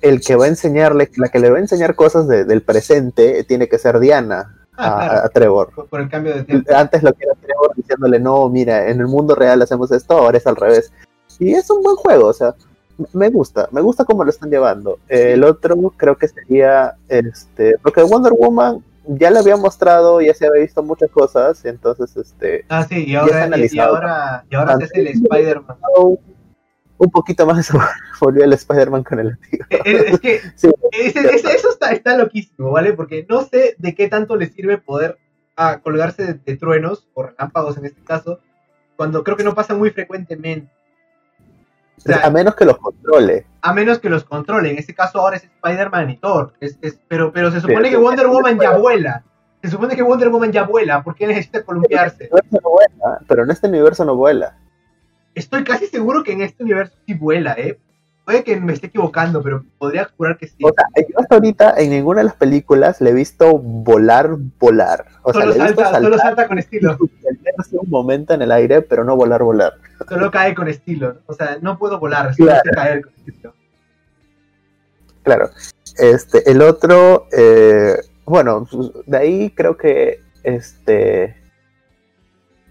el 0.01 0.23
que 0.23 0.37
va 0.37 0.47
a 0.47 0.49
enseñarle, 0.49 1.11
la 1.17 1.29
que 1.29 1.41
le 1.41 1.51
va 1.51 1.59
a 1.59 1.61
enseñar 1.61 1.95
cosas 1.95 2.27
de, 2.27 2.47
del 2.47 2.63
presente 2.63 3.45
tiene 3.45 3.69
que 3.69 3.77
ser 3.77 3.99
Diana. 3.99 4.62
Ah, 4.77 4.95
a, 4.95 5.09
claro. 5.09 5.27
a, 5.27 5.29
Trevor. 5.29 5.71
Por, 5.75 5.87
por, 5.87 6.01
el 6.01 6.09
cambio 6.09 6.35
de 6.35 6.45
tiempo. 6.45 6.75
Antes 6.75 7.03
lo 7.03 7.13
que 7.13 7.25
era 7.25 7.35
Trevor 7.35 7.73
diciéndole, 7.77 8.19
no, 8.19 8.49
mira, 8.49 8.89
en 8.89 9.01
el 9.01 9.07
mundo 9.07 9.35
real 9.35 9.61
hacemos 9.63 9.91
esto, 9.93 10.17
ahora 10.17 10.39
es 10.39 10.47
al 10.47 10.57
revés. 10.57 10.93
Y 11.39 11.53
es 11.55 11.69
un 11.71 11.83
buen 11.83 11.97
juego, 11.97 12.29
o 12.29 12.33
sea, 12.33 12.55
me 13.13 13.31
gusta, 13.31 13.69
me 13.73 13.81
gusta 13.81 14.05
cómo 14.05 14.25
lo 14.25 14.31
están 14.31 14.51
llevando. 14.51 14.99
El 15.09 15.45
otro 15.45 15.77
creo 15.97 16.17
que 16.17 16.29
sería, 16.29 16.95
este, 17.09 17.77
porque 17.83 18.03
Wonder 18.03 18.33
Woman 18.33 18.83
ya 19.07 19.31
le 19.31 19.41
había 19.41 19.57
mostrado, 19.57 20.21
ya 20.21 20.33
se 20.35 20.47
había 20.47 20.63
visto 20.63 20.83
muchas 20.83 21.11
cosas, 21.11 21.65
entonces, 21.65 22.17
este... 22.17 22.65
Ah, 22.69 22.87
sí, 22.89 23.05
y 23.07 23.17
ahora, 23.17 23.51
y, 23.57 23.77
y, 23.77 23.79
ahora, 23.79 24.45
y 24.49 24.55
ahora 24.55 24.77
es 24.81 24.91
el 24.95 25.09
Spider-Man. 25.09 25.77
Un 27.03 27.11
poquito 27.11 27.45
más 27.47 27.69
volvió 28.21 28.45
el 28.45 28.53
Spider-Man 28.53 29.03
con 29.03 29.19
el 29.19 29.31
antiguo. 29.31 29.67
Es, 29.71 30.13
es 30.13 30.21
que 30.21 30.41
sí. 30.55 30.71
es, 30.93 31.17
es, 31.17 31.45
eso 31.45 31.71
está, 31.71 31.91
está 31.91 32.17
loquísimo, 32.17 32.71
¿vale? 32.71 32.93
Porque 32.93 33.27
no 33.29 33.43
sé 33.43 33.75
de 33.77 33.97
qué 33.97 34.07
tanto 34.07 34.37
le 34.37 34.47
sirve 34.47 34.79
poder 34.79 35.19
ah, 35.57 35.81
colgarse 35.83 36.25
de, 36.25 36.35
de 36.35 36.57
truenos, 36.57 37.09
o 37.15 37.25
relámpagos 37.25 37.77
en 37.77 37.87
este 37.87 38.05
caso, 38.05 38.39
cuando 38.95 39.25
creo 39.25 39.37
que 39.37 39.43
no 39.43 39.57
pasa 39.57 39.75
muy 39.75 39.91
frecuentemente. 39.91 40.71
O 41.99 42.03
sea, 42.03 42.25
a 42.25 42.31
menos 42.31 42.55
que 42.55 42.67
los 42.67 42.79
controle. 42.79 43.47
A 43.63 43.73
menos 43.75 43.99
que 43.99 44.09
los 44.09 44.23
controle. 44.23 44.71
En 44.71 44.79
este 44.79 44.95
caso 44.95 45.19
ahora 45.19 45.39
es 45.39 45.43
Spider-Man 45.43 46.09
y 46.09 46.19
Thor. 46.19 46.53
Es, 46.61 46.79
pero, 47.09 47.33
pero 47.33 47.51
se 47.51 47.61
supone 47.61 47.91
que 47.91 47.97
Wonder 47.97 48.29
Woman 48.29 48.61
ya 48.61 48.77
vuela. 48.77 49.25
Se 49.61 49.71
supone 49.71 49.97
que 49.97 50.03
Wonder 50.03 50.29
Woman 50.29 50.53
ya 50.53 50.63
vuela. 50.63 51.03
¿Por 51.03 51.17
qué 51.17 51.27
necesita 51.27 51.65
columpiarse? 51.65 52.29
Pero 52.31 52.37
en, 52.37 52.45
este 52.45 52.61
no 52.63 52.71
vuela, 52.71 53.19
pero 53.27 53.43
en 53.43 53.51
este 53.51 53.67
universo 53.67 54.05
no 54.05 54.15
vuela. 54.15 54.57
Estoy 55.35 55.65
casi 55.65 55.87
seguro 55.87 56.23
que 56.23 56.33
en 56.33 56.43
este 56.43 56.63
universo 56.63 56.95
sí 57.07 57.15
vuela, 57.15 57.55
¿eh? 57.59 57.79
puede 58.25 58.45
que 58.45 58.61
me 58.61 58.73
esté 58.73 58.87
equivocando, 58.87 59.43
pero 59.43 59.65
podría 59.79 60.09
jurar 60.17 60.39
que 60.39 60.47
sí. 60.49 60.57
O 60.63 60.73
sea, 60.73 60.85
yo 61.09 61.19
hasta 61.19 61.35
ahorita 61.35 61.75
en 61.79 61.91
ninguna 61.91 62.21
de 62.21 62.25
las 62.25 62.37
películas 62.37 63.01
le 63.01 63.11
he 63.11 63.13
visto 63.13 63.59
volar, 63.59 64.37
volar. 64.59 65.07
O 65.23 65.33
sea, 65.33 65.43
solo, 65.43 65.55
le 65.55 65.59
he 65.59 65.63
visto 65.63 65.83
salta, 65.83 65.93
saltar 65.93 66.03
solo 66.03 66.19
salta 66.19 66.49
con 66.49 66.59
estilo. 66.59 66.97
un 67.73 67.91
momento 67.91 68.35
en 68.35 68.43
el 68.43 68.53
aire, 68.53 68.83
pero 68.83 69.05
no 69.05 69.17
volar, 69.17 69.43
volar. 69.43 69.75
Solo 70.09 70.31
cae 70.31 70.55
con 70.55 70.69
estilo. 70.69 71.19
O 71.27 71.35
sea, 71.35 71.59
no 71.61 71.79
puedo 71.79 71.99
volar, 71.99 72.35
solo 72.35 72.51
Claro. 72.51 72.71
caer 72.75 73.03
con 73.03 73.13
estilo. 73.15 73.55
Claro. 75.23 75.51
Este, 75.99 76.51
el 76.51 76.63
otro, 76.63 77.27
eh, 77.33 77.97
bueno, 78.25 78.67
de 79.07 79.17
ahí 79.17 79.51
creo 79.51 79.77
que 79.77 80.21
este. 80.43 81.37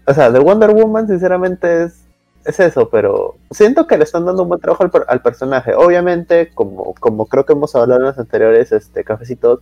O 0.06 0.14
sea, 0.14 0.30
de 0.30 0.40
Wonder 0.40 0.70
Woman, 0.70 1.06
sinceramente, 1.06 1.84
es, 1.84 2.08
es 2.44 2.60
eso, 2.60 2.88
pero 2.90 3.36
siento 3.50 3.86
que 3.86 3.96
le 3.96 4.04
están 4.04 4.24
dando 4.24 4.42
un 4.42 4.48
buen 4.48 4.60
trabajo 4.60 4.82
al, 4.84 4.90
per- 4.90 5.04
al 5.08 5.22
personaje. 5.22 5.74
Obviamente, 5.74 6.50
como, 6.54 6.94
como 6.94 7.26
creo 7.26 7.44
que 7.46 7.52
hemos 7.52 7.74
hablado 7.74 8.00
en 8.00 8.06
los 8.06 8.18
anteriores 8.18 8.72
este, 8.72 9.04
cafecitos, 9.04 9.60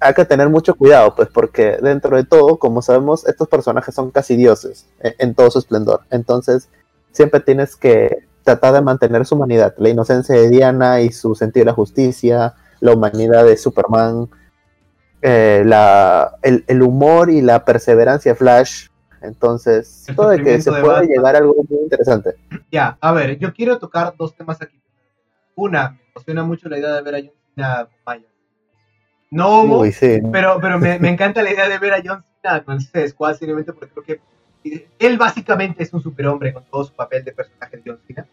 hay 0.00 0.12
que 0.12 0.24
tener 0.26 0.48
mucho 0.50 0.74
cuidado, 0.74 1.14
pues, 1.14 1.28
porque 1.32 1.78
dentro 1.80 2.16
de 2.16 2.24
todo, 2.24 2.58
como 2.58 2.82
sabemos, 2.82 3.26
estos 3.26 3.48
personajes 3.48 3.94
son 3.94 4.10
casi 4.10 4.36
dioses 4.36 4.86
en, 5.00 5.14
en 5.18 5.34
todo 5.34 5.50
su 5.50 5.58
esplendor. 5.58 6.02
Entonces, 6.10 6.68
siempre 7.12 7.40
tienes 7.40 7.76
que 7.76 8.26
tratar 8.42 8.74
de 8.74 8.82
mantener 8.82 9.24
su 9.24 9.36
humanidad, 9.36 9.74
la 9.78 9.88
inocencia 9.88 10.34
de 10.34 10.50
Diana 10.50 11.00
y 11.00 11.10
su 11.12 11.34
sentido 11.34 11.62
de 11.62 11.70
la 11.70 11.74
justicia, 11.74 12.54
la 12.80 12.92
humanidad 12.92 13.46
de 13.46 13.56
Superman, 13.56 14.28
eh, 15.22 15.62
la, 15.64 16.36
el, 16.42 16.64
el 16.66 16.82
humor 16.82 17.30
y 17.30 17.40
la 17.40 17.64
perseverancia 17.64 18.32
de 18.32 18.36
Flash. 18.36 18.88
Entonces, 19.24 20.06
todo 20.14 20.30
de 20.30 20.42
que 20.42 20.60
se 20.60 20.70
pueda 20.70 21.02
llegar 21.02 21.34
a 21.34 21.38
algo 21.38 21.54
muy 21.68 21.80
interesante. 21.80 22.34
Ya, 22.70 22.98
a 23.00 23.12
ver, 23.12 23.38
yo 23.38 23.52
quiero 23.52 23.78
tocar 23.78 24.14
dos 24.16 24.34
temas 24.34 24.60
aquí. 24.60 24.80
Una, 25.54 25.90
me 25.90 25.98
emociona 26.14 26.44
mucho 26.44 26.68
la 26.68 26.78
idea 26.78 26.92
de 26.94 27.02
ver 27.02 27.14
a 27.14 27.18
John 27.18 27.32
Cena 27.54 27.88
Maya. 28.04 28.26
No 29.30 29.62
Uy, 29.62 29.92
sí. 29.92 30.20
pero, 30.32 30.58
pero 30.60 30.78
me, 30.78 30.98
me 30.98 31.08
encanta 31.08 31.42
la 31.42 31.52
idea 31.52 31.68
de 31.68 31.78
ver 31.78 31.94
a 31.94 32.02
John 32.04 32.24
Cena 32.42 32.62
con 32.64 32.80
Suicide 32.80 33.08
Squad 33.08 33.36
simplemente 33.36 33.72
porque 33.72 33.92
creo 33.92 34.04
que 34.04 34.20
él 34.98 35.18
básicamente 35.18 35.82
es 35.82 35.92
un 35.92 36.02
superhombre 36.02 36.52
con 36.52 36.64
todo 36.64 36.84
su 36.84 36.94
papel 36.94 37.24
de 37.24 37.32
personaje 37.32 37.76
de 37.76 37.82
John 37.84 38.00
Cena. 38.06 38.26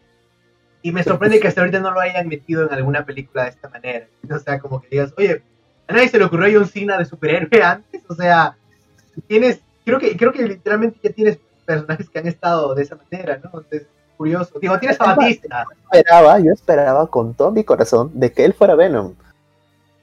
Y 0.82 0.90
me 0.90 1.04
sorprende 1.04 1.38
que 1.38 1.48
hasta 1.48 1.60
ahorita 1.60 1.80
no 1.80 1.92
lo 1.92 2.00
hayan 2.00 2.26
metido 2.26 2.66
en 2.66 2.72
alguna 2.72 3.04
película 3.04 3.44
de 3.44 3.50
esta 3.50 3.68
manera. 3.68 4.06
O 4.28 4.38
sea, 4.38 4.58
como 4.58 4.80
que 4.80 4.88
digas, 4.90 5.14
oye, 5.16 5.42
a 5.86 5.92
nadie 5.92 6.08
se 6.08 6.18
le 6.18 6.24
ocurrió 6.24 6.58
John 6.58 6.68
Cena 6.68 6.98
de 6.98 7.04
superhéroe 7.04 7.62
antes. 7.62 8.02
O 8.08 8.14
sea, 8.14 8.56
tienes, 9.28 9.60
creo 9.84 9.98
que, 9.98 10.16
creo 10.16 10.32
que 10.32 10.42
literalmente 10.42 10.98
ya 11.02 11.10
tienes 11.12 11.38
personajes 11.64 12.08
que 12.10 12.18
han 12.18 12.26
estado 12.26 12.74
de 12.74 12.82
esa 12.82 12.96
manera, 12.96 13.36
¿no? 13.38 13.44
Entonces, 13.60 13.86
curioso. 14.16 14.58
Digo, 14.60 14.78
tienes 14.78 15.00
a 15.00 15.14
Batista. 15.14 15.66
esperaba, 15.92 16.38
yo 16.40 16.52
esperaba 16.52 17.06
con 17.08 17.34
todo 17.34 17.50
mi 17.52 17.64
corazón 17.64 18.10
de 18.14 18.32
que 18.32 18.44
él 18.44 18.52
fuera 18.54 18.74
Venom. 18.74 19.14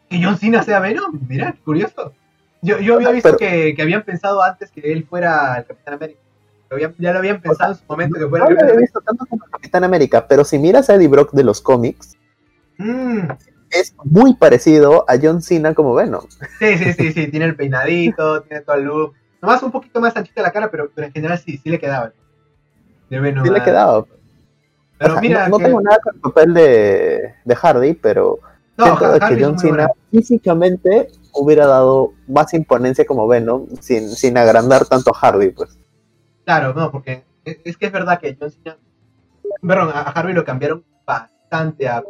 Que 0.10 0.22
John 0.24 0.38
Cena 0.38 0.64
sea 0.64 0.80
Venom, 0.80 1.20
mira, 1.28 1.56
curioso. 1.64 2.14
Yo, 2.62 2.80
yo 2.80 2.96
había 2.96 3.12
visto 3.12 3.30
Pero- 3.30 3.38
que, 3.38 3.74
que 3.76 3.82
habían 3.82 4.04
pensado 4.04 4.42
antes 4.42 4.70
que 4.72 4.82
él 4.92 5.06
fuera 5.08 5.58
el 5.60 5.66
Capitán 5.66 5.94
América. 5.94 6.20
Habían- 6.72 6.96
ya 6.98 7.14
lo 7.14 7.20
habían 7.20 7.42
pensado 7.42 7.72
en 7.74 7.78
su 7.80 7.84
momento 7.88 8.20
que 8.20 8.28
fuera 8.28 8.46
No 8.46 8.52
lo 8.52 8.60
había 8.62 8.76
visto 8.76 9.00
tanto 9.02 9.26
como 9.26 9.44
Capitán 9.46 9.84
América, 9.84 10.28
pero 10.28 10.44
si 10.44 10.60
miras 10.60 10.90
a 10.90 10.96
Eddie 10.96 11.08
Brock 11.08 11.32
de 11.34 11.44
los 11.44 11.62
cómics, 11.62 12.16
Mm, 12.78 13.28
es 13.72 13.94
muy 14.06 14.34
parecido 14.36 15.04
a 15.10 15.16
John 15.22 15.42
Cena 15.42 15.74
como 15.74 15.94
Venom. 15.96 16.26
sí, 16.60 16.78
sí, 16.78 16.94
sí, 16.94 17.12
sí, 17.14 17.28
tiene 17.28 17.46
el 17.46 17.56
peinadito, 17.56 18.42
tiene 18.44 18.62
todo 18.64 18.76
el 18.78 18.84
look. 18.84 19.14
Nomás 19.42 19.64
un 19.64 19.72
poquito 19.72 20.02
más 20.02 20.16
anchita 20.16 20.42
la 20.42 20.52
cara, 20.52 20.70
pero, 20.70 20.90
pero 20.94 21.08
en 21.08 21.14
general 21.14 21.38
sí, 21.40 21.58
sí 21.58 21.70
le 21.70 21.80
quedaba. 21.80 22.12
De 23.10 23.20
Venom. 23.20 23.46
Sí 23.46 23.52
le 23.52 23.64
quedaba. 23.64 24.06
Pero 24.98 25.12
O 25.12 25.14
sea, 25.14 25.22
mira, 25.22 25.44
no, 25.48 25.52
no 25.52 25.58
que- 25.58 25.64
tengo 25.66 25.82
nada 25.82 26.00
con 26.04 26.16
el 26.16 26.22
papel 26.22 26.54
de, 26.54 27.34
de 27.46 27.56
Hardy, 27.56 27.94
pero 27.94 28.40
no, 28.78 28.86
siento 28.86 29.20
que 29.28 29.44
John 29.44 29.58
Cena 29.60 29.74
bueno. 29.88 29.94
físicamente 30.12 31.08
hubiera 31.34 31.66
dado 31.68 32.14
más 32.28 32.54
imponencia 32.54 33.06
como 33.06 33.28
Venom 33.28 33.68
sin, 33.80 34.10
sin 34.10 34.38
agrandar 34.38 34.86
tanto 34.86 35.12
a 35.14 35.18
Hardy, 35.18 35.52
pues. 35.52 35.78
Claro, 36.44 36.74
no, 36.74 36.92
porque 36.92 37.24
es, 37.46 37.60
es 37.64 37.78
que 37.78 37.86
es 37.86 37.92
verdad 37.92 38.20
que 38.20 38.36
John 38.40 38.52
Cena. 38.52 38.78
Perdón, 39.62 39.92
a 39.94 40.02
Harvey 40.02 40.34
lo 40.34 40.44
cambiaron 40.44 40.84
bastante 41.06 41.88
a. 41.88 42.04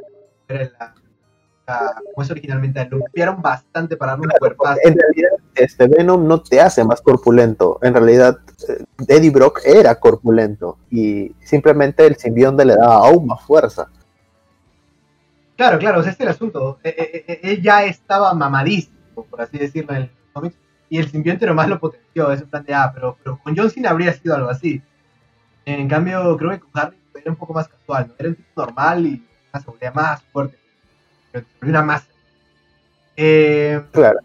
la- 0.47 0.93
como 2.13 2.23
es 2.23 2.31
originalmente, 2.31 2.87
lo 2.89 2.99
cambiaron 2.99 3.41
bastante 3.41 3.97
para 3.97 4.13
darle 4.13 4.27
un 4.27 4.39
cuerpazo. 4.39 4.79
En 4.83 4.97
realidad, 4.97 5.31
este 5.55 5.87
Venom 5.87 6.27
no 6.27 6.41
te 6.41 6.61
hace 6.61 6.83
más 6.83 7.01
corpulento. 7.01 7.79
En 7.81 7.93
realidad, 7.93 8.37
eh, 8.67 8.83
Eddie 9.07 9.29
Brock 9.29 9.61
era 9.63 9.95
corpulento 9.95 10.77
y 10.89 11.35
simplemente 11.43 12.05
el 12.05 12.15
simbionte 12.15 12.65
le 12.65 12.75
daba 12.75 13.07
aún 13.07 13.27
más 13.27 13.41
fuerza. 13.41 13.87
Claro, 15.59 15.77
claro, 15.77 15.99
o 15.99 16.03
sea, 16.03 16.13
este 16.13 16.23
es 16.23 16.29
el 16.29 16.35
asunto. 16.35 16.79
Eh, 16.85 16.95
eh, 16.97 17.25
eh, 17.27 17.39
Él 17.43 17.61
ya 17.61 17.83
estaba 17.83 18.33
mamadísimo, 18.33 19.25
por 19.29 19.41
así 19.41 19.57
decirlo, 19.57 19.93
en 19.93 20.03
el 20.03 20.11
cómics, 20.31 20.55
y 20.89 20.99
el 20.99 21.11
simbionte 21.11 21.45
nomás 21.45 21.67
lo 21.67 21.81
potenció. 21.81 22.31
Es 22.31 22.41
un 22.41 22.49
plan 22.49 22.63
de, 22.63 22.73
ah, 22.73 22.89
pero, 22.95 23.17
pero 23.21 23.37
con 23.43 23.57
John 23.57 23.69
Cena 23.69 23.89
habría 23.89 24.13
sido 24.13 24.35
algo 24.35 24.49
así. 24.49 24.81
En 25.65 25.89
cambio, 25.89 26.37
creo 26.37 26.51
que 26.51 26.59
con 26.59 26.69
Harry 26.75 26.97
era 27.13 27.31
un 27.31 27.35
poco 27.35 27.53
más 27.53 27.67
casual, 27.67 28.07
¿no? 28.07 28.13
Era 28.17 28.29
un 28.29 28.35
tipo 28.35 28.49
normal 28.55 29.05
y 29.05 29.27
más 29.51 29.63
seguridad 29.63 29.93
más 29.93 30.23
fuerte. 30.31 30.57
Una 31.61 31.81
masa. 31.81 32.07
Eh, 33.15 33.81
Claro. 33.91 34.19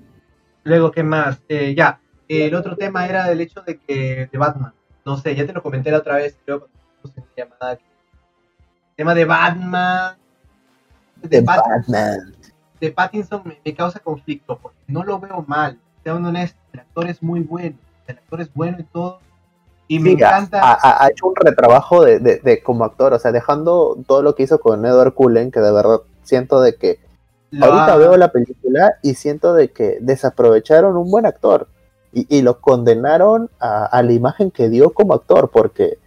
Luego, 0.64 0.90
¿qué 0.92 1.02
más? 1.02 1.38
Eh, 1.48 1.74
ya, 1.76 2.00
el 2.28 2.54
otro 2.54 2.76
tema 2.76 3.06
era 3.06 3.30
el 3.30 3.40
hecho 3.40 3.60
de 3.62 3.78
que 3.78 4.28
de 4.32 4.38
Batman. 4.38 4.72
No 5.04 5.16
sé, 5.18 5.34
ya 5.34 5.44
te 5.46 5.52
lo 5.52 5.62
comenté 5.62 5.90
la 5.90 5.98
otra 5.98 6.16
vez, 6.16 6.36
creo, 6.44 6.60
cuando 6.60 6.76
estuvimos 7.04 7.16
en 7.16 7.24
la 7.36 7.44
llamada. 7.44 7.76
que- 7.76 7.82
El 7.82 8.96
tema 8.96 9.14
de 9.14 9.24
Batman. 9.26 10.16
De, 11.16 11.28
De 11.28 11.42
Bat- 11.42 11.62
Batman. 11.68 12.34
de 12.80 12.90
Pattinson 12.92 13.42
me, 13.44 13.58
me 13.64 13.74
causa 13.74 13.98
conflicto, 13.98 14.58
porque 14.58 14.78
no 14.88 15.04
lo 15.04 15.18
veo 15.18 15.44
mal. 15.46 15.78
Sean 16.02 16.24
honestos, 16.24 16.60
el 16.72 16.80
actor 16.80 17.06
es 17.08 17.22
muy 17.22 17.40
bueno. 17.40 17.76
El 18.06 18.16
actor 18.18 18.40
es 18.40 18.52
bueno 18.54 18.78
y 18.80 18.84
todo. 18.84 19.20
Y 19.88 19.98
me 19.98 20.12
encanta. 20.12 20.60
Ha, 20.62 21.04
ha 21.04 21.08
hecho 21.10 21.26
un 21.26 21.36
retrabajo 21.36 22.02
de, 22.02 22.18
de- 22.18 22.38
de 22.38 22.62
como 22.62 22.84
actor, 22.84 23.12
o 23.12 23.18
sea, 23.18 23.32
dejando 23.32 23.98
todo 24.06 24.22
lo 24.22 24.34
que 24.34 24.44
hizo 24.44 24.58
con 24.58 24.84
Edward 24.86 25.12
Cullen, 25.12 25.50
que 25.50 25.60
de 25.60 25.72
verdad 25.72 26.00
siento 26.24 26.60
de 26.60 26.74
que 26.76 26.98
lo 27.50 27.66
ahorita 27.66 27.92
ha- 27.94 27.96
veo 27.96 28.16
la 28.16 28.32
película 28.32 28.94
y 29.02 29.14
siento 29.14 29.54
de 29.54 29.70
que 29.70 29.98
desaprovecharon 30.00 30.96
un 30.96 31.10
buen 31.10 31.24
actor 31.26 31.68
y, 32.12 32.26
y 32.36 32.42
lo 32.42 32.60
condenaron 32.60 33.50
a, 33.60 33.86
a 33.86 34.02
la 34.02 34.12
imagen 34.12 34.50
que 34.50 34.68
dio 34.68 34.90
como 34.92 35.14
actor, 35.14 35.50
porque 35.50 35.98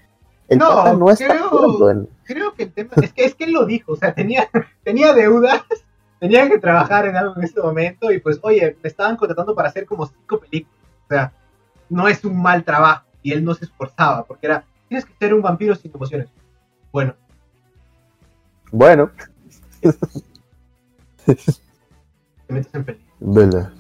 el 0.49 0.57
No, 0.59 0.67
pata 0.69 0.93
no 0.93 1.09
está 1.11 1.27
creo- 1.27 1.89
en- 1.91 2.09
creo 2.23 2.53
que 2.53 2.63
el 2.63 2.73
tema 2.73 2.91
es 3.01 3.13
que 3.13 3.25
es 3.25 3.35
que 3.35 3.45
él 3.45 3.51
lo 3.53 3.65
dijo, 3.65 3.93
o 3.93 3.95
sea, 3.95 4.13
tenía, 4.13 4.47
tenía 4.83 5.13
deudas, 5.13 5.61
tenía 6.19 6.49
que 6.49 6.59
trabajar 6.59 7.05
en 7.05 7.15
algo 7.15 7.35
en 7.37 7.43
ese 7.43 7.61
momento 7.61 8.11
y 8.11 8.19
pues, 8.19 8.39
oye, 8.41 8.75
me 8.81 8.87
estaban 8.89 9.15
contratando 9.17 9.53
para 9.55 9.69
hacer 9.69 9.85
como 9.85 10.05
cinco 10.07 10.39
películas, 10.39 10.77
o 11.05 11.07
sea, 11.13 11.31
no 11.89 12.07
es 12.07 12.23
un 12.25 12.41
mal 12.41 12.63
trabajo 12.63 13.05
y 13.21 13.31
él 13.33 13.43
no 13.45 13.53
se 13.53 13.65
esforzaba 13.65 14.25
porque 14.25 14.47
era, 14.47 14.63
tienes 14.89 15.05
que 15.05 15.13
ser 15.19 15.33
un 15.33 15.41
vampiro 15.41 15.75
sin 15.75 15.91
emociones. 15.93 16.27
Bueno, 16.91 17.13
Bueno, 18.71 19.11
te 21.25 22.53
metes 22.53 22.73
en 22.73 22.85
peligro. 22.85 23.07
Bella, 23.19 23.73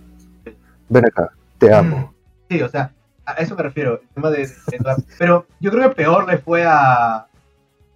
ven 0.89 1.05
acá, 1.05 1.29
te 1.57 1.73
amo. 1.73 2.13
Sí, 2.49 2.61
o 2.61 2.69
sea, 2.69 2.93
a 3.25 3.33
eso 3.33 3.55
me 3.55 3.63
refiero, 3.63 4.01
el 4.01 4.07
tema 4.09 4.29
de, 4.31 4.47
de. 4.47 5.03
Pero 5.17 5.45
yo 5.59 5.71
creo 5.71 5.89
que 5.89 5.95
peor 5.95 6.27
le 6.27 6.37
fue 6.37 6.65
a. 6.65 7.27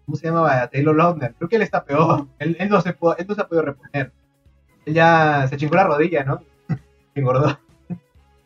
¿Cómo 0.05 0.17
se 0.17 0.27
llamaba? 0.27 0.61
A 0.61 0.67
Taylor 0.69 0.95
Lautner. 0.95 1.33
Creo 1.35 1.49
que 1.49 1.55
él 1.55 1.61
está 1.61 1.83
peor. 1.83 2.27
Él, 2.39 2.57
él 2.59 2.69
no, 2.69 2.81
se 2.81 2.93
pudo, 2.93 3.15
él 3.17 3.25
no 3.27 3.35
se 3.35 3.41
ha 3.41 3.47
podido 3.47 3.63
reponer. 3.63 4.11
Él 4.85 4.93
ya 4.93 5.47
se 5.47 5.57
chingó 5.57 5.75
la 5.75 5.85
rodilla, 5.85 6.23
¿no? 6.23 6.41
Engordó. 7.15 7.57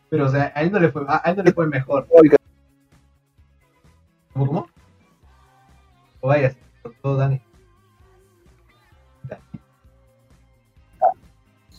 Pero, 0.10 0.28
o 0.28 0.30
sea, 0.30 0.52
a 0.56 0.62
él 0.62 0.72
no 0.72 0.80
le 0.80 0.92
fue, 0.92 1.04
a 1.08 1.22
él 1.26 1.38
no 1.38 1.44
le 1.44 1.54
fue 1.54 1.68
mejor. 1.68 2.08
Oiga, 2.10 2.38
¿Cómo, 4.36 4.48
cómo? 4.48 4.68
O 6.20 6.28
vaya, 6.28 6.52
se 6.52 6.58
cortó 6.84 7.16
Dani. 7.16 7.42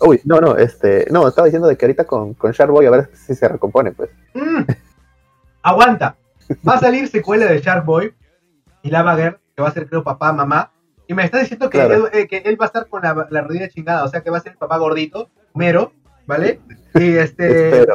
Uy, 0.01 0.21
no, 0.25 0.41
no, 0.41 0.57
este, 0.57 1.07
no, 1.11 1.27
estaba 1.29 1.47
diciendo 1.47 1.69
de 1.69 1.77
que 1.77 1.87
ahorita 1.87 2.05
con, 2.05 2.35
con 2.35 2.53
Sharkboy 2.53 2.87
a 2.87 2.91
ver 2.91 3.11
si 3.15 3.35
se 3.35 3.49
recompone, 3.49 3.93
pues. 3.93 4.11
Mm. 4.35 4.63
Aguanta. 5.63 6.17
Va 6.67 6.75
a 6.75 6.81
salir 6.81 7.09
secuela 7.09 7.47
de 7.47 7.61
Shark 7.61 7.85
Boy 7.85 8.15
y 8.83 8.91
Lava 8.91 9.17
Girl, 9.17 9.39
que 9.55 9.63
va 9.63 9.69
a 9.69 9.73
ser, 9.73 9.89
creo, 9.89 10.05
papá, 10.05 10.33
mamá. 10.33 10.71
Y 11.09 11.15
me 11.15 11.25
está 11.25 11.39
diciendo 11.39 11.71
que, 11.71 11.79
Claro. 11.79 12.09
él, 12.09 12.11
eh, 12.13 12.29
que 12.29 12.39
él 12.39 12.61
va 12.61 12.67
a 12.67 12.69
estar 12.69 12.89
con 12.89 13.03
la, 13.03 13.27
la 13.31 13.41
rodilla 13.43 13.69
chingada, 13.69 14.05
o 14.05 14.09
sea 14.09 14.21
que 14.23 14.31
va 14.31 14.39
a 14.39 14.41
ser 14.41 14.53
el 14.53 14.59
papá 14.59 14.77
gordito, 14.79 15.31
mero, 15.55 15.93
¿vale? 16.27 16.61
Y 16.95 17.17
este 17.17 17.87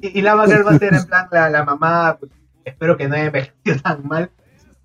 y, 0.00 0.18
y 0.18 0.22
Lava 0.22 0.46
Girl 0.46 0.66
va 0.66 0.72
a 0.72 0.78
ser 0.78 0.94
en 0.94 1.04
plan 1.04 1.28
la, 1.30 1.50
la 1.50 1.64
mamá, 1.64 2.16
pues, 2.18 2.32
espero 2.64 2.96
que 2.96 3.08
no 3.08 3.14
haya 3.14 3.26
envejecido 3.26 3.76
tan 3.82 4.06
mal. 4.06 4.30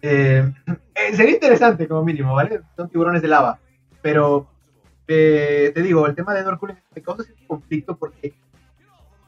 Eh, 0.02 0.52
eh, 0.96 1.16
sería 1.16 1.34
interesante 1.34 1.88
como 1.88 2.04
mínimo, 2.04 2.36
¿vale? 2.36 2.62
Son 2.76 2.90
tiburones 2.90 3.22
de 3.22 3.28
lava. 3.28 3.60
Pero 4.02 4.48
eh, 5.08 5.72
te 5.74 5.82
digo, 5.82 6.08
el 6.08 6.16
tema 6.16 6.34
de 6.34 6.58
Cullen 6.58 6.82
me 6.95 7.01
causa 7.01 7.24
cierto 7.24 7.43
conflicto 7.47 7.97
porque 7.97 8.34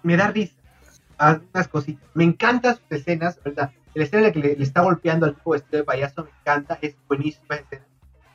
me 0.04 0.18
da 0.18 0.32
risa 0.32 0.56
a 1.18 1.40
unas 1.54 1.68
cositas. 1.68 2.04
Me 2.14 2.24
encantan 2.24 2.76
sus 2.76 2.92
escenas, 2.92 3.40
¿verdad? 3.44 3.72
La 3.94 4.04
escena 4.04 4.20
en 4.20 4.28
la 4.28 4.32
que 4.32 4.40
le, 4.40 4.56
le 4.56 4.64
está 4.64 4.82
golpeando 4.82 5.26
al 5.26 5.36
tipo 5.36 5.52
vestido 5.52 5.80
de 5.80 5.84
payaso 5.84 6.24
me 6.24 6.30
encanta, 6.40 6.78
es 6.82 6.96
buenísima 7.08 7.56
escena. 7.56 7.86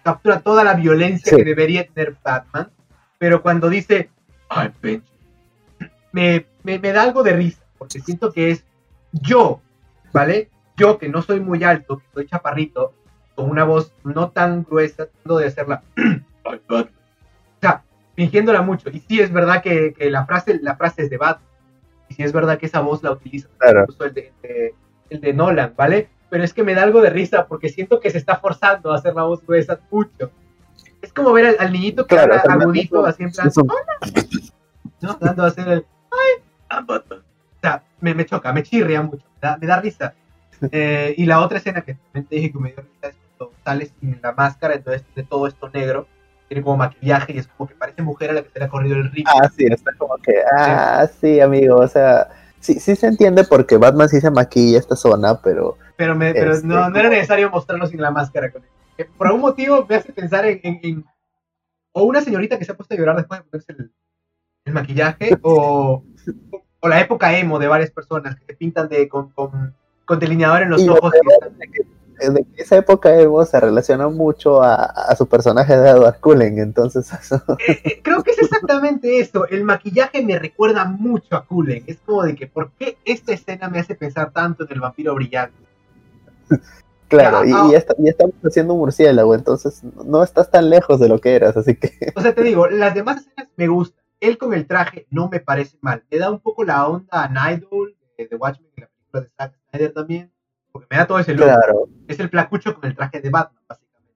captura 0.02 0.40
toda 0.40 0.64
la 0.64 0.74
violencia 0.74 1.36
que 1.36 1.44
debería 1.44 1.86
tener 1.86 2.16
Batman, 2.22 2.70
pero 3.18 3.42
cuando 3.42 3.68
dice, 3.68 4.10
ay, 4.48 4.72
me, 6.12 6.46
me, 6.62 6.78
me 6.78 6.92
da 6.92 7.02
algo 7.02 7.22
de 7.22 7.32
risa, 7.32 7.62
porque 7.78 8.00
siento 8.00 8.32
que 8.32 8.50
es 8.50 8.64
yo, 9.12 9.60
¿vale? 10.12 10.50
Yo 10.76 10.98
que 10.98 11.08
no 11.08 11.22
soy 11.22 11.40
muy 11.40 11.62
alto, 11.62 11.98
que 11.98 12.06
soy 12.14 12.26
chaparrito, 12.26 12.94
con 13.34 13.48
una 13.48 13.64
voz 13.64 13.94
no 14.04 14.30
tan 14.30 14.64
gruesa, 14.64 15.06
tratando 15.06 15.38
de 15.38 15.46
hacerla, 15.46 15.82
o 16.44 16.50
sea, 16.50 16.88
fingiéndola 18.22 18.62
mucho. 18.62 18.88
Y 18.90 19.00
sí 19.00 19.20
es 19.20 19.32
verdad 19.32 19.62
que, 19.62 19.92
que, 19.92 20.10
la, 20.10 20.24
frase, 20.26 20.60
la 20.62 20.76
frase 20.76 21.02
es 21.02 21.10
de 21.10 21.18
Batman, 21.18 21.48
y 22.08 22.14
sí 22.14 22.22
es 22.22 22.32
verdad 22.32 22.58
que 22.58 22.66
esa 22.66 22.80
voz 22.80 23.02
la 23.02 23.10
utiliza 23.10 23.48
incluso 23.60 24.04
el 24.04 24.14
de, 24.14 24.74
el 25.10 25.20
de 25.20 25.32
Nolan, 25.32 25.74
¿vale? 25.76 26.08
Pero 26.30 26.44
es 26.44 26.54
que 26.54 26.62
me 26.62 26.74
da 26.74 26.82
algo 26.82 27.02
de 27.02 27.10
risa 27.10 27.46
porque 27.46 27.68
siento 27.68 28.00
que 28.00 28.10
se 28.10 28.18
está 28.18 28.36
forzando 28.36 28.92
a 28.92 28.96
hacer 28.96 29.14
la 29.14 29.24
voz 29.24 29.44
gruesa 29.44 29.80
mucho. 29.90 30.30
Es 31.00 31.12
como 31.12 31.32
ver 31.32 31.56
al, 31.58 31.72
niñito 31.72 32.06
que 32.06 32.18
habla 32.18 32.36
agudito, 32.48 33.04
así 33.04 33.24
en 33.24 33.32
plan, 33.32 33.50
¡Hola! 33.56 34.22
¿no? 35.00 35.18
Dando 35.20 35.42
a 35.42 35.48
hacer 35.48 35.68
el, 35.68 35.86
¡ay! 36.10 36.86
O 36.86 37.02
sea, 37.60 37.82
me, 38.00 38.14
me 38.14 38.24
choca, 38.24 38.52
me 38.52 38.62
chirria 38.62 39.02
mucho, 39.02 39.24
me 39.34 39.48
da, 39.48 39.58
me 39.58 39.66
da 39.66 39.80
risa. 39.80 40.14
Eh, 40.70 41.14
y 41.18 41.26
la 41.26 41.40
otra 41.40 41.58
escena 41.58 41.80
que 41.80 41.94
también 41.94 42.26
te 42.26 42.36
dije 42.36 42.52
que 42.52 42.58
me 42.58 42.72
dio 42.72 42.82
risa 42.82 43.08
es 43.08 43.16
cuando 43.36 43.52
sales 43.64 43.92
sin 43.98 44.20
la 44.22 44.32
máscara, 44.32 44.74
entonces 44.74 45.04
de 45.16 45.24
todo 45.24 45.48
esto 45.48 45.68
negro, 45.70 46.06
tiene 46.52 46.64
como 46.64 46.76
maquillaje 46.76 47.32
y 47.32 47.38
es 47.38 47.46
como 47.46 47.66
que 47.66 47.74
parece 47.74 48.02
mujer 48.02 48.30
a 48.30 48.34
la 48.34 48.42
que 48.42 48.50
se 48.50 48.58
le 48.58 48.66
ha 48.66 48.68
corrido 48.68 48.96
el 48.96 49.10
ritmo. 49.10 49.32
Ah, 49.42 49.48
sí, 49.56 49.64
está 49.70 49.90
como 49.96 50.16
que, 50.18 50.34
ah, 50.54 51.08
sí, 51.18 51.40
amigo, 51.40 51.76
o 51.76 51.88
sea, 51.88 52.28
sí, 52.60 52.74
sí 52.78 52.94
se 52.94 53.06
entiende 53.06 53.44
porque 53.44 53.78
Batman 53.78 54.10
sí 54.10 54.20
se 54.20 54.30
maquilla 54.30 54.78
esta 54.78 54.94
zona, 54.94 55.40
pero... 55.40 55.78
Pero, 55.96 56.14
me, 56.14 56.34
pero 56.34 56.52
este, 56.52 56.66
no, 56.66 56.90
no, 56.90 56.98
era 56.98 57.08
necesario 57.08 57.48
mostrarlo 57.48 57.86
sin 57.86 58.02
la 58.02 58.10
máscara 58.10 58.52
con 58.52 58.62
él. 58.62 59.06
Por 59.16 59.28
algún 59.28 59.40
motivo 59.40 59.86
me 59.88 59.96
hace 59.96 60.12
pensar 60.12 60.44
en, 60.44 60.60
en, 60.62 61.04
o 61.92 62.02
una 62.02 62.20
señorita 62.20 62.58
que 62.58 62.66
se 62.66 62.72
ha 62.72 62.76
puesto 62.76 62.92
a 62.92 62.98
llorar 62.98 63.16
después 63.16 63.40
de 63.40 63.44
ponerse 63.44 63.72
el, 63.72 63.92
el 64.66 64.72
maquillaje, 64.74 65.30
o, 65.42 66.04
o, 66.80 66.88
la 66.88 67.00
época 67.00 67.38
emo 67.38 67.58
de 67.58 67.68
varias 67.68 67.90
personas 67.90 68.36
que 68.36 68.44
se 68.44 68.54
pintan 68.54 68.90
de, 68.90 69.08
con, 69.08 69.30
con, 69.30 69.74
con 70.04 70.18
delineador 70.18 70.62
en 70.62 70.70
los 70.70 70.86
ojos. 70.86 71.12
Que 71.72 71.86
de 72.30 72.46
esa 72.56 72.76
época 72.76 73.18
emo 73.18 73.44
se 73.44 73.58
relaciona 73.60 74.08
mucho 74.08 74.62
a, 74.62 74.74
a, 74.84 75.16
su 75.16 75.26
personaje 75.26 75.76
de 75.76 75.90
Edward 75.90 76.20
Cullen, 76.20 76.58
entonces 76.58 77.12
eso... 77.20 77.42
Eh, 77.66 77.80
eh, 77.84 78.00
creo 78.02 78.22
que 78.22 78.32
es 78.32 78.38
exactamente 78.38 79.18
eso, 79.18 79.46
el 79.48 79.64
maquillaje 79.64 80.22
me 80.22 80.38
recuerda 80.38 80.84
mucho 80.84 81.36
a 81.36 81.44
Cullen, 81.44 81.84
es 81.86 81.98
como 82.04 82.22
de 82.22 82.34
que, 82.34 82.46
¿por 82.46 82.70
qué 82.72 82.96
esta 83.04 83.32
escena 83.32 83.68
me 83.68 83.80
hace 83.80 83.94
pensar 83.94 84.32
tanto 84.32 84.64
en 84.64 84.72
el 84.72 84.80
vampiro 84.80 85.14
brillante? 85.14 85.56
Claro, 87.08 87.44
y, 87.44 87.72
y, 87.72 87.74
está, 87.74 87.94
y, 87.98 88.08
estamos 88.08 88.34
haciendo 88.42 88.74
murciélago, 88.74 89.34
entonces 89.34 89.82
no 90.04 90.22
estás 90.22 90.50
tan 90.50 90.70
lejos 90.70 90.98
de 90.98 91.08
lo 91.08 91.20
que 91.20 91.34
eras, 91.34 91.56
así 91.56 91.76
que... 91.76 91.92
O 92.14 92.22
sea, 92.22 92.34
te 92.34 92.42
digo, 92.42 92.68
las 92.68 92.94
demás 92.94 93.18
escenas 93.26 93.48
me 93.56 93.68
gustan, 93.68 94.02
él 94.22 94.38
con 94.38 94.54
el 94.54 94.66
traje 94.66 95.06
no 95.10 95.28
me 95.28 95.40
parece 95.40 95.76
mal. 95.80 96.04
Me 96.10 96.18
da 96.18 96.30
un 96.30 96.38
poco 96.38 96.64
la 96.64 96.86
onda 96.86 97.08
a 97.10 97.28
Nigel 97.28 97.96
de, 98.16 98.28
de 98.28 98.36
Watchmen, 98.36 98.70
en 98.76 98.82
la 98.84 98.88
película 98.88 99.20
de 99.20 99.28
Zack 99.28 99.58
Snyder 99.68 99.92
también, 99.92 100.32
porque 100.72 100.88
me 100.90 100.96
da 100.96 101.06
todo 101.06 101.18
ese 101.18 101.34
look. 101.34 101.44
Claro. 101.44 101.88
Es 102.08 102.18
el 102.18 102.30
placucho 102.30 102.74
con 102.74 102.88
el 102.88 102.96
traje 102.96 103.20
de 103.20 103.30
Batman, 103.30 103.62
básicamente. 103.68 104.14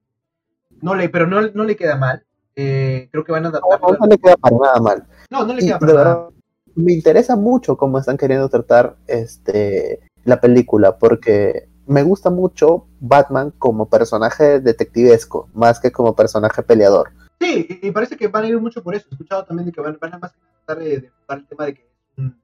No 0.81 0.95
le, 0.95 1.09
pero 1.09 1.27
no, 1.27 1.41
no 1.41 1.63
le 1.63 1.75
queda 1.75 1.95
mal. 1.95 2.25
Eh, 2.55 3.07
creo 3.11 3.23
que 3.23 3.31
van 3.31 3.45
a 3.45 3.49
adaptar. 3.49 3.79
No, 3.79 3.97
no, 3.99 4.07
le 4.07 4.17
queda 4.17 4.35
para 4.37 4.57
nada 4.57 4.79
mal. 4.79 5.07
No, 5.29 5.45
no 5.45 5.53
le 5.53 5.61
queda 5.61 5.77
y, 5.77 5.79
para 5.79 5.93
nada. 5.93 6.29
Me 6.75 6.93
interesa 6.93 7.35
mucho 7.35 7.77
cómo 7.77 7.99
están 7.99 8.17
queriendo 8.17 8.49
tratar 8.49 8.97
este 9.07 10.01
la 10.23 10.41
película, 10.41 10.97
porque 10.97 11.69
me 11.85 12.03
gusta 12.03 12.29
mucho 12.29 12.87
Batman 12.99 13.51
como 13.57 13.89
personaje 13.89 14.59
detectivesco, 14.59 15.49
más 15.53 15.79
que 15.79 15.91
como 15.91 16.15
personaje 16.15 16.61
peleador. 16.63 17.11
Sí, 17.39 17.79
y 17.81 17.91
parece 17.91 18.17
que 18.17 18.27
van 18.27 18.43
a 18.43 18.47
ir 18.47 18.59
mucho 18.59 18.83
por 18.83 18.95
eso. 18.95 19.07
He 19.09 19.13
escuchado 19.13 19.45
también 19.45 19.67
de 19.67 19.71
que 19.71 19.81
van, 19.81 19.97
van 20.01 20.15
a 20.15 20.17
más 20.17 20.33
tratar 20.65 20.83
de, 20.83 20.99
de 20.99 21.11
el 21.29 21.47
tema 21.47 21.65
de 21.65 21.75
que 21.75 21.81
es 21.81 22.17
un, 22.17 22.41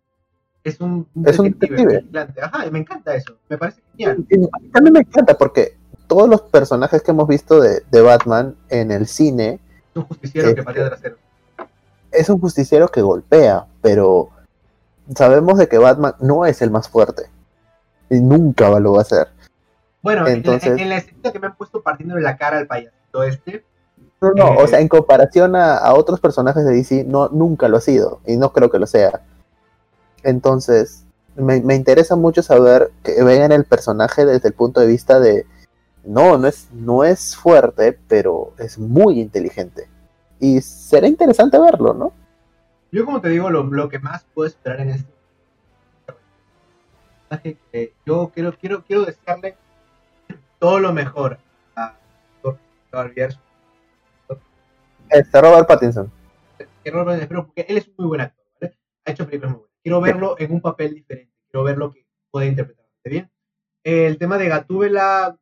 es 0.63 0.79
un 0.79 1.07
detective. 1.13 2.05
Ajá, 2.41 2.65
y 2.65 2.71
me 2.71 2.79
encanta 2.79 3.15
eso. 3.15 3.35
Me 3.49 3.57
parece 3.57 3.81
genial. 3.91 4.25
Y 4.29 4.47
también 4.71 4.93
me 4.93 4.99
encanta 4.99 5.37
porque 5.37 5.77
todos 6.07 6.29
los 6.29 6.41
personajes 6.41 7.01
que 7.01 7.11
hemos 7.11 7.27
visto 7.27 7.59
de, 7.59 7.81
de 7.91 8.01
Batman 8.01 8.55
en 8.69 8.91
el 8.91 9.07
cine. 9.07 9.59
Es 9.91 9.97
un 9.97 10.03
justiciero 10.03 10.49
este, 10.49 10.61
que 10.61 10.63
patea 10.63 10.87
trasero. 10.87 11.15
Es 12.11 12.29
un 12.29 12.39
justiciero 12.39 12.87
que 12.87 13.01
golpea, 13.01 13.65
pero 13.81 14.29
sabemos 15.15 15.57
de 15.57 15.67
que 15.67 15.77
Batman 15.77 16.13
no 16.19 16.45
es 16.45 16.61
el 16.61 16.71
más 16.71 16.87
fuerte. 16.87 17.23
Y 18.09 18.19
nunca 18.19 18.69
lo 18.79 18.93
va 18.93 18.99
a 18.99 19.01
hacer. 19.01 19.27
Bueno, 20.01 20.27
Entonces, 20.27 20.69
en, 20.69 20.75
la, 20.75 20.83
en 20.83 20.89
la 20.89 20.97
escena 20.97 21.31
que 21.31 21.39
me 21.39 21.47
han 21.47 21.55
puesto 21.55 21.81
partiendo 21.81 22.15
de 22.15 22.21
la 22.21 22.37
cara 22.37 22.57
al 22.57 22.67
payasito 22.67 23.23
este, 23.23 23.63
no, 24.21 24.31
no, 24.31 24.53
eh, 24.53 24.63
o 24.63 24.67
sea, 24.67 24.79
en 24.79 24.87
comparación 24.87 25.55
a, 25.55 25.77
a, 25.77 25.93
otros 25.93 26.19
personajes 26.19 26.63
de 26.63 26.73
DC, 26.73 27.03
no, 27.05 27.29
nunca 27.29 27.67
lo 27.67 27.77
ha 27.77 27.81
sido, 27.81 28.21
y 28.25 28.37
no 28.37 28.53
creo 28.53 28.71
que 28.71 28.79
lo 28.79 28.87
sea. 28.87 29.21
Entonces, 30.23 31.05
me, 31.35 31.61
me, 31.61 31.75
interesa 31.75 32.15
mucho 32.15 32.41
saber 32.41 32.91
que 33.03 33.21
vean 33.23 33.51
el 33.51 33.65
personaje 33.65 34.25
desde 34.25 34.49
el 34.49 34.53
punto 34.53 34.79
de 34.79 34.87
vista 34.87 35.19
de, 35.19 35.45
no, 36.03 36.37
no 36.37 36.47
es, 36.47 36.69
no 36.71 37.03
es 37.03 37.35
fuerte, 37.35 37.97
pero 38.07 38.53
es 38.57 38.77
muy 38.77 39.19
inteligente. 39.19 39.89
Y 40.39 40.61
será 40.61 41.07
interesante 41.07 41.59
verlo, 41.59 41.93
¿no? 41.93 42.13
Yo 42.91 43.05
como 43.05 43.21
te 43.21 43.29
digo, 43.29 43.49
lo, 43.49 43.63
lo 43.63 43.89
que 43.89 43.99
más 43.99 44.25
puedo 44.33 44.47
esperar 44.47 44.81
en 44.81 44.89
este 44.89 45.13
que 47.71 47.93
yo 48.05 48.31
quiero, 48.33 48.53
quiero, 48.57 48.83
quiero 48.83 49.05
desearle 49.05 49.57
todo 50.59 50.79
lo 50.79 50.93
mejor 50.93 51.39
a 51.75 51.95
Robert 52.91 53.39
este, 55.09 55.41
Robert 55.41 55.67
Pattinson. 55.67 56.11
Robert, 56.85 57.27
porque 57.27 57.65
él 57.67 57.77
es 57.77 57.87
un 57.87 57.93
muy 57.97 58.07
buen 58.07 58.21
actor, 58.21 58.45
¿vale? 58.59 58.75
Ha 59.05 59.11
hecho 59.11 59.25
películas 59.25 59.51
muy 59.51 59.59
buenas. 59.61 59.72
Quiero 59.83 60.01
verlo 60.01 60.35
en 60.39 60.51
un 60.53 60.61
papel 60.61 60.95
diferente, 60.95 61.33
quiero 61.51 61.65
verlo 61.65 61.91
que 61.91 62.05
puede 62.31 62.47
interpretar 62.47 62.85
bien. 63.03 63.29
El 63.83 64.17
tema 64.17 64.37
de 64.37 64.47
Gatúbela 64.47 65.37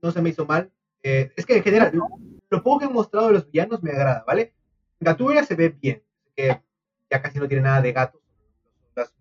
no 0.00 0.12
se 0.12 0.22
me 0.22 0.30
hizo 0.30 0.46
mal. 0.46 0.70
Eh, 1.02 1.32
es 1.36 1.44
que 1.44 1.56
en 1.56 1.64
general, 1.64 1.90
lo, 1.92 2.06
lo, 2.48 2.62
poco 2.62 2.78
que 2.78 2.84
han 2.84 2.92
mostrado 2.92 3.26
de 3.26 3.32
los 3.34 3.50
villanos 3.50 3.82
me 3.82 3.90
agrada, 3.90 4.22
¿vale? 4.24 4.54
Gatúbela 5.00 5.44
se 5.44 5.56
ve 5.56 5.70
bien, 5.70 6.00
que 6.36 6.62
ya 7.10 7.22
casi 7.22 7.40
no 7.40 7.48
tiene 7.48 7.64
nada 7.64 7.82
de 7.82 7.92
gatos, 7.92 8.20
las 8.94 9.12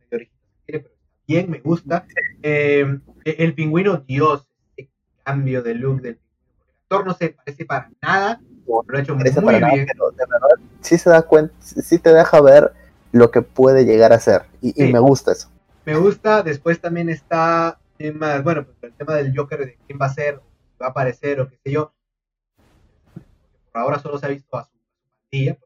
pero 0.68 0.90
bien, 1.28 1.50
me 1.50 1.60
gusta. 1.60 2.06
Eh, 2.44 3.00
el 3.26 3.56
pingüino, 3.56 3.98
Dios, 3.98 4.48
ese 4.78 4.92
cambio 5.24 5.64
de 5.64 5.74
look 5.74 6.02
del 6.02 6.18
pingüino, 6.18 6.62
el 6.68 6.74
actor 6.84 7.06
no 7.08 7.14
se 7.16 7.30
parece 7.30 7.66
para 7.66 7.90
nada 8.00 8.40
lo 8.88 8.98
ha 8.98 9.02
hecho 9.02 9.16
muy 9.16 9.24
bien. 9.24 9.36
Nada, 9.36 9.86
pero 9.88 10.12
de 10.12 10.26
verdad, 10.26 10.70
sí 10.82 10.98
se 10.98 11.10
da 11.10 11.22
cuenta, 11.22 11.54
sí 11.60 11.98
te 12.00 12.14
deja 12.14 12.42
ver 12.42 12.72
lo 13.12 13.32
que 13.32 13.42
puede 13.42 13.86
llegar 13.86 14.14
a 14.14 14.20
ser. 14.20 14.44
Y, 14.62 14.72
sí. 14.72 14.84
y 14.84 14.94
me 14.94 15.00
gusta 15.00 15.32
eso. 15.32 15.50
Me 15.86 15.96
gusta. 15.96 16.44
Después 16.44 16.80
también 16.80 17.10
está 17.10 17.80
tema, 18.02 18.42
bueno, 18.42 18.66
pues 18.66 18.92
el 18.92 18.94
tema 18.94 19.16
del 19.16 19.36
Joker 19.36 19.60
de 19.60 19.78
quién 19.86 20.00
va 20.02 20.08
a 20.08 20.14
ser, 20.14 20.40
va 20.82 20.88
a 20.88 20.90
aparecer 20.90 21.40
o 21.40 21.50
qué 21.50 21.58
sé 21.64 21.72
yo. 21.72 21.94
Por 23.72 23.82
ahora 23.82 24.00
solo 24.00 24.18
se 24.18 24.26
ha 24.26 24.30
visto 24.30 24.58
a 24.58 24.66
su 24.66 24.72
pandilla, 25.30 25.58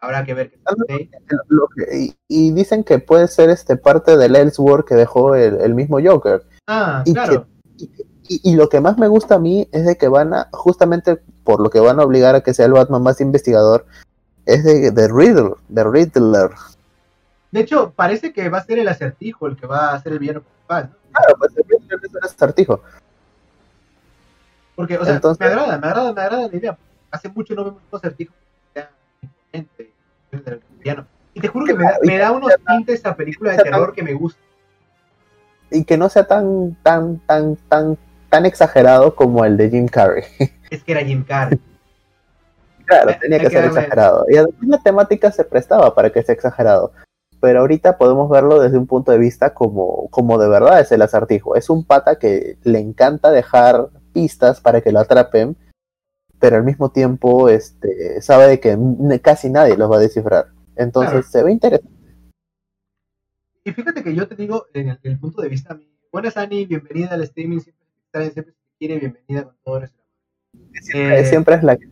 Habrá 0.00 0.24
que 0.24 0.34
ver 0.34 0.50
qué. 0.50 1.08
Y, 1.92 2.16
y, 2.26 2.52
dicen 2.52 2.82
que 2.82 2.98
puede 2.98 3.28
ser 3.28 3.48
este 3.48 3.76
parte 3.76 4.16
del 4.16 4.34
Elseworld 4.34 4.84
que 4.84 4.96
dejó 4.96 5.36
el, 5.36 5.60
el 5.60 5.74
mismo 5.74 5.98
Joker. 6.02 6.42
Ah, 6.66 7.02
y 7.04 7.12
claro. 7.12 7.46
Que, 7.78 7.86
y, 8.28 8.40
y, 8.42 8.56
lo 8.56 8.68
que 8.68 8.80
más 8.80 8.98
me 8.98 9.06
gusta 9.06 9.36
a 9.36 9.38
mí 9.38 9.68
es 9.70 9.86
de 9.86 9.96
que 9.96 10.08
van 10.08 10.34
a, 10.34 10.48
justamente 10.52 11.20
por 11.44 11.60
lo 11.60 11.70
que 11.70 11.78
van 11.78 12.00
a 12.00 12.04
obligar 12.04 12.34
a 12.34 12.40
que 12.40 12.54
sea 12.54 12.66
el 12.66 12.72
Batman 12.72 13.04
más 13.04 13.20
investigador, 13.20 13.86
es 14.48 14.64
de, 14.64 14.90
de 14.90 15.08
Riddler, 15.08 15.52
de 15.68 15.84
Riddler. 15.84 16.50
De 17.50 17.60
hecho, 17.60 17.92
parece 17.94 18.32
que 18.32 18.48
va 18.48 18.58
a 18.58 18.64
ser 18.64 18.78
el 18.78 18.88
acertijo 18.88 19.46
el 19.46 19.56
que 19.56 19.66
va 19.66 19.92
a 19.92 20.02
ser 20.02 20.12
el 20.12 20.18
villano 20.18 20.40
principal. 20.40 20.90
¿no? 20.90 21.10
Claro, 21.12 21.38
pues 21.38 21.56
el 21.56 21.64
Riddler 21.64 22.00
es 22.02 22.14
el 22.14 22.24
acertijo. 22.24 22.82
Porque, 24.74 24.96
o 24.96 25.04
sea, 25.04 25.14
Entonces, 25.14 25.40
me 25.40 25.46
agrada, 25.46 25.78
me 25.78 25.86
agrada, 25.86 26.12
me 26.12 26.20
agrada 26.20 26.48
la 26.48 26.56
idea. 26.56 26.78
Hace 27.10 27.28
mucho 27.28 27.54
no 27.54 27.64
vemos 27.64 27.82
un 27.90 27.96
acertijo 27.96 28.32
imponente 29.22 29.92
del 30.30 30.62
villano. 30.78 31.06
Y 31.34 31.40
te 31.40 31.48
juro 31.48 31.66
que 31.66 31.74
me 31.74 31.84
da, 31.84 31.98
me 32.02 32.18
da 32.18 32.32
unos 32.32 32.52
tintes 32.66 33.04
a 33.04 33.14
película 33.14 33.52
de 33.52 33.62
terror 33.62 33.92
que 33.92 34.02
me 34.02 34.14
gusta. 34.14 34.40
Y 35.70 35.84
que 35.84 35.96
no 35.96 36.08
sea 36.08 36.26
tan, 36.26 36.76
tan, 36.82 37.18
tan, 37.26 37.56
tan 37.68 37.98
tan 38.28 38.46
exagerado 38.46 39.14
como 39.14 39.44
el 39.44 39.56
de 39.56 39.70
Jim 39.70 39.88
Carrey. 39.88 40.24
Es 40.70 40.84
que 40.84 40.92
era 40.92 41.02
Jim 41.02 41.24
Carrey. 41.24 41.58
Claro, 42.88 43.12
tenía 43.20 43.38
que, 43.38 43.50
ser 43.50 43.64
exagerado. 43.66 44.26
Y 44.28 44.36
además 44.36 44.68
la 44.68 44.82
temática 44.82 45.30
se 45.30 45.44
prestaba 45.44 45.94
para 45.94 46.10
que 46.10 46.22
sea 46.22 46.34
exagerado. 46.34 46.92
Pero 47.40 47.60
ahorita 47.60 47.98
podemos 47.98 48.28
verlo 48.28 48.60
desde 48.60 48.78
un 48.78 48.86
punto 48.86 49.12
de 49.12 49.18
vista 49.18 49.54
como, 49.54 50.08
como 50.10 50.38
de 50.38 50.48
verdad 50.48 50.80
es 50.80 50.90
el 50.90 51.02
acertijo. 51.02 51.54
Es 51.54 51.70
un 51.70 51.84
pata 51.84 52.18
que 52.18 52.58
le 52.64 52.80
encanta 52.80 53.30
dejar 53.30 53.90
pistas 54.12 54.60
para 54.60 54.80
que 54.80 54.90
lo 54.90 54.98
atrapen, 54.98 55.56
pero 56.40 56.56
al 56.56 56.64
mismo 56.64 56.90
tiempo 56.90 57.48
este, 57.48 58.20
sabe 58.22 58.48
de 58.48 58.60
que 58.60 58.76
casi 59.22 59.50
nadie 59.50 59.76
los 59.76 59.90
va 59.90 59.96
a 59.96 60.00
descifrar. 60.00 60.46
Entonces 60.74 61.12
claro. 61.12 61.28
se 61.28 61.42
ve 61.44 61.52
interesante. 61.52 61.98
Y 63.64 63.72
fíjate 63.72 64.02
que 64.02 64.14
yo 64.14 64.26
te 64.26 64.34
digo, 64.34 64.66
en 64.72 64.98
el, 65.02 65.18
punto 65.18 65.42
de 65.42 65.48
vista, 65.48 65.78
buenas 66.10 66.36
Ani, 66.36 66.64
bienvenida 66.64 67.10
al 67.10 67.22
streaming, 67.22 67.60
siempre 67.60 68.30
siempre 68.30 68.54
quiere, 68.78 68.98
bienvenida 68.98 69.44
con 69.44 69.56
todo 69.62 69.78
nuestro 69.80 70.02
Siempre, 70.72 71.20
eh, 71.20 71.24
siempre 71.26 71.54
es 71.56 71.62
la 71.62 71.76
que 71.76 71.86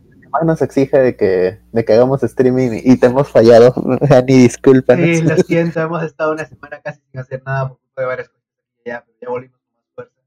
nos 0.45 0.61
exige 0.61 0.97
de 0.97 1.15
que, 1.15 1.59
de 1.71 1.85
que 1.85 1.93
hagamos 1.93 2.23
streaming 2.23 2.81
y 2.83 2.97
te 2.97 3.07
hemos 3.07 3.29
fallado. 3.29 3.73
Ni 4.27 4.37
disculpas. 4.37 4.97
Sí, 4.97 5.21
lo 5.21 5.35
siento, 5.37 5.81
hemos 5.81 6.03
estado 6.03 6.33
una 6.33 6.45
semana 6.45 6.81
casi 6.81 7.01
sin 7.11 7.19
hacer 7.19 7.43
nada 7.45 7.69
por 7.69 7.79
culpa 7.79 8.01
de 8.01 8.07
varias 8.07 8.29
cosas. 8.29 8.45
Ya, 8.85 9.05
ya 9.21 9.29
volvimos 9.29 9.59
con 9.59 9.75
más 9.75 9.85
fuerza. 9.95 10.21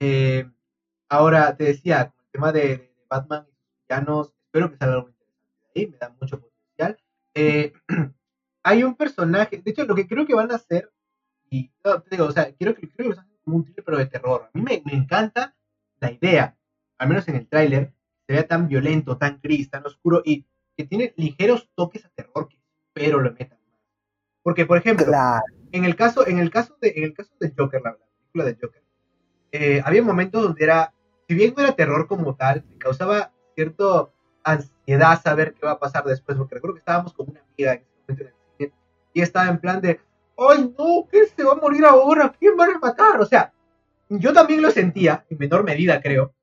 Eh, 0.00 0.50
ahora, 1.08 1.56
te 1.56 1.64
decía, 1.64 2.10
con 2.10 2.24
el 2.24 2.30
tema 2.30 2.52
de, 2.52 2.94
Batman 3.08 3.46
y 3.48 3.54
sus 3.54 3.72
villanos, 3.88 4.32
espero 4.46 4.70
que 4.70 4.76
salga 4.76 4.94
algo 4.94 5.08
interesante 5.08 5.24
ahí, 5.76 5.86
me 5.86 5.98
da 5.98 6.16
mucho 6.20 6.40
potencial. 6.40 6.98
Eh, 7.34 7.72
hay 8.62 8.82
un 8.82 8.96
personaje, 8.96 9.62
de 9.64 9.70
hecho, 9.70 9.84
lo 9.84 9.94
que 9.94 10.06
creo 10.06 10.26
que 10.26 10.34
van 10.34 10.50
a 10.50 10.56
hacer, 10.56 10.90
y 11.50 11.70
no, 11.84 12.00
te 12.02 12.10
digo, 12.10 12.26
o 12.26 12.32
sea, 12.32 12.52
quiero 12.52 12.74
que, 12.74 12.90
creo 12.90 13.10
que 13.10 13.20
como 13.44 13.58
un 13.58 13.64
thriller, 13.64 13.84
pero 13.84 13.98
de 13.98 14.06
terror. 14.06 14.50
A 14.52 14.58
mí 14.58 14.62
me, 14.62 14.82
me 14.84 14.94
encanta 14.94 15.54
la 16.00 16.10
idea, 16.10 16.56
al 16.98 17.08
menos 17.08 17.28
en 17.28 17.36
el 17.36 17.46
tráiler, 17.46 17.92
se 18.26 18.32
vea 18.32 18.46
tan 18.46 18.68
violento, 18.68 19.16
tan 19.16 19.40
gris, 19.42 19.70
tan 19.70 19.84
oscuro 19.86 20.22
y 20.24 20.46
que 20.76 20.84
tiene 20.84 21.12
ligeros 21.16 21.68
toques 21.74 22.04
a 22.04 22.08
terror 22.10 22.48
que 22.48 22.58
espero 22.88 23.20
lo 23.20 23.32
metan 23.32 23.58
más. 23.58 23.80
Porque, 24.42 24.66
por 24.66 24.78
ejemplo, 24.78 25.06
en 25.72 25.84
el 25.84 25.96
caso, 25.96 26.26
en 26.26 26.38
el 26.38 26.50
caso 26.50 26.76
de, 26.80 26.92
en 26.96 27.04
el 27.04 27.14
caso 27.14 27.30
de 27.40 27.52
Joker, 27.56 27.80
la, 27.82 27.96
película 27.96 28.44
de 28.44 28.58
Joker, 28.60 28.82
eh, 29.52 29.82
había 29.84 30.02
momentos 30.02 30.42
donde 30.42 30.64
era, 30.64 30.92
si 31.28 31.34
bien 31.34 31.54
no 31.56 31.62
era 31.62 31.76
terror 31.76 32.06
como 32.06 32.34
tal, 32.34 32.64
me 32.68 32.78
causaba 32.78 33.32
cierto 33.54 34.12
ansiedad 34.42 35.20
saber 35.22 35.54
qué 35.54 35.66
va 35.66 35.72
a 35.72 35.78
pasar 35.78 36.04
después, 36.04 36.36
porque 36.36 36.56
recuerdo 36.56 36.74
que 36.74 36.80
estábamos 36.80 37.12
con 37.14 37.30
una 37.30 37.40
amiga 37.40 37.74
en 37.74 37.80
ese 37.80 37.94
momento 38.02 38.22
en 38.22 38.28
el 38.28 38.34
cine 38.58 38.72
y 39.14 39.20
estaba 39.22 39.48
en 39.48 39.58
plan 39.58 39.80
de, 39.80 40.00
ay 40.36 40.74
no, 40.76 41.08
¿qué 41.10 41.26
se 41.26 41.44
va 41.44 41.52
a 41.52 41.56
morir 41.56 41.84
ahora? 41.84 42.34
¿Quién 42.38 42.54
va 42.58 42.66
a 42.66 42.78
matar? 42.78 43.20
O 43.20 43.26
sea, 43.26 43.52
yo 44.08 44.32
también 44.32 44.60
lo 44.60 44.70
sentía, 44.70 45.24
en 45.30 45.38
menor 45.38 45.64
medida 45.64 46.00
creo, 46.02 46.34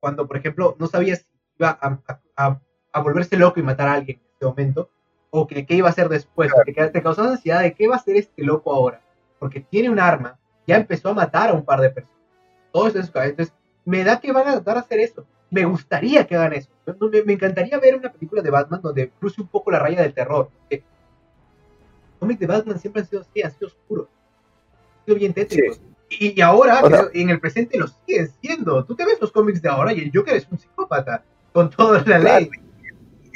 cuando, 0.00 0.26
por 0.26 0.36
ejemplo, 0.36 0.76
no 0.78 0.86
sabía 0.86 1.16
si 1.16 1.24
iba 1.58 1.78
a, 1.80 3.00
volverse 3.02 3.36
loco 3.36 3.60
y 3.60 3.62
matar 3.62 3.88
a 3.88 3.94
alguien 3.94 4.18
en 4.18 4.36
ese 4.36 4.44
momento, 4.44 4.90
o 5.30 5.46
que 5.46 5.66
qué 5.66 5.74
iba 5.74 5.88
a 5.88 5.90
hacer 5.90 6.08
después, 6.08 6.50
porque 6.54 6.72
te 6.72 7.02
causaba 7.02 7.30
ansiedad 7.30 7.62
de 7.62 7.74
qué 7.74 7.88
va 7.88 7.94
a 7.94 7.98
hacer 7.98 8.16
este 8.16 8.42
loco 8.42 8.72
ahora, 8.72 9.02
porque 9.38 9.60
tiene 9.60 9.90
un 9.90 10.00
arma, 10.00 10.38
ya 10.66 10.76
empezó 10.76 11.10
a 11.10 11.14
matar 11.14 11.50
a 11.50 11.54
un 11.54 11.64
par 11.64 11.80
de 11.80 11.90
personas. 11.90 12.16
Todo 12.72 12.88
eso, 12.88 12.98
entonces, 12.98 13.54
me 13.84 14.04
da 14.04 14.20
que 14.20 14.32
van 14.32 14.48
a 14.48 14.52
tratar 14.52 14.74
de 14.74 14.80
hacer 14.80 15.00
eso. 15.00 15.26
Me 15.50 15.64
gustaría 15.64 16.26
que 16.26 16.34
hagan 16.34 16.54
eso. 16.54 16.70
Me, 17.24 17.32
encantaría 17.32 17.78
ver 17.78 17.96
una 17.96 18.12
película 18.12 18.42
de 18.42 18.50
Batman 18.50 18.80
donde 18.82 19.10
cruce 19.10 19.40
un 19.40 19.48
poco 19.48 19.70
la 19.70 19.78
raya 19.78 20.02
del 20.02 20.12
terror. 20.12 20.50
Los 20.70 20.82
cómics 22.18 22.40
de 22.40 22.46
Batman 22.46 22.78
siempre 22.78 23.02
han 23.02 23.08
sido 23.08 23.22
así, 23.22 23.42
han 23.42 23.52
sido 23.52 23.68
oscuros, 23.68 24.08
han 24.98 25.04
sido 25.04 25.18
bien 25.18 25.32
tétricos. 25.32 25.80
Y, 26.08 26.40
ahora, 26.40 26.82
en 27.14 27.30
el 27.30 27.40
presente 27.40 27.78
lo 27.78 27.88
siguen 27.88 28.30
siendo. 28.40 28.84
Tú 28.84 28.94
te 28.94 29.04
ves 29.04 29.18
los 29.20 29.32
cómics 29.32 29.60
de 29.60 29.68
ahora 29.68 29.92
y 29.92 30.00
el 30.00 30.12
Joker 30.14 30.36
es 30.36 30.46
un 30.50 30.58
psicópata, 30.58 31.22
con 31.52 31.70
toda 31.70 32.02
la 32.06 32.18
ley. 32.18 32.50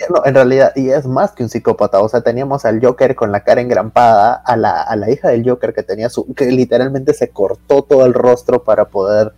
No, 0.08 0.22
en 0.24 0.34
realidad, 0.34 0.72
y 0.76 0.88
es 0.90 1.06
más 1.06 1.32
que 1.32 1.42
un 1.42 1.48
psicópata. 1.48 2.00
O 2.00 2.08
sea, 2.08 2.22
teníamos 2.22 2.64
al 2.64 2.80
Joker 2.82 3.14
con 3.14 3.32
la 3.32 3.44
cara 3.44 3.60
engrampada, 3.60 4.34
a 4.34 4.56
la, 4.56 4.82
a 4.82 4.96
la 4.96 5.10
hija 5.10 5.28
del 5.28 5.48
Joker 5.48 5.74
que 5.74 5.82
tenía 5.82 6.08
su. 6.08 6.32
que 6.34 6.46
literalmente 6.46 7.12
se 7.12 7.28
cortó 7.30 7.82
todo 7.82 8.06
el 8.06 8.14
rostro 8.14 8.62
para 8.62 8.86
poder. 8.86 9.32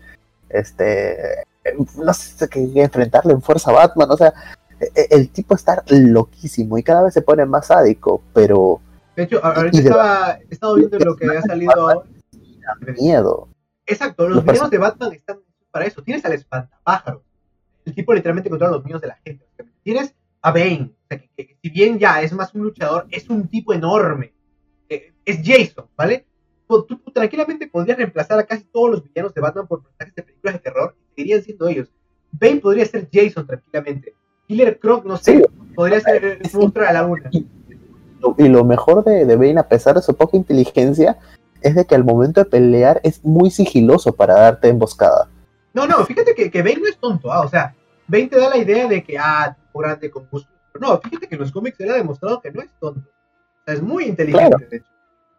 Este. 0.48 1.44
No 1.96 2.12
sé, 2.12 2.48
que, 2.48 2.70
enfrentarle 2.76 3.32
en 3.32 3.42
fuerza 3.42 3.70
a 3.70 3.74
Batman. 3.74 4.10
O 4.10 4.16
sea, 4.16 4.32
e, 4.78 4.86
e, 4.94 5.06
el 5.10 5.30
tipo 5.30 5.54
está 5.54 5.82
loquísimo 5.88 6.78
y 6.78 6.82
cada 6.82 7.02
vez 7.02 7.14
se 7.14 7.22
pone 7.22 7.44
más 7.46 7.66
sádico, 7.66 8.22
pero. 8.32 8.80
De 9.16 9.24
hecho, 9.24 9.44
ahorita 9.44 9.78
estaba, 9.78 10.38
he 10.48 10.54
estado 10.54 10.74
viendo 10.76 10.98
lo 10.98 11.16
que 11.16 11.26
ha 11.26 11.42
salido 11.42 12.04
ahora 12.72 12.94
miedo. 12.94 13.48
Exacto, 13.86 14.28
los 14.28 14.44
villanos 14.44 14.70
de 14.70 14.78
Batman 14.78 15.12
están 15.12 15.40
para 15.70 15.86
eso. 15.86 16.02
Tienes 16.02 16.24
al 16.24 16.34
espantapájaro. 16.34 17.24
El 17.84 17.94
tipo 17.94 18.14
literalmente 18.14 18.48
controla 18.48 18.76
los 18.76 18.84
miedos 18.84 19.02
de 19.02 19.08
la 19.08 19.16
gente. 19.24 19.44
Tienes 19.82 20.14
a 20.40 20.52
Bane, 20.52 20.92
que, 21.08 21.56
si 21.62 21.70
bien 21.70 21.98
ya 21.98 22.20
es 22.20 22.32
más 22.32 22.54
un 22.54 22.62
luchador, 22.62 23.06
es 23.10 23.28
un 23.28 23.48
tipo 23.48 23.72
enorme. 23.72 24.32
Eh, 24.88 25.12
es 25.24 25.40
Jason, 25.44 25.86
¿vale? 25.96 26.26
Tú, 26.68 27.00
tranquilamente 27.12 27.68
podrías 27.68 27.98
reemplazar 27.98 28.38
a 28.38 28.46
casi 28.46 28.64
todos 28.64 28.90
los 28.90 29.04
villanos 29.04 29.34
de 29.34 29.40
Batman 29.40 29.66
por 29.66 29.82
personajes 29.82 30.14
de 30.14 30.22
películas 30.22 30.54
de 30.54 30.60
terror 30.60 30.96
y 30.98 31.14
seguirían 31.14 31.42
siendo 31.42 31.68
ellos. 31.68 31.88
Bane 32.32 32.60
podría 32.60 32.86
ser 32.86 33.08
Jason 33.12 33.46
tranquilamente. 33.46 34.14
Killer 34.48 34.78
Croc, 34.78 35.04
no 35.04 35.16
sé, 35.16 35.44
podría 35.74 36.00
ser 36.00 36.24
el 36.24 36.38
monstruo 36.52 36.86
de 36.86 36.92
la 36.92 36.92
laguna. 36.92 37.30
Y 38.38 38.48
lo 38.48 38.64
mejor 38.64 39.04
de, 39.04 39.26
de 39.26 39.36
Bane, 39.36 39.58
a 39.58 39.68
pesar 39.68 39.94
de 39.94 40.02
su 40.02 40.14
poca 40.14 40.36
inteligencia, 40.36 41.18
es 41.62 41.74
de 41.74 41.86
que 41.86 41.94
al 41.94 42.04
momento 42.04 42.42
de 42.42 42.50
pelear 42.50 43.00
es 43.02 43.24
muy 43.24 43.50
sigiloso 43.50 44.14
para 44.14 44.34
darte 44.34 44.68
emboscada. 44.68 45.28
No, 45.74 45.86
no, 45.86 46.04
fíjate 46.04 46.34
que, 46.34 46.50
que 46.50 46.62
Bane 46.62 46.80
no 46.80 46.88
es 46.88 46.98
tonto, 46.98 47.32
ah, 47.32 47.40
o 47.40 47.48
sea, 47.48 47.74
Bane 48.06 48.28
te 48.28 48.38
da 48.38 48.50
la 48.50 48.58
idea 48.58 48.86
de 48.86 49.02
que, 49.02 49.18
ah, 49.18 49.56
grande 49.74 50.10
con 50.10 50.28
músculos. 50.30 50.60
No, 50.80 50.98
fíjate 51.00 51.28
que 51.28 51.34
en 51.34 51.40
los 51.40 51.52
cómics 51.52 51.78
él 51.80 51.90
ha 51.90 51.94
demostrado 51.94 52.40
que 52.40 52.50
no 52.50 52.60
es 52.60 52.70
tonto. 52.78 53.00
O 53.00 53.64
sea, 53.64 53.74
es 53.74 53.82
muy 53.82 54.04
inteligente, 54.04 54.66
de 54.70 54.76
hecho. 54.78 54.86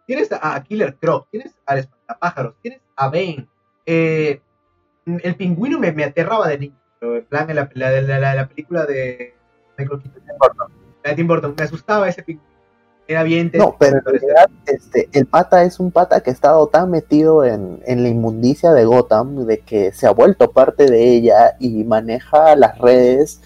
Tienes 0.05 0.29
a, 0.31 0.61
Killer 0.63 0.95
Croc, 0.95 1.27
tienes 1.31 1.55
al 1.65 1.79
espantapájaros, 1.79 2.55
tienes 2.61 2.81
a 2.95 3.07
Bane. 3.07 3.47
Eh, 3.85 4.41
el 5.05 5.35
pingüino 5.35 5.79
me, 5.79 5.91
me, 5.91 6.03
aterraba 6.03 6.47
de 6.47 6.57
niño, 6.57 6.77
en 7.01 7.25
plan, 7.25 7.49
en 7.49 7.55
la, 7.55 7.69
la, 7.73 8.35
la, 8.35 8.47
película 8.47 8.85
de. 8.85 9.33
La 9.77 11.09
de 11.09 11.15
Tim 11.15 11.27
Burton, 11.27 11.53
me 11.57 11.63
asustaba 11.63 12.07
ese 12.07 12.23
pingüino. 12.23 12.52
Era 13.07 13.23
bien 13.23 13.51
No, 13.53 13.75
pero 13.77 13.97
en 13.97 14.05
realidad 14.05 14.49
este, 14.65 15.09
el 15.11 15.25
pata 15.25 15.63
es 15.63 15.79
un 15.79 15.91
pata 15.91 16.21
que 16.21 16.29
ha 16.29 16.33
estado 16.33 16.67
tan 16.67 16.89
metido 16.89 17.43
en, 17.43 17.81
la 17.85 18.07
inmundicia 18.07 18.71
de 18.71 18.85
Gotham 18.85 19.45
de 19.45 19.59
que 19.59 19.91
se 19.91 20.07
ha 20.07 20.11
vuelto 20.11 20.51
parte 20.51 20.85
de 20.85 21.09
ella 21.09 21.55
y 21.59 21.83
maneja 21.83 22.55
las 22.55 22.77
redes. 22.77 23.41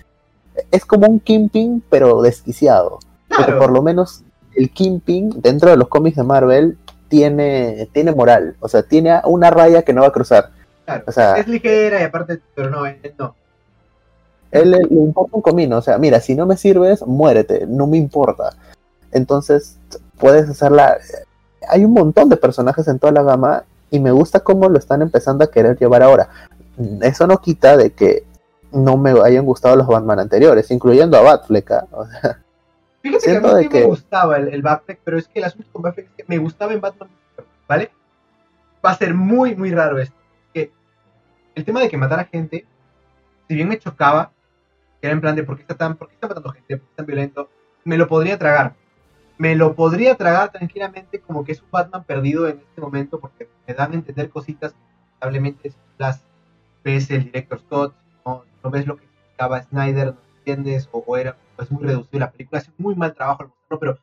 Es 0.72 0.86
como 0.86 1.08
un 1.08 1.20
Kingpin, 1.20 1.84
pero 1.89 2.22
desquiciado. 2.22 2.99
Pero 3.30 3.58
por 3.58 3.72
lo 3.72 3.82
menos 3.82 4.24
el 4.55 4.70
Kingpin, 4.72 5.41
dentro 5.41 5.72
de 5.72 5.78
los 5.78 5.88
cómics 5.88 6.18
de 6.18 6.24
Marvel, 6.24 6.78
tiene, 7.08 7.89
tiene 7.93 8.12
moral. 8.12 8.55
O 8.60 8.68
sea, 8.68 8.84
tiene 8.84 9.20
una 9.26 9.49
raya 9.49 9.82
que 9.82 9.93
no 9.93 10.01
va 10.01 10.08
a 10.08 10.14
cruzar. 10.14 10.51
Claro, 10.86 11.03
o 11.08 11.12
sea, 11.12 11.36
es 11.36 11.47
ligera 11.47 11.99
y 11.99 12.03
aparte, 12.03 12.39
pero 12.55 12.70
no, 12.70 12.86
él 12.86 13.14
no. 13.18 13.36
Él 14.51 14.72
le 14.72 14.80
importa 14.89 15.36
un 15.36 15.41
comino, 15.41 15.78
o 15.78 15.82
sea, 15.82 15.97
mira, 15.97 16.22
si 16.22 16.34
no 16.34 16.45
me 16.45 16.55
sirves, 16.55 17.05
muérete, 17.05 17.66
no 17.68 17.86
me 17.86 17.97
importa. 17.97 18.55
Entonces, 19.12 19.78
puedes 20.20 20.49
hacerla. 20.49 20.97
Hay 21.70 21.86
un 21.86 21.93
montón 21.93 22.30
de 22.30 22.38
personajes 22.38 22.88
en 22.88 22.99
toda 22.99 23.14
la 23.14 23.24
gama 23.24 23.64
y 23.89 23.99
me 23.99 24.12
gusta 24.12 24.39
cómo 24.41 24.70
lo 24.70 24.78
están 24.78 25.01
empezando 25.01 25.43
a 25.43 25.51
querer 25.51 25.78
llevar 25.78 26.03
ahora. 26.03 26.30
Eso 27.01 27.28
no 27.28 27.39
quita 27.39 27.78
de 27.78 27.91
que 27.91 28.24
no 28.72 28.97
me 28.97 29.12
hayan 29.24 29.45
gustado 29.45 29.76
los 29.76 29.88
Batman 29.88 30.20
anteriores, 30.20 30.70
incluyendo 30.72 31.18
a 31.18 31.22
Batfleck. 31.22 31.72
¿ah? 31.72 31.88
O 31.91 32.05
sea, 32.05 32.39
Fíjate 33.01 33.26
que 33.26 33.38
a 33.38 33.41
mí 33.41 33.64
sí 33.64 33.70
me 33.70 33.84
gustaba 33.84 34.38
el, 34.38 34.49
el, 34.49 34.62
Batfleck, 34.62 34.99
pero 35.03 35.18
es 35.18 35.28
que 35.28 35.39
el 35.39 35.45
asunto 35.45 35.70
con 35.72 35.82
Batfleck 35.82 36.08
es 36.10 36.16
que 36.16 36.26
me 36.28 36.38
gustaba 36.38 36.74
en 36.74 36.82
Batman, 36.82 37.10
¿vale? 37.68 37.91
Va 38.86 38.91
a 38.91 38.97
ser 38.97 39.14
muy, 39.14 39.55
muy 39.55 39.72
raro 39.72 39.97
esto. 39.99 40.16
Que 40.53 40.72
el 41.55 41.66
tema 41.66 41.80
de 41.80 41.89
que 41.89 41.97
matara 41.97 42.26
gente, 42.26 42.66
si 43.47 43.55
bien 43.55 43.70
me 43.70 43.80
chocaba, 43.80 44.32
que 44.99 45.08
era 45.08 45.14
en 45.14 45.22
plan 45.22 45.36
de 45.36 45.43
por 45.43 45.55
qué 45.55 45.62
está 45.62 45.76
tan, 45.76 45.95
por 45.95 46.10
qué 46.10 46.16
está 46.16 46.28
matando 46.28 46.51
gente, 46.51 46.78
por 46.78 46.88
qué 46.88 46.91
es 46.91 46.95
tan 46.95 47.05
violento, 47.05 47.49
me 47.86 47.97
lo 47.97 48.08
podría 48.08 48.38
tragar 48.38 48.76
me 49.38 49.55
lo 49.55 49.75
podría 49.75 50.15
tragar 50.15 50.51
tranquilamente 50.51 51.19
como 51.19 51.43
que 51.43 51.51
es 51.51 51.61
un 51.61 51.69
Batman 51.71 52.03
perdido 52.03 52.47
en 52.47 52.59
este 52.59 52.81
momento 52.81 53.19
porque 53.19 53.49
me 53.67 53.73
dan 53.73 53.91
a 53.91 53.95
entender 53.95 54.29
cositas 54.29 54.73
que 54.73 54.79
probablemente 55.19 55.73
las 55.97 56.23
ves 56.83 57.09
el 57.11 57.25
director 57.25 57.59
Scott, 57.59 57.95
no, 58.25 58.43
no 58.63 58.69
ves 58.69 58.88
lo 58.88 58.97
que 58.97 59.05
explicaba 59.05 59.61
Snyder, 59.63 60.07
no 60.07 60.19
entiendes, 60.38 60.89
o, 60.91 61.17
era 61.17 61.38
pues 61.55 61.69
muy 61.71 61.83
reducido. 61.83 62.19
La 62.19 62.31
película 62.31 62.59
hace 62.59 62.71
muy 62.77 62.95
mal 62.95 63.13
trabajo 63.13 63.43
al 63.43 63.49
mostrarlo, 63.49 63.79
pero 63.79 63.99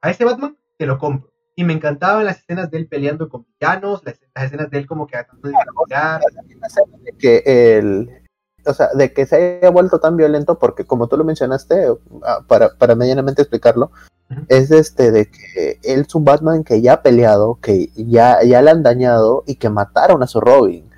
a 0.00 0.10
ese 0.10 0.24
Batman 0.24 0.56
te 0.76 0.86
lo 0.86 0.98
compro. 0.98 1.30
Y 1.56 1.64
me 1.64 1.72
encantaban 1.72 2.24
las 2.24 2.38
escenas 2.38 2.70
de 2.70 2.78
él 2.78 2.86
peleando 2.86 3.28
con 3.28 3.44
villanos, 3.58 4.02
las, 4.04 4.20
escenas 4.36 4.70
de 4.70 4.78
él 4.78 4.86
como 4.86 5.08
que 5.08 5.16
tratando 5.16 5.48
de 5.48 5.54
que 7.18 7.42
el, 7.44 8.27
o 8.68 8.74
sea, 8.74 8.88
de 8.94 9.12
que 9.12 9.26
se 9.26 9.58
haya 9.58 9.70
vuelto 9.70 10.00
tan 10.00 10.16
violento, 10.16 10.58
porque 10.58 10.84
como 10.84 11.08
tú 11.08 11.16
lo 11.16 11.24
mencionaste, 11.24 11.88
ah, 12.22 12.40
para, 12.46 12.70
para 12.76 12.94
medianamente 12.94 13.42
explicarlo, 13.42 13.90
es 14.48 14.70
este 14.70 15.10
de 15.10 15.30
que 15.30 15.80
él 15.82 16.00
es 16.06 16.14
un 16.14 16.24
Batman 16.24 16.64
que 16.64 16.80
ya 16.80 16.94
ha 16.94 17.02
peleado, 17.02 17.58
que 17.60 17.90
ya, 17.96 18.42
ya 18.42 18.60
le 18.62 18.70
han 18.70 18.82
dañado 18.82 19.42
y 19.46 19.56
que 19.56 19.70
mataron 19.70 20.22
a 20.22 20.26
su 20.26 20.40
Robin. 20.40 20.88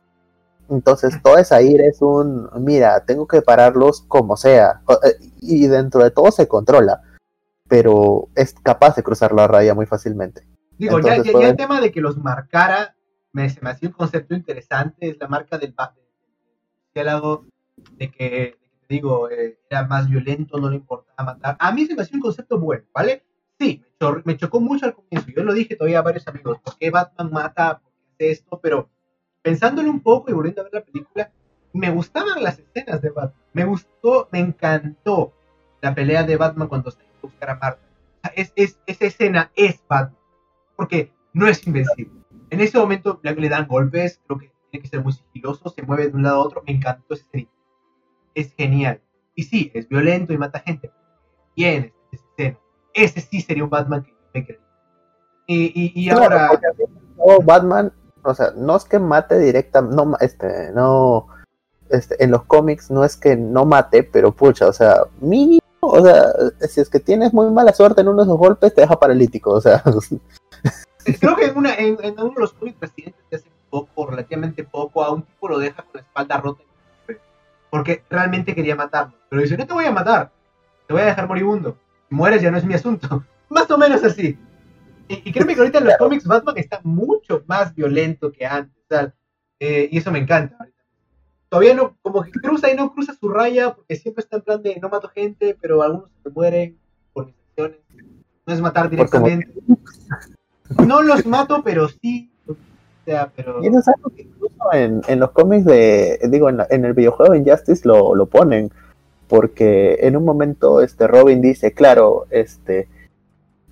Entonces 0.68 1.21
toda 1.23 1.41
esa 1.41 1.61
ira 1.62 1.85
es 1.85 2.01
un, 2.01 2.49
mira, 2.61 3.05
tengo 3.05 3.27
que 3.27 3.43
pararlos 3.43 4.03
como 4.03 4.37
sea. 4.37 4.83
Eh, 5.05 5.16
y 5.41 5.66
dentro 5.66 6.03
de 6.03 6.11
todo 6.11 6.31
se 6.31 6.49
controla, 6.49 7.03
pero 7.68 8.29
es 8.35 8.55
capaz 8.55 8.97
de 8.97 9.03
cruzar 9.03 9.33
la 9.33 9.47
raya 9.47 9.75
muy 9.75 9.87
fácilmente. 9.87 10.47
Digo, 10.79 11.01
ya, 11.01 11.16
el 11.16 11.57
tema 11.57 11.81
de 11.81 11.93
que 11.93 12.01
los 12.01 12.16
marcara, 12.16 12.95
me, 13.33 13.49
se 13.49 13.61
me 13.61 13.71
hacía 13.71 13.89
un 13.89 13.95
concepto 13.95 14.35
interesante, 14.35 15.11
es 15.11 15.18
la 15.18 15.29
marca 15.29 15.59
del 15.59 15.73
Batman, 15.73 16.05
de 17.97 18.11
que 18.11 18.61
digo, 18.91 19.31
eh, 19.31 19.59
era 19.70 19.87
más 19.87 20.11
violento, 20.11 20.59
no 20.59 20.68
le 20.68 20.76
importaba 20.76 21.35
matar. 21.35 21.57
A 21.59 21.72
mí 21.72 21.87
se 21.87 21.95
me 21.95 22.03
hacía 22.03 22.16
un 22.16 22.22
concepto 22.22 22.59
bueno, 22.59 22.85
¿vale? 22.93 23.24
Sí, 23.59 23.83
me, 24.24 24.37
chocó 24.37 24.61
mucho 24.61 24.87
al 24.87 24.95
comienzo. 24.95 25.31
Yo 25.31 25.45
lo 25.45 25.55
dije 25.55 25.76
todavía 25.76 26.01
a 26.01 26.03
varios 26.03 26.26
amigos, 26.26 26.59
¿por 26.59 26.76
qué 26.76 26.91
Batman 26.91 27.31
mata? 27.31 27.78
¿Por 27.78 27.93
qué 27.93 28.09
hace 28.14 28.31
esto? 28.33 28.59
Pero 28.61 28.91
pensándolo 29.43 29.91
un 29.91 30.01
poco 30.01 30.31
y 30.31 30.35
volviendo 30.35 30.61
a 30.61 30.64
ver 30.64 30.74
la 30.74 30.85
película, 30.85 31.31
me 31.72 31.91
gustaban 31.91 32.43
las 32.43 32.59
escenas 32.59 33.01
de 33.01 33.11
Batman. 33.11 33.43
Me 33.53 33.64
gustó, 33.64 34.28
me 34.33 34.41
encantó 34.41 35.33
la 35.81 35.95
pelea 35.95 36.24
de 36.24 36.37
Batman 36.37 36.68
cuando 36.68 36.91
a 36.91 36.95
buscar 37.22 37.51
a 37.51 37.55
Marta. 37.57 37.83
es, 38.35 38.53
es, 38.57 38.78
esa 38.87 39.05
escena 39.07 39.53
es 39.55 39.81
Batman. 39.89 40.18
Porque 40.74 41.12
no 41.33 41.47
es 41.47 41.64
invencible. 41.66 42.20
En 42.51 42.61
ese 42.61 42.76
momento 42.76 43.20
le 43.22 43.49
dan 43.49 43.68
golpes, 43.68 44.20
creo 44.26 44.39
que 44.39 44.51
tiene 44.70 44.83
que 44.83 44.89
ser 44.89 45.03
muy 45.03 45.12
sigiloso, 45.12 45.68
se 45.68 45.83
mueve 45.83 46.09
de 46.09 46.16
un 46.16 46.24
lado 46.24 46.37
a 46.37 46.45
otro. 46.45 46.62
Me 46.66 46.72
encantó 46.72 47.14
ese 47.14 47.24
escena. 47.33 47.60
Es 48.35 48.53
genial. 48.55 49.01
Y 49.35 49.45
sí, 49.45 49.70
es 49.74 49.89
violento 49.89 50.33
y 50.33 50.39
mata 50.39 50.61
gente. 50.61 50.91
Bien, 51.57 51.93
escena. 52.12 52.59
Ese 52.95 53.20
sí 53.20 53.41
sería 53.41 53.64
un 53.64 53.70
Batman 53.70 54.03
que 54.03 54.14
me 54.35 54.47
creí. 54.47 54.59
Y, 55.47 55.93
y, 56.01 56.11
ahora. 56.11 56.51
Batman, 57.45 57.93
o 58.22 58.35
sea, 58.35 58.53
no 58.57 58.76
es 58.76 58.85
que 58.85 58.99
mate 58.99 59.39
directa, 59.39 59.81
no, 59.81 60.16
este, 60.20 60.70
no, 60.72 61.26
este, 61.89 62.22
en 62.22 62.31
los 62.31 62.45
cómics 62.45 62.91
no 62.91 63.05
es 63.05 63.16
que 63.16 63.37
no 63.37 63.64
mate, 63.64 64.05
pero 64.05 64.31
pucha, 64.33 64.68
o 64.68 64.72
sea, 64.72 65.03
mínimo, 65.20 65.61
o 65.81 66.01
sea, 66.03 66.26
si 66.68 66.81
es 66.81 66.89
que 66.89 67.01
tienes 67.01 67.35
muy 67.35 67.51
mala 67.51 67.72
suerte 67.72 68.01
en 68.01 68.09
uno 68.09 68.18
de 68.18 68.28
esos 68.28 68.39
golpes, 68.39 68.74
te 68.74 68.83
deja 68.83 68.99
paralítico, 68.99 69.51
o 69.51 69.61
sea. 69.61 69.83
Creo 71.18 71.35
que 71.35 71.47
en, 71.47 71.57
una, 71.57 71.74
en, 71.74 71.97
uno 72.18 72.35
de 72.35 72.41
los 72.41 72.53
cómics 72.53 72.78
recientes 72.81 73.20
hace 73.33 73.51
poco, 73.70 74.07
relativamente 74.07 74.62
poco, 74.62 75.03
a 75.03 75.12
un 75.12 75.22
tipo 75.22 75.49
lo 75.49 75.59
deja 75.59 75.83
con 75.83 75.93
la 75.95 76.01
espalda 76.03 76.37
rota 76.37 76.62
porque 77.71 78.05
realmente 78.11 78.55
quería 78.55 78.77
matarlo. 78.77 79.14
Pero 79.29 79.43
dice, 79.43 79.57
no 79.57 79.66
te 79.66 79.73
voy 79.73 79.85
a 79.85 79.93
matar, 79.93 80.33
te 80.87 80.93
voy 80.93 81.03
a 81.03 81.07
dejar 81.07 81.29
moribundo. 81.29 81.79
Si 82.09 82.14
mueres 82.14 82.43
ya 82.43 82.51
no 82.51 82.59
es 82.59 82.64
mi 82.64 82.75
asunto. 82.75 83.25
Más 83.49 83.71
o 83.71 83.79
menos 83.79 84.03
así. 84.05 84.39
Y, 85.09 85.33
créeme 85.33 85.55
que 85.55 85.61
ahorita 85.61 85.79
en 85.79 85.87
los 85.87 85.97
cómics 85.97 86.25
Batman 86.25 86.57
está 86.57 86.81
mucho 86.85 87.43
más 87.47 87.75
violento 87.75 88.31
que 88.31 88.47
antes. 88.47 89.12
Eh, 89.59 89.89
y 89.91 89.99
eso 89.99 90.12
me 90.12 90.21
encanta. 90.21 90.68
Todavía 91.49 91.75
no, 91.75 91.97
como 92.01 92.23
que 92.23 92.31
cruza 92.31 92.71
y 92.71 92.77
no 92.77 92.93
cruza 92.95 93.14
su 93.14 93.29
raya, 93.29 93.75
porque 93.75 93.97
siempre 93.97 94.23
está 94.23 94.37
en 94.37 94.43
plan 94.43 94.62
de 94.62 94.79
no 94.81 94.89
mato 94.89 95.09
gente, 95.09 95.59
pero 95.61 95.83
algunos 95.83 96.11
se 96.23 96.31
mueren 96.31 96.79
por 97.12 97.27
mis 97.27 97.35
acciones. 97.49 97.79
No 98.47 98.55
es 98.55 98.61
matar 98.61 98.89
directamente. 98.89 99.53
No 100.87 101.03
los 101.03 101.27
mato, 101.27 101.62
pero 101.64 101.89
sí. 101.89 102.30
O 103.01 103.05
sea, 103.05 103.30
pero... 103.34 103.62
Y 103.62 103.68
eso 103.68 103.78
es 103.78 103.88
algo 103.88 104.11
que 104.11 104.22
incluso 104.22 104.72
en, 104.72 105.01
en 105.09 105.20
los 105.20 105.30
cómics 105.30 105.64
de, 105.64 106.18
digo, 106.28 106.48
en, 106.48 106.61
en 106.68 106.84
el 106.84 106.92
videojuego 106.92 107.34
Injustice 107.34 107.86
lo, 107.86 108.14
lo 108.14 108.26
ponen, 108.26 108.70
porque 109.28 109.98
en 110.01 110.16
un 110.16 110.24
momento 110.24 110.80
este 110.80 111.07
Robin 111.07 111.40
dice, 111.40 111.72
claro, 111.72 112.26
este 112.30 112.88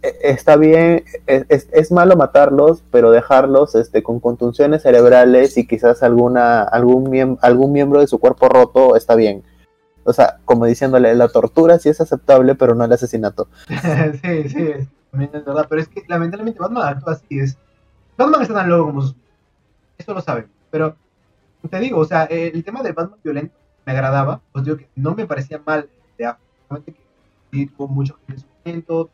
e, 0.03 0.17
está 0.23 0.57
bien, 0.57 1.05
e, 1.27 1.45
es, 1.49 1.69
es, 1.73 1.93
malo 1.93 2.17
matarlos, 2.17 2.85
pero 2.91 3.11
dejarlos 3.11 3.75
este, 3.75 4.03
con 4.03 4.21
contunciones 4.21 4.83
cerebrales 4.83 5.57
y 5.59 5.67
quizás 5.67 6.03
alguna, 6.03 6.63
algún, 6.63 7.39
algún 7.43 7.73
miembro 7.73 8.01
de 8.01 8.07
su 8.07 8.19
cuerpo 8.19 8.49
roto 8.49 8.97
está 8.97 9.15
bien. 9.17 9.43
O 10.05 10.13
sea, 10.13 10.39
como 10.45 10.65
diciéndole, 10.65 11.15
la 11.15 11.29
tortura 11.29 11.79
sí 11.79 11.89
es 11.89 12.01
aceptable, 12.01 12.55
pero 12.55 12.75
no 12.75 12.85
el 12.85 12.93
asesinato. 12.93 13.49
sí, 14.23 14.49
sí, 14.49 14.71
también 15.11 15.31
es 15.35 15.45
verdad, 15.45 15.67
pero 15.69 15.83
es 15.83 15.89
que 15.89 16.03
lamentablemente 16.07 16.61
Batman 16.61 16.97
actúa 16.97 17.15
así, 17.15 17.41
es... 17.41 17.59
Batman 18.19 18.43
está 18.43 18.55
tan 18.55 18.69
loco 18.69 18.87
como 18.87 19.03
sus... 19.03 19.17
Eso 19.97 20.13
lo 20.13 20.21
saben, 20.21 20.49
pero 20.71 20.95
te 21.71 21.79
digo, 21.81 22.01
o 22.01 22.05
sea, 22.05 22.25
el 22.25 22.63
tema 22.63 22.83
del 22.83 22.93
Batman 22.93 23.19
violento 23.23 23.55
me 23.85 23.93
agradaba, 23.93 24.41
pues 24.53 24.65
digo 24.65 24.77
que 24.77 24.89
no 24.97 25.15
me 25.15 25.27
parecía 25.27 25.61
mal, 25.65 25.89
de 26.19 26.35
que 26.85 26.95
sí 27.51 27.67
tuvo 27.67 27.89
mucho 27.89 28.19
sufrimiento, 28.29 29.09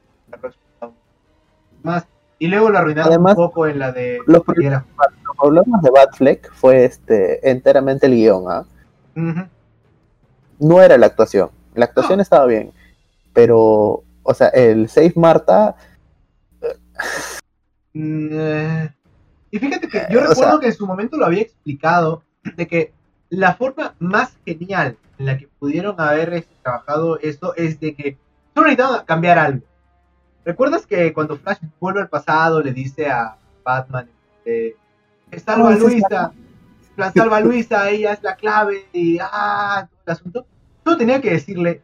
más. 1.82 2.06
Y 2.38 2.48
luego 2.48 2.70
lo 2.70 2.78
arruinaron 2.78 3.24
un 3.24 3.34
poco 3.34 3.66
en 3.66 3.78
la 3.78 3.92
de. 3.92 4.18
Los, 4.26 4.42
problemas 4.42 5.82
de 5.82 5.90
Batfleck 5.90 6.52
fue 6.52 6.84
este 6.84 7.48
enteramente 7.48 8.06
el 8.06 8.14
guion, 8.14 8.44
¿ah? 8.48 8.64
No 10.58 10.82
era 10.82 10.98
la 10.98 11.06
actuación. 11.06 11.50
La 11.74 11.84
actuación 11.84 12.20
estaba 12.20 12.46
bien. 12.46 12.72
Pero, 13.32 14.02
o 14.22 14.34
sea, 14.34 14.48
el 14.48 14.88
Save 14.88 15.12
Marta. 15.16 15.76
Mm, 17.94 18.28
eh, 18.32 18.94
y 19.50 19.58
fíjate 19.58 19.88
que 19.88 20.06
yo 20.10 20.20
recuerdo 20.20 20.60
que 20.60 20.66
en 20.66 20.74
su 20.74 20.86
momento 20.86 21.16
lo 21.16 21.26
había 21.26 21.42
explicado 21.42 22.24
de 22.56 22.66
que 22.66 22.92
la 23.30 23.54
forma 23.54 23.94
más 24.00 24.36
genial 24.44 24.96
en 25.18 25.26
la 25.26 25.38
que 25.38 25.48
pudieron 25.58 26.00
haber 26.00 26.34
este, 26.34 26.54
trabajado 26.62 27.18
esto 27.20 27.54
es 27.54 27.78
de 27.80 27.94
que 27.94 28.18
solo 28.52 28.66
necesitaban 28.66 29.04
cambiar 29.04 29.38
algo. 29.38 29.64
¿Recuerdas 30.44 30.86
que 30.86 31.12
cuando 31.12 31.38
Flash 31.38 31.58
vuelve 31.80 32.02
al 32.02 32.08
pasado 32.08 32.60
le 32.60 32.72
dice 32.72 33.08
a 33.08 33.36
Batman, 33.64 34.10
eh, 34.44 34.76
salva 35.44 35.70
a 35.70 35.76
Luisa, 35.76 36.32
salva 37.14 37.36
a 37.38 37.40
Luisa, 37.40 37.88
ella 37.90 38.12
es 38.12 38.22
la 38.22 38.36
clave 38.36 38.86
y 38.92 39.18
ah, 39.20 39.88
todo 39.88 40.00
el 40.06 40.12
asunto? 40.12 40.46
Yo 40.84 40.96
tenía 40.96 41.20
que 41.20 41.30
decirle, 41.30 41.80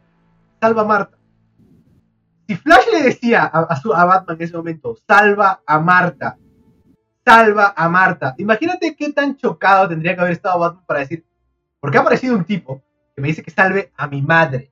salva 0.59 0.83
a 0.83 0.85
Marta. 0.85 1.17
Si 2.51 2.57
Flash 2.57 2.87
le 2.91 3.03
decía 3.03 3.43
a, 3.45 3.59
a, 3.61 4.05
Batman 4.05 4.35
en 4.35 4.41
ese 4.41 4.57
momento, 4.57 4.97
salva 5.07 5.63
a 5.65 5.79
Marta, 5.79 6.37
salva 7.23 7.73
a 7.77 7.87
Marta, 7.87 8.35
imagínate 8.39 8.93
qué 8.93 9.13
tan 9.13 9.37
chocado 9.37 9.87
tendría 9.87 10.15
que 10.15 10.19
haber 10.19 10.33
estado 10.33 10.59
Batman 10.59 10.85
para 10.85 10.99
decir, 10.99 11.25
porque 11.79 11.97
ha 11.97 12.01
aparecido 12.01 12.35
un 12.35 12.43
tipo 12.43 12.83
que 13.15 13.21
me 13.21 13.29
dice 13.29 13.41
que 13.41 13.51
salve 13.51 13.93
a 13.95 14.05
mi 14.05 14.21
madre. 14.21 14.69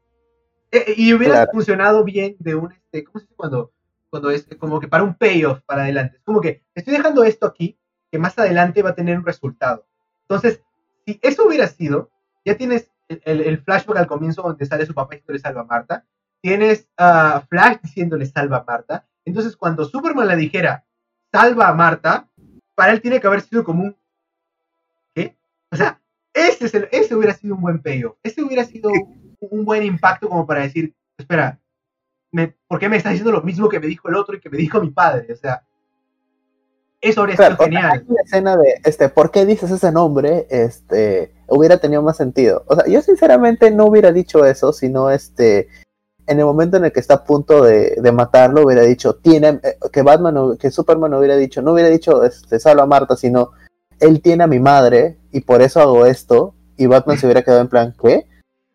Eh, 0.70 0.84
eh, 0.88 0.94
y 0.98 1.14
hubiera 1.14 1.48
funcionado 1.54 2.04
bien 2.04 2.36
de 2.40 2.56
un, 2.56 2.74
este, 2.74 3.06
¿cómo 3.06 3.20
se 3.20 3.28
dice 3.28 3.36
cuando? 3.38 3.72
cuando 4.10 4.30
es 4.30 4.46
como 4.60 4.82
que 4.82 4.90
para 4.90 5.06
un 5.06 5.16
payoff 5.16 5.62
para 5.62 5.84
adelante. 5.84 6.18
Es 6.18 6.24
como 6.24 6.42
que 6.42 6.66
estoy 6.76 6.98
dejando 6.98 7.24
esto 7.24 7.46
aquí, 7.46 7.80
que 8.12 8.20
más 8.20 8.38
adelante 8.38 8.84
va 8.84 8.90
a 8.90 8.96
tener 8.96 9.18
un 9.18 9.26
resultado. 9.26 9.86
Entonces, 10.24 10.62
si 11.06 11.18
eso 11.22 11.48
hubiera 11.48 11.68
sido, 11.68 12.12
ya 12.44 12.58
tienes 12.58 12.92
el, 13.08 13.58
flashback 13.64 14.00
al 14.00 14.08
comienzo 14.08 14.42
donde 14.42 14.66
sale 14.66 14.86
su 14.86 14.94
papá 14.94 15.16
y 15.16 15.24
le 15.26 15.40
salva 15.40 15.62
a 15.62 15.64
Marta, 15.64 16.06
tienes 16.42 16.88
a 16.98 17.42
Flash 17.50 17.78
diciéndole 17.84 18.26
salva 18.26 18.58
a 18.58 18.64
Marta, 18.64 19.06
entonces 19.26 19.56
cuando 19.56 19.86
Superman 19.86 20.28
le 20.28 20.36
dijera 20.36 20.86
salva 21.32 21.68
a 21.68 21.74
Marta, 21.74 22.28
para 22.76 22.92
él 22.94 23.02
tiene 23.02 23.20
que 23.20 23.28
haber 23.28 23.42
sido 23.42 23.64
como 23.64 23.84
un 23.84 23.98
¿qué? 25.14 25.38
O 25.72 25.76
sea, 25.76 26.02
ese, 26.34 26.66
es 26.66 26.74
el, 26.74 26.88
ese 26.92 27.16
hubiera 27.16 27.34
sido 27.34 27.56
un 27.56 27.62
buen 27.62 27.82
payoff, 27.82 28.18
ese 28.24 28.42
hubiera 28.42 28.64
sido 28.66 28.92
un 29.40 29.66
buen 29.66 29.84
impacto 29.84 30.30
como 30.30 30.46
para 30.46 30.62
decir, 30.62 30.96
espera, 31.18 31.60
¿por 32.68 32.80
qué 32.80 32.90
me 32.90 32.98
está 32.98 33.10
diciendo 33.10 33.32
lo 33.32 33.42
mismo 33.42 33.70
que 33.70 33.80
me 33.80 33.88
dijo 33.88 34.10
el 34.10 34.16
otro 34.16 34.36
y 34.36 34.40
que 34.40 34.50
me 34.50 34.58
dijo 34.58 34.82
mi 34.82 34.92
padre? 34.92 35.32
O 35.34 35.36
sea, 35.36 35.64
eso 37.02 37.22
habría 37.22 37.38
sido 37.38 37.58
genial. 37.58 38.06
La 38.08 38.22
escena 38.22 38.58
de, 38.58 38.82
este, 38.84 39.10
¿por 39.10 39.32
qué 39.32 39.46
dices 39.46 39.72
ese 39.72 39.92
nombre? 39.92 40.48
Este, 40.50 41.34
hubiera 41.48 41.78
tenido 41.78 42.02
más 42.02 42.18
sentido. 42.18 42.64
O 42.68 42.76
sea, 42.76 42.86
yo 42.88 43.02
sinceramente 43.02 43.72
no 43.72 43.86
hubiera 43.86 44.12
dicho 44.12 44.46
eso, 44.46 44.74
sino 44.74 45.10
este, 45.10 45.68
en 46.30 46.40
el 46.40 46.46
momento 46.46 46.78
en 46.78 46.86
el 46.86 46.92
que 46.92 47.00
está 47.00 47.16
a 47.16 47.24
punto 47.24 47.64
de, 47.64 48.12
matarlo, 48.14 48.64
hubiera 48.64 48.84
dicho, 48.84 49.16
tiene, 49.16 49.60
eh, 49.64 49.78
que 49.92 50.04
Batman, 50.04 50.58
que 50.60 50.70
Superman 50.70 51.16
hubiera 51.16 51.36
dicho, 51.36 51.64
no 51.64 51.74
hubiera 51.74 51.90
dicho, 51.90 52.24
este, 52.24 52.60
salva 52.60 52.84
a 52.84 52.86
Marta, 52.86 53.16
sino, 53.18 53.52
él 54.00 54.22
tiene 54.22 54.44
a 54.44 54.48
mi 54.48 54.60
madre 54.60 55.18
y 55.32 55.42
por 55.42 55.64
eso 55.64 55.82
hago 55.82 56.06
esto, 56.06 56.54
y 56.78 56.86
Batman 56.86 57.18
se 57.18 57.26
hubiera 57.26 57.42
quedado 57.42 57.62
en 57.62 57.68
plan, 57.68 57.96
¿qué? 58.00 58.28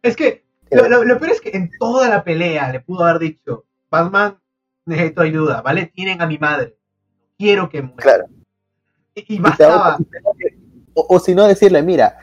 Es 0.02 0.16
que 0.16 0.44
lo, 0.72 1.18
peor 1.20 1.30
es 1.30 1.40
que 1.40 1.50
en 1.50 1.70
toda 1.78 2.08
la 2.08 2.24
pelea 2.24 2.72
le 2.72 2.80
pudo 2.80 3.04
haber 3.04 3.20
dicho, 3.20 3.64
Batman, 3.88 4.36
necesito 4.84 5.22
ayuda, 5.22 5.62
¿vale? 5.62 5.86
Tienen 5.86 6.20
a 6.20 6.26
mi 6.26 6.38
madre. 6.38 6.76
Quiero 7.38 7.68
que 7.68 7.82
muera. 7.82 8.02
Claro. 8.02 8.24
Y, 9.14 9.38
bastaba. 9.38 9.96
O, 10.94 11.20
si 11.20 11.36
no 11.36 11.46
decirle, 11.46 11.82
mira, 11.82 12.18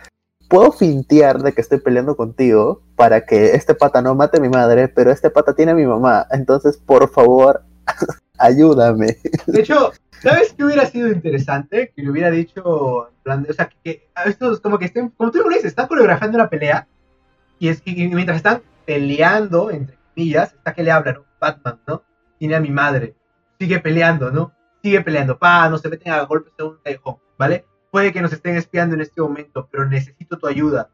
puedo 0.51 0.73
fintear 0.73 1.41
de 1.41 1.53
que 1.53 1.61
estoy 1.61 1.79
peleando 1.79 2.17
contigo 2.17 2.83
para 2.97 3.25
que 3.25 3.55
este 3.55 3.73
pata 3.73 4.01
no 4.01 4.15
mate 4.15 4.37
a 4.37 4.41
mi 4.41 4.49
madre, 4.49 4.89
pero 4.89 5.09
este 5.09 5.29
pata 5.29 5.55
tiene 5.55 5.71
a 5.71 5.75
mi 5.75 5.85
mamá. 5.85 6.27
Entonces, 6.29 6.75
por 6.75 7.09
favor, 7.09 7.63
ayúdame. 8.37 9.15
De 9.47 9.61
hecho, 9.61 9.93
¿sabes 10.21 10.51
qué 10.51 10.65
hubiera 10.65 10.85
sido 10.87 11.07
interesante? 11.07 11.93
Que 11.95 12.01
le 12.01 12.11
hubiera 12.11 12.29
dicho, 12.29 13.11
plan, 13.23 13.47
o 13.49 13.53
sea, 13.53 13.69
que, 13.81 14.09
esto 14.25 14.51
es 14.51 14.59
como 14.59 14.77
que 14.77 14.85
estén, 14.85 15.07
como 15.11 15.31
tú 15.31 15.39
lo 15.39 15.47
dices, 15.47 15.67
están 15.67 15.87
coreografiando 15.87 16.37
una 16.37 16.49
pelea 16.49 16.85
y, 17.57 17.69
es, 17.69 17.81
que 17.81 17.93
mientras 17.93 18.35
están 18.35 18.61
peleando, 18.85 19.71
entre 19.71 19.97
comillas, 20.13 20.51
está 20.51 20.73
que 20.73 20.83
le 20.83 20.91
habla, 20.91 21.13
¿no? 21.13 21.23
Batman, 21.39 21.79
¿no? 21.87 22.03
Tiene 22.39 22.55
a 22.55 22.59
mi 22.59 22.71
madre. 22.71 23.15
Sigue 23.57 23.79
peleando, 23.79 24.31
¿no? 24.31 24.51
Sigue 24.83 24.99
peleando. 24.99 25.39
Pa, 25.39 25.69
no 25.69 25.77
se 25.77 25.87
meten 25.87 26.11
a 26.11 26.23
golpes 26.23 26.51
en 26.59 26.65
un 26.65 26.77
callejón, 26.83 27.15
¿vale? 27.37 27.63
Puede 27.91 28.11
que 28.11 28.21
nos 28.21 28.33
estén 28.33 28.55
espiando 28.55 28.95
en 28.95 29.01
este 29.01 29.21
momento, 29.21 29.67
pero 29.71 29.85
necesito 29.85 30.39
tu 30.39 30.47
ayuda. 30.47 30.89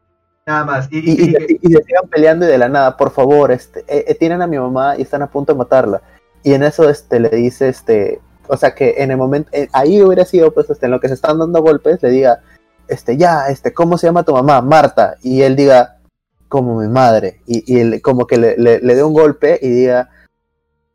Nada 0.46 0.64
más. 0.64 0.88
Y, 0.90 0.98
y, 0.98 1.58
y, 1.62 1.68
sigan 1.68 2.08
peleando 2.10 2.46
y 2.46 2.48
de 2.48 2.58
la 2.58 2.68
nada, 2.68 2.96
por 2.96 3.10
favor, 3.10 3.52
este, 3.52 3.80
eh, 3.80 4.04
eh, 4.08 4.14
tienen 4.14 4.42
a 4.42 4.46
mi 4.46 4.58
mamá 4.58 4.96
y 4.96 5.02
están 5.02 5.22
a 5.22 5.30
punto 5.30 5.52
de 5.52 5.58
matarla. 5.58 6.02
Y 6.42 6.54
en 6.54 6.62
eso 6.62 6.88
este, 6.88 7.20
le 7.20 7.28
dice, 7.30 7.68
este, 7.68 8.20
o 8.48 8.56
sea 8.56 8.74
que 8.74 8.96
en 8.98 9.10
el 9.10 9.16
momento, 9.16 9.50
eh, 9.52 9.68
ahí 9.72 10.02
hubiera 10.02 10.24
sido, 10.24 10.52
pues, 10.52 10.68
este, 10.70 10.86
en 10.86 10.92
lo 10.92 11.00
que 11.00 11.08
se 11.08 11.14
están 11.14 11.38
dando 11.38 11.62
golpes, 11.62 12.02
le 12.02 12.10
diga, 12.10 12.40
este, 12.88 13.16
ya, 13.16 13.48
este, 13.48 13.72
¿cómo 13.72 13.98
se 13.98 14.06
llama 14.06 14.24
tu 14.24 14.32
mamá? 14.32 14.60
Marta. 14.62 15.16
Y 15.22 15.42
él 15.42 15.54
diga, 15.54 15.98
como 16.48 16.80
mi 16.80 16.88
madre 16.88 17.42
y, 17.46 17.62
y 17.66 18.00
como 18.00 18.26
que 18.26 18.38
le, 18.38 18.56
le, 18.56 18.80
dé 18.80 19.02
un 19.04 19.12
golpe 19.12 19.58
y 19.60 19.68
diga, 19.68 20.08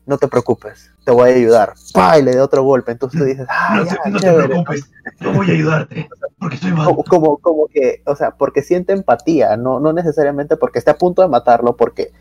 no 0.05 0.17
te 0.17 0.27
preocupes, 0.27 0.91
te 1.05 1.11
voy 1.11 1.29
a 1.31 1.33
ayudar. 1.33 1.73
¡Pah! 1.93 2.17
Y 2.19 2.23
le 2.23 2.35
da 2.35 2.43
otro 2.43 2.63
golpe. 2.63 2.91
Entonces 2.91 3.19
tú 3.19 3.25
dices, 3.25 3.45
ah, 3.49 3.75
no, 3.77 3.85
ya, 3.85 3.97
te, 4.03 4.09
no 4.09 4.19
te 4.19 4.25
chévere". 4.25 4.47
preocupes, 4.47 4.91
no 5.19 5.33
voy 5.33 5.49
a 5.49 5.53
ayudarte, 5.53 6.09
porque 6.39 6.57
soy 6.57 6.71
Batman. 6.71 6.85
como, 6.95 7.03
como, 7.03 7.37
como 7.37 7.67
que, 7.67 8.01
o 8.05 8.15
sea, 8.15 8.31
porque 8.31 8.61
siente 8.63 8.93
empatía, 8.93 9.57
no, 9.57 9.79
no 9.79 9.93
necesariamente 9.93 10.57
porque 10.57 10.79
esté 10.79 10.91
a 10.91 10.97
punto 10.97 11.21
de 11.21 11.27
matarlo, 11.27 11.75
porque, 11.77 12.11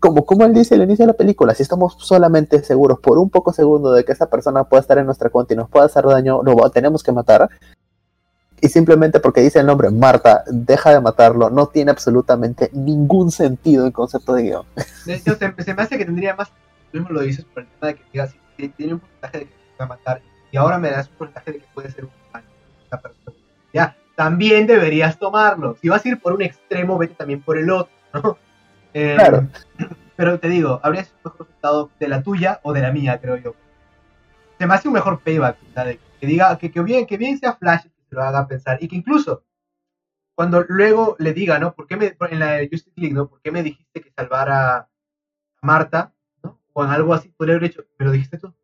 como, 0.00 0.24
como 0.24 0.44
él 0.44 0.54
dice 0.54 0.74
al 0.74 0.82
inicio 0.82 1.04
de 1.04 1.12
la 1.12 1.16
película, 1.16 1.54
si 1.54 1.62
estamos 1.62 1.96
solamente 1.98 2.62
seguros 2.62 3.00
por 3.00 3.18
un 3.18 3.30
poco 3.30 3.52
segundo 3.52 3.92
de 3.92 4.04
que 4.04 4.12
esa 4.12 4.30
persona 4.30 4.64
pueda 4.64 4.80
estar 4.80 4.98
en 4.98 5.06
nuestra 5.06 5.30
cuenta 5.30 5.54
y 5.54 5.56
nos 5.56 5.68
pueda 5.68 5.86
hacer 5.86 6.04
daño, 6.04 6.42
lo 6.42 6.70
tenemos 6.70 7.02
que 7.02 7.12
matar. 7.12 7.48
Y 8.60 8.68
simplemente 8.68 9.20
porque 9.20 9.40
dice 9.40 9.60
el 9.60 9.66
nombre 9.66 9.88
Marta, 9.90 10.42
deja 10.48 10.90
de 10.90 11.00
matarlo, 11.00 11.48
no 11.48 11.66
tiene 11.66 11.92
absolutamente 11.92 12.70
ningún 12.72 13.30
sentido 13.30 13.86
en 13.86 13.92
concepto 13.92 14.34
de 14.34 14.42
guion. 14.42 14.66
De 15.06 15.14
hecho, 15.14 15.36
se, 15.36 15.54
se 15.62 15.74
me 15.74 15.82
hace 15.82 15.96
que 15.96 16.04
tendría 16.04 16.34
más, 16.34 16.48
tú 16.90 16.98
mismo 16.98 17.10
lo 17.10 17.20
dices, 17.20 17.44
por 17.44 17.62
el 17.62 17.68
tema 17.68 17.88
de 17.88 17.94
que 17.94 18.04
digas, 18.12 18.34
sí, 18.56 18.68
tiene 18.68 18.94
un 18.94 19.00
porcentaje 19.00 19.38
de 19.38 19.44
que 19.46 19.50
te 19.52 19.78
va 19.78 19.84
a 19.84 19.88
matar, 19.88 20.22
y 20.50 20.56
ahora 20.56 20.78
me 20.78 20.90
das 20.90 21.08
un 21.08 21.16
porcentaje 21.16 21.52
de 21.52 21.58
que 21.58 21.66
puede 21.74 21.90
ser 21.90 22.04
un 22.04 22.10
humano, 22.28 22.46
persona. 22.90 23.36
Ya, 23.72 23.96
también 24.16 24.66
deberías 24.66 25.18
tomarlo. 25.18 25.76
Si 25.80 25.88
vas 25.88 26.04
a 26.04 26.08
ir 26.08 26.18
por 26.20 26.32
un 26.32 26.42
extremo, 26.42 26.98
vete 26.98 27.14
también 27.14 27.42
por 27.42 27.58
el 27.58 27.70
otro, 27.70 27.92
¿no? 28.14 28.38
Eh, 28.94 29.16
Claro. 29.16 29.46
Pero 30.16 30.40
te 30.40 30.48
digo, 30.48 30.80
habría 30.82 31.04
sido 31.04 31.18
un 31.18 31.22
mejor 31.24 31.46
resultado 31.46 31.90
de 32.00 32.08
la 32.08 32.22
tuya 32.22 32.58
o 32.62 32.72
de 32.72 32.80
la 32.80 32.90
mía, 32.90 33.20
creo 33.20 33.36
yo. 33.36 33.54
Se 34.58 34.66
me 34.66 34.74
hace 34.74 34.88
un 34.88 34.94
mejor 34.94 35.20
payback, 35.20 35.58
de 35.60 36.00
que 36.18 36.26
diga, 36.26 36.56
que, 36.56 36.72
que 36.72 36.80
bien, 36.80 37.06
que 37.06 37.18
bien 37.18 37.38
sea 37.38 37.52
Flash 37.52 37.82
que 37.82 37.90
se 38.08 38.14
lo 38.14 38.22
haga 38.22 38.48
pensar, 38.48 38.78
y 38.80 38.88
que 38.88 38.96
incluso 38.96 39.44
cuando 40.34 40.64
luego 40.68 41.16
le 41.18 41.32
diga, 41.32 41.58
¿no? 41.58 41.74
¿Por 41.74 41.86
qué 41.86 41.96
me, 41.96 42.16
en 42.30 42.38
la 42.38 42.52
de 42.52 42.68
Justice 42.68 42.92
League, 42.94 43.12
¿no? 43.12 43.28
¿Por 43.28 43.40
qué 43.42 43.50
me 43.50 43.62
dijiste 43.62 44.00
que 44.00 44.12
salvara 44.12 44.76
a 44.76 44.88
Marta. 45.62 46.14
O 46.78 46.82
algo 46.82 47.12
así, 47.12 47.28
podría 47.36 47.56
haber 47.56 47.70
hecho, 47.70 47.84
me 47.98 48.06
lo 48.06 48.12
dijiste 48.12 48.38
tú. 48.38 48.54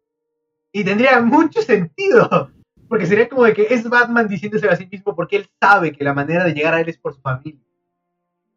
Y 0.72 0.84
tendría 0.84 1.20
mucho 1.20 1.62
sentido, 1.62 2.50
porque 2.88 3.06
sería 3.06 3.28
como 3.28 3.42
de 3.44 3.54
que 3.54 3.66
es 3.70 3.88
Batman 3.88 4.28
diciéndose 4.28 4.68
a 4.68 4.76
sí 4.76 4.86
mismo 4.90 5.16
porque 5.16 5.36
él 5.36 5.48
sabe 5.60 5.90
que 5.92 6.04
la 6.04 6.14
manera 6.14 6.44
de 6.44 6.52
llegar 6.54 6.74
a 6.74 6.80
él 6.80 6.88
es 6.88 6.98
por 6.98 7.12
su 7.14 7.20
familia. 7.20 7.60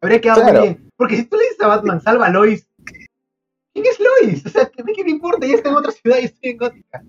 Habría 0.00 0.20
quedado 0.20 0.42
Claro. 0.42 0.58
muy 0.60 0.68
bien. 0.68 0.90
Porque 0.96 1.16
si 1.16 1.24
tú 1.24 1.36
le 1.36 1.42
dices 1.44 1.60
a 1.60 1.66
Batman, 1.66 2.00
salva 2.00 2.26
a 2.26 2.30
Lois, 2.30 2.68
¿quién 3.74 3.84
es 3.86 3.98
Lois? 3.98 4.46
O 4.46 4.48
sea, 4.48 4.62
a 4.78 4.82
mí 4.84 4.92
que 4.92 5.02
me 5.04 5.10
importa, 5.10 5.44
ya 5.44 5.54
está 5.54 5.70
en 5.70 5.74
otra 5.76 5.90
ciudad 5.90 6.18
y 6.20 6.26
estoy 6.26 6.50
en 6.50 6.56
Gótica. 6.58 7.02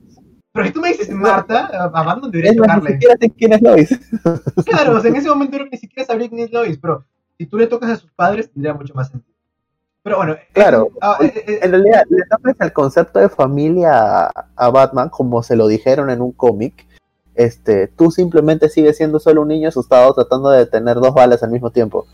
Pero 0.51 0.65
si 0.65 0.73
tú 0.73 0.81
me 0.81 0.87
dices 0.89 1.09
Marta, 1.11 1.67
a 1.67 1.87
Batman 1.89 2.31
debería 2.31 2.53
más, 2.53 2.59
ni 2.59 2.65
tocarle. 2.67 2.91
siquiera 2.93 3.15
sé 3.19 3.29
quién 3.37 3.53
es 3.53 3.61
Lois. 3.61 3.99
Claro, 4.65 4.97
o 4.97 4.99
sea, 5.01 5.11
en 5.11 5.17
ese 5.17 5.29
momento 5.29 5.57
yo 5.59 5.65
ni 5.71 5.77
siquiera 5.77 6.07
sabría 6.07 6.29
quién 6.29 6.41
es 6.41 6.51
Lois, 6.51 6.79
pero 6.79 7.05
si 7.37 7.45
tú 7.45 7.57
le 7.59 7.67
tocas 7.67 7.91
a 7.91 7.95
sus 7.97 8.11
padres 8.13 8.51
tendría 8.51 8.73
mucho 8.73 8.95
más 8.95 9.09
sentido. 9.09 9.28
Pero 10.09 10.17
bueno, 10.17 10.37
Claro. 10.53 10.87
eh, 10.87 10.97
ah, 11.01 11.17
eh, 11.21 11.43
eh, 11.47 11.59
En 11.61 11.69
realidad, 11.71 12.03
le 12.09 12.23
tocas 12.25 12.55
el 12.61 12.73
concepto 12.73 13.19
de 13.19 13.29
familia 13.29 14.25
a, 14.55 14.69
Batman, 14.71 15.09
como 15.09 15.43
se 15.43 15.55
lo 15.55 15.67
dijeron 15.67 16.09
en 16.09 16.19
un 16.23 16.31
cómic. 16.31 16.87
Este, 17.35 17.87
tú 17.89 18.09
simplemente 18.09 18.69
sigues 18.69 18.97
siendo 18.97 19.19
solo 19.19 19.43
un 19.43 19.49
niño 19.49 19.69
asustado 19.69 20.11
tratando 20.15 20.49
de 20.49 20.65
tener 20.65 20.95
dos 20.95 21.13
balas 21.13 21.43
al 21.43 21.51
mismo 21.51 21.69
tiempo. 21.69 22.07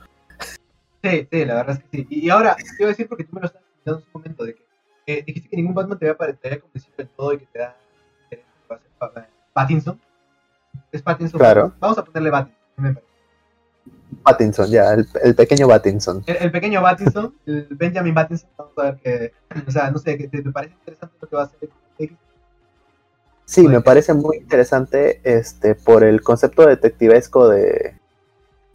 sí, 1.01 1.25
sí, 1.31 1.45
la 1.45 1.55
verdad 1.55 1.77
es 1.77 1.83
que 1.89 1.97
sí. 1.99 2.07
Y 2.09 2.29
ahora, 2.29 2.57
te 2.57 2.63
iba 2.83 2.87
a 2.87 2.89
decir 2.89 3.07
porque 3.07 3.23
tú 3.23 3.29
me 3.33 3.39
lo 3.39 3.47
estás 3.47 3.61
comentando 3.63 3.99
en 3.99 4.05
su 4.11 4.17
momento 4.17 4.43
de 4.43 4.55
que 4.55 4.65
eh, 5.07 5.23
dijiste 5.25 5.47
que 5.47 5.55
ningún 5.55 5.73
Batman 5.73 5.97
te 5.97 6.05
había, 6.05 6.17
pare- 6.17 6.33
te 6.33 6.49
había 6.49 6.59
convencido 6.59 6.95
de 6.97 7.05
todo 7.05 7.31
y 7.31 7.37
que 7.37 7.45
te 7.45 7.59
da 7.59 7.77
Pattinson. 9.53 10.01
Es 10.91 11.01
Pattinson. 11.01 11.39
Claro. 11.39 11.71
Vamos 11.79 11.97
a 11.97 12.03
ponerle 12.03 12.29
Pattinson. 12.29 12.59
me 12.75 12.93
parece. 12.93 13.14
Pattinson, 14.23 14.69
ya, 14.69 14.93
el, 14.93 15.07
el 15.23 15.35
pequeño 15.35 15.67
Pattinson. 15.67 16.23
El, 16.25 16.37
el 16.37 16.51
pequeño 16.51 16.81
Pattinson, 16.81 17.33
el 17.45 17.67
Benjamin 17.71 18.13
Pattinson, 18.13 18.49
vamos 18.57 18.73
a 18.77 18.83
ver 18.83 18.95
que, 18.97 19.33
o 19.67 19.71
sea, 19.71 19.91
no 19.91 19.99
sé, 19.99 20.17
que 20.17 20.27
te, 20.27 20.41
te 20.41 20.51
parece 20.51 20.73
interesante 20.73 21.15
lo 21.21 21.27
que 21.27 21.35
va 21.35 21.43
a 21.43 21.45
hacer. 21.45 21.69
Sí, 23.45 23.67
me 23.67 23.79
parece 23.79 24.15
muy 24.15 24.37
interesante 24.37 25.21
este, 25.23 25.75
por 25.75 26.03
el 26.03 26.21
concepto 26.21 26.65
detectivesco 26.65 27.47
de 27.47 27.95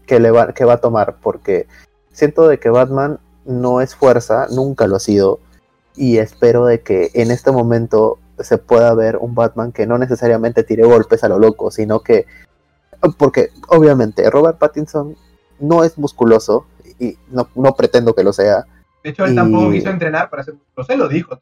que, 0.07 0.21
le 0.21 0.31
va, 0.31 0.53
que 0.55 0.65
va 0.65 0.75
a 0.75 0.81
tomar, 0.81 1.17
porque 1.21 1.67
siento 2.13 2.47
de 2.47 2.61
que 2.61 2.71
Batman 2.71 3.19
no 3.45 3.81
es 3.81 3.97
fuerza, 3.97 4.47
nunca 4.51 4.87
lo 4.87 4.97
ha 4.97 5.01
sido, 5.01 5.41
y 5.97 6.19
espero 6.19 6.67
de 6.67 6.83
que 6.83 7.11
en 7.15 7.33
este 7.33 7.51
momento 7.51 8.21
se 8.39 8.59
pueda 8.59 8.95
ver 8.95 9.17
un 9.17 9.35
Batman 9.35 9.73
que 9.73 9.87
no 9.89 9.99
necesariamente 9.99 10.63
tire 10.63 10.85
golpes 10.85 11.25
a 11.25 11.29
lo 11.29 11.41
loco, 11.41 11.73
sino 11.73 12.01
que, 12.01 12.27
porque 13.19 13.49
obviamente 13.69 14.29
Robert 14.31 14.59
Pattinson 14.59 15.17
no 15.59 15.85
es 15.85 15.99
musculoso, 15.99 16.67
y 16.99 17.17
no, 17.31 17.49
no 17.55 17.75
pretendo 17.75 18.15
que 18.15 18.23
lo 18.25 18.33
sea, 18.33 18.65
De 19.03 19.11
hecho, 19.11 19.25
él 19.25 19.33
Y- 19.33 19.37
tampoco 19.37 19.71
quiso 19.71 19.89
entrenar 19.89 20.29
para 20.29 20.43
ser 20.43 20.55
músculo. 20.55 20.87
Él 20.91 20.99
lo 20.99 21.09
dijo, 21.09 21.39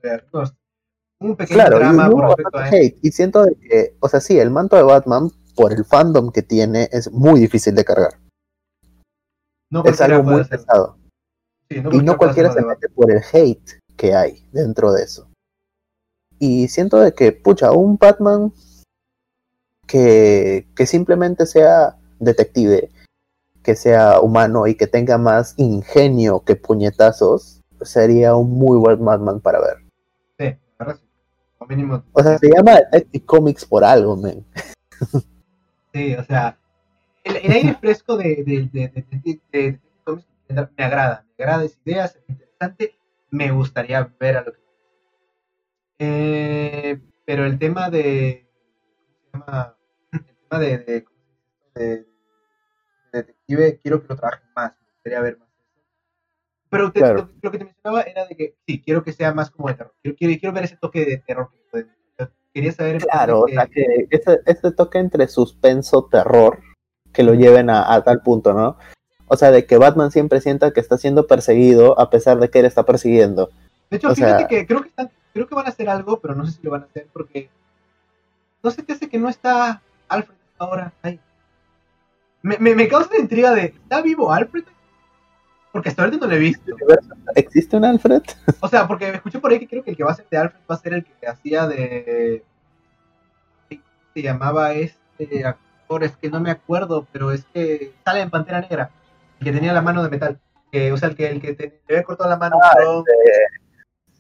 un 1.21 1.35
pequeño 1.37 1.57
Claro, 1.57 1.79
drama 1.79 2.09
por 2.09 2.27
respecto 2.27 2.59
a 2.59 2.69
hate, 2.69 2.99
y 3.03 3.11
siento 3.11 3.45
de 3.45 3.55
que, 3.57 3.97
o 3.99 4.09
sea, 4.09 4.21
sí, 4.21 4.39
el 4.39 4.51
manto 4.51 4.77
de 4.77 4.85
Batman, 4.85 5.31
por 5.57 5.73
el 5.73 5.85
fandom 5.85 6.31
que 6.31 6.43
tiene, 6.43 6.89
es 6.93 7.11
muy 7.11 7.41
difícil 7.41 7.75
de 7.75 7.85
cargar. 7.85 8.21
No 9.71 9.85
Es 9.85 10.01
algo 10.01 10.23
muy 10.23 10.45
pesado. 10.45 10.97
Sí, 11.69 11.83
Y 11.91 11.99
no 12.03 12.17
cualquiera 12.17 12.53
se 12.53 12.63
mete 12.63 12.89
por 12.89 13.11
el 13.11 13.21
hate 13.33 13.81
que 13.97 14.15
hay 14.15 14.47
dentro 14.53 14.93
de 14.93 15.03
eso. 15.03 15.29
Y 16.39 16.69
siento 16.69 16.99
de 16.99 17.13
que, 17.13 17.33
pucha, 17.33 17.73
un 17.73 17.99
Batman 17.99 18.53
que, 19.89 20.69
que 20.77 20.87
simplemente 20.87 21.47
sea 21.47 21.97
detective, 22.21 22.91
que 23.65 23.75
sea 23.75 24.21
humano 24.21 24.69
y 24.69 24.77
que 24.77 24.87
tenga 24.87 25.19
más 25.19 25.55
ingenio 25.57 26.45
que 26.45 26.55
puñetazos, 26.55 27.61
sería 27.83 28.37
un 28.37 28.53
muy 28.53 28.79
buen 28.79 29.05
Batman 29.05 29.41
para 29.41 29.61
ver. 29.61 29.77
Sí, 30.39 30.57
sí. 30.79 31.01
O 31.59 31.67
mínimo. 31.67 32.05
O 32.13 32.23
sea, 32.23 32.39
se 32.39 32.49
llama 32.49 32.77
Detective 32.77 33.27
Comics 33.27 33.65
por 33.65 33.83
algo, 33.83 34.17
men. 34.17 34.45
Sí, 35.95 36.15
o 36.15 36.23
sea, 36.23 36.57
el, 37.25 37.37
el 37.37 37.51
aire 37.51 37.75
fresco 37.81 38.19
de, 38.19 38.45
de, 38.45 38.69
de, 38.71 39.41
de, 39.51 39.81
cómics 40.05 40.29
me 40.77 40.85
agrada, 40.85 41.25
me 41.37 41.45
agrada 41.45 41.65
esa 41.65 41.79
idea, 41.83 42.05
es 42.05 42.19
interesante, 42.29 42.95
me 43.31 43.51
gustaría 43.51 44.13
ver 44.21 44.37
a 44.37 44.43
lo 44.43 44.53
que... 44.53 44.59
Eh, 45.99 47.01
pero 47.25 47.47
el 47.47 47.59
tema 47.59 47.89
de... 47.89 48.47
¿Cómo 49.33 49.45
se 49.47 49.51
llama? 49.51 49.78
Tema 50.49 50.61
de, 50.61 51.05
detective, 53.13 53.81
quiero 53.83 54.01
que 54.03 54.09
lo 54.09 54.17
trabajen 54.17 54.49
más, 54.55 54.73
me 54.81 54.91
gustaría 54.93 55.21
ver 55.21 55.39
más. 55.39 55.49
Pero 56.71 56.93
te- 56.93 57.01
Claro. 57.01 57.15
lo, 57.23 57.29
lo 57.43 57.51
que 57.51 57.59
te 57.59 57.65
mencionaba 57.65 58.03
era 58.03 58.27
de 58.27 58.37
que 58.37 58.57
sí, 58.67 58.83
quiero 58.83 59.03
que 59.03 59.13
sea 59.13 59.33
más 59.33 59.51
como 59.51 59.69
de 59.69 59.75
terror, 59.75 59.95
quiero, 60.03 60.17
quiero, 60.17 60.41
quiero 60.41 60.53
ver 60.55 60.65
ese 60.65 60.77
toque 60.77 61.05
de 61.05 61.19
terror 61.19 61.51
que 61.51 61.59
pueden- 61.71 61.99
Quería 62.55 62.73
saber... 62.73 63.01
Claro, 63.03 63.41
o 63.43 63.49
sea, 63.49 63.67
que 63.67 64.09
ese, 64.11 64.41
ese 64.47 64.73
toque 64.73 64.99
entre 64.99 65.29
suspenso, 65.29 66.07
terror, 66.11 66.59
que 67.13 67.23
lo 67.23 67.35
lleven 67.35 67.71
a, 67.71 67.93
a 67.95 68.03
tal 68.03 68.21
punto, 68.23 68.53
¿no? 68.53 68.77
O 69.29 69.37
sea, 69.37 69.51
de 69.53 69.65
que 69.67 69.77
Batman 69.77 70.11
siempre 70.11 70.41
sienta 70.41 70.73
que 70.73 70.81
está 70.81 70.97
siendo 70.99 71.27
perseguido 71.27 72.01
a 72.01 72.11
pesar 72.11 72.39
de 72.41 72.49
que 72.51 72.59
él 72.61 72.65
está 72.65 72.85
persiguiendo. 72.85 73.51
De 73.91 73.99
hecho, 73.99 74.09
O 74.09 74.15
fíjate 74.15 74.39
sea- 74.39 74.49
que 74.49 74.67
creo 74.67 74.81
que 74.83 74.89
están, 74.89 75.11
creo 75.35 75.47
que 75.47 75.55
van 75.55 75.67
a 75.67 75.69
hacer 75.69 75.89
algo, 75.89 76.21
pero 76.21 76.35
no 76.35 76.47
sé 76.47 76.53
si 76.53 76.63
lo 76.63 76.71
van 76.73 76.83
a 76.83 76.87
hacer 76.87 77.07
porque 77.13 77.49
no 78.63 78.71
sé 78.71 78.83
qué 78.85 78.95
hace 78.95 79.09
que 79.09 79.19
no 79.19 79.29
está 79.29 79.83
Alfred 80.09 80.38
ahora 80.59 80.93
ahí. 81.03 81.21
Me, 82.43 82.57
me, 82.59 82.75
me 82.75 82.89
causa 82.89 83.11
la 83.13 83.21
intriga 83.21 83.53
de 83.53 83.65
¿está 83.65 84.01
vivo 84.01 84.33
Alfred? 84.33 84.65
Porque 85.73 85.89
hasta 85.91 86.03
ahorita 86.05 86.25
no 86.25 86.31
lo 86.31 86.37
he 86.37 86.41
visto. 86.41 86.75
¿Existe 87.35 87.77
un 87.77 87.85
Alfred? 87.85 88.23
O 88.61 88.69
sea, 88.69 88.87
porque 88.89 89.11
escuché 89.11 89.39
por 89.39 89.51
ahí 89.51 89.59
que 89.59 89.69
creo 89.69 89.83
que 89.85 89.91
el 89.91 89.97
que 89.97 90.05
va 90.05 90.13
a 90.13 90.17
ser 90.17 90.27
de 90.31 90.39
Alfred 90.39 90.61
va 90.71 90.75
a 90.75 90.79
ser 90.79 90.95
el 90.95 91.05
que 91.05 91.27
hacía 91.27 91.67
de 91.67 92.43
¿cómo 93.69 93.83
se 94.15 94.23
llamaba 94.23 94.73
este 94.75 95.45
actor? 95.45 96.05
Es 96.05 96.17
que 96.17 96.31
no 96.31 96.41
me 96.41 96.51
acuerdo, 96.51 97.07
pero 97.13 97.33
es 97.33 97.45
que 97.53 97.93
sale 98.05 98.21
en 98.21 98.31
Pantera 98.31 98.61
Negra, 98.61 98.91
el 99.41 99.45
que 99.45 99.53
tenía 99.53 99.73
la 99.73 99.83
mano 99.83 100.03
de 100.03 100.11
metal. 100.11 100.41
Que, 100.73 100.93
o 100.93 100.97
sea, 100.97 101.09
el 101.09 101.17
que, 101.17 101.29
el 101.31 101.41
que 101.41 101.55
te, 101.55 101.81
le 101.89 101.95
había 101.97 102.03
cortado 102.05 102.29
la 102.31 102.37
mano. 102.37 102.57
a 102.63 102.69
un 102.79 102.83
clon. 102.83 103.05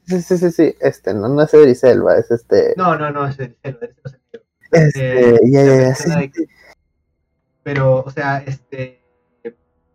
Sí, 0.06 0.22
sí, 0.22 0.38
sí, 0.38 0.50
sí. 0.50 0.74
Este, 0.80 1.12
no, 1.12 1.28
no 1.28 1.42
es 1.42 1.52
Idris 1.52 1.84
Elba, 1.84 2.16
es 2.16 2.30
este. 2.30 2.72
No, 2.76 2.96
no, 2.96 3.10
no, 3.10 3.26
es 3.26 3.38
el, 3.38 3.56
el, 3.62 3.78
el, 3.82 3.94
el- 4.04 4.17
Este, 4.70 5.30
eh, 5.30 5.38
ya, 5.46 5.64
ya, 5.64 5.94
sí. 5.94 6.30
Pero, 7.62 8.02
o 8.04 8.10
sea, 8.10 8.38
este. 8.38 9.02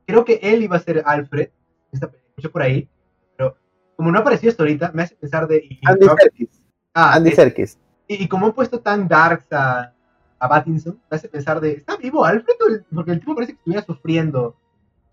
Creo 0.05 0.25
que 0.25 0.39
él 0.41 0.63
iba 0.63 0.77
a 0.77 0.79
ser 0.79 1.01
Alfred. 1.05 1.49
Esta 1.91 2.07
escuché 2.27 2.49
por 2.49 2.61
ahí. 2.61 2.89
Pero 3.37 3.55
como 3.95 4.11
no 4.11 4.17
ha 4.17 4.21
aparecido 4.21 4.51
hasta 4.51 4.63
ahorita, 4.63 4.91
me 4.93 5.03
hace 5.03 5.15
pensar 5.15 5.47
de. 5.47 5.57
y- 5.57 5.79
Andy 5.85 6.07
Serkis. 6.07 6.49
ah, 6.93 7.13
Andy 7.15 7.31
Serkis. 7.31 7.77
y, 8.07 8.23
y 8.23 8.27
como 8.27 8.47
han 8.47 8.53
puesto 8.53 8.79
tan 8.81 9.07
darks 9.07 9.51
a, 9.51 9.93
a 10.39 10.49
Pattinson, 10.49 10.99
me 11.09 11.15
hace 11.17 11.29
pensar 11.29 11.59
de. 11.61 11.71
¿Está 11.73 11.95
vivo 11.97 12.25
Alfred? 12.25 12.53
Porque 12.93 13.11
el 13.11 13.19
tipo 13.19 13.33
parece 13.35 13.53
que 13.53 13.57
estuviera 13.59 13.83
sufriendo. 13.85 14.55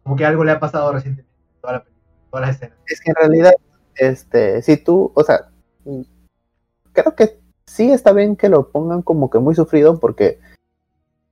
Como 0.02 0.16
que 0.16 0.24
algo 0.24 0.42
le 0.44 0.52
ha 0.52 0.60
pasado 0.60 0.92
recientemente. 0.92 1.30
en 1.54 1.60
Toda 1.60 1.72
la 1.74 1.84
todas 2.30 2.46
las 2.46 2.56
escenas. 2.56 2.78
Es 2.86 3.00
que 3.00 3.10
en 3.10 3.16
realidad, 3.16 3.52
este, 3.96 4.62
si 4.62 4.76
tú, 4.76 5.12
o 5.14 5.24
sea, 5.24 5.50
creo 6.92 7.14
que 7.16 7.39
sí 7.70 7.92
está 7.92 8.12
bien 8.12 8.36
que 8.36 8.48
lo 8.48 8.70
pongan 8.70 9.02
como 9.02 9.30
que 9.30 9.38
muy 9.38 9.54
sufrido 9.54 9.98
porque 10.00 10.40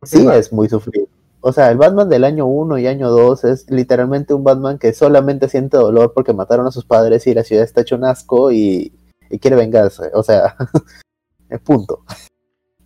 sí 0.04 0.26
es 0.28 0.52
muy 0.52 0.68
sufrido. 0.68 1.08
O 1.40 1.52
sea, 1.52 1.70
el 1.70 1.78
Batman 1.78 2.08
del 2.08 2.24
año 2.24 2.46
1 2.46 2.78
y 2.78 2.86
año 2.86 3.10
2 3.10 3.44
es 3.44 3.70
literalmente 3.70 4.34
un 4.34 4.44
Batman 4.44 4.78
que 4.78 4.92
solamente 4.92 5.48
siente 5.48 5.76
dolor 5.76 6.12
porque 6.14 6.32
mataron 6.32 6.66
a 6.66 6.70
sus 6.70 6.84
padres 6.84 7.26
y 7.26 7.34
la 7.34 7.44
ciudad 7.44 7.64
está 7.64 7.80
hecho 7.80 7.96
un 7.96 8.04
asco 8.04 8.52
y, 8.52 8.92
y 9.30 9.38
quiere 9.38 9.56
vengarse, 9.56 10.10
o 10.14 10.22
sea, 10.22 10.56
es 11.48 11.60
punto. 11.64 12.04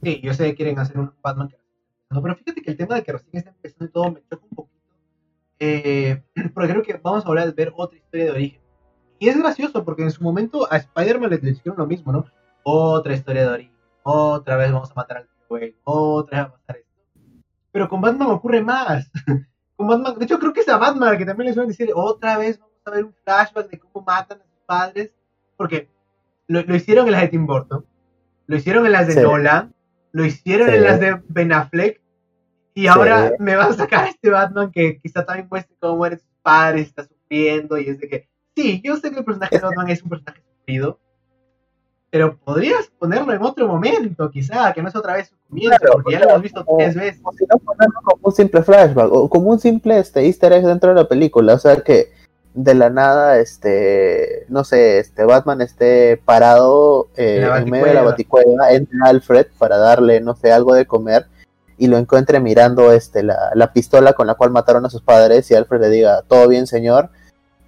Sí, 0.02 0.20
yo 0.22 0.34
sé 0.34 0.44
que 0.46 0.54
quieren 0.54 0.78
hacer 0.78 0.98
un 0.98 1.12
Batman 1.22 1.48
que 1.48 1.56
no, 2.10 2.20
pero 2.20 2.36
fíjate 2.36 2.60
que 2.60 2.70
el 2.70 2.76
tema 2.76 2.96
de 2.96 3.04
que 3.04 3.12
recién 3.12 3.38
está 3.38 3.50
empezando 3.50 3.84
y 3.86 3.88
todo 3.88 4.12
me 4.12 4.22
choca 4.28 4.44
un 4.50 4.56
poquito, 4.56 4.84
eh, 5.58 6.22
porque 6.54 6.70
creo 6.70 6.82
que 6.82 7.00
vamos 7.02 7.24
a 7.24 7.28
hablar 7.28 7.46
de 7.46 7.52
ver 7.52 7.72
otra 7.74 7.98
historia 7.98 8.26
de 8.26 8.30
origen. 8.32 8.60
Y 9.18 9.28
es 9.28 9.38
gracioso 9.38 9.84
porque 9.84 10.02
en 10.02 10.10
su 10.10 10.22
momento 10.22 10.70
a 10.70 10.76
Spider-Man 10.76 11.30
le 11.30 11.50
hicieron 11.50 11.78
lo 11.78 11.86
mismo, 11.86 12.12
¿no? 12.12 12.26
Otra 12.62 13.14
historia 13.14 13.42
de 13.42 13.48
origen, 13.48 13.76
otra 14.02 14.56
vez 14.56 14.72
vamos 14.72 14.90
a 14.90 14.94
matar 14.94 15.16
al 15.18 15.26
tío 15.26 15.32
otra 15.84 16.38
vez 16.38 16.46
va 16.46 16.54
a 16.54 16.58
pasar 16.58 16.76
esto. 16.76 16.90
Pero 17.72 17.88
con 17.88 18.00
Batman 18.00 18.28
ocurre 18.30 18.62
más. 18.62 19.10
con 19.76 19.86
Batman, 19.86 20.18
de 20.18 20.24
hecho 20.24 20.38
creo 20.38 20.52
que 20.52 20.60
es 20.60 20.68
a 20.68 20.78
Batman 20.78 21.18
que 21.18 21.26
también 21.26 21.48
le 21.48 21.54
suelen 21.54 21.70
decir, 21.70 21.90
otra 21.94 22.38
vez 22.38 22.58
vamos 22.58 22.76
a 22.84 22.90
ver 22.90 23.04
un 23.04 23.14
flashback 23.24 23.70
de 23.70 23.78
cómo 23.78 24.04
matan 24.04 24.40
a 24.40 24.44
sus 24.44 24.60
padres, 24.66 25.10
porque 25.56 25.88
lo, 26.46 26.60
hicieron 26.74 27.06
en 27.06 27.12
las 27.12 27.22
de 27.22 27.28
Tim 27.28 27.46
Burton, 27.46 27.84
lo 28.46 28.56
hicieron 28.56 28.86
en 28.86 28.92
las 28.92 29.06
de 29.06 29.22
Nolan, 29.22 29.74
lo 30.12 30.24
hicieron 30.24 30.68
en 30.68 30.82
las 30.82 31.00
de 31.00 31.20
Ben 31.28 31.52
Affleck, 31.52 32.00
y 32.74 32.86
ahora 32.86 33.32
me 33.38 33.54
va 33.54 33.64
a 33.64 33.72
sacar 33.72 34.08
este 34.08 34.30
Batman 34.30 34.70
que 34.72 34.98
quizá 34.98 35.24
también 35.24 35.48
muestre 35.50 35.76
cómo 35.78 35.96
muere 35.96 36.16
su 36.16 36.26
padre, 36.42 36.80
está 36.80 37.04
sufriendo, 37.04 37.78
y 37.78 37.88
es 37.88 37.98
de 37.98 38.08
que, 38.08 38.28
sí, 38.56 38.80
yo 38.84 38.96
sé 38.96 39.10
que 39.10 39.18
el 39.18 39.24
personaje 39.24 39.56
de 39.56 39.62
Batman 39.62 39.90
es 39.90 40.02
un 40.02 40.10
personaje 40.10 40.42
sufrido, 40.58 40.98
pero 42.12 42.36
podrías 42.44 42.90
ponerlo 42.98 43.32
en 43.32 43.40
otro 43.40 43.66
momento, 43.66 44.30
quizá, 44.30 44.70
que 44.74 44.82
no 44.82 44.90
es 44.90 44.94
otra 44.94 45.14
vez 45.14 45.28
su 45.28 45.34
comienzo, 45.48 45.78
porque 45.94 46.12
ya 46.12 46.20
lo 46.20 46.28
hemos 46.28 46.42
visto 46.42 46.62
tres 46.76 46.94
veces. 46.94 47.22
O 47.24 47.32
si 47.32 47.46
no, 47.46 47.56
ponerlo 47.56 48.00
como 48.04 48.20
un 48.24 48.32
simple 48.34 48.62
flashback, 48.62 49.10
o 49.10 49.30
como 49.30 49.48
un 49.48 49.58
simple 49.58 49.98
este, 49.98 50.26
easter 50.26 50.52
egg 50.52 50.66
dentro 50.66 50.90
de 50.90 50.96
la 50.96 51.08
película, 51.08 51.54
o 51.54 51.58
sea 51.58 51.76
que 51.76 52.12
de 52.52 52.74
la 52.74 52.90
nada, 52.90 53.38
este, 53.38 54.44
no 54.50 54.62
sé, 54.62 54.98
este 54.98 55.24
Batman 55.24 55.62
esté 55.62 56.18
parado 56.22 57.08
eh, 57.16 57.48
en 57.56 57.70
medio 57.70 57.86
de 57.86 57.94
la 57.94 58.02
baticueva, 58.02 58.72
entre 58.72 58.98
Alfred 59.06 59.46
para 59.56 59.78
darle, 59.78 60.20
no 60.20 60.36
sé, 60.36 60.52
algo 60.52 60.74
de 60.74 60.84
comer, 60.84 61.28
y 61.78 61.86
lo 61.86 61.96
encuentre 61.96 62.40
mirando 62.40 62.92
este, 62.92 63.22
la, 63.22 63.52
la 63.54 63.72
pistola 63.72 64.12
con 64.12 64.26
la 64.26 64.34
cual 64.34 64.50
mataron 64.50 64.84
a 64.84 64.90
sus 64.90 65.00
padres, 65.00 65.50
y 65.50 65.54
Alfred 65.54 65.80
le 65.80 65.88
diga, 65.88 66.20
todo 66.28 66.46
bien 66.46 66.66
señor, 66.66 67.08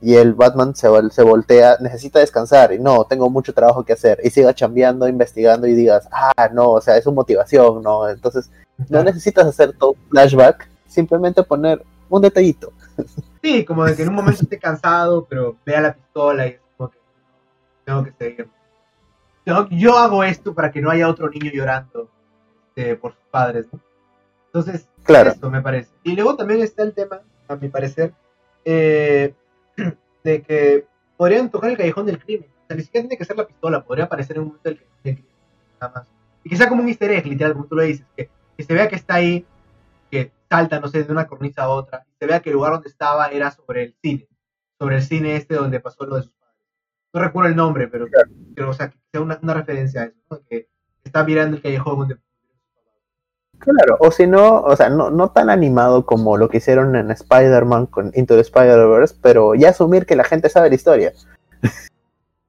y 0.05 0.17
el 0.17 0.35
Batman 0.35 0.77
se, 0.77 0.87
se 1.11 1.23
voltea, 1.23 1.79
necesita 1.81 2.19
descansar 2.19 2.75
y 2.75 2.79
no, 2.79 3.07
tengo 3.07 3.31
mucho 3.31 3.55
trabajo 3.55 3.85
que 3.85 3.95
hacer 3.95 4.21
y 4.23 4.29
siga 4.29 4.55
chambeando, 4.55 5.09
investigando 5.09 5.67
y 5.67 5.73
digas, 5.73 6.07
ah, 6.13 6.51
no, 6.53 6.73
o 6.73 6.81
sea, 6.83 6.99
es 6.99 7.05
su 7.05 7.13
motivación, 7.13 7.83
¿no? 7.83 8.07
Entonces, 8.07 8.51
no 8.91 9.03
necesitas 9.03 9.47
hacer 9.47 9.73
todo 9.73 9.95
flashback, 10.11 10.69
simplemente 10.87 11.43
poner 11.43 11.83
un 12.09 12.23
detallito. 12.23 12.73
Sí, 13.43 13.63
como 13.63 13.85
de 13.85 13.95
que 13.95 14.01
en 14.01 14.09
un 14.09 14.15
momento 14.15 14.41
esté 14.41 14.59
cansado, 14.59 15.27
pero 15.27 15.55
vea 15.67 15.83
la 15.83 15.93
pistola 15.93 16.47
y 16.47 16.51
es 16.53 16.61
como 16.79 16.89
que 16.89 16.97
tengo 17.85 18.03
que 18.03 18.13
seguir. 18.13 18.49
Yo, 19.71 19.99
hago 19.99 20.25
esto 20.25 20.55
para 20.55 20.73
que 20.73 20.81
no 20.81 20.89
haya 20.89 21.11
otro 21.11 21.29
niño 21.29 21.51
llorando 21.53 22.09
este, 22.69 22.97
por 22.97 23.13
sus 23.13 23.25
padres, 23.31 23.67
¿no? 23.71 23.81
Entonces, 24.47 24.89
claro. 25.03 25.33
esto 25.33 25.51
me 25.51 25.61
parece. 25.61 25.91
Y 26.05 26.15
luego 26.15 26.37
también 26.37 26.63
está 26.63 26.85
el 26.85 26.95
tema, 26.95 27.21
a 27.47 27.57
mi 27.57 27.69
parecer, 27.69 28.15
eh, 28.65 29.35
de 30.25 30.43
que 30.43 30.87
podrían 31.17 31.51
tocar 31.51 31.71
el 31.71 31.77
callejón 31.77 32.07
del 32.07 32.19
crimen. 32.19 32.49
O 32.65 32.67
sea, 32.67 32.77
ni 32.77 32.83
siquiera 32.83 33.07
tiene 33.07 33.19
que 33.19 33.25
ser 33.25 33.37
la 33.37 33.47
pistola, 33.47 33.85
podría 33.85 34.07
aparecer 34.07 34.37
en 34.37 34.43
un 34.43 34.49
momento 34.49 34.69
del 34.69 34.83
crimen, 35.03 35.25
nada 35.81 35.93
más. 35.95 36.09
Y 36.43 36.49
que 36.51 36.57
sea 36.57 36.69
como 36.69 36.83
un 36.83 36.89
easter 36.89 37.11
egg, 37.11 37.27
literal, 37.27 37.53
como 37.53 37.67
tú 37.67 37.77
lo 37.77 37.83
dices, 37.83 38.07
que, 38.17 38.31
se 38.59 38.75
vea 38.75 38.89
que 38.89 38.97
está 38.97 39.15
ahí, 39.15 39.47
que 40.11 40.33
salta, 40.51 40.81
no 40.81 40.89
sé, 40.89 41.05
de 41.05 41.13
una 41.13 41.27
cornisa 41.27 41.65
a 41.65 41.69
otra, 41.69 42.05
y 42.11 42.15
se 42.19 42.27
vea 42.27 42.41
que 42.41 42.51
el 42.51 42.57
lugar 42.57 42.73
donde 42.73 42.89
estaba 42.89 43.29
era 43.29 43.51
sobre 43.51 43.85
el 43.85 43.95
cine, 44.03 44.29
sobre 44.79 44.97
el 44.97 45.03
cine 45.03 45.37
este 45.37 45.55
donde 45.55 45.81
pasó 45.81 46.05
lo 46.07 46.17
de 46.17 46.23
sus 46.23 46.33
padres. 46.33 46.57
No 47.13 47.21
recuerdo 47.21 47.51
el 47.51 47.57
nombre, 47.57 47.89
pero, 47.89 48.07
o 48.71 48.73
sea, 48.73 48.91
que 48.91 48.99
sea 49.13 49.21
una, 49.21 49.55
referencia 49.55 50.03
a 50.03 50.05
eso, 50.07 50.43
que 50.49 50.69
está 51.05 51.23
mirando 51.23 51.57
el 51.57 51.63
callejón 51.63 51.99
donde 51.99 52.17
Claro, 53.59 53.97
o 54.01 54.11
si 54.11 54.27
no, 54.27 54.61
o 54.63 54.77
sea, 54.77 54.91
no, 54.91 55.11
no 55.11 55.31
tan 55.31 55.49
animado 55.49 56.05
como 56.05 56.37
lo 56.37 56.49
que 56.49 56.59
hicieron 56.59 56.97
en 56.97 57.11
Spider-Man 57.11 57.87
con 57.87 58.13
Into 58.15 58.35
the 58.35 58.43
Spider-Verse, 58.43 59.17
pero 59.23 59.55
ya 59.55 59.71
asumir 59.71 60.05
que 60.05 60.17
la 60.17 60.25
gente 60.25 60.49
sabe 60.49 60.69
la 60.69 60.75
historia. 60.75 61.13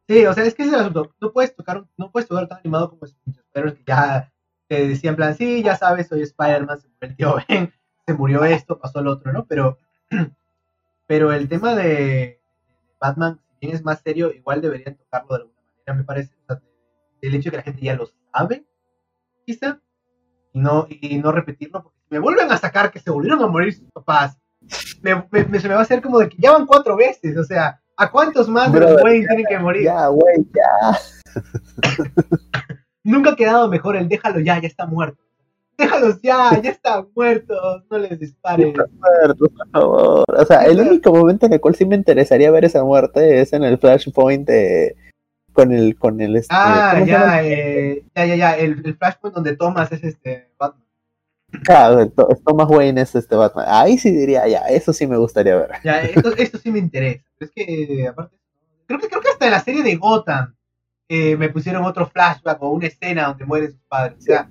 Sí, 0.08 0.26
o 0.26 0.34
sea, 0.34 0.43
es 0.43 0.53
que 0.53 0.64
es 0.64 0.70
el 0.70 0.76
asunto. 0.76 1.16
No 1.20 1.32
puedes 1.32 1.56
tocar, 1.56 1.84
no 1.97 2.12
puedes 2.12 2.28
tocar 2.28 2.47
tan 2.47 2.60
animado 2.60 2.91
como 2.91 3.06
Spider-Man, 3.06 3.76
que 3.76 3.84
ya 3.88 4.32
te 4.68 4.88
decía 4.88 5.10
en 5.10 5.16
plan, 5.16 5.36
sí, 5.36 5.64
ya 5.64 5.76
sabes, 5.76 6.08
soy 6.08 6.22
Spider-Man, 6.22 6.80
se 6.80 6.88
murió 7.01 7.38
se 8.08 8.14
murió 8.14 8.43
esto, 8.43 8.80
pasó 8.80 9.01
lo 9.01 9.12
otro, 9.12 9.34
¿no? 9.34 9.45
Pero, 9.45 9.80
pero 11.08 11.34
el 11.34 11.49
tema 11.49 11.76
de 11.76 12.39
Batman, 12.99 13.39
si 13.49 13.66
bien 13.66 13.76
es 13.76 13.84
más 13.84 14.01
serio, 14.01 14.32
igual 14.32 14.62
deberían 14.62 14.95
tocarlo 14.95 15.30
de 15.30 15.41
alguna 15.43 15.62
manera, 15.62 15.93
me 15.95 16.03
parece. 16.03 16.36
O 16.43 16.45
sea, 16.45 16.62
el 17.22 17.36
hecho 17.36 17.45
de 17.45 17.51
que 17.51 17.58
la 17.58 17.64
gente 17.64 17.82
ya 17.82 17.95
lo 17.95 18.08
sabe, 18.32 18.66
quizá, 19.45 19.82
y 20.56 20.60
no, 20.60 20.88
y 20.89 21.18
no 21.18 21.34
repetirlo, 21.34 21.84
porque 21.84 21.99
si 22.08 22.16
me 22.16 22.20
vuelven 22.20 22.49
a 22.49 22.58
sacar 22.58 22.89
que 22.89 22.99
se 22.99 23.12
volvieron 23.12 23.43
a 23.43 23.47
morir 23.47 23.74
sus 23.74 23.91
papás, 23.91 24.38
me, 25.01 25.60
se 25.60 25.68
me 25.68 25.74
va 25.74 25.82
a 25.82 25.84
hacer 25.84 26.01
como 26.01 26.18
de 26.20 26.30
que 26.30 26.38
ya 26.39 26.53
van 26.53 26.66
cuatro 26.66 26.95
veces, 26.95 27.38
o 27.38 27.43
sea, 27.43 27.82
¿a 27.97 28.10
cuántos 28.10 28.47
más 28.47 28.72
de 28.72 28.80
los 28.80 29.03
Wayne 29.03 29.28
tienen 29.28 29.45
que 29.47 29.60
morir? 29.60 29.84
Ya, 29.84 30.08
güey, 30.08 30.38
ya. 30.53 30.97
Nunca 33.03 33.32
ha 33.32 33.36
quedado 33.36 33.68
mejor 33.68 33.97
el 33.97 34.08
déjalo 34.08 34.39
ya, 34.39 34.60
ya 34.60 34.68
está 34.68 34.86
muerto. 34.88 35.22
Déjalos 35.78 36.22
ya, 36.22 36.58
ya 36.62 36.70
están 36.72 37.10
muertos, 37.14 37.84
no 37.91 37.97
les 37.97 38.18
dispares. 38.18 38.74
Muertos, 38.74 39.49
por 39.49 39.70
favor. 39.72 40.24
O 40.38 40.45
sea, 40.45 40.64
el 40.64 40.80
único 40.80 41.14
momento 41.14 41.47
en 41.47 41.53
el 41.53 41.60
cual 41.60 41.76
sí 41.76 41.86
me 41.86 41.97
interesaría 41.97 42.49
ver 42.49 42.64
esa 42.64 42.82
muerte 42.86 43.41
es 43.41 43.51
en 43.51 43.66
el 43.66 43.78
Flashpoint 43.78 44.47
de, 44.47 44.95
con 45.56 45.72
el, 45.72 45.97
con 45.97 46.20
el 46.20 46.36
este, 46.36 46.53
ah, 46.53 47.01
ya, 47.06 47.41
eh, 47.41 48.03
ya, 48.14 48.26
ya, 48.26 48.36
ya, 48.36 48.58
el, 48.58 48.82
el, 48.84 48.97
Flashpoint 48.97 49.34
donde 49.34 49.56
Thomas 49.56 49.89
es 49.93 50.03
este 50.03 50.51
Batman. 50.60 50.86
Claro, 51.64 52.12
Thomas 52.45 52.70
Wayne 52.70 53.01
es 53.01 53.16
este 53.16 53.36
Batman. 53.38 53.66
Ahí 53.70 53.97
sí 53.97 54.12
diría, 54.12 54.45
ya, 54.49 54.60
eso 54.68 54.91
sí 54.91 55.08
me 55.08 55.16
gustaría 55.16 55.56
ver. 55.56 55.72
Ya, 55.82 56.01
esto, 56.01 56.36
esto 56.36 56.58
sí 56.58 56.72
me 56.72 56.80
interesa. 56.80 57.24
Es 57.39 57.51
que, 57.51 58.06
aparte, 58.06 58.36
creo 58.86 58.99
que, 58.99 59.08
creo 59.08 59.22
que 59.22 59.30
hasta 59.30 59.45
en 59.45 59.51
la 59.51 59.62
serie 59.62 59.82
de 59.82 59.95
Gotham 59.95 60.53
eh, 61.08 61.38
me 61.38 61.47
pusieron 61.47 61.86
otro 61.86 62.06
flashback 62.06 62.62
o 62.62 62.72
una 62.72 62.88
escena 62.88 63.28
donde 63.28 63.45
mueren 63.45 63.72
sus 63.72 63.82
padres. 63.88 64.18
O 64.20 64.24
sea, 64.24 64.49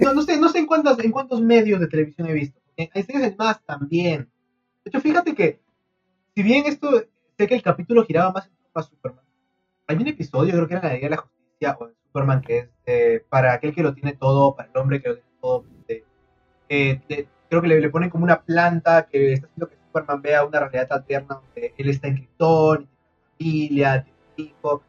no, 0.00 0.14
no, 0.14 0.22
sé, 0.22 0.38
no 0.40 0.48
sé 0.48 0.60
en, 0.60 0.66
cuántos, 0.66 0.98
en 0.98 1.12
cuántos 1.12 1.42
medios 1.42 1.78
de 1.78 1.88
televisión 1.88 2.26
he 2.26 2.32
visto. 2.32 2.58
Hay 2.94 3.02
series 3.02 3.36
más 3.36 3.62
también. 3.66 4.30
De 4.82 4.88
hecho, 4.88 5.00
fíjate 5.02 5.34
que, 5.34 5.60
si 6.34 6.42
bien 6.42 6.64
esto, 6.64 7.04
sé 7.36 7.46
que 7.46 7.54
el 7.54 7.62
capítulo 7.62 8.06
giraba 8.06 8.32
más 8.32 8.46
en 8.46 8.52
torno 8.52 8.70
a 8.74 8.82
Superman, 8.82 9.24
hay 9.90 9.96
un 9.96 10.06
episodio, 10.06 10.54
creo 10.54 10.68
que 10.68 10.74
era 10.74 10.88
la 10.88 10.94
Liga 10.94 11.06
de 11.06 11.16
la 11.16 11.22
Justicia 11.22 11.76
o 11.80 11.86
de 11.88 11.94
Superman, 12.06 12.40
que 12.40 12.58
es 12.58 12.68
eh, 12.86 13.24
para 13.28 13.52
aquel 13.52 13.74
que 13.74 13.82
lo 13.82 13.92
tiene 13.92 14.14
todo, 14.14 14.54
para 14.54 14.70
el 14.70 14.76
hombre 14.76 15.02
que 15.02 15.08
lo 15.08 15.14
tiene 15.16 15.30
todo. 15.40 15.64
Eh, 16.68 17.00
creo 17.48 17.60
que 17.60 17.66
le, 17.66 17.80
le, 17.80 17.90
ponen 17.90 18.10
como 18.10 18.22
una 18.22 18.42
planta 18.42 19.08
que 19.10 19.32
está 19.32 19.48
haciendo 19.48 19.68
que 19.68 19.76
Superman 19.86 20.22
vea 20.22 20.44
una 20.44 20.60
realidad 20.60 20.86
alterna 20.90 21.40
donde 21.42 21.74
él 21.76 21.90
está 21.90 22.06
en 22.06 22.14
Krypton, 22.14 22.88
tiene 23.36 23.68
familia, 23.68 24.04
tiene 24.36 24.50
hijo. 24.50 24.82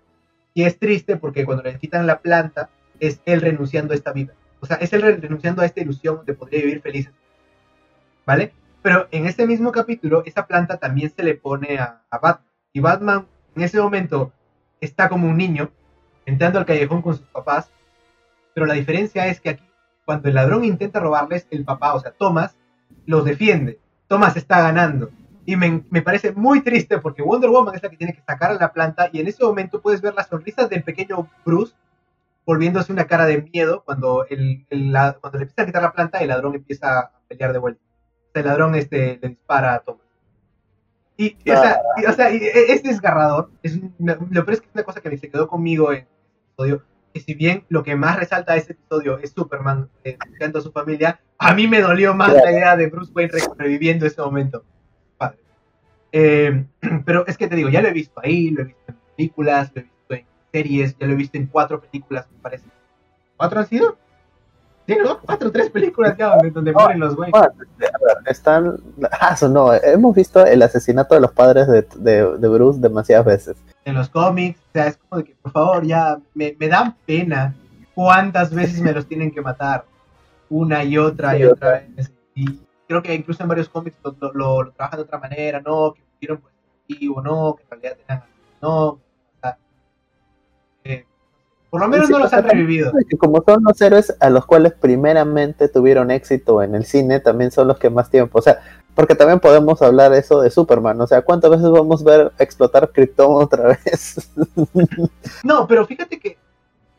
Y 0.53 0.63
es 0.63 0.77
triste 0.77 1.17
porque 1.17 1.45
cuando 1.45 1.63
le 1.63 1.79
quitan 1.79 2.05
la 2.05 2.19
planta, 2.19 2.69
es 2.99 3.21
él 3.25 3.41
renunciando 3.41 3.93
a 3.93 3.95
esta 3.95 4.13
vida. 4.13 4.33
O 4.59 4.67
sea, 4.67 4.77
es 4.77 4.93
él 4.93 5.01
renunciando 5.01 5.63
a 5.63 5.65
esta 5.65 5.81
ilusión 5.81 6.23
de 6.25 6.35
podría 6.35 6.61
vivir 6.61 6.81
feliz. 6.81 7.09
¿Vale? 8.27 8.53
Pero 8.83 9.07
en 9.09 9.25
ese 9.25 9.47
mismo 9.47 9.71
capítulo, 9.71 10.21
esa 10.27 10.45
planta 10.45 10.77
también 10.77 11.11
se 11.15 11.23
le 11.23 11.33
pone 11.33 11.79
a, 11.79 12.03
a 12.11 12.19
Batman. 12.19 12.47
Y 12.71 12.79
Batman 12.79 13.27
en 13.55 13.63
ese 13.63 13.79
momento 13.79 14.31
está 14.81 15.07
como 15.07 15.27
un 15.27 15.37
niño 15.37 15.71
entrando 16.25 16.59
al 16.59 16.65
callejón 16.65 17.01
con 17.01 17.15
sus 17.15 17.27
papás, 17.27 17.69
pero 18.53 18.65
la 18.65 18.73
diferencia 18.73 19.27
es 19.27 19.39
que 19.39 19.49
aquí, 19.51 19.63
cuando 20.05 20.27
el 20.27 20.35
ladrón 20.35 20.65
intenta 20.65 20.99
robarles, 20.99 21.47
el 21.51 21.63
papá, 21.63 21.93
o 21.93 21.99
sea, 21.99 22.11
Thomas, 22.11 22.55
los 23.05 23.23
defiende. 23.23 23.79
Thomas 24.07 24.35
está 24.35 24.61
ganando. 24.61 25.09
Y 25.45 25.55
me, 25.55 25.81
parece 26.01 26.33
muy 26.33 26.61
triste 26.61 26.99
porque 26.99 27.21
Wonder 27.21 27.49
Woman 27.49 27.75
es 27.75 27.83
la 27.83 27.89
que 27.89 27.97
tiene 27.97 28.13
que 28.13 28.21
sacar 28.21 28.51
a 28.51 28.55
la 28.55 28.73
planta 28.73 29.09
y 29.11 29.19
en 29.19 29.27
ese 29.27 29.43
momento 29.43 29.81
puedes 29.81 30.01
ver 30.01 30.13
las 30.13 30.27
sonrisas 30.27 30.69
del 30.69 30.83
pequeño 30.83 31.27
Bruce 31.45 31.73
volviéndose 32.45 32.91
una 32.91 33.05
cara 33.05 33.25
de 33.25 33.41
miedo 33.41 33.83
cuando, 33.83 34.25
el, 34.29 34.65
cuando 34.69 35.37
le 35.39 35.43
empieza 35.43 35.63
a 35.63 35.65
quitar 35.65 35.81
la 35.81 35.93
planta 35.93 36.19
el 36.19 36.27
ladrón 36.27 36.55
empieza 36.55 36.99
a 36.99 37.11
pelear 37.27 37.53
de 37.53 37.59
vuelta. 37.59 37.81
el 38.33 38.45
ladrón 38.45 38.75
este, 38.75 39.19
le 39.21 39.29
dispara 39.29 39.75
a 39.75 39.79
Thomas. 39.79 40.10
Y, 41.21 41.37
o 41.51 42.13
sea, 42.13 42.31
e, 42.31 42.73
es 42.73 42.81
desgarrador. 42.81 43.51
Es, 43.61 43.79
lo 43.99 44.17
peor 44.45 44.53
es 44.53 44.61
que 44.61 44.67
es 44.67 44.73
una 44.73 44.83
cosa 44.83 45.01
que 45.01 45.15
se 45.19 45.29
quedó 45.29 45.47
conmigo 45.47 45.91
en 45.91 45.99
el 45.99 46.07
episodio. 46.47 46.83
Que 47.13 47.19
si 47.19 47.35
bien 47.35 47.63
lo 47.69 47.83
que 47.83 47.95
más 47.95 48.17
resalta 48.17 48.53
a 48.53 48.55
ese 48.55 48.71
episodio 48.71 49.19
es 49.19 49.29
Superman 49.31 49.87
eh, 50.03 50.17
a 50.41 50.61
su 50.61 50.71
familia, 50.71 51.19
a 51.37 51.53
mí 51.53 51.67
me 51.67 51.81
dolió 51.81 52.15
más 52.15 52.33
la 52.33 52.51
idea 52.51 52.75
de 52.75 52.87
Bruce 52.87 53.11
Wayne 53.13 53.33
reviviendo 53.55 54.07
ese 54.07 54.19
momento. 54.19 54.63
Padre. 55.15 55.37
Eh, 56.11 56.65
pero 57.05 57.27
es 57.27 57.37
que 57.37 57.47
te 57.47 57.55
digo, 57.55 57.69
ya 57.69 57.83
lo 57.83 57.89
he 57.89 57.93
visto 57.93 58.19
ahí, 58.23 58.49
lo 58.49 58.63
he 58.63 58.65
visto 58.65 58.83
en 58.87 58.95
películas, 59.15 59.71
lo 59.75 59.81
he 59.81 59.83
visto 59.83 60.13
en 60.15 60.25
series, 60.51 60.97
ya 60.97 61.05
lo 61.05 61.13
he 61.13 61.17
visto 61.17 61.37
en 61.37 61.45
cuatro 61.45 61.79
películas, 61.81 62.27
me 62.31 62.39
parece. 62.39 62.65
¿Cuatro 63.37 63.59
han 63.59 63.67
sido? 63.67 63.99
¿No? 64.97 65.19
Cuatro, 65.19 65.51
tres 65.51 65.69
películas 65.69 66.15
ya 66.17 66.37
donde, 66.53 66.71
mueren 66.71 66.99
los 66.99 67.15
güeyes. 67.15 67.33
están. 68.25 68.77
Ah, 69.11 69.35
no, 69.49 69.73
hemos 69.73 70.15
visto 70.15 70.45
el 70.45 70.61
asesinato 70.61 71.15
de 71.15 71.21
los 71.21 71.31
padres 71.31 71.67
de, 71.67 71.81
de, 71.95 72.47
Bruce 72.47 72.79
demasiadas 72.79 73.25
veces. 73.25 73.57
En 73.85 73.95
los 73.95 74.09
cómics, 74.09 74.59
o 74.59 74.71
sea, 74.73 74.87
es 74.87 74.97
como 74.97 75.21
de 75.21 75.27
que, 75.27 75.35
por 75.41 75.51
favor, 75.51 75.85
ya 75.85 76.17
me, 76.33 76.55
me 76.59 76.67
dan 76.67 76.95
pena 77.05 77.55
cuántas 77.93 78.53
veces 78.53 78.81
me 78.81 78.93
los 78.93 79.07
tienen 79.07 79.31
que 79.31 79.41
matar. 79.41 79.85
Una 80.49 80.83
y 80.83 80.97
otra 80.97 81.37
y 81.37 81.45
otra 81.45 81.83
vez. 81.95 82.11
Y 82.35 82.59
creo 82.87 83.01
que 83.01 83.13
incluso 83.13 83.41
en 83.41 83.49
varios 83.49 83.69
cómics 83.69 83.95
lo, 84.03 84.33
lo, 84.33 84.71
trabajan 84.71 84.99
de 84.99 85.03
otra 85.03 85.17
manera, 85.17 85.61
¿no? 85.61 85.93
Que 85.93 86.01
pusieron 86.13 86.37
por 86.39 86.51
o 87.15 87.21
no, 87.21 87.55
que 87.55 87.63
en 87.63 87.69
realidad 87.69 87.97
tenían. 88.05 88.23
No, 88.61 88.99
por 91.71 91.79
lo 91.79 91.87
menos 91.87 92.09
no 92.09 92.19
los 92.19 92.33
han 92.33 92.43
revivido. 92.43 92.91
como 93.17 93.41
son 93.47 93.63
los 93.63 93.79
héroes 93.81 94.13
a 94.19 94.29
los 94.29 94.45
cuales 94.45 94.73
primeramente 94.73 95.69
tuvieron 95.69 96.11
éxito 96.11 96.61
en 96.61 96.75
el 96.75 96.83
cine, 96.83 97.21
también 97.21 97.49
son 97.49 97.69
los 97.69 97.79
que 97.79 97.89
más 97.89 98.09
tiempo. 98.09 98.39
O 98.39 98.41
sea, 98.41 98.59
porque 98.93 99.15
también 99.15 99.39
podemos 99.39 99.81
hablar 99.81 100.13
eso 100.13 100.41
de 100.41 100.51
Superman. 100.51 100.99
O 100.99 101.07
sea, 101.07 101.21
¿cuántas 101.21 101.49
veces 101.49 101.69
vamos 101.71 102.01
a 102.01 102.03
ver 102.03 102.31
explotar 102.39 102.91
Krypton 102.91 103.41
otra 103.41 103.69
vez? 103.69 104.29
no, 105.45 105.65
pero 105.65 105.85
fíjate 105.85 106.19
que 106.19 106.37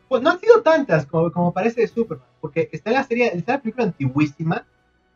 pues 0.08 0.22
no 0.22 0.30
han 0.30 0.40
sido 0.40 0.62
tantas 0.62 1.04
como, 1.04 1.52
parece 1.52 1.82
de 1.82 1.88
Superman. 1.88 2.26
Porque 2.40 2.70
está 2.72 2.88
en 2.88 2.96
la 2.96 3.04
serie, 3.04 3.30
está 3.36 3.52
la 3.52 3.60
película 3.60 3.84
antiguísima. 3.84 4.66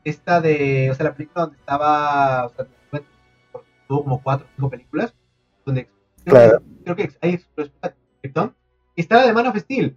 Esta 0.05 0.43
de, 0.43 0.91
o 0.91 0.95
sea, 0.95 1.05
la 1.05 1.15
película 1.15 1.47
donde 1.47 1.57
estaba, 1.57 2.45
o 2.45 2.51
sea, 2.51 2.67
tuvo 3.89 4.05
como 4.05 4.23
cuatro 4.23 4.47
o 4.47 4.51
cinco 4.55 4.69
películas. 4.69 5.15
Donde 5.65 5.89
creo, 6.27 6.61
que, 6.61 6.85
creo 6.85 6.97
que 6.97 7.11
hay 7.23 7.41
Krypton 8.21 8.55
está 9.01 9.17
la 9.17 9.27
de 9.27 9.33
Man 9.33 9.47
of 9.47 9.57
Steel. 9.57 9.97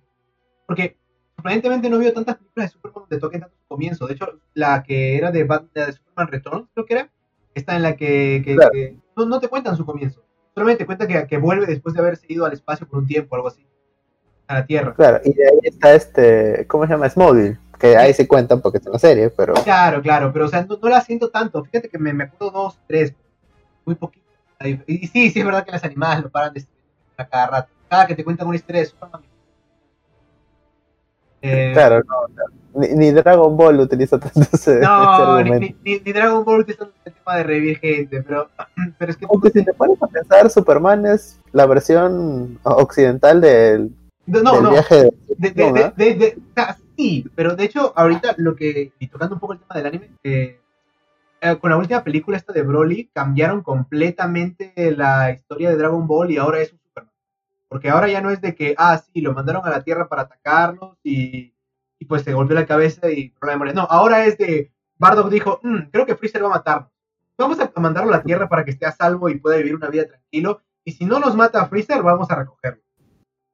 Porque 0.65 0.97
sorprendentemente 1.35 1.89
no 1.89 1.97
veo 1.97 2.13
tantas 2.13 2.35
películas 2.35 2.69
de 2.69 2.73
Superman 2.73 3.03
donde 3.09 3.19
toquen 3.19 3.41
tanto 3.41 3.55
su 3.55 3.67
comienzo. 3.67 4.07
De 4.07 4.13
hecho, 4.13 4.39
la 4.53 4.83
que 4.83 5.17
era 5.17 5.31
de, 5.31 5.43
de 5.73 5.93
Superman 5.93 6.27
Returns, 6.27 6.67
creo 6.73 6.85
que 6.85 6.93
era, 6.93 7.09
está 7.55 7.75
en 7.75 7.83
la 7.83 7.95
que, 7.95 8.97
no, 9.15 9.39
te 9.39 9.47
cuentan 9.47 9.77
su 9.77 9.85
comienzo. 9.85 10.23
Solamente 10.53 10.79
te 10.79 10.85
cuentan 10.85 11.07
que, 11.07 11.27
que, 11.27 11.37
vuelve 11.37 11.65
después 11.65 11.95
de 11.95 12.01
haberse 12.01 12.25
ido 12.27 12.45
al 12.45 12.53
espacio 12.53 12.87
por 12.87 12.99
un 12.99 13.07
tiempo, 13.07 13.35
algo 13.35 13.47
así. 13.47 13.65
A 14.47 14.55
la 14.55 14.65
Tierra. 14.65 14.93
Claro, 14.95 15.21
y 15.23 15.33
de 15.33 15.47
ahí 15.47 15.59
está 15.63 15.93
este, 15.93 16.65
¿cómo 16.67 16.85
se 16.85 16.93
llama? 16.93 17.09
Smallville. 17.09 17.59
Que 17.77 17.95
ahí 17.95 18.13
se 18.13 18.27
cuentan 18.27 18.61
porque 18.61 18.79
es 18.79 18.87
una 18.87 18.99
serie, 18.99 19.29
pero. 19.29 19.53
Claro, 19.53 20.01
claro, 20.01 20.33
pero 20.33 20.45
o 20.45 20.47
sea, 20.49 20.65
no, 20.65 20.89
la 20.89 21.01
siento 21.01 21.29
tanto. 21.29 21.63
Fíjate 21.63 21.87
que 21.87 21.97
me, 21.97 22.13
me 22.13 22.25
acuerdo 22.25 22.51
dos, 22.51 22.79
tres, 22.87 23.13
muy 23.85 23.95
poquito. 23.95 24.25
Y 24.87 25.07
sí, 25.07 25.29
sí, 25.29 25.39
es 25.39 25.45
verdad 25.45 25.63
que 25.63 25.71
las 25.71 25.83
animadas 25.83 26.21
lo 26.21 26.29
paran 26.29 26.53
de 26.53 26.65
a 27.15 27.25
cada 27.25 27.47
rato 27.47 27.78
cada 27.89 28.07
que 28.07 28.15
te 28.15 28.23
cuentan 28.23 28.47
una 28.47 28.55
historia 28.55 28.81
de 28.81 28.87
Superman. 28.87 29.21
Eh, 31.41 31.71
claro, 31.73 32.01
no, 32.03 32.81
ni, 32.87 33.11
Dragon 33.11 33.55
Ball 33.55 33.79
utiliza 33.79 34.19
tanto 34.19 34.41
ese, 34.51 34.79
no, 34.81 35.41
ni, 35.41 35.73
ni, 35.83 35.99
Dragon 35.99 36.43
Ball 36.43 36.61
utiliza 36.61 36.89
el 37.05 37.13
tema 37.13 37.37
de 37.37 37.43
revivir 37.43 37.79
gente, 37.79 38.21
pero, 38.21 38.49
pero 38.97 39.11
es 39.11 39.17
que... 39.17 39.25
Aunque 39.29 39.49
si 39.49 39.63
te 39.63 39.73
pones 39.73 40.01
a 40.03 40.07
pensar, 40.07 40.49
Superman 40.49 41.05
es 41.05 41.39
la 41.53 41.65
versión 41.65 42.59
occidental 42.63 43.39
del, 43.39 43.91
no, 44.29 44.61
no, 44.61 44.71
viaje 44.71 45.09
de, 45.37 45.51
de, 45.51 45.91
de, 45.95 46.15
de, 46.15 46.37
sí, 46.95 47.25
pero 47.35 47.55
de 47.55 47.63
hecho 47.63 47.93
ahorita 47.95 48.35
lo 48.37 48.55
que, 48.55 48.91
y 48.99 49.07
tocando 49.07 49.35
un 49.35 49.39
poco 49.39 49.53
el 49.53 49.59
tema 49.59 49.75
del 49.75 49.85
anime, 49.87 50.09
eh, 50.23 50.59
eh, 51.41 51.57
con 51.57 51.71
la 51.71 51.77
última 51.77 52.03
película 52.03 52.37
esta 52.37 52.53
de 52.53 52.61
Broly 52.63 53.09
cambiaron 53.13 53.61
completamente 53.63 54.73
la 54.95 55.31
historia 55.31 55.69
de 55.69 55.77
Dragon 55.77 56.05
Ball 56.05 56.31
y 56.31 56.37
ahora 56.37 56.61
es 56.61 56.73
un 56.73 56.78
porque 57.69 57.89
ahora 57.89 58.07
ya 58.07 58.19
no 58.19 58.31
es 58.31 58.41
de 58.41 58.55
que, 58.55 58.75
ah, 58.77 58.97
sí, 58.97 59.21
lo 59.21 59.33
mandaron 59.33 59.65
a 59.65 59.69
la 59.69 59.83
Tierra 59.83 60.09
para 60.09 60.23
atacarlos 60.23 60.97
y, 61.03 61.53
y 61.99 62.05
pues 62.05 62.23
se 62.23 62.33
golpeó 62.33 62.55
la 62.55 62.65
cabeza 62.65 63.09
y 63.09 63.29
problemas. 63.29 63.73
No, 63.75 63.83
ahora 63.83 64.25
es 64.25 64.37
de, 64.37 64.73
Bardock 64.97 65.29
dijo, 65.29 65.59
mm, 65.63 65.89
creo 65.91 66.05
que 66.05 66.15
Freezer 66.15 66.43
va 66.43 66.47
a 66.47 66.57
matarnos. 66.57 66.91
Vamos 67.37 67.57
a 67.59 67.79
mandarlo 67.79 68.11
a 68.11 68.17
la 68.17 68.23
Tierra 68.23 68.49
para 68.49 68.65
que 68.65 68.71
esté 68.71 68.85
a 68.85 68.91
salvo 68.91 69.29
y 69.29 69.39
pueda 69.39 69.57
vivir 69.57 69.75
una 69.75 69.87
vida 69.87 70.05
tranquilo. 70.05 70.61
Y 70.83 70.91
si 70.91 71.05
no 71.05 71.19
nos 71.19 71.35
mata 71.35 71.61
a 71.61 71.67
Freezer, 71.67 72.03
vamos 72.03 72.29
a 72.29 72.35
recogerlo. 72.35 72.81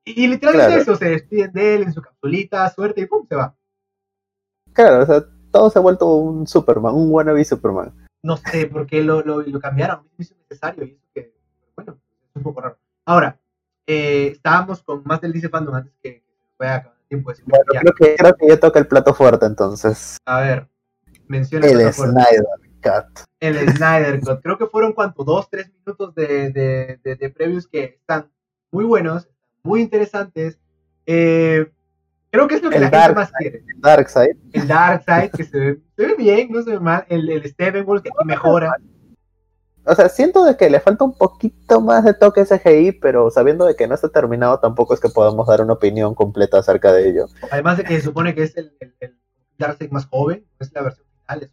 Y, 0.05 0.27
literalmente 0.27 0.77
eso, 0.77 0.95
se 0.95 1.09
despiden 1.09 1.51
de 1.51 1.75
él 1.75 1.83
en 1.83 1.93
su 1.93 2.01
capsulita, 2.01 2.69
suerte 2.69 3.01
y 3.01 3.05
pum, 3.07 3.25
se 3.27 3.35
va. 3.35 3.55
Claro, 4.73 5.03
o 5.03 5.05
sea, 5.05 5.23
todo 5.51 5.69
se 5.69 5.79
ha 5.79 5.81
vuelto 5.81 6.15
un 6.15 6.45
Superman, 6.45 6.93
un 6.93 7.11
wannabe 7.11 7.43
Superman. 7.43 7.91
No 8.23 8.37
sé 8.37 8.67
por 8.67 8.85
qué 8.85 9.03
lo, 9.03 9.21
lo, 9.21 9.41
lo 9.41 9.59
cambiaron, 9.59 10.07
es 10.17 10.35
necesario 10.37 10.85
y 10.85 10.91
eso 10.91 11.05
que, 11.13 11.33
bueno, 11.75 11.97
es 12.29 12.35
un 12.35 12.43
poco 12.43 12.61
raro. 12.61 12.77
Ahora, 13.05 13.39
eh, 13.87 14.27
estábamos 14.33 14.83
con 14.83 15.03
más 15.05 15.21
del 15.21 15.33
Dice 15.33 15.49
Fandom 15.49 15.75
antes 15.75 15.93
que 16.01 16.23
fue 16.57 16.67
a 16.67 16.75
acabar 16.75 16.97
el 17.01 17.07
tiempo. 17.07 17.33
De 17.33 17.43
bueno, 17.45 17.63
creo 17.67 17.93
que, 17.93 18.15
creo 18.15 18.35
que 18.35 18.47
ya 18.47 18.59
toca 18.59 18.79
el 18.79 18.87
plato 18.87 19.13
fuerte 19.13 19.45
entonces. 19.45 20.17
A 20.25 20.41
ver, 20.41 20.67
menciona 21.27 21.67
el, 21.67 21.93
Snyder 21.93 22.45
Cut. 22.81 23.25
El 23.39 23.69
Snyder 23.69 24.19
Cut. 24.21 24.41
Creo 24.41 24.57
que 24.57 24.67
fueron 24.67 24.93
cuánto, 24.93 25.23
dos, 25.23 25.49
tres 25.49 25.71
minutos 25.71 26.15
de, 26.15 26.51
de, 26.51 26.99
de, 27.03 27.15
de 27.15 27.29
previews 27.29 27.67
que 27.67 27.97
están 27.99 28.29
muy 28.71 28.85
buenos, 28.85 29.27
muy 29.63 29.81
interesantes. 29.81 30.59
Eh, 31.05 31.71
creo 32.31 32.47
que 32.47 32.55
es 32.55 32.63
lo 32.63 32.69
que 32.69 32.79
la 32.79 32.89
gente 32.89 33.15
más 33.15 33.31
quiere. 33.33 33.63
El 33.67 33.81
Dark 33.81 34.09
Side. 34.09 34.37
El 34.53 34.67
Dark 34.67 35.03
Side, 35.05 35.29
que 35.29 35.43
se 35.43 35.59
ve, 35.59 35.79
se 35.95 36.07
ve 36.07 36.15
bien, 36.15 36.51
no 36.51 36.61
se 36.63 36.71
ve 36.71 36.79
mal. 36.79 37.05
El, 37.09 37.29
el 37.29 37.45
Steven 37.49 37.85
Wolf, 37.85 38.01
que 38.01 38.11
mejora 38.25 38.75
o 39.85 39.95
sea, 39.95 40.09
siento 40.09 40.43
de 40.43 40.57
que 40.57 40.69
le 40.69 40.79
falta 40.79 41.03
un 41.03 41.17
poquito 41.17 41.81
más 41.81 42.03
de 42.03 42.13
toque 42.13 42.45
CGI, 42.45 42.93
pero 42.93 43.29
sabiendo 43.29 43.65
de 43.65 43.75
que 43.75 43.87
no 43.87 43.95
está 43.95 44.09
terminado, 44.09 44.59
tampoco 44.59 44.93
es 44.93 44.99
que 44.99 45.09
podamos 45.09 45.47
dar 45.47 45.61
una 45.61 45.73
opinión 45.73 46.15
completa 46.15 46.59
acerca 46.59 46.91
de 46.91 47.09
ello. 47.09 47.27
Además 47.51 47.77
de 47.77 47.83
que 47.83 47.95
se 47.95 48.01
supone 48.01 48.33
que 48.33 48.43
es 48.43 48.57
el, 48.57 48.75
el, 48.79 49.17
Darkseid 49.57 49.91
más 49.91 50.05
joven, 50.07 50.45
es 50.59 50.73
la 50.73 50.81
versión 50.81 51.07
final, 51.21 51.43
es 51.43 51.51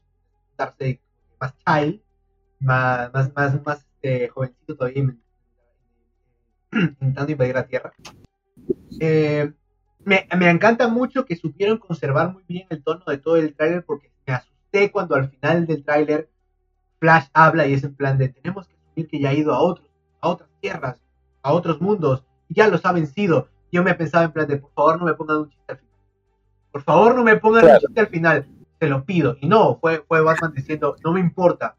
Darkseid 0.57 0.99
más 1.41 1.55
child, 1.65 2.01
más, 2.61 3.13
más, 3.13 3.35
más, 3.35 3.65
más 3.65 3.87
este, 4.03 4.29
jovencito 4.29 4.77
todavía 4.77 5.15
intentando 6.73 7.33
invadir 7.33 7.55
la 7.55 7.67
Tierra. 7.67 7.93
Eh, 9.01 9.53
me, 10.05 10.27
me, 10.37 10.51
encanta 10.51 10.89
mucho 10.89 11.25
que 11.25 11.37
supieron 11.37 11.79
conservar 11.79 12.33
muy 12.33 12.43
bien 12.49 12.67
el 12.71 12.83
tono 12.83 13.05
de 13.07 13.19
todo 13.19 13.37
el 13.37 13.55
tráiler 13.55 13.85
porque 13.85 14.11
me 14.27 14.35
asusté 14.35 14.91
cuando 14.91 15.15
al 15.15 15.31
final 15.31 15.67
del 15.67 15.85
tráiler 15.85 16.29
Flash 17.03 17.27
habla 17.33 17.67
y 17.67 17.75
es 17.75 17.83
en 17.83 17.97
plan 17.97 18.17
de 18.17 18.29
tenemos 18.29 18.69
que 18.69 18.75
asumir 18.75 19.09
que 19.09 19.19
ya 19.19 19.31
ha 19.31 19.35
ido 19.35 19.53
a 19.53 19.59
otros, 19.59 19.89
a 20.21 20.29
otras 20.29 20.49
tierras, 20.61 21.03
a 21.43 21.53
otros 21.53 21.81
mundos, 21.81 22.23
y 22.49 22.55
ya 22.55 22.69
los 22.69 22.87
ha 22.87 22.93
vencido. 22.93 23.49
Yo 23.73 23.83
me 23.83 23.93
pensaba 23.97 24.27
en 24.27 24.31
plan 24.31 24.47
de 24.47 24.59
por 24.59 24.71
favor 24.71 25.01
no 25.01 25.07
me 25.07 25.15
pongan 25.15 25.39
un 25.39 25.51
chiste 25.51 25.73
al 25.73 25.79
final. 25.79 25.99
Por 26.71 26.83
favor 26.83 27.17
no 27.17 27.25
me 27.25 27.37
pongan 27.39 27.65
un 27.65 27.79
chiste 27.81 28.01
al 28.01 28.07
final. 28.07 28.47
Se 28.79 28.87
lo 28.89 29.05
pido. 29.05 29.37
Y 29.41 29.49
no, 29.49 29.79
fue, 29.81 30.05
fue 30.07 30.21
Batman 30.21 30.53
diciendo, 30.55 30.95
no 31.03 31.13
me 31.13 31.19
importa 31.19 31.75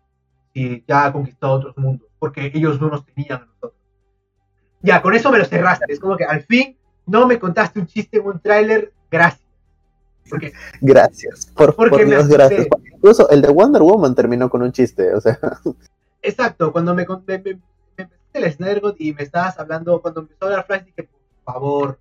si 0.54 0.84
ya 0.86 1.06
ha 1.06 1.14
conquistado 1.14 1.54
otros 1.54 1.78
mundos, 1.78 2.10
porque 2.20 2.52
ellos 2.54 2.82
no 2.82 2.90
nos 2.90 3.06
tenían 3.06 3.44
a 3.44 3.46
nosotros. 3.46 3.80
Ya, 4.82 5.02
con 5.02 5.14
eso 5.14 5.32
me 5.32 5.38
lo 5.38 5.46
cerraste. 5.46 5.86
Es 5.88 6.02
como 6.02 6.18
que 6.18 6.26
al 6.26 6.42
fin 6.42 6.78
no 7.06 7.26
me 7.28 7.40
contaste 7.40 7.80
un 7.80 7.88
chiste 7.88 8.18
en 8.18 8.26
un 8.26 8.42
tráiler, 8.42 8.92
gracias. 9.10 9.43
Gracias, 10.82 11.48
por, 11.56 11.76
porque 11.76 12.06
Dios, 12.06 12.28
gracias. 12.28 12.68
Incluso 12.94 13.30
el 13.30 13.42
de 13.42 13.50
Wonder 13.50 13.82
Woman 13.82 14.16
terminó 14.16 14.50
con 14.50 14.62
un 14.62 14.72
chiste, 14.72 15.14
o 15.14 15.22
sea. 15.22 15.40
Exacto, 16.22 16.72
cuando 16.72 16.94
me, 16.96 17.06
me, 17.28 17.38
me, 17.40 17.60
el 18.34 18.52
Snyder 18.52 18.82
y 18.98 19.14
me 19.14 19.24
estabas 19.24 19.60
hablando, 19.60 20.02
cuando 20.02 20.22
empezó 20.22 20.46
a 20.46 20.48
hablar 20.48 20.66
Flash, 20.66 20.86
dije, 20.86 21.10
por 21.44 21.54
favor. 21.54 22.00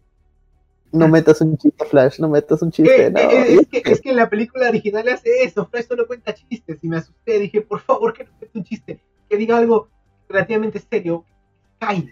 No 0.93 1.09
metas 1.09 1.41
un 1.41 1.57
chiste, 1.57 1.85
Flash, 1.87 2.21
no 2.21 2.29
metas 2.29 2.61
un 2.63 2.71
chiste. 2.71 3.11
No. 3.11 3.19
Es, 3.19 3.67
que, 3.67 3.83
es 3.85 4.01
que 4.01 4.11
en 4.11 4.17
la 4.17 4.29
película 4.29 4.69
original 4.69 5.09
hace 5.09 5.43
eso, 5.43 5.67
Flash 5.67 5.87
solo 5.89 6.07
cuenta 6.07 6.35
chistes 6.35 6.79
y 6.83 6.89
me 6.89 6.99
asusté, 6.99 7.39
dije, 7.39 7.63
por 7.63 7.81
favor, 7.81 8.13
que 8.13 8.25
no 8.25 8.31
cuente 8.39 8.59
un 8.59 8.65
chiste, 8.65 9.01
que 9.29 9.37
diga 9.37 9.57
algo 9.57 9.89
relativamente 10.29 10.79
serio, 10.79 11.25
cae. 11.79 12.11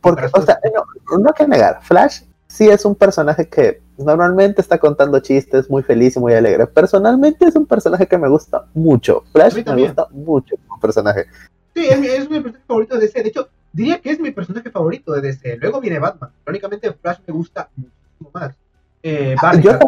Porque, 0.00 0.26
o 0.32 0.42
sea, 0.42 0.58
no, 0.74 1.18
no 1.18 1.28
hay 1.28 1.34
que 1.34 1.48
negar, 1.48 1.82
Flash 1.82 2.22
sí 2.50 2.68
es 2.68 2.84
un 2.84 2.94
personaje 2.94 3.48
que 3.48 3.80
normalmente 3.96 4.60
está 4.60 4.78
contando 4.78 5.20
chistes 5.20 5.70
muy 5.70 5.82
feliz 5.82 6.16
y 6.16 6.18
muy 6.18 6.34
alegre. 6.34 6.66
Personalmente 6.66 7.46
es 7.46 7.54
un 7.54 7.64
personaje 7.64 8.06
que 8.06 8.18
me 8.18 8.28
gusta 8.28 8.66
mucho. 8.74 9.22
Flash 9.32 9.54
me 9.64 9.86
gusta 9.86 10.08
mucho 10.10 10.56
como 10.66 10.80
personaje. 10.80 11.26
Sí, 11.74 11.86
es 11.88 12.00
mi, 12.00 12.08
es 12.08 12.28
mi, 12.28 12.40
personaje 12.40 12.64
favorito 12.66 12.94
de 12.96 13.00
DC. 13.02 13.22
De 13.22 13.28
hecho, 13.28 13.48
diría 13.72 14.00
que 14.00 14.10
es 14.10 14.18
mi 14.18 14.32
personaje 14.32 14.70
favorito 14.70 15.12
de 15.12 15.20
DC. 15.20 15.58
Luego 15.58 15.80
viene 15.80 16.00
Batman. 16.00 16.30
Irónicamente, 16.42 16.92
Flash 16.92 17.18
me 17.26 17.32
gusta 17.32 17.70
muchísimo 17.76 18.30
más. 18.34 18.54
Eh, 19.02 19.36
yo 19.62 19.78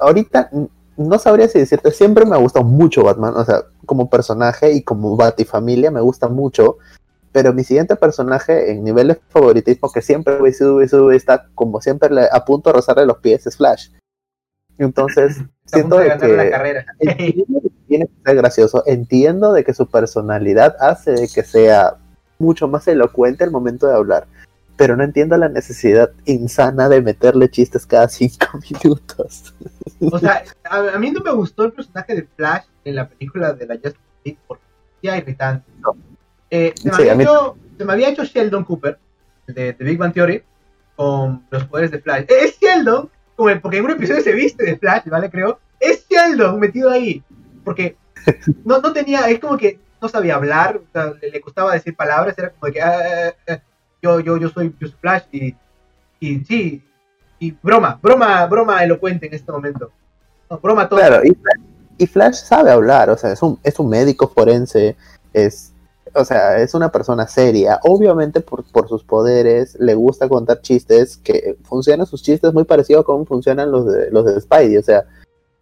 ahorita 0.00 0.50
no 0.96 1.18
sabría 1.18 1.48
si 1.48 1.58
decirte, 1.58 1.90
siempre 1.90 2.26
me 2.26 2.36
ha 2.36 2.38
gustado 2.38 2.64
mucho 2.64 3.02
Batman, 3.02 3.34
o 3.34 3.44
sea, 3.44 3.62
como 3.86 4.10
personaje 4.10 4.72
y 4.72 4.82
como 4.82 5.16
Batifamilia 5.16 5.90
me 5.90 6.00
gusta 6.00 6.28
mucho, 6.28 6.76
pero 7.32 7.54
mi 7.54 7.64
siguiente 7.64 7.96
personaje 7.96 8.70
en 8.70 8.84
nivel 8.84 9.08
de 9.08 9.14
favoritismo, 9.30 9.90
que 9.90 10.02
siempre 10.02 10.36
sube, 10.52 10.86
sube, 10.86 11.16
está 11.16 11.48
como 11.54 11.80
siempre 11.80 12.08
a 12.30 12.44
punto 12.44 12.70
de 12.70 12.74
rozarle 12.74 13.06
los 13.06 13.18
pies, 13.18 13.46
es 13.46 13.56
Flash. 13.56 13.88
Entonces, 14.78 15.40
siento 15.64 15.98
de 15.98 16.16
que 16.18 16.28
la 16.28 16.50
carrera. 16.50 16.86
tiene 17.88 18.06
que 18.06 18.12
ser 18.24 18.36
gracioso. 18.36 18.82
Entiendo 18.86 19.52
de 19.52 19.64
que 19.64 19.72
su 19.72 19.86
personalidad 19.86 20.76
hace 20.78 21.12
de 21.12 21.28
que 21.28 21.42
sea 21.42 21.96
mucho 22.38 22.68
más 22.68 22.86
elocuente 22.88 23.44
al 23.44 23.50
momento 23.50 23.86
de 23.86 23.94
hablar. 23.94 24.26
pero 24.76 24.96
no 24.96 25.04
entiendo 25.04 25.36
la 25.36 25.48
necesidad 25.48 26.10
insana 26.24 26.88
de 26.88 27.02
meterle 27.02 27.48
chistes 27.48 27.86
cada 27.86 28.08
cinco 28.08 28.46
minutos. 28.82 29.54
O 30.00 30.18
sea, 30.18 30.42
a, 30.64 30.98
mí 30.98 31.10
no 31.12 31.20
me 31.20 31.32
gustó 31.32 31.64
el 31.64 31.72
personaje 31.72 32.14
de 32.16 32.22
Flash 32.36 32.64
en 32.84 32.96
la 32.96 33.08
película 33.08 33.52
de 33.52 33.66
la 33.66 33.74
Justice 33.74 33.98
League 34.24 34.38
porque 34.46 34.64
era 35.02 35.18
irritante. 35.18 35.70
Eh, 36.54 36.74
se, 36.76 36.90
me 37.84 37.92
había 37.94 38.10
hecho, 38.10 38.24
Sheldon 38.24 38.64
Cooper, 38.64 38.98
de, 39.46 39.72
de 39.72 39.84
Big 39.84 39.96
Bang 39.96 40.12
Theory, 40.12 40.42
con 40.94 41.46
los 41.48 41.64
poderes 41.64 41.90
de 41.90 41.98
Flash. 41.98 42.26
Es 42.28 42.58
Sheldon, 42.60 43.08
como 43.34 43.58
porque 43.62 43.78
en 43.78 43.86
un 43.86 43.92
episodio 43.92 44.20
se 44.20 44.34
viste 44.34 44.62
de 44.62 44.76
Flash, 44.76 45.06
¿vale? 45.06 45.30
Creo. 45.30 45.58
Es 45.80 46.06
Sheldon 46.06 46.60
metido 46.60 46.90
ahí. 46.90 47.24
Porque 47.64 47.96
no, 48.66 48.80
no 48.80 48.92
tenía, 48.92 49.30
es 49.30 49.38
como 49.40 49.56
que 49.56 49.80
no 50.02 50.08
sabía 50.08 50.34
hablar, 50.34 50.76
o 50.76 50.92
sea, 50.92 51.14
le, 51.22 51.40
costaba 51.40 51.72
decir 51.72 51.96
palabras, 51.96 52.36
era 52.36 52.50
como 52.50 52.70
que 52.70 52.82
ah, 52.82 52.98
ah, 53.00 53.32
ah, 53.48 53.60
yo, 54.02 54.20
yo, 54.20 54.36
yo 54.36 54.50
soy, 54.50 54.74
Flash 55.00 55.22
y, 55.32 55.56
y 56.20 56.44
sí, 56.44 56.84
y 57.38 57.52
broma, 57.62 57.98
broma, 58.02 58.44
broma 58.44 58.84
elocuente 58.84 59.26
en 59.26 59.32
este 59.32 59.50
momento. 59.50 59.90
broma 60.60 60.86
todo. 60.86 60.98
Claro, 60.98 61.24
y, 61.24 61.34
y, 61.96 62.06
Flash 62.06 62.34
sabe 62.34 62.70
hablar, 62.72 63.08
o 63.08 63.16
sea, 63.16 63.32
es 63.32 63.40
un, 63.40 63.58
es 63.62 63.78
un 63.78 63.88
médico 63.88 64.28
forense, 64.28 64.96
es 65.32 65.71
o 66.14 66.24
sea, 66.24 66.58
es 66.58 66.74
una 66.74 66.90
persona 66.90 67.26
seria. 67.26 67.80
Obviamente 67.84 68.40
por, 68.40 68.64
por, 68.64 68.88
sus 68.88 69.04
poderes 69.04 69.76
le 69.80 69.94
gusta 69.94 70.28
contar 70.28 70.60
chistes 70.60 71.16
que 71.16 71.56
funcionan 71.64 72.06
sus 72.06 72.22
chistes 72.22 72.52
muy 72.52 72.64
parecido 72.64 73.00
a 73.00 73.04
cómo 73.04 73.24
funcionan 73.24 73.70
los 73.70 73.86
de, 73.86 74.10
los 74.10 74.24
de 74.24 74.40
Spidey. 74.40 74.76
O 74.76 74.82
sea, 74.82 75.04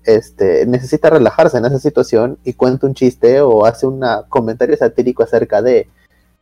este, 0.05 0.67
necesita 0.67 1.11
relajarse 1.11 1.59
en 1.59 1.67
esa 1.67 1.79
situación 1.79 2.39
y 2.45 2.55
cuenta 2.55 2.87
un 2.87 2.95
chiste 2.95 3.41
o 3.41 3.65
hace 3.65 3.87
un 3.87 4.03
comentario 4.29 4.77
satírico 4.77 5.23
acerca 5.23 5.63
de... 5.63 5.89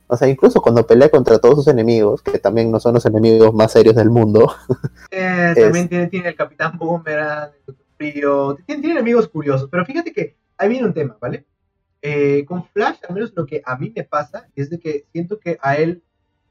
O 0.06 0.16
sea, 0.16 0.26
incluso 0.28 0.62
cuando 0.62 0.86
pelea 0.86 1.10
contra 1.10 1.38
todos 1.38 1.56
sus 1.56 1.68
enemigos, 1.68 2.22
que 2.22 2.38
también 2.38 2.70
no 2.70 2.80
son 2.80 2.94
los 2.94 3.04
enemigos 3.04 3.52
más 3.52 3.72
serios 3.72 3.94
del 3.96 4.10
mundo. 4.10 4.52
Eh, 5.10 5.54
también 5.56 5.88
tiene, 5.88 6.06
tiene, 6.08 6.28
el 6.28 6.36
Capitán 6.36 6.76
Boomerang, 6.76 7.50
el 7.66 7.76
Frío, 7.96 8.58
tiene, 8.66 8.82
tiene 8.82 8.96
enemigos 8.96 9.26
curiosos, 9.26 9.66
pero 9.70 9.86
fíjate 9.86 10.12
que 10.12 10.36
ahí 10.58 10.68
viene 10.68 10.86
un 10.86 10.92
tema, 10.92 11.16
¿vale? 11.18 11.46
Eh, 12.00 12.44
con 12.46 12.64
Flash, 12.64 12.98
al 13.08 13.14
menos 13.14 13.32
lo 13.34 13.44
que 13.46 13.60
a 13.64 13.76
mí 13.76 13.92
me 13.94 14.04
pasa 14.04 14.48
es 14.54 14.70
de 14.70 14.78
que 14.78 15.06
siento 15.12 15.40
que 15.40 15.58
a 15.60 15.76
él 15.76 16.02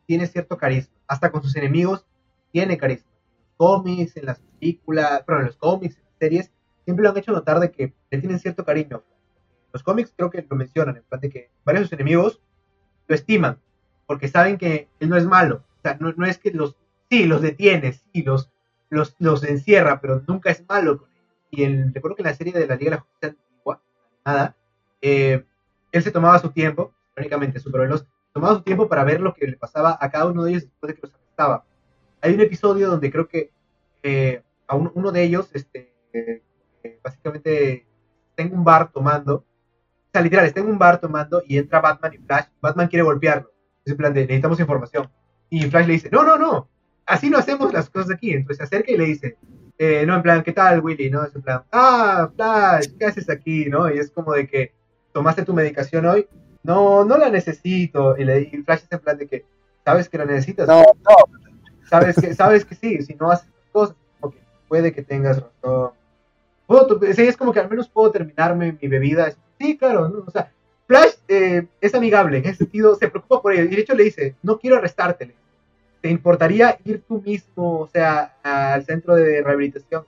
tiene 0.06 0.28
cierto 0.28 0.57
carisma. 0.57 0.95
Hasta 1.07 1.32
con 1.32 1.41
sus 1.41 1.56
enemigos 1.56 2.06
tiene 2.52 2.78
carisma. 2.78 3.10
Cómics, 3.56 4.18
en 4.18 4.26
las 4.26 4.40
películas, 4.40 5.24
pero 5.26 5.40
en 5.40 5.45
los 5.45 5.57
cómics, 5.57 5.95
en 5.98 6.03
las 6.03 6.14
series, 6.19 6.52
siempre 6.84 7.03
lo 7.03 7.10
han 7.10 7.18
hecho 7.18 7.32
notar 7.32 7.60
de 7.60 7.72
que 7.72 7.94
le 8.10 8.18
tienen 8.19 8.40
cierto 8.40 8.65
cariño. 8.65 9.03
Los 9.74 9.84
cómics 9.84 10.14
creo 10.15 10.30
que 10.30 10.45
lo 10.49 10.56
mencionan, 10.56 10.98
en 10.98 11.03
plan 11.03 11.22
de 11.22 11.30
que 11.30 11.49
varios 11.64 11.84
de 11.84 11.86
sus 11.88 11.94
enemigos 11.94 12.41
lo 13.07 13.15
estiman, 13.15 13.60
porque 14.06 14.28
saben 14.28 14.57
que 14.57 14.88
él 14.99 15.10
no 15.10 15.18
es 15.18 15.26
malo. 15.26 15.64
O 15.78 15.82
sea, 15.82 15.98
no, 15.99 16.26
es 16.26 16.38
que 16.38 16.52
los, 16.52 16.76
sí, 17.10 17.26
los 17.26 17.41
detiene, 17.41 17.94
sí, 17.94 18.24
los, 18.24 18.52
los, 18.90 19.15
los 19.19 19.44
encierra, 19.44 20.02
pero 20.02 20.24
nunca 20.28 20.49
es 20.52 20.64
malo. 20.68 21.07
Y 21.52 21.64
el, 21.64 21.94
recuerdo 21.94 22.15
que 22.15 22.22
en 22.24 22.28
la 22.28 22.36
serie 22.36 22.53
de 22.53 22.68
la 22.68 22.76
Liga 22.76 22.91
de 22.91 22.95
la 22.98 23.02
Justicia 23.02 23.30
Antigua, 23.30 23.82
nada, 24.26 24.56
eh, 25.02 25.44
él 25.91 26.03
se 26.03 26.11
tomaba 26.11 26.40
su 26.40 26.52
tiempo, 26.52 26.94
únicamente 27.15 27.60
superhéroes, 27.60 28.06
tomaba 28.34 28.56
su 28.56 28.61
tiempo 28.61 28.88
para 28.88 29.03
ver 29.03 29.22
lo 29.22 29.34
que 29.34 29.48
le 29.48 29.57
pasaba 29.57 29.98
a 29.99 30.10
cada 30.10 30.26
uno 30.26 30.44
de 30.44 30.52
ellos 30.52 30.64
después 30.64 30.90
de 30.90 30.95
que 30.95 31.07
los 31.07 31.15
arrestaba. 31.15 31.65
Hay 32.22 32.34
un 32.34 32.41
episodio 32.41 32.90
donde 32.90 33.11
creo 33.11 33.28
que 33.28 33.52
eh, 34.03 34.41
a 34.68 34.76
uno 34.76 35.11
de 35.11 35.24
ellos, 35.24 35.49
este, 35.53 35.94
eh, 36.14 36.44
básicamente 37.03 37.88
está 38.30 38.44
en 38.44 38.53
un 38.53 38.64
bar 38.64 38.91
tomando, 38.91 39.36
o 39.36 40.10
sea, 40.11 40.22
literal, 40.22 40.45
está 40.45 40.60
en 40.60 40.68
un 40.68 40.78
bar 40.78 40.99
tomando 40.99 41.41
y 41.45 41.57
entra 41.57 41.82
Batman 41.82 42.14
y 42.14 42.18
Flash. 42.18 42.45
Batman 42.61 42.88
quiere 42.88 43.03
golpearlo. 43.03 43.52
Es 43.86 43.91
en 43.91 43.98
plan 43.98 44.14
de, 44.14 44.22
necesitamos 44.22 44.60
información. 44.60 45.10
Y 45.49 45.64
Flash 45.69 45.88
le 45.88 45.94
dice, 45.94 46.10
no, 46.11 46.24
no, 46.24 46.38
no, 46.38 46.69
así 47.06 47.30
no 47.30 47.38
hacemos 47.38 47.72
las 47.74 47.90
cosas 47.90 48.11
aquí. 48.11 48.32
Entonces 48.32 48.57
se 48.57 48.64
acerca 48.64 48.91
y 48.91 48.98
le 48.98 49.06
dice, 49.06 49.38
no, 50.06 50.15
en 50.15 50.22
plan, 50.22 50.44
¿qué 50.44 50.52
tal, 50.52 50.82
Willy? 50.82 51.10
¿No? 51.10 51.24
Es 51.24 51.36
en 51.36 51.41
plan, 51.41 51.64
ah, 51.72 52.30
Flash, 52.36 52.88
¿qué 52.98 53.06
haces 53.06 53.30
aquí? 53.30 53.65
¿No? 53.65 53.90
Y 53.91 53.99
es 53.99 54.11
como 54.11 54.34
de 54.34 54.48
que, 54.48 54.76
¿tomaste 55.18 55.44
tu 55.44 55.52
medicación 55.52 56.06
hoy? 56.06 56.27
No, 56.61 57.03
no 57.03 57.18
la 57.18 57.31
necesito. 57.31 58.15
Y, 58.18 58.23
le, 58.23 58.41
y 58.41 58.57
Flash 58.57 58.81
en 58.91 58.99
plan 58.99 59.18
de 59.18 59.26
que, 59.26 59.45
¿sabes 59.84 60.07
que 60.07 60.19
la 60.19 60.26
necesitas? 60.26 60.68
No, 60.68 60.81
no. 60.81 61.15
Sabes 61.89 62.18
que, 62.18 62.35
sabes 62.35 62.64
que 62.65 62.76
sí, 62.76 63.02
si 63.02 63.15
no 63.15 63.31
haces 63.31 63.49
cosas, 63.72 63.95
puede 64.68 64.94
que 64.94 65.02
tengas 65.02 65.41
razón. 65.41 65.94
Puedo, 66.68 66.99
sí, 67.15 67.23
es 67.23 67.35
como 67.35 67.52
que 67.52 67.60
al 67.60 67.68
menos 67.68 67.89
puedo 67.89 68.11
terminarme 68.11 68.77
mi 68.80 68.88
bebida. 68.88 69.34
Sí, 69.60 69.76
claro, 69.76 70.07
¿no? 70.07 70.23
o 70.27 70.30
sea, 70.30 70.52
Flash 70.85 71.14
eh, 71.27 71.65
es 71.81 71.95
amigable, 71.95 72.38
en 72.38 72.45
ese 72.45 72.57
sentido 72.57 72.94
se 72.94 73.10
preocupa 73.10 73.41
por 73.41 73.53
ella. 73.53 73.64
Y 73.64 73.76
de 73.76 73.81
hecho 73.81 73.95
le 73.95 74.03
dice, 74.03 74.35
no 74.44 74.60
quiero 74.60 74.76
arrestártele. 74.76 75.34
¿Te 75.99 76.11
importaría 76.11 76.77
ir 76.85 77.02
tú 77.07 77.23
mismo, 77.26 77.80
o 77.80 77.88
sea, 77.88 78.35
al 78.44 78.85
centro 78.85 79.15
de 79.15 79.41
rehabilitación? 79.41 80.06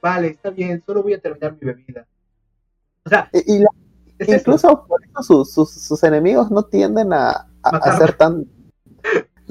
Vale, 0.00 0.28
está 0.28 0.50
bien, 0.50 0.80
solo 0.86 1.02
voy 1.02 1.14
a 1.14 1.20
terminar 1.20 1.56
mi 1.60 1.66
bebida. 1.66 2.06
O 3.04 3.08
sea, 3.08 3.28
y 3.32 3.58
la, 3.58 3.68
incluso 4.26 4.86
por 4.86 5.00
eso 5.20 5.44
sus, 5.44 6.02
enemigos 6.02 6.50
no 6.50 6.64
tienden 6.64 7.12
a, 7.12 7.48
a, 7.62 7.98
ser 7.98 8.12
tan... 8.14 8.46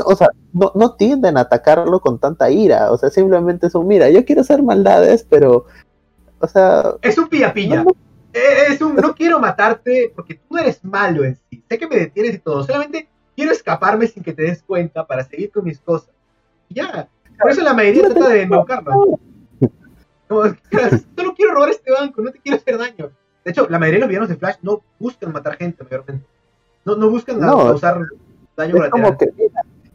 O 0.04 0.16
sea, 0.16 0.30
no, 0.54 0.72
no, 0.76 0.96
tienden 0.96 1.38
a 1.38 1.42
atacarlo 1.42 2.00
con 2.00 2.20
tanta 2.20 2.50
ira. 2.50 2.92
O 2.92 2.98
sea, 2.98 3.10
simplemente 3.10 3.68
es 3.68 3.76
un, 3.76 3.88
mira, 3.88 4.10
yo 4.10 4.26
quiero 4.26 4.42
hacer 4.42 4.64
maldades, 4.64 5.26
pero... 5.30 5.66
O 6.40 6.48
sea... 6.48 6.96
Es 7.02 7.18
un 7.18 7.28
pilla 7.28 7.54
pilla. 7.54 7.86
es 8.34 8.82
un, 8.82 8.96
no 8.96 9.14
quiero 9.14 9.40
matarte 9.40 10.12
porque 10.16 10.36
tú 10.36 10.58
eres 10.58 10.84
malo 10.84 11.24
en 11.24 11.38
sí. 11.50 11.64
Sé 11.70 11.78
que 11.78 11.88
me 11.88 11.98
detienes 11.98 12.36
y 12.36 12.40
todo. 12.40 12.64
Solamente 12.64 13.10
quiero 13.36 13.52
escaparme 13.52 14.08
sin 14.08 14.24
que 14.24 14.34
te 14.34 14.44
des 14.44 14.64
cuenta 14.64 15.06
para 15.06 15.24
seguir 15.24 15.52
con 15.52 15.66
mis 15.66 15.80
cosas. 15.80 16.14
Y 16.70 16.76
ya. 16.76 17.10
Por 17.40 17.52
eso 17.52 17.62
la 17.62 17.74
mayoría 17.74 18.10
trata 18.10 18.30
de 18.30 18.42
embaucarlo. 18.44 19.20
solo 20.30 21.34
quiero 21.36 21.54
robar 21.54 21.70
este 21.70 21.92
banco, 21.92 22.22
no 22.22 22.32
te 22.32 22.40
quiero 22.40 22.58
hacer 22.58 22.78
daño. 22.78 23.12
De 23.44 23.52
hecho, 23.52 23.68
la 23.70 23.80
mayoría 23.80 23.98
de 23.98 24.02
los 24.02 24.10
villanos 24.10 24.30
de 24.30 24.36
Flash 24.36 24.58
no 24.62 24.82
buscan 25.00 25.32
matar 25.32 25.58
gente, 25.58 25.84
mayormente. 25.84 26.26
No, 26.86 26.96
no 26.96 27.10
buscan 27.10 27.40
causar 27.40 28.06
daño 28.56 28.74
colateral. 28.90 29.18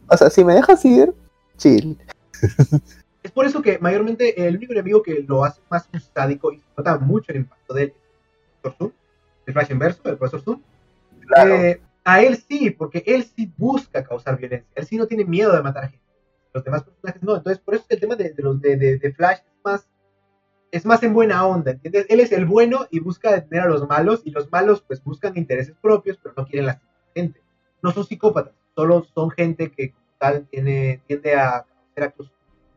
o 0.07 0.17
sea, 0.17 0.29
si 0.29 0.43
me 0.43 0.53
dejas 0.53 0.83
ir, 0.85 1.13
chill. 1.57 1.97
Es 3.23 3.31
por 3.31 3.45
eso 3.45 3.61
que 3.61 3.77
mayormente 3.79 4.47
el 4.47 4.55
único 4.55 4.71
enemigo 4.71 5.03
que 5.03 5.25
lo 5.27 5.43
hace 5.43 5.59
más 5.69 5.89
sádico 6.13 6.53
y 6.53 6.59
se 6.59 6.65
nota 6.77 6.97
mucho 6.97 7.33
el 7.33 7.39
impacto 7.39 7.73
de 7.73 7.83
él 7.83 7.93
es 8.63 8.73
el 8.79 8.93
el 9.45 9.53
Flash 9.53 9.71
inverso, 9.71 10.01
el 10.05 10.17
profesor 10.17 10.41
Zoom. 10.41 10.61
Eh, 11.45 11.81
a 12.03 12.21
él 12.21 12.37
sí, 12.37 12.69
porque 12.69 13.03
él 13.05 13.23
sí 13.23 13.51
busca 13.57 14.03
causar 14.03 14.37
violencia. 14.37 14.67
Él 14.75 14.85
sí 14.85 14.97
no 14.97 15.07
tiene 15.07 15.23
miedo 15.23 15.53
de 15.55 15.61
matar 15.61 15.85
a 15.85 15.87
gente. 15.89 16.05
Los 16.53 16.63
demás 16.63 16.83
personajes 16.83 17.23
no. 17.23 17.37
Entonces, 17.37 17.59
por 17.59 17.75
eso 17.75 17.85
el 17.89 17.99
tema 17.99 18.15
de, 18.15 18.33
los 18.37 18.61
de, 18.61 18.75
de 18.75 19.13
Flash 19.13 19.39
es 19.39 19.53
más 19.63 19.87
es 20.71 20.85
más 20.85 21.03
en 21.03 21.13
buena 21.13 21.45
onda, 21.45 21.71
¿entiendes? 21.71 22.05
Él 22.09 22.19
es 22.19 22.31
el 22.31 22.45
bueno 22.45 22.87
y 22.91 22.99
busca 22.99 23.31
detener 23.31 23.63
a 23.63 23.69
los 23.69 23.87
malos 23.87 24.21
y 24.25 24.31
los 24.31 24.51
malos 24.51 24.83
pues 24.87 25.03
buscan 25.03 25.37
intereses 25.37 25.75
propios, 25.81 26.17
pero 26.21 26.33
no 26.37 26.45
quieren 26.45 26.65
lastimar 26.65 26.95
a 26.95 27.07
la 27.07 27.13
gente. 27.21 27.41
No 27.81 27.91
son 27.91 28.05
psicópatas, 28.05 28.53
solo 28.75 29.05
son 29.13 29.29
gente 29.31 29.71
que 29.71 29.93
tal 30.19 30.47
tiene, 30.47 31.01
tiende 31.07 31.35
a 31.35 31.65
hacer 31.91 32.03
actos 32.03 32.31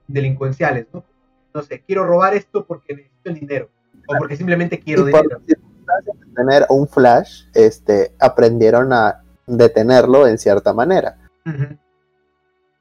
delincuenciales, 0.07 0.87
¿no? 0.93 1.05
No 1.53 1.62
sé, 1.62 1.83
quiero 1.85 2.05
robar 2.07 2.35
esto 2.35 2.65
porque 2.65 2.95
necesito 2.95 3.31
el 3.31 3.35
dinero 3.35 3.69
o 4.07 4.17
porque 4.19 4.37
simplemente 4.37 4.79
quiero 4.79 5.05
dinero. 5.05 5.41
tener 6.35 6.67
un 6.69 6.87
flash, 6.87 7.45
este, 7.55 8.15
aprendieron 8.21 8.93
a 8.93 9.23
detenerlo 9.47 10.27
en 10.27 10.39
cierta 10.39 10.73
manera. 10.73 11.17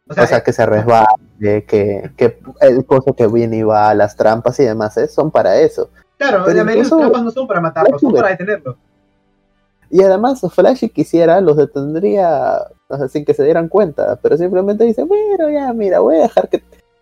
O 0.09 0.13
sea, 0.13 0.43
que 0.43 0.53
se 0.53 0.65
resbale, 0.65 1.65
que, 1.65 2.11
que 2.17 2.39
el 2.61 2.85
coso 2.85 3.13
que 3.13 3.27
viene 3.27 3.57
y 3.57 3.63
va, 3.63 3.93
las 3.93 4.15
trampas 4.15 4.59
y 4.59 4.65
demás, 4.65 4.97
¿eh? 4.97 5.07
son 5.07 5.29
para 5.29 5.59
eso. 5.59 5.89
Claro, 6.17 6.43
Pero 6.45 6.63
la 6.63 6.75
las 6.75 6.89
trampas 6.89 7.23
no 7.23 7.31
son 7.31 7.47
para 7.47 7.61
matarlos, 7.61 8.01
son 8.01 8.13
para 8.13 8.29
detenerlos. 8.29 8.75
Y 9.91 10.03
además, 10.03 10.41
Flash, 10.51 10.77
si 10.77 10.89
quisiera, 10.89 11.41
los 11.41 11.57
detendría 11.57 12.59
sin 13.09 13.25
que 13.25 13.33
se 13.33 13.43
dieran 13.43 13.67
cuenta, 13.67 14.19
pero 14.21 14.37
simplemente 14.37 14.83
dice, 14.83 15.03
bueno, 15.03 15.49
ya, 15.49 15.71
mira, 15.73 15.99
voy 15.99 16.17
a 16.17 16.21
dejar 16.21 16.49
que 16.49 16.61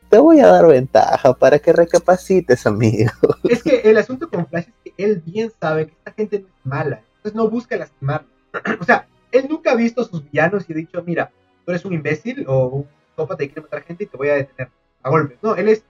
te 0.09 0.17
voy 0.17 0.39
a 0.39 0.47
dar 0.47 0.67
ventaja 0.67 1.33
para 1.33 1.59
que 1.59 1.73
recapacites, 1.73 2.65
amigo. 2.65 3.11
Es 3.49 3.63
que 3.63 3.81
el 3.81 3.97
asunto 3.97 4.29
con 4.29 4.47
Flash 4.47 4.67
es 4.67 4.73
que 4.83 5.03
él 5.03 5.21
bien 5.25 5.51
sabe 5.59 5.87
que 5.87 5.93
esta 5.93 6.11
gente 6.11 6.39
no 6.39 6.47
es 6.47 6.65
mala, 6.65 7.01
entonces 7.17 7.35
no 7.35 7.49
busca 7.49 7.75
lastimarlo. 7.77 8.27
o 8.81 8.83
sea, 8.83 9.07
él 9.31 9.47
nunca 9.49 9.71
ha 9.71 9.75
visto 9.75 10.01
a 10.01 10.05
sus 10.05 10.23
villanos 10.29 10.65
y 10.67 10.73
ha 10.73 10.75
dicho, 10.75 11.03
mira, 11.05 11.31
tú 11.65 11.71
eres 11.71 11.83
un 11.83 11.93
imbécil 11.93 12.45
o 12.47 12.67
un 12.67 12.87
tópate 13.17 13.45
y 13.45 13.47
quiere 13.47 13.63
matar 13.63 13.81
gente 13.81 14.03
y 14.05 14.07
te 14.07 14.15
voy 14.15 14.29
a 14.29 14.35
detener 14.35 14.69
a 15.01 15.09
golpes. 15.09 15.39
No, 15.41 15.55
él 15.55 15.67
es 15.67 15.83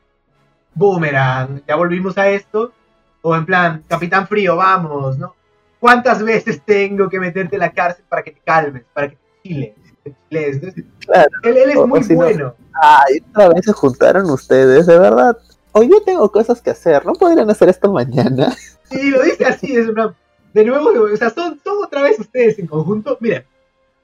boomerang, 0.74 1.62
ya 1.68 1.76
volvimos 1.76 2.18
a 2.18 2.30
esto. 2.30 2.72
O 3.22 3.36
en 3.36 3.46
plan, 3.46 3.84
capitán 3.88 4.28
frío, 4.28 4.56
vamos, 4.56 5.18
¿no? 5.18 5.36
¿Cuántas 5.80 6.24
veces 6.24 6.62
tengo 6.66 7.10
que 7.10 7.20
meterte 7.20 7.58
en 7.58 7.60
la 7.60 7.72
cárcel 7.72 8.06
para 8.08 8.24
que 8.24 8.32
te 8.32 8.40
calmes, 8.40 8.84
para 8.94 9.10
que 9.10 9.16
te 9.16 9.22
chiles? 9.44 9.74
claro. 11.06 11.30
él, 11.44 11.58
es 11.58 11.76
muy 11.76 12.00
bueno. 12.16 12.56
ay, 12.82 13.22
otra 13.30 13.50
vez 13.50 13.66
se 13.66 13.74
juntaron 13.74 14.30
ustedes, 14.30 14.88
de 14.88 14.98
verdad. 14.98 15.38
O 15.74 15.84
yo 15.84 16.02
tengo 16.04 16.32
cosas 16.32 16.62
que 16.62 16.70
hacer, 16.70 17.06
¿no 17.06 17.14
podrían 17.14 17.50
hacer 17.50 17.70
esto 17.70 17.92
mañana? 17.92 18.56
Sí, 18.90 19.10
lo 19.10 19.22
dice 19.22 19.44
así, 19.44 19.76
es 19.76 19.90
una... 19.90 20.16
De 20.54 20.64
nuevo, 20.64 20.92
o 21.14 21.18
sea, 21.18 21.30
son, 21.30 21.60
son 21.62 21.84
otra 21.84 22.02
vez 22.04 22.18
ustedes 22.22 22.58
en 22.58 22.68
conjunto. 22.68 23.18
Mira, 23.20 23.44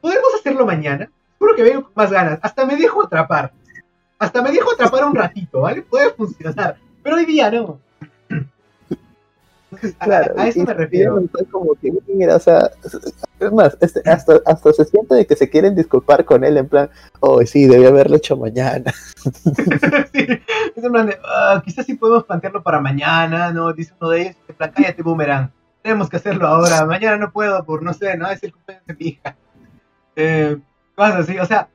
podemos 0.02 0.28
hacerlo 0.38 0.66
mañana, 0.66 1.10
juro 1.44 1.56
que 1.56 1.64
vengo 1.64 1.84
con 1.84 1.92
más 1.96 2.12
ganas. 2.12 2.40
Hasta 2.42 2.66
me 2.66 2.78
dejo 2.78 3.04
atrapar. 3.04 3.52
Hasta 4.18 4.42
me 4.42 4.52
dejo 4.52 4.72
atrapar 4.72 5.04
un 5.04 5.16
ratito, 5.16 5.62
¿vale? 5.62 5.82
Puede 5.82 6.12
funcionar. 6.12 6.78
Pero 7.04 7.18
hoy 7.18 7.26
día 7.26 7.52
no. 7.52 7.80
claro, 10.00 10.34
a, 10.38 10.48
eso 10.48 10.64
me 10.64 10.74
refiero. 10.74 11.22
Como 11.52 11.74
que, 11.76 11.92
mira, 12.08 12.38
o 12.38 12.40
sea, 12.40 12.72
es 13.40 13.52
más, 13.52 13.78
este, 13.82 14.02
hasta, 14.10 14.40
hasta 14.46 14.72
se 14.72 14.86
siente 14.86 15.16
de 15.16 15.28
que 15.28 15.36
se 15.36 15.50
quieren 15.50 15.76
disculpar 15.76 16.24
con 16.24 16.46
él 16.46 16.56
en 16.56 16.70
plan, 16.70 16.90
oh, 17.20 17.42
sí, 17.46 17.68
debí 17.68 17.86
haberlo 17.86 18.16
hecho 18.16 18.38
mañana. 18.38 18.94
sí, 20.14 20.28
es 20.76 20.84
en 20.84 20.92
plan 20.92 21.08
de, 21.08 21.18
ah, 21.26 21.62
quizás 21.66 21.86
sí 21.86 21.96
podemos 21.96 22.24
plantearlo 22.24 22.64
para 22.64 22.80
mañana, 22.80 23.52
¿no? 23.52 23.74
Dice 23.74 23.94
uno 24.00 24.12
de 24.12 24.22
ellos, 24.22 24.36
en 24.48 24.56
plan, 24.56 24.72
cállate, 24.74 25.04
boomerang, 25.04 25.52
tenemos 25.82 26.10
que 26.10 26.16
hacerlo 26.16 26.48
ahora, 26.48 26.86
mañana 26.86 27.18
no 27.18 27.32
puedo 27.34 27.66
por, 27.66 27.84
no 27.84 27.94
sé, 27.94 28.16
¿no? 28.16 28.30
Es 28.30 28.42
el 28.44 28.54
cumpleaños 28.54 28.88
de 28.88 28.96
mi 28.96 29.06
hija. 29.08 29.36
Eh, 30.16 30.58
cosas 30.96 31.16
así, 31.16 31.38
o 31.40 31.46
sea, 31.46 31.70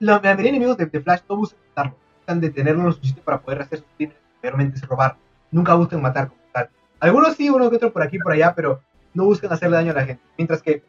los 0.00 0.22
enemigos 0.24 0.76
de, 0.76 0.86
de, 0.86 1.00
Flash 1.00 1.20
no 1.28 1.36
buscan 1.36 1.60
matarlo, 1.68 1.96
buscan 2.18 2.40
detenerlo 2.40 2.84
lo 2.84 2.92
suficiente 2.92 3.22
para 3.22 3.40
poder 3.40 3.62
hacer 3.62 3.78
sus 3.80 3.88
crímenes, 3.96 4.20
realmente 4.42 4.76
es 4.76 4.86
robar, 4.86 5.16
nunca 5.50 5.74
buscan 5.74 6.02
matar 6.02 6.28
como 6.28 6.40
tal. 6.52 6.70
Algunos 7.00 7.36
sí, 7.36 7.50
uno 7.50 7.70
que 7.70 7.76
otro 7.76 7.92
por 7.92 8.02
aquí 8.02 8.16
y 8.16 8.20
por 8.20 8.32
allá, 8.32 8.54
pero 8.54 8.80
no 9.14 9.24
buscan 9.24 9.52
hacerle 9.52 9.76
daño 9.76 9.92
a 9.92 9.96
la 9.96 10.06
gente. 10.06 10.22
Mientras 10.36 10.62
que 10.62 10.82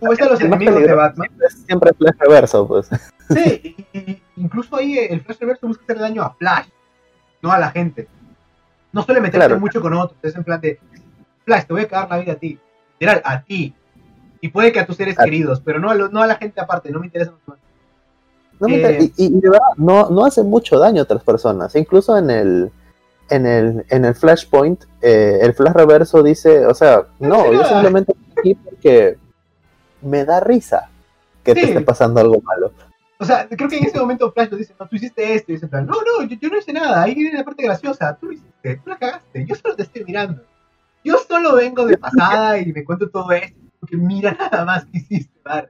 ves 0.00 0.20
a 0.20 0.26
los 0.26 0.40
enemigos 0.40 0.82
de 0.82 0.94
Batman. 0.94 1.28
Siempre, 1.66 1.90
es 1.90 1.96
Flash 1.96 2.16
reverso, 2.18 2.66
pues. 2.66 2.88
Sí, 3.30 3.76
y, 3.92 4.22
incluso 4.36 4.76
ahí 4.76 4.98
el 4.98 5.20
Flash 5.22 5.38
reverso 5.38 5.66
busca 5.66 5.84
hacerle 5.84 6.02
daño 6.02 6.22
a 6.22 6.34
Flash, 6.34 6.68
no 7.42 7.52
a 7.52 7.58
la 7.58 7.70
gente. 7.70 8.08
No 8.92 9.02
suele 9.02 9.20
meterse 9.20 9.56
mucho 9.56 9.80
con 9.80 9.94
otros, 9.94 10.18
es 10.22 10.34
en 10.36 10.44
plan 10.44 10.60
de 10.60 10.78
Flash, 11.44 11.64
te 11.64 11.72
voy 11.72 11.82
a 11.82 11.88
cagar 11.88 12.10
la 12.10 12.18
vida 12.18 12.32
a 12.32 12.36
ti. 12.36 12.58
Literal, 12.98 13.22
a 13.24 13.42
ti. 13.42 13.74
Y 14.44 14.48
puede 14.48 14.72
que 14.72 14.80
a 14.80 14.84
tus 14.84 14.96
seres 14.96 15.16
queridos, 15.16 15.62
pero 15.64 15.78
no 15.78 15.90
a, 15.90 15.94
no 15.94 16.22
a 16.22 16.26
la 16.26 16.34
gente 16.34 16.60
aparte, 16.60 16.90
no 16.90 17.00
me 17.00 17.06
interesa 17.06 17.32
mucho 17.32 17.58
no 18.60 18.68
eh, 18.68 19.10
y, 19.16 19.24
y, 19.24 19.40
de 19.40 19.48
verdad, 19.48 19.68
no, 19.78 20.10
no 20.10 20.26
hace 20.26 20.42
mucho 20.42 20.78
daño 20.78 21.00
a 21.00 21.04
otras 21.04 21.24
personas. 21.24 21.74
Incluso 21.76 22.18
en 22.18 22.28
el, 22.28 22.70
en 23.30 23.46
el, 23.46 23.86
en 23.88 24.04
el 24.04 24.14
Flashpoint, 24.14 24.84
eh, 25.00 25.38
el 25.40 25.54
Flash 25.54 25.72
Reverso 25.72 26.22
dice, 26.22 26.66
o 26.66 26.74
sea, 26.74 27.06
no, 27.20 27.54
yo 27.54 27.64
simplemente 27.64 28.12
estoy 28.12 28.34
aquí 28.38 28.54
porque 28.56 29.16
me 30.02 30.26
da 30.26 30.40
risa 30.40 30.90
que 31.42 31.54
te 31.54 31.62
esté 31.62 31.80
pasando 31.80 32.20
algo 32.20 32.38
malo. 32.42 32.70
O 33.18 33.24
sea, 33.24 33.48
creo 33.48 33.70
que 33.70 33.78
en 33.78 33.86
ese 33.86 33.98
momento 33.98 34.30
Flash 34.30 34.50
lo 34.50 34.58
dice, 34.58 34.74
no, 34.78 34.86
tú 34.86 34.96
hiciste 34.96 35.36
esto, 35.36 35.52
y 35.52 35.54
dice, 35.54 35.68
no, 35.72 35.80
no, 35.80 36.22
yo, 36.28 36.48
no 36.50 36.58
hice 36.58 36.74
nada, 36.74 37.02
ahí 37.02 37.14
viene 37.14 37.38
la 37.38 37.44
parte 37.44 37.62
graciosa, 37.62 38.14
tú 38.20 38.26
lo 38.26 38.32
hiciste, 38.32 38.76
tú 38.84 38.90
la 38.90 38.98
cagaste, 38.98 39.46
yo 39.46 39.54
solo 39.54 39.74
te 39.74 39.84
estoy 39.84 40.04
mirando. 40.04 40.42
Yo 41.02 41.16
solo 41.26 41.54
vengo 41.54 41.86
de 41.86 41.96
pasada 41.96 42.58
y 42.58 42.72
me 42.74 42.84
cuento 42.84 43.08
todo 43.08 43.32
esto, 43.32 43.63
porque 43.84 43.98
mira 43.98 44.32
nada 44.32 44.64
más 44.64 44.86
que 44.86 44.98
hiciste, 44.98 45.38
Barry. 45.44 45.68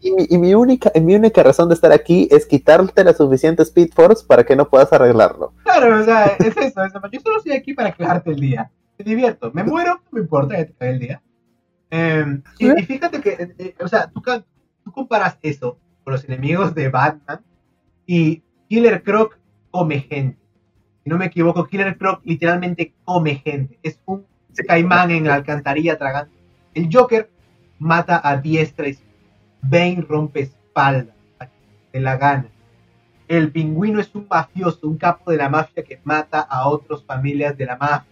Y, 0.00 0.36
mi, 0.36 0.52
única, 0.52 0.90
mi 1.00 1.14
única 1.14 1.44
razón 1.44 1.68
de 1.68 1.74
estar 1.74 1.92
aquí 1.92 2.26
es 2.32 2.44
quitarte 2.44 3.04
la 3.04 3.14
suficiente 3.14 3.62
Speed 3.62 3.92
Force 3.94 4.24
para 4.26 4.44
que 4.44 4.56
no 4.56 4.68
puedas 4.68 4.92
arreglarlo. 4.92 5.54
Claro, 5.62 6.00
o 6.00 6.04
sea, 6.04 6.26
es 6.40 6.56
eso, 6.56 6.82
es 6.82 6.92
Yo 7.12 7.20
solo 7.20 7.38
estoy 7.38 7.52
aquí 7.52 7.72
para 7.72 7.92
quedarte 7.92 8.32
el 8.32 8.40
día. 8.40 8.68
Me 8.98 9.04
divierto. 9.04 9.52
Me 9.54 9.62
muero, 9.62 9.94
no 9.94 10.08
me 10.10 10.20
importa, 10.20 10.56
que 10.56 10.64
te 10.64 10.72
cae 10.72 10.90
el 10.90 10.98
día. 10.98 11.22
Em, 11.88 12.42
y, 12.58 12.82
fíjate 12.82 13.20
que, 13.20 13.30
eh, 13.30 13.54
eh, 13.58 13.74
o 13.78 13.86
sea, 13.86 14.10
tú, 14.10 14.20
tú 14.84 14.90
comparas 14.90 15.38
eso 15.40 15.78
con 16.02 16.14
los 16.14 16.24
enemigos 16.24 16.74
de 16.74 16.88
Batman 16.88 17.40
y 18.04 18.42
Killer 18.68 19.04
Croc 19.04 19.38
come 19.70 20.00
gente. 20.00 20.40
Si 21.04 21.10
no 21.10 21.16
me 21.16 21.26
equivoco, 21.26 21.64
Killer 21.68 21.96
Croc 21.96 22.22
literalmente 22.24 22.92
come 23.04 23.36
gente. 23.36 23.78
Es 23.84 24.00
un 24.04 24.26
caimán 24.66 25.12
en 25.12 25.28
la 25.28 25.34
alcantarilla 25.34 25.96
tragando. 25.96 26.41
El 26.74 26.88
Joker 26.92 27.30
mata 27.78 28.20
a 28.22 28.36
diestra 28.36 28.88
y 28.88 28.98
Bane 29.60 30.04
rompe 30.08 30.40
espalda, 30.40 31.12
de 31.92 32.00
la 32.00 32.16
gana. 32.16 32.48
El 33.28 33.52
pingüino 33.52 34.00
es 34.00 34.14
un 34.14 34.26
mafioso, 34.28 34.88
un 34.88 34.96
capo 34.96 35.30
de 35.30 35.36
la 35.36 35.48
mafia 35.48 35.82
que 35.82 36.00
mata 36.04 36.40
a 36.40 36.68
otras 36.68 37.04
familias 37.04 37.56
de 37.56 37.66
la 37.66 37.76
mafia. 37.76 38.10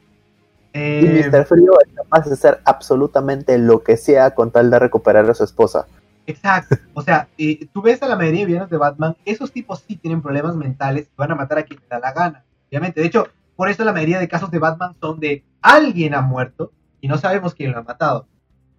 y 0.72 0.78
eh, 0.78 1.30
Mr. 1.30 1.44
Frío 1.46 1.72
es 1.84 1.92
capaz 1.94 2.26
de 2.26 2.34
hacer 2.34 2.60
absolutamente 2.64 3.58
lo 3.58 3.82
que 3.82 3.96
sea 3.96 4.34
con 4.34 4.50
tal 4.50 4.70
de 4.70 4.78
recuperar 4.78 5.28
a 5.28 5.34
su 5.34 5.44
esposa. 5.44 5.86
Exacto. 6.26 6.76
O 6.94 7.02
sea, 7.02 7.28
tú 7.72 7.82
ves 7.82 8.02
a 8.02 8.08
la 8.08 8.16
mayoría 8.16 8.40
de 8.40 8.46
villanos 8.46 8.70
de 8.70 8.76
Batman, 8.76 9.16
esos 9.24 9.50
tipos 9.52 9.84
sí 9.86 9.96
tienen 9.96 10.22
problemas 10.22 10.54
mentales 10.54 11.06
y 11.06 11.16
van 11.16 11.32
a 11.32 11.34
matar 11.34 11.58
a 11.58 11.62
quien 11.64 11.80
les 11.80 11.88
da 11.88 11.98
la 11.98 12.12
gana. 12.12 12.44
Obviamente. 12.68 13.00
De 13.00 13.06
hecho, 13.06 13.26
por 13.56 13.68
eso 13.68 13.84
la 13.84 13.92
mayoría 13.92 14.20
de 14.20 14.28
casos 14.28 14.50
de 14.50 14.58
Batman 14.58 14.94
son 15.00 15.18
de 15.18 15.44
alguien 15.60 16.14
ha 16.14 16.20
muerto 16.20 16.72
y 17.00 17.08
no 17.08 17.18
sabemos 17.18 17.54
quién 17.54 17.72
lo 17.72 17.78
ha 17.78 17.82
matado. 17.82 18.26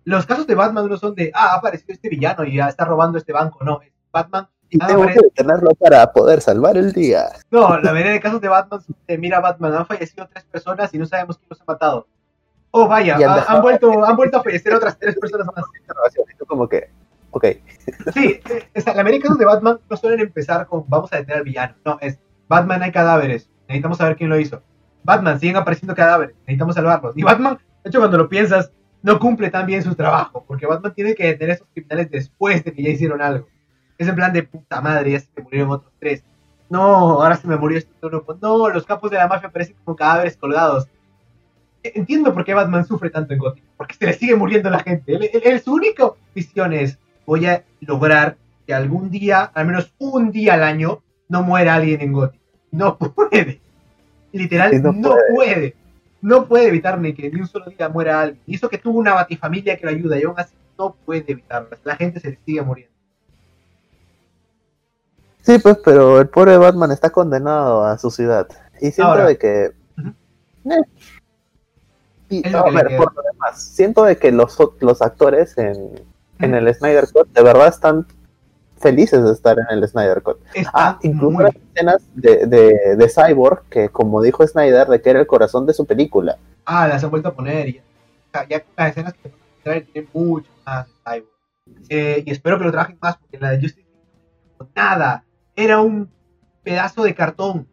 Los 0.04 0.26
casos 0.26 0.48
de 0.48 0.56
Batman 0.56 0.88
no 0.90 0.98
son 0.98 1.14
de, 1.16 1.32
ah, 1.34 1.52
ha 1.54 1.58
aparecido 1.58 1.94
este 1.94 2.10
villano 2.10 2.44
y 2.44 2.56
ya 2.56 2.68
está 2.68 2.86
robando 2.86 3.18
este 3.18 3.34
banco, 3.34 3.64
no, 3.64 3.82
es 3.82 3.92
Batman. 4.12 4.48
Y 4.70 4.80
tengo 4.80 5.06
que 5.06 5.20
detenerlo 5.22 5.72
para 5.76 6.12
poder 6.14 6.40
salvar 6.40 6.78
el 6.78 6.94
día. 6.94 7.26
No, 7.52 7.78
la 7.78 7.92
mayoría 7.92 8.14
de 8.14 8.22
casos 8.22 8.40
de 8.40 8.48
Batman 8.48 8.82
son 8.82 8.96
mira, 9.20 9.42
Batman, 9.42 9.76
han 9.76 9.86
fallecido 9.86 10.28
tres 10.32 10.46
personas 10.46 10.94
y 10.94 10.98
no 10.98 11.06
sabemos 11.06 11.38
quién 11.38 11.48
los 11.50 11.60
ha 11.62 11.66
matado. 11.68 12.08
Oh, 12.72 12.88
vaya, 12.88 13.18
han, 13.48 13.62
vuelto, 13.62 13.92
han 14.06 14.16
vuelto 14.16 14.38
a 14.38 14.44
fallecer 14.44 14.74
otras 14.74 14.98
tres 14.98 15.18
personas 15.20 15.48
más. 15.48 15.66
como 16.48 16.68
que, 16.68 16.90
ok. 17.32 17.46
Sí, 18.14 18.40
la 18.86 18.94
mayoría 18.94 19.12
de 19.12 19.22
casos 19.22 19.38
de 19.38 19.46
Batman 19.46 19.80
no 19.90 19.98
suelen 19.98 20.22
empezar 20.22 20.66
con, 20.68 20.86
vamos 20.88 21.12
a 21.12 21.18
detener 21.18 21.40
al 21.40 21.44
villano. 21.44 21.76
No, 21.86 21.98
es, 22.00 22.18
Batman 22.48 22.82
hay 22.82 22.92
cadáveres, 22.94 23.50
necesitamos 23.68 23.98
saber 23.98 24.16
quién 24.16 24.30
lo 24.30 24.40
hizo. 24.40 24.64
Batman, 25.04 25.40
siguen 25.40 25.58
apareciendo 25.58 25.96
cadáveres, 25.96 26.36
necesitamos 26.42 26.76
salvarlos. 26.76 27.18
Y 27.18 27.24
Batman, 27.24 27.60
de 27.84 27.90
hecho, 27.90 28.00
cuando 28.00 28.18
lo 28.18 28.30
piensas, 28.30 28.72
no 29.04 29.20
cumple 29.20 29.50
tan 29.50 29.66
bien 29.66 29.84
su 29.84 29.96
trabajo, 29.96 30.44
porque 30.48 30.66
Batman 30.66 30.94
tiene 30.94 31.16
que 31.16 31.26
detener 31.26 31.52
a 31.52 31.54
esos 31.56 31.68
criminales 31.74 32.12
después 32.12 32.64
de 32.64 32.72
que 32.72 32.84
ya 32.84 32.90
hicieron 32.90 33.22
algo. 33.22 33.48
Es 33.98 34.08
en 34.08 34.16
plan 34.16 34.34
de 34.34 34.44
puta 34.44 34.82
madre, 34.82 35.12
ya 35.12 35.20
se 35.20 35.30
me 35.36 35.44
murieron 35.44 35.72
otros 35.72 35.92
tres. 36.00 36.24
No, 36.70 36.82
ahora 37.22 37.36
se 37.36 37.48
me 37.48 37.58
murió 37.58 37.78
este 37.78 37.92
grupo. 38.02 38.38
No, 38.42 38.70
los 38.70 38.86
capos 38.86 39.12
de 39.12 39.18
la 39.18 39.28
mafia 39.28 39.50
parecen 39.50 39.76
como 39.84 39.96
cadáveres 39.96 40.38
colgados. 40.38 40.88
E, 41.84 41.92
entiendo 41.96 42.34
por 42.34 42.46
qué 42.46 42.54
Batman 42.54 42.86
sufre 42.86 43.10
tanto 43.10 43.34
en 43.34 43.40
Gotham, 43.40 43.64
porque 43.76 43.96
se 43.96 44.06
le 44.06 44.14
sigue 44.14 44.36
muriendo 44.36 44.70
la 44.70 44.80
gente. 44.80 45.20
Él, 45.44 45.62
su 45.62 45.74
única 45.74 46.12
visión 46.34 46.74
es, 46.74 46.98
voy 47.26 47.46
a 47.48 47.64
lograr 47.82 48.38
que 48.66 48.74
algún 48.74 49.10
día, 49.10 49.44
al 49.44 49.66
menos 49.66 49.94
un 49.98 50.32
día 50.32 50.54
al 50.54 50.64
año, 50.64 51.02
no 51.28 51.44
muera 51.44 51.76
alguien 51.76 52.02
en 52.02 52.14
Gotham. 52.14 52.40
No 52.72 52.98
puede. 53.16 53.60
Literal, 54.32 54.82
no, 54.82 55.16
puede 55.36 55.76
no 56.22 56.48
puede 56.48 56.68
evitar 56.68 57.00
ni 57.00 57.14
que 57.14 57.30
ni 57.30 57.42
un 57.42 57.48
solo 57.48 57.66
día 57.66 57.90
muera 57.90 58.22
alguien. 58.22 58.42
Y 58.46 58.56
eso 58.56 58.70
que 58.70 58.78
tuvo 58.78 59.00
una 59.00 59.14
batifamilia 59.14 59.78
que 59.78 59.86
lo 59.86 59.92
ayuda 59.92 60.20
y 60.20 60.24
aún 60.24 60.36
así 60.38 60.54
no 60.78 60.96
puede 61.06 61.26
evitarlo. 61.28 61.70
La 61.84 61.96
gente 61.96 62.20
se 62.20 62.30
le 62.32 62.40
sigue 62.46 62.62
muriendo. 62.62 62.92
Sí, 65.42 65.58
pues, 65.58 65.78
pero 65.84 66.20
el 66.20 66.30
pobre 66.30 66.58
Batman 66.58 66.92
está 66.92 67.10
condenado 67.10 67.84
a 67.84 67.98
su 67.98 68.12
ciudad. 68.12 68.48
Y 68.80 68.92
siento 68.92 69.26
de 69.26 69.38
que... 69.38 69.66
Eh, 69.66 70.82
y, 72.30 72.48
a 72.48 72.64
ver, 72.64 72.96
por 72.96 73.14
lo 73.16 73.22
demás, 73.34 73.62
siento 73.62 74.04
de 74.04 74.18
que 74.18 74.32
los, 74.32 74.58
los 74.80 75.02
actores 75.02 75.58
en, 75.58 76.00
en 76.40 76.56
el 76.56 76.74
Snyder 76.74 77.08
Cut 77.12 77.28
de 77.34 77.44
verdad 77.44 77.68
están 77.68 78.06
felices 78.82 79.24
de 79.24 79.32
estar 79.32 79.58
en 79.58 79.78
el 79.78 79.88
Snyder 79.88 80.22
Cut. 80.22 80.38
ah, 80.74 81.00
incluso 81.02 81.42
las 81.42 81.56
escenas 81.56 82.02
de, 82.14 82.46
de, 82.48 82.96
de, 82.98 83.10
Cyborg, 83.10 83.64
que 83.70 83.90
como 83.90 84.22
dijo 84.22 84.46
Snyder, 84.46 84.88
de 84.88 85.02
que 85.02 85.10
era 85.10 85.20
el 85.20 85.28
corazón 85.28 85.66
de 85.66 85.74
su 85.74 85.86
película. 85.86 86.38
Ah, 86.66 86.88
las 86.88 87.04
han 87.04 87.12
vuelto 87.12 87.30
a 87.30 87.34
poner. 87.34 87.70
Y 87.70 87.82
ya, 88.34 88.48
ya 88.48 88.64
las 88.78 88.92
escenas 88.92 89.14
que 89.14 89.32
tienen 89.64 90.10
mucho 90.14 90.50
más 90.66 90.88
de 90.88 90.94
Cyborg. 91.04 91.32
Eh, 91.90 92.24
y 92.26 92.32
espero 92.32 92.58
que 92.58 92.66
lo 92.66 92.72
trabajen 92.72 92.98
más, 93.02 93.18
porque 93.18 93.38
la 93.38 93.52
de 93.52 93.62
Justice 93.62 93.88
nada. 94.76 95.24
Era 95.56 95.82
un 95.82 96.10
pedazo 96.64 97.04
de 97.04 97.16
cartón. 97.16 97.68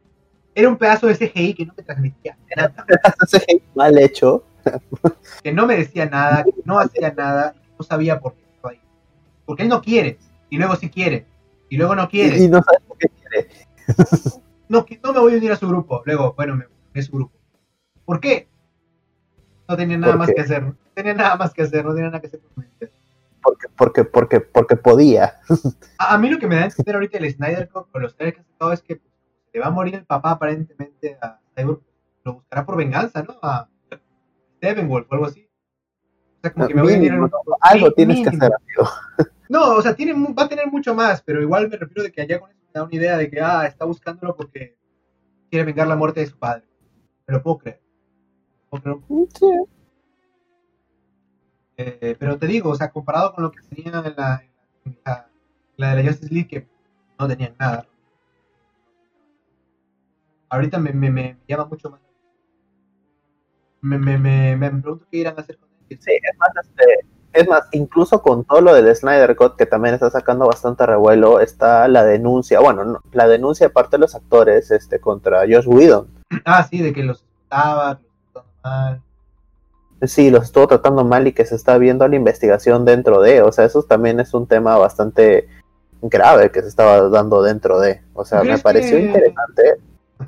Era 0.54 0.68
un 0.68 0.76
pedazo 0.76 1.06
de 1.06 1.14
CGI 1.14 1.54
que 1.54 1.66
no 1.66 1.74
me 1.76 1.82
transmitía 1.82 2.36
nada. 2.56 2.86
CGI 3.30 3.62
mal 3.74 3.98
hecho. 3.98 4.44
que 5.42 5.52
no 5.52 5.66
me 5.66 5.76
decía 5.76 6.06
nada, 6.06 6.44
que 6.44 6.52
no 6.64 6.78
hacía 6.78 7.12
nada, 7.12 7.52
que 7.52 7.68
no 7.78 7.84
sabía 7.84 8.18
por 8.18 8.34
qué 8.34 8.42
estaba 8.54 8.72
ahí. 8.72 8.80
Porque 9.44 9.62
él 9.62 9.68
no 9.68 9.80
quiere 9.80 10.18
y 10.50 10.56
luego 10.56 10.76
sí 10.76 10.88
quiere, 10.88 11.26
y 11.68 11.76
luego 11.76 11.94
no 11.94 12.08
quiere. 12.08 12.38
Y 12.38 12.48
no 12.48 12.62
sabe 12.62 12.78
quiere. 12.98 13.48
no, 14.68 14.86
no 15.02 15.12
me 15.12 15.20
voy 15.20 15.34
a 15.34 15.36
unir 15.36 15.52
a 15.52 15.56
su 15.56 15.68
grupo. 15.68 16.02
Luego, 16.04 16.34
bueno, 16.36 16.56
me 16.56 16.66
uní 16.66 17.00
a 17.00 17.02
su 17.02 17.12
grupo. 17.12 17.36
¿Por 18.04 18.20
qué? 18.20 18.48
No 19.68 19.76
tenía 19.76 19.98
nada 19.98 20.16
más 20.16 20.30
que 20.34 20.40
hacer. 20.40 20.62
No 20.62 20.76
tenía 20.94 21.14
nada 21.14 21.36
más 21.36 21.52
que 21.52 21.62
hacer, 21.62 21.84
no 21.84 21.94
tenía 21.94 22.08
nada 22.08 22.20
que 22.20 22.28
hacer. 22.28 22.40
Porque, 23.42 23.68
porque, 23.76 24.04
porque, 24.04 24.40
porque 24.40 24.76
podía. 24.76 25.34
a, 25.98 26.18
mí 26.18 26.30
lo 26.30 26.38
que 26.38 26.46
me 26.46 26.56
da 26.56 26.62
a 26.62 26.64
entender 26.64 26.94
ahorita 26.94 27.18
el 27.18 27.32
Snyder 27.32 27.68
Cut 27.68 27.90
con 27.90 28.02
los 28.02 28.16
trailers 28.16 28.38
que 28.38 28.52
sacado 28.52 28.72
es 28.72 28.82
que 28.82 28.96
pues, 28.96 29.12
le 29.52 29.60
va 29.60 29.66
a 29.66 29.70
morir 29.70 29.94
el 29.94 30.04
papá 30.04 30.32
aparentemente 30.32 31.18
a 31.20 31.38
Cyborg. 31.54 31.82
Lo 32.24 32.34
buscará 32.34 32.66
por 32.66 32.76
venganza, 32.76 33.22
¿no? 33.22 33.38
A 33.42 33.68
Wolf 34.86 35.06
o 35.10 35.14
algo 35.14 35.26
así. 35.26 35.48
O 36.38 36.40
sea, 36.42 36.52
como 36.52 36.66
que 36.66 36.74
me 36.74 36.82
voy 36.82 36.94
a 36.94 36.96
unir 36.96 37.12
a 37.12 37.30
Algo 37.60 37.92
tienes 37.92 38.20
que 38.20 38.28
hacer, 38.28 38.50
amigo. 38.52 38.90
No, 39.48 39.76
o 39.76 39.82
sea, 39.82 39.94
tiene, 39.94 40.12
va 40.34 40.44
a 40.44 40.48
tener 40.48 40.66
mucho 40.70 40.94
más, 40.94 41.22
pero 41.22 41.40
igual 41.42 41.68
me 41.68 41.76
refiero 41.76 42.02
de 42.02 42.12
que 42.12 42.20
allá 42.22 42.40
con 42.40 42.50
eso 42.50 42.60
me 42.66 42.70
da 42.74 42.84
una 42.84 42.94
idea 42.94 43.16
de 43.16 43.30
que, 43.30 43.40
ah, 43.40 43.66
está 43.66 43.84
buscándolo 43.84 44.36
porque 44.36 44.76
quiere 45.50 45.64
vengar 45.64 45.86
la 45.86 45.96
muerte 45.96 46.20
de 46.20 46.26
su 46.26 46.38
padre. 46.38 46.64
Pero 47.24 47.42
puedo 47.42 47.58
creer. 47.58 47.80
Eh, 51.76 52.16
pero 52.18 52.38
te 52.38 52.46
digo, 52.46 52.70
o 52.70 52.74
sea, 52.74 52.90
comparado 52.90 53.32
con 53.32 53.44
lo 53.44 53.52
que 53.52 53.60
tenía 53.62 53.92
en 54.04 54.14
la, 54.16 54.44
La 55.76 55.94
de 55.94 56.02
la 56.02 56.10
Justice 56.10 56.34
League 56.34 56.48
que 56.48 56.68
no 57.18 57.28
tenían 57.28 57.54
nada. 57.58 57.86
Ahorita 60.50 60.78
me, 60.78 60.92
me, 60.92 61.10
me 61.10 61.38
llama 61.46 61.66
mucho 61.66 61.90
más. 61.90 62.00
Me, 63.80 63.98
me, 63.98 64.18
me, 64.18 64.56
me 64.56 64.70
pregunto 64.70 65.06
qué 65.10 65.18
irán 65.18 65.36
a 65.38 65.40
hacer 65.40 65.56
con 65.56 65.68
él. 65.88 65.98
Sí, 66.00 66.10
es 66.10 66.38
más, 66.38 66.50
este, 66.62 67.06
es 67.38 67.46
más, 67.46 67.62
incluso 67.70 68.20
con 68.20 68.44
todo 68.44 68.60
lo 68.60 68.74
del 68.74 68.94
Snyder 68.94 69.36
Cut, 69.36 69.54
que 69.54 69.64
también 69.64 69.94
está 69.94 70.10
sacando 70.10 70.46
bastante 70.46 70.84
revuelo, 70.84 71.38
está 71.38 71.86
la 71.86 72.04
denuncia, 72.04 72.58
bueno, 72.58 72.84
no, 72.84 73.00
la 73.12 73.28
denuncia 73.28 73.68
de 73.68 73.72
parte 73.72 73.96
de 73.96 74.00
los 74.00 74.16
actores 74.16 74.72
este, 74.72 74.98
contra 74.98 75.40
Josh 75.40 75.66
Whedon. 75.66 76.08
Ah, 76.44 76.66
sí, 76.68 76.82
de 76.82 76.92
que 76.92 77.02
los 77.02 77.24
estaba, 77.44 78.00
mal. 78.62 79.00
Sí, 80.02 80.30
los 80.30 80.44
estuvo 80.44 80.66
tratando 80.66 81.04
mal 81.04 81.26
y 81.26 81.32
que 81.32 81.46
se 81.46 81.54
está 81.54 81.78
viendo 81.78 82.06
la 82.06 82.16
investigación 82.16 82.84
dentro 82.84 83.20
de, 83.22 83.42
o 83.42 83.50
sea, 83.50 83.64
eso 83.64 83.82
también 83.82 84.20
es 84.20 84.34
un 84.34 84.46
tema 84.46 84.76
bastante 84.76 85.48
grave 86.02 86.50
que 86.50 86.60
se 86.60 86.68
estaba 86.68 87.08
dando 87.08 87.42
dentro 87.42 87.80
de, 87.80 88.02
o 88.14 88.24
sea, 88.24 88.42
me 88.42 88.58
pareció 88.58 88.98
que... 88.98 89.04
interesante, 89.04 89.80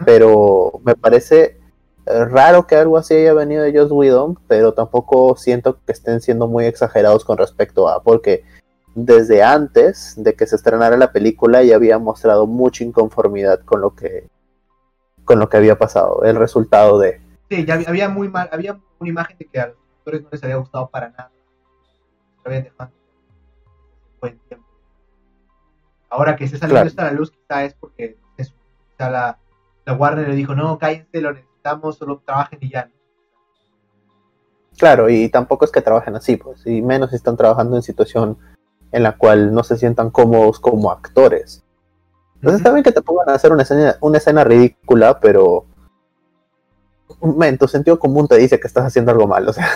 pero 0.04 0.80
me 0.84 0.94
parece 0.94 1.59
raro 2.06 2.66
que 2.66 2.76
algo 2.76 2.96
así 2.96 3.14
haya 3.14 3.34
venido 3.34 3.62
de 3.62 3.78
Joss 3.78 3.90
Whedon, 3.90 4.38
pero 4.48 4.72
tampoco 4.74 5.36
siento 5.36 5.78
que 5.84 5.92
estén 5.92 6.20
siendo 6.20 6.48
muy 6.48 6.64
exagerados 6.64 7.24
con 7.24 7.38
respecto 7.38 7.88
a, 7.88 8.02
porque 8.02 8.44
desde 8.94 9.42
antes 9.42 10.14
de 10.16 10.34
que 10.34 10.46
se 10.46 10.56
estrenara 10.56 10.96
la 10.96 11.12
película 11.12 11.62
ya 11.62 11.76
había 11.76 11.98
mostrado 11.98 12.46
mucha 12.46 12.82
inconformidad 12.84 13.60
con 13.60 13.80
lo 13.80 13.94
que 13.94 14.28
con 15.24 15.38
lo 15.38 15.48
que 15.48 15.58
había 15.58 15.78
pasado, 15.78 16.24
el 16.24 16.34
resultado 16.34 16.98
de 16.98 17.20
Sí, 17.50 17.64
ya 17.64 17.74
había 17.74 18.08
muy 18.08 18.28
mal, 18.28 18.48
había 18.52 18.78
una 19.00 19.10
imagen 19.10 19.36
de 19.36 19.44
que 19.44 19.58
a 19.58 19.66
los 19.66 19.76
actores 19.98 20.22
no 20.22 20.28
les 20.30 20.44
había 20.44 20.56
gustado 20.56 20.88
para 20.88 21.10
nada. 21.10 21.32
Habían 22.44 22.62
dejado 22.62 22.92
buen 24.20 24.38
tiempo. 24.38 24.66
Ahora 26.08 26.36
que 26.36 26.46
se 26.46 26.58
salió 26.58 26.74
claro. 26.74 26.86
esto 26.86 27.02
a 27.02 27.06
la 27.06 27.12
luz, 27.12 27.32
quizá 27.32 27.64
es 27.64 27.74
porque 27.74 28.16
es, 28.36 28.54
quizá 28.92 29.10
la, 29.10 29.38
la 29.84 29.94
Warner 29.94 30.28
le 30.28 30.36
dijo, 30.36 30.54
no, 30.54 30.78
cállense, 30.78 31.20
lo 31.20 31.34
necesitamos, 31.60 31.98
solo 31.98 32.22
trabajen 32.24 32.58
y 32.62 32.70
ya. 32.70 32.90
Claro, 34.78 35.10
y 35.10 35.28
tampoco 35.28 35.64
es 35.64 35.70
que 35.70 35.82
trabajen 35.82 36.16
así, 36.16 36.36
pues, 36.36 36.66
y 36.66 36.80
menos 36.80 37.10
si 37.10 37.16
están 37.16 37.36
trabajando 37.36 37.76
en 37.76 37.82
situación 37.82 38.38
en 38.92 39.02
la 39.02 39.16
cual 39.16 39.52
no 39.52 39.62
se 39.62 39.76
sientan 39.76 40.10
cómodos 40.10 40.58
como 40.58 40.90
actores. 40.90 41.64
Entonces 42.36 42.60
está 42.60 42.72
bien 42.72 42.82
que 42.82 42.92
te 42.92 43.02
pongan 43.02 43.28
a 43.28 43.34
hacer 43.34 43.52
una 43.52 43.62
escena, 43.62 43.96
una 44.00 44.18
escena 44.18 44.42
ridícula, 44.42 45.20
pero 45.20 45.66
men, 47.36 47.58
tu 47.58 47.68
sentido 47.68 47.98
común 47.98 48.26
te 48.26 48.38
dice 48.38 48.58
que 48.58 48.66
estás 48.66 48.86
haciendo 48.86 49.12
algo 49.12 49.26
mal, 49.26 49.46
o 49.48 49.52
sea. 49.52 49.68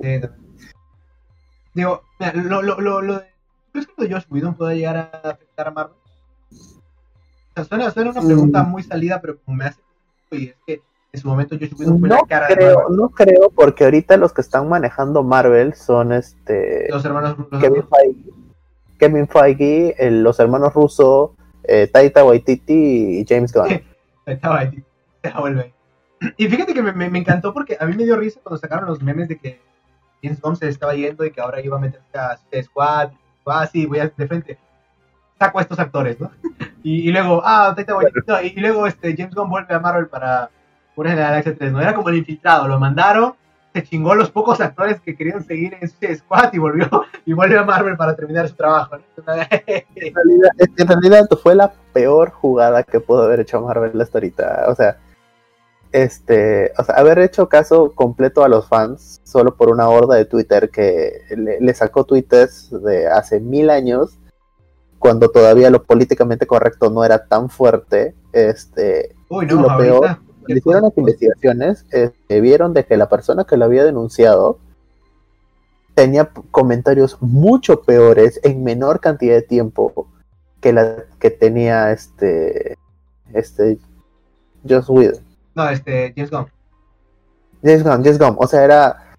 Sí, 0.00 0.20
Digo, 1.74 2.02
mira, 2.18 2.32
lo, 2.34 2.62
lo, 2.62 2.80
lo, 2.80 3.00
lo 3.02 3.18
de, 3.18 3.26
¿crees 3.72 3.86
que 3.86 3.92
lo 3.96 4.04
de 4.04 4.14
Josh 4.14 4.26
Whedon 4.30 4.54
puede 4.54 4.76
llegar 4.76 4.96
a 4.96 5.30
afectar 5.30 5.68
a 5.68 5.70
Marvel? 5.70 5.96
O 6.50 7.52
sea, 7.54 7.64
suena, 7.64 7.90
suena 7.90 8.10
una 8.10 8.22
pregunta 8.22 8.62
mm. 8.62 8.70
muy 8.70 8.82
salida, 8.82 9.20
pero 9.20 9.38
como 9.40 9.56
me 9.56 9.66
hace 9.66 9.80
y 10.30 10.48
es 10.48 10.56
que 10.66 10.82
en 11.12 11.20
su 11.20 11.28
momento 11.28 11.56
Josh 11.58 11.72
Whedon 11.76 12.00
fue 12.00 12.08
no 12.08 12.16
la 12.16 12.22
cara 12.28 12.46
creo, 12.48 12.88
de. 12.88 12.96
No 12.96 13.08
creo, 13.10 13.50
porque 13.50 13.84
ahorita 13.84 14.16
los 14.16 14.32
que 14.32 14.40
están 14.40 14.68
manejando 14.68 15.22
Marvel 15.22 15.74
son 15.74 16.12
este 16.12 16.86
Los 16.88 17.04
hermanos 17.04 17.36
los 17.50 17.60
Kevin 17.60 17.84
Feige, 17.88 18.30
Kevin 18.98 19.28
Feige 19.28 19.96
los 20.10 20.38
hermanos 20.38 20.72
Russo, 20.74 21.34
eh, 21.64 21.88
Taita 21.88 22.24
Waititi 22.24 23.20
y 23.20 23.26
James 23.28 23.52
Gunn. 23.52 23.82
Taita 24.24 24.50
Waititi, 24.50 24.84
se 25.22 25.30
vuelve. 25.32 25.74
Y 26.36 26.48
fíjate 26.48 26.74
que 26.74 26.82
me, 26.82 26.92
me, 26.92 27.08
me, 27.08 27.18
encantó 27.18 27.52
porque 27.52 27.76
a 27.80 27.86
mí 27.86 27.96
me 27.96 28.04
dio 28.04 28.16
risa 28.16 28.40
cuando 28.42 28.58
sacaron 28.58 28.86
los 28.86 29.02
memes 29.02 29.28
de 29.28 29.38
que 29.38 29.60
James 30.22 30.40
Gunn 30.40 30.56
se 30.56 30.68
estaba 30.68 30.94
yendo 30.94 31.24
y 31.24 31.30
que 31.30 31.40
ahora 31.40 31.60
iba 31.60 31.76
a 31.76 31.80
meterse 31.80 32.06
a 32.18 32.38
Squad. 32.62 33.10
Ah, 33.46 33.66
sí, 33.66 33.86
voy 33.86 33.98
a 33.98 34.08
de 34.08 34.28
frente. 34.28 34.58
Saco 35.38 35.58
a 35.58 35.62
estos 35.62 35.78
actores, 35.78 36.20
¿no? 36.20 36.30
Y, 36.82 37.08
y 37.08 37.12
luego, 37.12 37.42
ah, 37.44 37.72
Taita 37.74 37.96
Waititi, 37.96 38.20
no, 38.26 38.42
y, 38.42 38.46
y, 38.56 38.60
luego 38.60 38.86
este, 38.86 39.14
James 39.16 39.34
Gunn 39.34 39.50
vuelve 39.50 39.74
a 39.74 39.80
Marvel 39.80 40.08
para 40.08 40.50
poner 40.94 41.16
la 41.16 41.30
Galaxia 41.30 41.54
3, 41.56 41.72
¿no? 41.72 41.80
Era 41.80 41.94
como 41.94 42.08
el 42.08 42.16
infiltrado, 42.16 42.68
lo 42.68 42.78
mandaron, 42.78 43.34
se 43.72 43.82
chingó 43.82 44.14
los 44.14 44.30
pocos 44.30 44.60
actores 44.60 45.00
que 45.00 45.14
querían 45.14 45.44
seguir 45.44 45.76
en 45.80 45.88
Suicide 45.88 46.16
Squad 46.16 46.52
y 46.52 46.58
volvió 46.58 46.88
y 47.24 47.32
vuelve 47.32 47.58
a 47.58 47.64
Marvel 47.64 47.96
para 47.96 48.16
terminar 48.16 48.48
su 48.48 48.56
trabajo. 48.56 48.96
¿no? 48.96 49.32
en, 49.34 50.14
realidad, 50.14 50.50
en 50.58 50.88
realidad 50.88 51.28
fue 51.42 51.54
la 51.54 51.72
peor 51.92 52.30
jugada 52.30 52.82
que 52.82 53.00
pudo 53.00 53.22
haber 53.22 53.40
hecho 53.40 53.60
Marvel 53.60 54.00
hasta 54.00 54.18
ahorita. 54.18 54.64
O 54.68 54.74
sea, 54.74 54.98
este, 55.92 56.72
o 56.78 56.84
sea, 56.84 56.96
haber 56.96 57.18
hecho 57.18 57.48
caso 57.48 57.92
completo 57.94 58.44
a 58.44 58.48
los 58.48 58.68
fans 58.68 59.20
solo 59.24 59.56
por 59.56 59.70
una 59.70 59.88
horda 59.88 60.16
de 60.16 60.24
Twitter 60.24 60.70
que 60.70 61.22
le, 61.36 61.60
le, 61.60 61.74
sacó 61.74 62.04
tweets 62.04 62.70
de 62.82 63.08
hace 63.08 63.40
mil 63.40 63.70
años, 63.70 64.19
cuando 65.00 65.30
todavía 65.30 65.70
lo 65.70 65.82
políticamente 65.82 66.46
correcto 66.46 66.90
no 66.90 67.04
era 67.04 67.26
tan 67.26 67.48
fuerte, 67.48 68.14
este, 68.32 69.16
Uy, 69.30 69.46
no, 69.46 69.54
y 69.54 69.62
lo 69.62 69.76
peor, 69.78 70.18
hicieron 70.46 70.82
las 70.82 70.96
investigaciones, 70.96 71.86
eh, 71.90 72.12
vieron 72.40 72.74
de 72.74 72.84
que 72.84 72.98
la 72.98 73.08
persona 73.08 73.44
que 73.44 73.56
lo 73.56 73.64
había 73.64 73.82
denunciado 73.82 74.58
tenía 75.94 76.30
comentarios 76.50 77.16
mucho 77.20 77.82
peores 77.82 78.40
en 78.44 78.62
menor 78.62 79.00
cantidad 79.00 79.34
de 79.34 79.42
tiempo 79.42 80.06
que 80.60 80.74
la 80.74 81.04
que 81.18 81.30
tenía 81.30 81.92
este, 81.92 82.76
este, 83.32 83.78
Joss 84.68 84.88
Whedon. 84.90 85.24
No, 85.54 85.68
este, 85.70 86.12
James 86.14 86.30
Gunn. 86.30 86.46
James 87.62 87.82
Gunn, 87.82 88.04
James 88.04 88.18
Gunn. 88.18 88.36
O 88.38 88.46
sea, 88.46 88.64
era. 88.64 89.09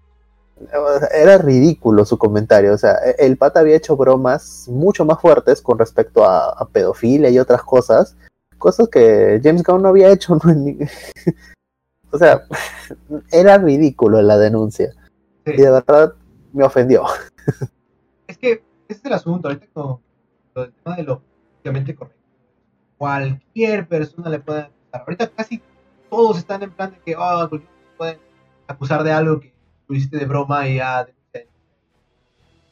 Era 1.12 1.38
ridículo 1.38 2.04
su 2.04 2.18
comentario. 2.18 2.74
O 2.74 2.78
sea, 2.78 2.94
el 3.18 3.36
pata 3.36 3.60
había 3.60 3.76
hecho 3.76 3.96
bromas 3.96 4.68
mucho 4.68 5.04
más 5.04 5.20
fuertes 5.20 5.60
con 5.60 5.78
respecto 5.78 6.24
a, 6.24 6.50
a 6.50 6.66
pedofilia 6.68 7.30
y 7.30 7.38
otras 7.38 7.62
cosas. 7.62 8.16
Cosas 8.58 8.88
que 8.88 9.40
James 9.42 9.62
Gunn 9.62 9.82
no 9.82 9.88
había 9.88 10.10
hecho. 10.10 10.34
¿no? 10.34 10.40
o 12.10 12.18
sea, 12.18 12.42
era 13.30 13.58
ridículo 13.58 14.22
la 14.22 14.38
denuncia. 14.38 14.92
Sí. 15.44 15.52
Y 15.52 15.56
de 15.56 15.70
verdad 15.70 16.14
me 16.52 16.64
ofendió. 16.64 17.04
Es 18.28 18.38
que 18.38 18.64
ese 18.88 19.00
es 19.00 19.04
el 19.04 19.12
asunto. 19.12 19.48
Ahorita 19.48 19.66
con 19.74 20.00
el 20.54 20.72
tema 20.72 20.96
de 20.96 21.02
lo 21.02 21.20
políticamente 21.62 21.94
correcto. 21.94 22.22
Cualquier 22.96 23.86
persona 23.86 24.30
le 24.30 24.40
puede 24.40 24.60
acusar. 24.60 25.02
Ahorita 25.02 25.30
casi 25.30 25.62
todos 26.10 26.38
están 26.38 26.62
en 26.62 26.70
plan 26.70 26.92
de 26.92 26.98
que 27.00 27.16
oh, 27.16 27.48
pueden 27.96 28.18
acusar 28.66 29.02
de 29.02 29.12
algo 29.12 29.40
que 29.40 29.52
tú 29.86 29.94
hiciste 29.94 30.18
de 30.18 30.26
broma 30.26 30.68
y 30.68 30.76
ya 30.76 31.06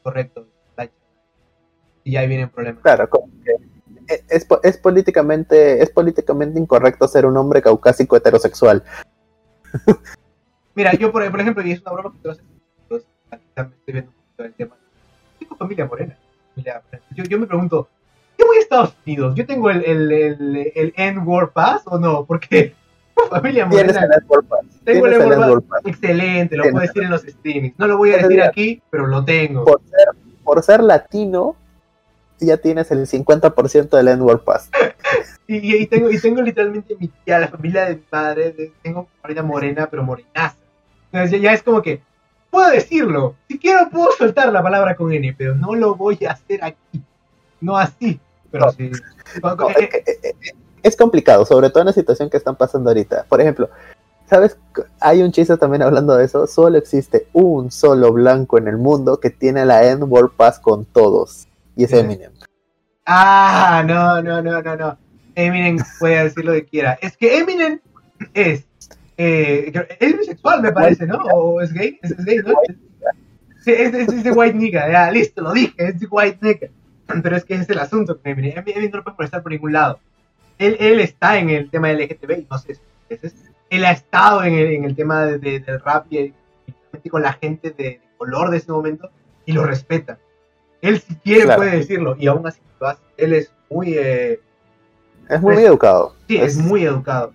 correcto 0.03 0.47
y 2.03 2.13
ya 2.13 2.21
ahí 2.21 2.27
vienen 2.27 2.49
problemas 2.49 2.81
claro 2.81 3.07
como 3.09 3.27
que 3.43 3.71
es, 4.29 4.47
es, 4.63 4.77
políticamente 4.77 5.81
es 5.81 5.89
políticamente 5.89 6.59
incorrecto 6.59 7.07
ser 7.07 7.25
un 7.25 7.37
hombre 7.37 7.61
caucásico 7.61 8.17
heterosexual. 8.17 8.83
Mira 10.75 10.93
yo 10.93 11.11
por, 11.11 11.29
por 11.29 11.39
ejemplo 11.39 11.63
y 11.65 11.71
es 11.71 11.81
una 11.81 11.91
broma 11.91 12.11
que 12.11 12.17
te 12.17 12.43
pues, 12.89 13.05
me 13.55 13.63
estoy 13.63 13.93
viendo 13.93 14.11
un 14.11 14.15
poquito 14.17 14.43
el 14.43 14.53
tema. 14.53 14.75
Tengo 15.39 15.55
familia 15.55 15.85
morena 15.85 16.17
familia, 16.49 16.81
yo, 17.11 17.23
yo 17.23 17.39
me 17.39 17.47
pregunto 17.47 17.87
¿qué 18.37 18.43
voy 18.43 18.57
a 18.57 18.59
Estados 18.59 18.95
Unidos? 19.05 19.35
¿yo 19.35 19.45
tengo 19.45 19.69
el, 19.69 19.85
el, 19.85 20.11
el, 20.11 20.71
el 20.75 20.93
N-Word 20.97 21.51
Pass 21.51 21.83
o 21.85 21.97
no? 21.97 22.25
porque 22.25 22.75
familia 23.29 23.65
morena. 23.65 24.07
Tengo 24.83 25.05
el 25.07 25.13
Edward 25.13 25.63
Pass. 25.63 25.81
Excelente, 25.85 26.57
lo 26.57 26.63
puedo 26.63 26.79
decir 26.79 27.03
en 27.03 27.09
los 27.09 27.21
streamings. 27.21 27.77
No 27.77 27.87
lo 27.87 27.97
voy 27.97 28.13
a 28.13 28.17
decir 28.17 28.41
aquí, 28.41 28.81
pero 28.89 29.07
lo 29.07 29.23
tengo. 29.23 29.65
Por 29.65 29.81
ser, 29.81 30.07
por 30.43 30.63
ser 30.63 30.83
latino, 30.83 31.55
ya 32.39 32.57
tienes 32.57 32.91
el 32.91 33.07
50% 33.07 33.89
del 33.89 34.07
Edward 34.07 34.43
Pass. 34.43 34.69
y, 35.47 35.75
y, 35.75 35.87
tengo, 35.87 36.09
y 36.09 36.19
tengo 36.19 36.41
literalmente 36.41 36.95
mi 36.99 37.07
tía, 37.07 37.39
la 37.39 37.47
familia 37.47 37.85
de 37.85 37.95
mi 37.95 38.01
padre, 38.01 38.73
tengo 38.81 39.07
familia 39.21 39.43
morena, 39.43 39.87
pero 39.89 40.03
morenaza. 40.03 40.57
Entonces 41.11 41.41
ya, 41.41 41.49
ya, 41.49 41.53
es 41.53 41.63
como 41.63 41.81
que, 41.81 42.01
puedo 42.49 42.69
decirlo. 42.69 43.35
Si 43.47 43.57
quiero 43.57 43.89
puedo 43.89 44.11
soltar 44.11 44.51
la 44.51 44.61
palabra 44.61 44.95
con 44.95 45.11
N, 45.11 45.35
pero 45.37 45.55
no 45.55 45.75
lo 45.75 45.95
voy 45.95 46.19
a 46.27 46.31
hacer 46.31 46.63
aquí. 46.63 47.03
No 47.59 47.77
así. 47.77 48.19
Pero 48.51 48.65
no. 48.65 48.71
sí. 48.71 48.91
No, 49.41 49.69
eh, 49.69 49.89
eh, 49.93 50.17
eh, 50.23 50.35
es 50.83 50.95
complicado, 50.95 51.45
sobre 51.45 51.69
todo 51.69 51.81
en 51.81 51.87
la 51.87 51.93
situación 51.93 52.29
que 52.29 52.37
están 52.37 52.55
pasando 52.55 52.89
ahorita. 52.89 53.25
Por 53.29 53.41
ejemplo, 53.41 53.69
¿sabes? 54.29 54.57
Hay 54.99 55.21
un 55.21 55.31
chiste 55.31 55.57
también 55.57 55.81
hablando 55.81 56.15
de 56.15 56.25
eso. 56.25 56.47
Solo 56.47 56.77
existe 56.77 57.27
un 57.33 57.71
solo 57.71 58.11
blanco 58.11 58.57
en 58.57 58.67
el 58.67 58.77
mundo 58.77 59.19
que 59.19 59.29
tiene 59.29 59.65
la 59.65 59.83
N-Word 59.83 60.31
Pass 60.37 60.59
con 60.59 60.85
todos. 60.85 61.47
Y 61.75 61.83
es 61.83 61.93
Eminem. 61.93 62.31
Ah, 63.05 63.83
no, 63.85 64.21
no, 64.21 64.41
no, 64.41 64.61
no, 64.61 64.75
no. 64.75 64.97
Eminem 65.35 65.77
puede 65.99 66.23
decir 66.23 66.45
lo 66.45 66.53
que 66.53 66.65
quiera. 66.65 66.97
Es 67.01 67.15
que 67.17 67.39
Eminem 67.39 67.79
es. 68.33 68.65
Eh, 69.17 69.71
es 69.99 70.17
bisexual, 70.17 70.61
me 70.61 70.71
parece, 70.71 71.05
¿no? 71.05 71.17
¿O 71.17 71.61
es 71.61 71.71
gay? 71.73 71.99
¿Es, 72.01 72.11
es 72.11 72.25
gay, 72.25 72.37
no? 72.37 72.53
Sí, 73.63 73.71
es, 73.71 73.93
es, 73.93 74.09
es 74.09 74.23
de 74.23 74.31
white 74.31 74.57
nigga. 74.57 74.91
Ya, 74.91 75.11
listo, 75.11 75.41
lo 75.41 75.53
dije. 75.53 75.73
Es 75.77 75.99
de 75.99 76.07
white 76.07 76.39
nigga. 76.41 76.67
Pero 77.21 77.35
es 77.35 77.45
que 77.45 77.53
ese 77.53 77.63
es 77.63 77.69
el 77.69 77.79
asunto 77.79 78.19
con 78.19 78.31
Eminem. 78.31 78.57
Eminem 78.57 78.89
no 78.91 78.97
lo 78.97 79.03
puede 79.03 79.17
molestar 79.17 79.43
por 79.43 79.51
ningún 79.51 79.73
lado 79.73 79.99
él, 80.61 80.77
él, 80.79 80.99
está 80.99 81.37
en 81.37 81.49
el 81.49 81.69
tema 81.69 81.89
del 81.89 81.99
LGTB, 82.01 82.47
no 82.49 82.57
sé, 82.57 82.77
veces. 83.09 83.33
él 83.69 83.83
ha 83.85 83.91
estado 83.91 84.43
en 84.43 84.53
el, 84.53 84.67
en 84.71 84.83
el 84.85 84.95
tema 84.95 85.25
de, 85.25 85.37
de, 85.37 85.59
del 85.59 85.79
rap 85.81 86.05
y, 86.09 86.33
y, 87.03 87.09
con 87.09 87.21
la 87.21 87.33
gente 87.33 87.71
de, 87.71 87.83
de, 87.83 88.01
color 88.17 88.49
de 88.51 88.57
ese 88.57 88.71
momento 88.71 89.09
y 89.45 89.51
lo 89.53 89.63
respeta. 89.65 90.17
Él 90.81 90.99
si 90.99 91.15
quiere 91.15 91.43
Claro. 91.43 91.61
puede 91.61 91.77
decirlo 91.77 92.15
y 92.17 92.27
aún 92.27 92.45
así 92.47 92.59
lo 92.79 92.87
hace. 92.87 93.01
Él 93.17 93.33
es 93.33 93.51
muy... 93.69 93.93
eh, 93.97 94.39
Es 95.29 95.41
muy 95.41 95.53
Pues, 95.55 95.65
educado. 95.65 96.15
sí, 96.27 96.37
es 96.37 96.57
muy 96.57 96.83
educado. 96.85 97.33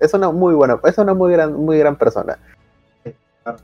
es 0.00 0.12
una 0.14 0.30
muy 0.30 0.54
buena, 0.54 0.78
es 0.84 0.98
una 0.98 1.14
muy 1.14 1.32
gran, 1.32 1.54
muy 1.54 1.78
gran 1.78 1.96
persona. 1.96 2.38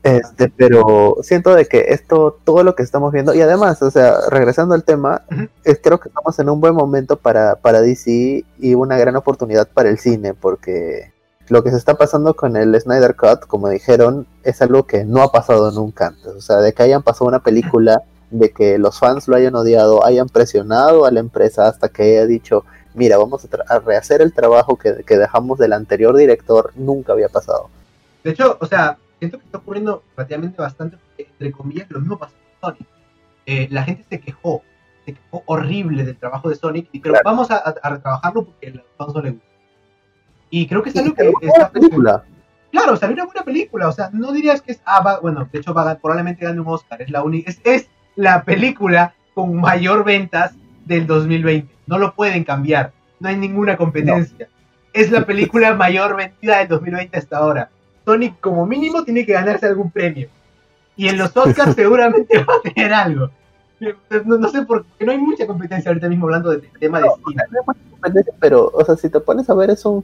Este, 0.03 0.49
pero 0.49 1.17
siento 1.23 1.55
de 1.55 1.65
que 1.65 1.85
esto, 1.89 2.37
todo 2.43 2.63
lo 2.63 2.75
que 2.75 2.83
estamos 2.83 3.11
viendo, 3.11 3.33
y 3.33 3.41
además, 3.41 3.81
o 3.81 3.89
sea, 3.89 4.15
regresando 4.29 4.75
al 4.75 4.83
tema, 4.83 5.23
es, 5.63 5.79
creo 5.81 5.99
que 5.99 6.09
estamos 6.09 6.37
en 6.39 6.49
un 6.49 6.61
buen 6.61 6.75
momento 6.75 7.15
para, 7.17 7.55
para 7.55 7.81
DC 7.81 8.45
y 8.59 8.75
una 8.75 8.97
gran 8.97 9.15
oportunidad 9.15 9.67
para 9.67 9.89
el 9.89 9.97
cine, 9.97 10.33
porque 10.35 11.11
lo 11.49 11.63
que 11.63 11.71
se 11.71 11.77
está 11.77 11.95
pasando 11.95 12.35
con 12.35 12.55
el 12.55 12.79
Snyder 12.79 13.15
Cut, 13.15 13.47
como 13.47 13.69
dijeron, 13.69 14.27
es 14.43 14.61
algo 14.61 14.83
que 14.83 15.03
no 15.03 15.23
ha 15.23 15.31
pasado 15.31 15.71
nunca 15.71 16.07
antes. 16.07 16.27
O 16.27 16.41
sea, 16.41 16.57
de 16.57 16.73
que 16.73 16.83
hayan 16.83 17.01
pasado 17.01 17.27
una 17.27 17.39
película, 17.39 18.03
de 18.29 18.51
que 18.51 18.77
los 18.77 18.99
fans 18.99 19.27
lo 19.27 19.35
hayan 19.35 19.55
odiado, 19.55 20.05
hayan 20.05 20.29
presionado 20.29 21.05
a 21.05 21.11
la 21.11 21.19
empresa 21.19 21.67
hasta 21.67 21.89
que 21.89 22.03
haya 22.03 22.27
dicho, 22.27 22.65
mira, 22.93 23.17
vamos 23.17 23.45
a, 23.67 23.79
rehacer 23.79 24.21
el 24.21 24.31
trabajo 24.31 24.77
que, 24.77 25.03
que 25.03 25.17
dejamos 25.17 25.57
del 25.57 25.73
anterior 25.73 26.15
director, 26.15 26.71
nunca 26.75 27.13
había 27.13 27.29
pasado. 27.29 27.69
De 28.23 28.31
hecho, 28.31 28.57
o 28.61 28.67
sea, 28.67 28.97
siento 29.21 29.37
que 29.37 29.45
está 29.45 29.59
ocurriendo 29.59 30.03
relativamente 30.17 30.59
bastante, 30.61 30.97
entre 31.17 31.51
comillas, 31.51 31.85
lo 31.91 31.99
mismo 31.99 32.17
pasó 32.17 32.33
con 32.59 32.71
Sonic. 32.73 32.87
Eh, 33.45 33.67
la 33.69 33.83
gente 33.83 34.03
se 34.09 34.19
quejó, 34.19 34.63
se 35.05 35.13
quejó 35.13 35.43
horrible 35.45 36.03
del 36.03 36.17
trabajo 36.17 36.49
de 36.49 36.55
Sonic, 36.55 36.89
y 36.91 36.99
pero 36.99 37.13
Claro. 37.13 37.23
vamos 37.29 37.51
a, 37.51 37.57
a- 37.57 37.89
retrabajarlo 37.91 38.45
porque 38.45 38.67
a 38.67 38.71
los 38.71 38.83
fans 38.97 39.13
no 39.13 39.21
le 39.21 39.31
gusta. 39.31 39.45
Y 40.49 40.67
creo 40.67 40.81
que 40.81 40.89
es 40.89 40.95
algo 40.97 41.13
que 41.13 41.27
una 41.27 41.53
está 41.53 41.69
película. 41.71 42.23
Claro, 42.71 42.95
salió 42.97 43.13
una 43.13 43.25
buena 43.25 43.43
película, 43.43 43.87
o 43.89 43.91
sea, 43.91 44.09
no 44.11 44.31
dirías 44.31 44.61
que 44.61 44.71
es, 44.71 44.81
ah, 44.85 45.01
va- 45.03 45.19
bueno, 45.19 45.47
de 45.51 45.59
hecho 45.59 45.73
va, 45.73 45.95
probablemente 45.95 46.45
gane 46.45 46.59
un 46.59 46.67
Oscar, 46.67 47.01
es 47.01 47.09
la 47.11 47.21
única, 47.23 47.51
es, 47.51 47.61
es 47.63 47.87
la 48.15 48.43
película 48.43 49.13
con 49.35 49.55
mayor 49.57 50.03
ventas 50.03 50.55
del 50.85 51.05
2020, 51.05 51.71
no 51.85 51.97
lo 51.99 52.15
pueden 52.15 52.43
cambiar, 52.43 52.91
no 53.19 53.29
hay 53.29 53.37
ninguna 53.37 53.77
competencia, 53.77 54.47
es 54.93 55.11
la 55.11 55.25
película 55.25 55.73
mayor 55.75 56.15
vendida 56.15 56.57
del 56.59 56.67
2020 56.69 57.17
hasta 57.17 57.37
ahora, 57.37 57.69
Sonic 58.05 58.39
como 58.39 58.65
mínimo 58.65 59.03
tiene 59.03 59.25
que 59.25 59.33
ganarse 59.33 59.65
algún 59.67 59.91
premio, 59.91 60.27
y 60.95 61.07
en 61.07 61.17
los 61.17 61.35
Oscars 61.35 61.75
seguramente 61.75 62.37
va 62.43 62.55
a 62.55 62.61
tener 62.73 62.93
algo, 62.93 63.29
no, 64.25 64.37
no 64.37 64.49
sé 64.49 64.61
por 64.63 64.85
qué, 64.97 65.05
no 65.05 65.11
hay 65.11 65.17
mucha 65.17 65.47
competencia 65.47 65.89
ahorita 65.89 66.07
mismo 66.09 66.25
hablando 66.27 66.49
del 66.51 66.61
tema 66.79 66.99
de 67.01 67.09
cine. 67.27 67.43
No 67.51 68.21
pero, 68.39 68.69
o 68.73 68.83
sea, 68.85 68.95
si 68.95 69.09
te 69.09 69.19
pones 69.19 69.49
a 69.49 69.53
ver, 69.55 69.69
es 69.71 69.85
un. 69.85 70.03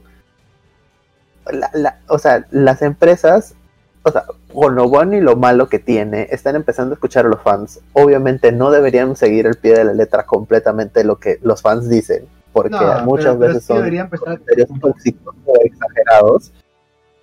La, 1.50 1.70
la- 1.72 1.98
o 2.08 2.18
sea, 2.18 2.44
las 2.50 2.82
empresas, 2.82 3.54
o 4.02 4.10
sea, 4.12 4.24
con 4.52 4.74
lo 4.74 4.88
bueno 4.88 5.16
y 5.16 5.20
lo 5.20 5.34
malo 5.36 5.68
que 5.68 5.78
tiene, 5.78 6.28
están 6.30 6.56
empezando 6.56 6.92
a 6.92 6.96
escuchar 6.96 7.26
a 7.26 7.28
los 7.28 7.40
fans. 7.42 7.80
Obviamente 7.94 8.52
no 8.52 8.70
deberían 8.70 9.16
seguir 9.16 9.46
el 9.46 9.56
pie 9.56 9.74
de 9.74 9.84
la 9.84 9.94
letra 9.94 10.24
completamente 10.26 11.04
lo 11.04 11.16
que 11.16 11.38
los 11.42 11.62
fans 11.62 11.88
dicen, 11.88 12.24
porque 12.52 12.76
muchas 13.04 13.36
pero- 13.36 13.38
pero 13.38 13.38
veces 13.38 13.62
sí 13.64 13.66
son 13.68 13.76
comentarios 14.18 14.68
tóxicos 14.80 15.34
o 15.46 15.54
exagerados. 15.64 16.52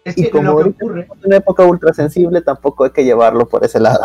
Es 0.06 0.18
y 0.18 0.24
que 0.24 0.30
como 0.30 0.52
lo 0.52 0.64
que 0.64 0.70
ocurre... 0.70 1.02
En 1.02 1.26
una 1.26 1.38
época 1.38 1.66
ultra 1.66 1.92
sensible 1.94 2.42
tampoco 2.42 2.86
hay 2.86 2.92
que 2.92 3.04
llevarlo 3.04 3.50
por 3.50 3.66
ese 3.66 3.80
lado. 3.80 4.04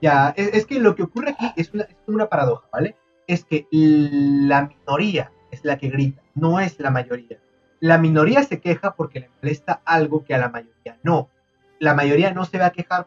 Ya, 0.00 0.32
es, 0.36 0.54
es 0.54 0.66
que 0.66 0.78
lo 0.78 0.94
que 0.94 1.02
ocurre 1.02 1.30
aquí 1.30 1.52
es 1.56 1.74
una, 1.74 1.84
es 1.84 1.96
una 2.06 2.28
paradoja, 2.28 2.68
¿vale? 2.72 2.96
Es 3.26 3.44
que 3.44 3.66
la 3.72 4.68
minoría 4.68 5.32
es 5.50 5.64
la 5.64 5.78
que 5.78 5.88
grita, 5.88 6.22
no 6.34 6.60
es 6.60 6.78
la 6.78 6.90
mayoría. 6.90 7.38
La 7.80 7.98
minoría 7.98 8.42
se 8.42 8.60
queja 8.60 8.94
porque 8.94 9.20
le 9.20 9.30
molesta 9.40 9.80
algo 9.84 10.24
que 10.24 10.34
a 10.34 10.38
la 10.38 10.50
mayoría 10.50 10.98
no. 11.02 11.30
La 11.78 11.94
mayoría 11.94 12.32
no 12.32 12.44
se 12.44 12.58
va 12.58 12.66
a 12.66 12.72
quejar 12.72 13.06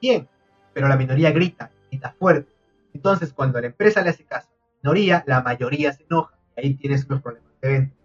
bien, 0.00 0.28
pero 0.72 0.88
la 0.88 0.96
minoría 0.96 1.30
grita, 1.32 1.70
grita 1.90 2.14
fuerte. 2.18 2.50
Entonces, 2.94 3.32
cuando 3.32 3.60
la 3.60 3.66
empresa 3.66 4.00
le 4.00 4.10
hace 4.10 4.24
caso 4.24 4.48
a 4.48 4.54
la 4.54 4.78
minoría, 4.82 5.24
la 5.26 5.42
mayoría 5.42 5.92
se 5.92 6.04
enoja. 6.04 6.38
Y 6.56 6.60
ahí 6.60 6.74
tienes 6.74 7.06
los 7.08 7.20
problemas 7.20 7.50
de 7.60 7.68
venta. 7.68 7.95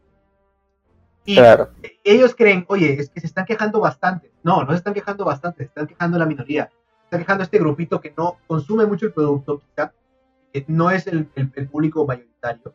Y 1.25 1.35
Claro. 1.35 1.69
ellos 2.03 2.33
creen, 2.35 2.65
oye, 2.67 2.99
es 2.99 3.09
que 3.09 3.19
se 3.19 3.27
están 3.27 3.45
quejando 3.45 3.79
bastante. 3.79 4.31
No, 4.43 4.63
no 4.63 4.71
se 4.71 4.77
están 4.77 4.93
quejando 4.93 5.23
bastante, 5.25 5.59
se 5.59 5.67
están 5.67 5.87
quejando 5.87 6.17
la 6.17 6.25
minoría. 6.25 6.65
Se 6.65 7.03
está 7.05 7.17
quejando 7.19 7.43
este 7.43 7.59
grupito 7.59 8.01
que 8.01 8.13
no 8.17 8.37
consume 8.47 8.85
mucho 8.85 9.05
el 9.05 9.13
producto, 9.13 9.59
quizá, 9.59 9.91
que 10.51 10.65
no 10.67 10.89
es 10.89 11.05
el, 11.07 11.29
el- 11.35 11.51
el 11.55 11.67
público 11.69 12.05
mayoritario. 12.05 12.73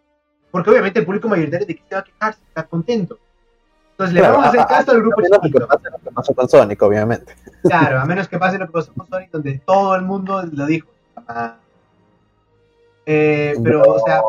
Porque 0.50 0.70
obviamente 0.70 1.00
el 1.00 1.06
público 1.06 1.28
mayoritario 1.28 1.66
de 1.66 1.74
qué 1.74 1.82
se 1.88 1.94
va 1.94 2.00
a 2.00 2.04
quejar, 2.04 2.36
está 2.48 2.62
contento. 2.66 3.18
Entonces 3.92 4.14
le 4.14 4.20
Claro, 4.20 4.34
vamos 4.34 4.46
a 4.46 4.48
hacer 4.50 4.66
caso 4.66 4.90
al 4.92 5.00
grupo 5.00 5.20
a 5.20 5.22
menos 5.22 5.38
que 5.40 5.60
pase 5.66 5.90
lo 5.90 5.98
que 5.98 6.10
pasó 6.12 6.34
con 6.34 6.48
Sonic, 6.48 6.82
obviamente. 6.82 7.34
Claro, 7.62 7.98
a 8.00 8.04
menos 8.04 8.28
que 8.28 8.38
pase 8.38 8.58
lo 8.58 8.66
que 8.66 8.72
pasó 8.72 8.92
con 8.94 9.08
Sonic, 9.08 9.30
donde 9.30 9.58
todo 9.64 9.96
el 9.96 10.02
mundo 10.02 10.42
lo 10.52 10.66
dijo. 10.66 10.88
Ah. 11.26 11.56
Eh, 13.06 13.54
pero, 13.62 13.82
o 13.82 13.98
sea, 14.04 14.20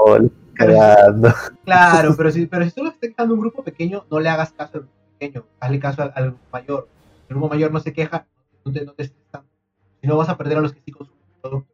cagando. 0.58 1.34
Claro, 1.64 2.16
pero 2.18 2.32
si, 2.32 2.46
pero 2.46 2.66
si 2.66 2.72
solo 2.72 2.90
está 2.90 3.08
quejando 3.08 3.34
un 3.34 3.42
grupo 3.42 3.64
pequeño, 3.64 4.06
no 4.10 4.20
le 4.20 4.30
hagas 4.30 4.52
caso 4.52 4.72
al 4.74 4.80
grupo 4.82 4.96
pequeño, 5.18 5.46
hazle 5.60 5.80
caso 5.80 6.02
al, 6.04 6.14
al 6.16 6.24
grupo 6.26 6.44
mayor. 6.52 6.88
El 7.30 7.36
grupo 7.36 7.50
mayor 7.50 7.72
no 7.72 7.80
se 7.80 7.94
queja, 7.94 8.26
no 8.66 8.72
te, 8.72 8.86
no 8.86 8.94
te. 8.94 9.06
Si 9.06 10.08
no 10.08 10.18
vas 10.18 10.30
a 10.30 10.38
perder 10.38 10.58
a 10.58 10.62
los 10.62 10.74
que 10.74 10.82
sí 10.86 10.92
consumen 10.92 11.22
producto. 11.42 11.74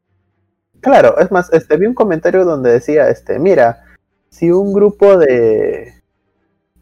Claro, 0.82 1.18
es 1.18 1.32
más, 1.32 1.52
este, 1.54 1.78
vi 1.78 1.86
un 1.86 1.94
comentario 1.94 2.44
donde 2.46 2.72
decía, 2.72 3.10
este, 3.10 3.40
mira, 3.40 3.84
si 4.30 4.52
un 4.52 4.74
grupo 4.74 5.18
de, 5.18 5.94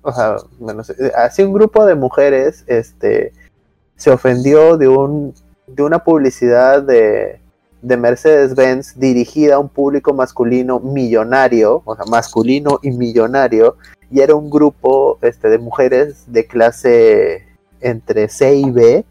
o 0.01 0.11
sea, 0.11 0.37
bueno, 0.57 0.83
si 0.83 0.93
ah, 1.15 1.29
si 1.29 1.43
un 1.43 1.53
grupo 1.53 1.85
de 1.85 1.95
mujeres, 1.95 2.63
este, 2.67 3.33
se 3.95 4.09
ofendió 4.09 4.77
de 4.77 4.87
un, 4.87 5.33
de 5.67 5.83
una 5.83 5.99
publicidad 6.03 6.81
de, 6.81 7.40
de 7.81 7.97
Mercedes-Benz 7.97 8.99
dirigida 8.99 9.55
a 9.55 9.59
un 9.59 9.69
público 9.69 10.13
masculino 10.13 10.79
millonario, 10.79 11.81
o 11.85 11.95
sea, 11.95 12.05
masculino 12.05 12.79
y 12.83 12.91
millonario, 12.91 13.77
y 14.11 14.19
era 14.21 14.35
un 14.35 14.49
grupo, 14.49 15.17
este, 15.21 15.49
de 15.49 15.57
mujeres 15.57 16.25
de 16.27 16.45
clase 16.45 17.47
entre 17.79 18.27
C 18.29 18.55
y 18.55 18.69
B, 18.69 19.05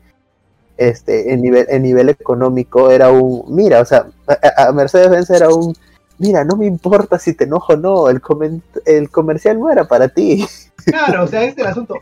este, 0.77 1.33
en 1.33 1.43
nivel, 1.43 1.67
en 1.69 1.83
nivel 1.83 2.09
económico 2.09 2.91
era 2.91 3.11
un, 3.11 3.45
mira, 3.49 3.81
o 3.81 3.85
sea, 3.85 4.07
a, 4.27 4.69
a 4.69 4.73
Mercedes-Benz 4.73 5.31
era 5.31 5.49
un, 5.49 5.75
mira, 6.19 6.45
no 6.45 6.57
me 6.57 6.67
importa 6.67 7.19
si 7.19 7.35
te 7.35 7.45
enojo 7.45 7.73
o 7.73 7.77
no, 7.77 8.09
el, 8.09 8.23
comen- 8.23 8.63
el 8.87 9.11
comercial 9.11 9.59
no 9.59 9.71
era 9.71 9.85
para 9.89 10.09
ti. 10.09 10.47
Claro, 10.85 11.25
o 11.25 11.27
sea, 11.27 11.43
ese 11.43 11.53
es 11.53 11.59
el 11.59 11.67
asunto. 11.67 11.97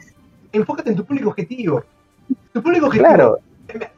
Enfócate 0.53 0.90
en 0.90 0.97
tu 0.97 1.05
público 1.05 1.31
objetivo. 1.31 1.82
Tu 2.53 2.62
público 2.62 2.86
objetivo, 2.86 3.09
Claro, 3.09 3.39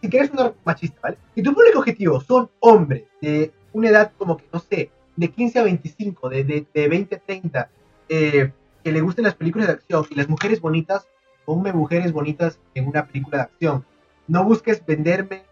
si 0.02 0.08
quieres 0.10 0.30
una 0.30 0.52
machista, 0.64 0.98
¿vale? 1.02 1.18
Si 1.34 1.42
tu 1.42 1.54
público 1.54 1.78
objetivo 1.78 2.20
son 2.20 2.50
hombres 2.60 3.04
de 3.20 3.52
una 3.72 3.88
edad 3.90 4.12
como 4.18 4.36
que, 4.36 4.44
no 4.52 4.58
sé, 4.60 4.90
de 5.16 5.30
15 5.30 5.58
a 5.58 5.62
25, 5.64 6.28
de, 6.28 6.44
de, 6.44 6.66
de 6.72 6.88
20 6.88 7.14
a 7.14 7.18
30, 7.18 7.70
eh, 8.08 8.52
que 8.82 8.92
le 8.92 9.00
gusten 9.00 9.24
las 9.24 9.34
películas 9.34 9.68
de 9.68 9.74
acción 9.74 10.06
y 10.10 10.14
las 10.14 10.28
mujeres 10.28 10.60
bonitas, 10.60 11.06
ponme 11.44 11.72
mujeres 11.72 12.12
bonitas 12.12 12.58
en 12.74 12.88
una 12.88 13.06
película 13.06 13.36
de 13.38 13.42
acción. 13.44 13.84
No 14.26 14.44
busques 14.44 14.84
venderme, 14.86 15.44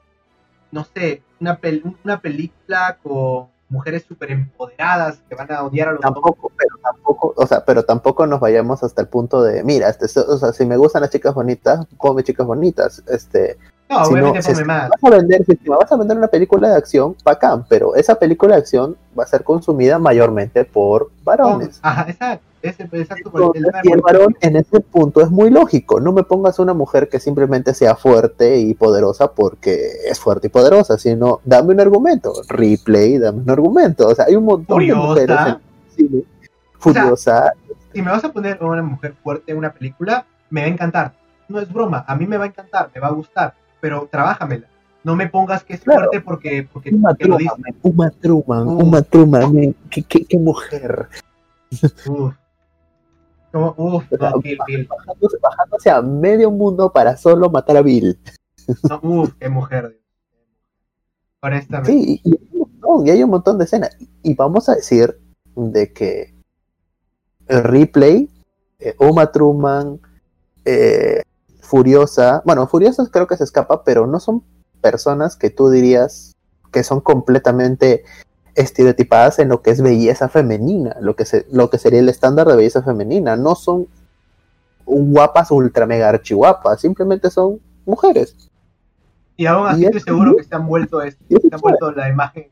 no 0.70 0.84
sé, 0.84 1.22
una, 1.40 1.60
pel- 1.60 1.96
una 2.04 2.20
película 2.20 2.98
con 3.02 3.48
mujeres 3.68 4.04
súper 4.08 4.30
empoderadas 4.30 5.22
que 5.28 5.34
van 5.34 5.52
a 5.52 5.62
odiar 5.62 5.88
a 5.88 5.92
los 5.92 6.04
hombres. 6.04 6.22
tampoco, 6.22 6.52
pero 6.56 6.76
tampoco, 6.82 7.34
o 7.36 7.46
sea, 7.46 7.64
pero 7.64 7.84
tampoco 7.84 8.26
nos 8.26 8.40
vayamos 8.40 8.82
hasta 8.82 9.02
el 9.02 9.08
punto 9.08 9.42
de, 9.42 9.62
mira, 9.62 9.90
este, 9.90 10.06
o 10.20 10.38
sea, 10.38 10.52
si 10.54 10.64
me 10.64 10.76
gustan 10.78 11.02
las 11.02 11.10
chicas 11.10 11.34
bonitas, 11.34 11.86
ponme 12.00 12.22
chicas 12.24 12.46
bonitas, 12.46 13.04
este, 13.08 13.58
No, 13.90 14.04
si 14.04 14.12
no, 14.14 14.20
obviamente 14.20 14.42
si 14.42 14.52
es- 14.52 14.66
más. 14.66 14.90
vas 14.90 15.12
a 15.12 15.16
vender, 15.16 15.44
si 15.46 15.68
vas 15.68 15.90
a 15.92 15.96
vender 15.96 16.16
una 16.18 16.28
película 16.28 16.68
de 16.68 16.76
acción, 16.76 17.16
bacán, 17.24 17.64
pero 17.68 17.94
esa 17.94 18.16
película 18.16 18.54
de 18.54 18.60
acción 18.60 18.96
va 19.18 19.24
a 19.24 19.26
ser 19.26 19.44
consumida 19.44 19.98
mayormente 19.98 20.64
por 20.64 21.10
varones. 21.24 21.78
Ajá, 21.82 22.06
exacto. 22.08 22.44
Ese, 22.60 22.88
exacto 22.92 23.30
por 23.30 23.56
el 23.56 23.64
y 23.84 23.92
el 23.92 24.00
varón 24.00 24.36
en 24.40 24.56
ese 24.56 24.80
punto 24.80 25.20
es 25.20 25.30
muy 25.30 25.48
lógico. 25.48 26.00
No 26.00 26.10
me 26.12 26.24
pongas 26.24 26.58
una 26.58 26.74
mujer 26.74 27.08
que 27.08 27.20
simplemente 27.20 27.72
sea 27.72 27.94
fuerte 27.94 28.58
y 28.58 28.74
poderosa 28.74 29.30
porque 29.32 29.92
es 30.10 30.18
fuerte 30.18 30.48
y 30.48 30.50
poderosa, 30.50 30.98
sino 30.98 31.40
dame 31.44 31.72
un 31.72 31.80
argumento. 31.80 32.32
Replay, 32.48 33.18
dame 33.18 33.42
un 33.42 33.50
argumento. 33.50 34.08
O 34.08 34.14
sea, 34.14 34.24
hay 34.26 34.34
un 34.34 34.44
montón 34.44 34.84
de 34.84 34.92
mujeres 34.92 35.30
en 35.30 35.36
Furiosa. 35.36 35.60
el 35.86 35.94
cine. 35.94 36.22
Furiosa. 36.78 37.52
si 37.92 38.02
me 38.02 38.10
vas 38.10 38.24
a 38.24 38.32
poner 38.32 38.58
una 38.62 38.82
mujer 38.82 39.14
fuerte 39.22 39.52
en 39.52 39.58
una 39.58 39.72
película, 39.72 40.26
me 40.50 40.62
va 40.62 40.66
a 40.66 40.70
encantar. 40.70 41.12
No 41.48 41.60
es 41.60 41.72
broma, 41.72 42.04
a 42.08 42.16
mí 42.16 42.26
me 42.26 42.36
va 42.38 42.44
a 42.44 42.48
encantar, 42.48 42.90
me 42.94 43.00
va 43.00 43.06
a 43.06 43.12
gustar, 43.12 43.54
pero 43.80 44.08
trabájamela. 44.10 44.66
No 45.04 45.14
me 45.16 45.28
pongas 45.28 45.62
que 45.64 45.74
es 45.74 45.80
Claro. 45.80 46.00
fuerte 46.10 46.20
porque, 46.20 46.68
porque, 46.72 46.90
Uma 46.90 47.10
porque 47.10 47.24
lo 47.26 47.36
Truman, 47.36 47.56
dice. 47.66 47.78
Uma 47.82 48.10
Truman, 48.10 48.68
Uf. 48.68 48.82
Uma 48.82 49.02
Truman, 49.02 49.74
qué, 49.90 50.02
qué- 50.02 50.24
qué 50.24 50.38
mujer. 50.38 51.08
Uf. 52.08 52.34
Como, 53.52 53.74
uf, 53.78 54.04
no, 54.12 54.40
Kill 54.40 54.58
Bill. 54.66 54.86
Bajándose, 54.86 55.36
bajándose 55.40 55.90
a 55.90 56.02
medio 56.02 56.50
mundo 56.50 56.92
para 56.92 57.16
solo 57.16 57.48
matar 57.48 57.76
a 57.78 57.82
Bill. 57.82 58.18
No, 58.88 59.00
uf, 59.02 59.32
qué 59.40 59.48
mujer. 59.48 59.98
Honestamente. 61.40 61.92
Sí, 61.92 62.20
y, 62.24 62.30
y 62.30 62.32
hay 62.34 62.48
un 62.52 62.58
montón, 62.80 63.06
y 63.06 63.10
hay 63.10 63.22
un 63.22 63.30
montón 63.30 63.58
de 63.58 63.64
escenas. 63.64 63.96
Y 64.22 64.34
vamos 64.34 64.68
a 64.68 64.74
decir 64.74 65.18
de 65.54 65.92
que 65.92 66.34
el 67.46 67.62
replay, 67.64 68.28
eh, 68.80 68.94
Uma 68.98 69.30
Truman, 69.32 69.98
eh, 70.64 71.22
Furiosa, 71.68 72.42
bueno, 72.46 72.66
Furiosa 72.66 73.04
creo 73.12 73.26
que 73.26 73.36
se 73.36 73.44
escapa, 73.44 73.84
pero 73.84 74.06
no 74.06 74.20
son 74.20 74.42
personas 74.80 75.36
que 75.36 75.50
tú 75.50 75.68
dirías, 75.68 76.34
que 76.72 76.82
son 76.82 77.02
completamente 77.02 78.04
estereotipadas 78.54 79.38
en 79.38 79.50
lo 79.50 79.60
que 79.60 79.70
es 79.70 79.82
belleza 79.82 80.30
femenina, 80.30 80.96
lo 81.00 81.14
que, 81.14 81.26
se, 81.26 81.46
lo 81.52 81.68
que 81.68 81.76
sería 81.76 82.00
el 82.00 82.08
estándar 82.08 82.46
de 82.46 82.56
belleza 82.56 82.82
femenina. 82.82 83.36
No 83.36 83.54
son 83.54 83.86
guapas 84.86 85.50
ultra 85.50 85.84
mega 85.84 86.08
archiguapas, 86.08 86.80
simplemente 86.80 87.28
son 87.28 87.60
mujeres. 87.84 88.34
Y 89.36 89.44
aún 89.44 89.66
así 89.66 89.84
estoy 89.84 90.00
seguro 90.00 90.36
que 90.36 90.44
se 90.44 90.54
han 90.54 90.66
vuelto 90.66 91.02
esto, 91.02 91.22
se 91.28 91.54
han 91.54 91.60
vuelto 91.60 91.92
la 91.92 92.08
imagen, 92.08 92.48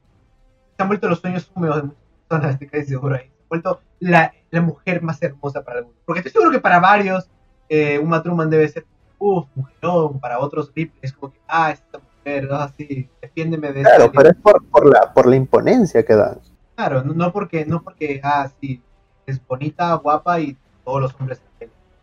se 0.76 0.82
han 0.82 0.88
vuelto 0.88 1.08
los 1.08 1.20
sueños 1.20 1.50
húmedos 1.54 1.76
de 1.76 1.82
muchas 1.84 2.02
personas, 2.28 2.52
estoy 2.52 2.68
casi 2.68 2.84
seguro 2.84 3.14
ahí. 3.14 3.24
Se 3.24 3.44
ha 3.44 3.48
vuelto 3.48 3.80
la, 3.98 4.34
la 4.50 4.60
mujer 4.60 5.00
más 5.00 5.22
hermosa 5.22 5.62
para 5.62 5.80
mundo. 5.80 5.96
Porque 6.04 6.18
estoy 6.20 6.32
seguro 6.32 6.50
que 6.50 6.60
para 6.60 6.80
varios, 6.80 7.30
eh, 7.70 7.98
Uma 7.98 8.22
Truman 8.22 8.50
debe 8.50 8.68
ser, 8.68 8.84
uff, 9.18 9.46
mujerón, 9.54 10.20
para 10.20 10.38
otros 10.38 10.70
es 10.74 11.12
como 11.12 11.32
que, 11.32 11.40
ah, 11.48 11.70
esta 11.70 11.98
mujer, 11.98 12.48
así, 12.52 13.08
defiéndeme 13.20 13.72
de 13.72 13.82
Claro, 13.82 14.10
pero 14.12 14.28
es 14.30 14.36
por, 14.36 14.64
por, 14.66 14.86
la, 14.92 15.12
por 15.12 15.26
la 15.26 15.36
imponencia 15.36 16.04
que 16.04 16.14
dan. 16.14 16.38
Claro, 16.74 17.02
no, 17.02 17.14
no, 17.14 17.32
porque, 17.32 17.64
no 17.64 17.82
porque, 17.82 18.20
ah, 18.22 18.48
sí, 18.60 18.82
es 19.26 19.40
bonita, 19.46 19.94
guapa 19.94 20.40
y 20.40 20.56
todos 20.84 21.00
los 21.00 21.14
hombres 21.20 21.40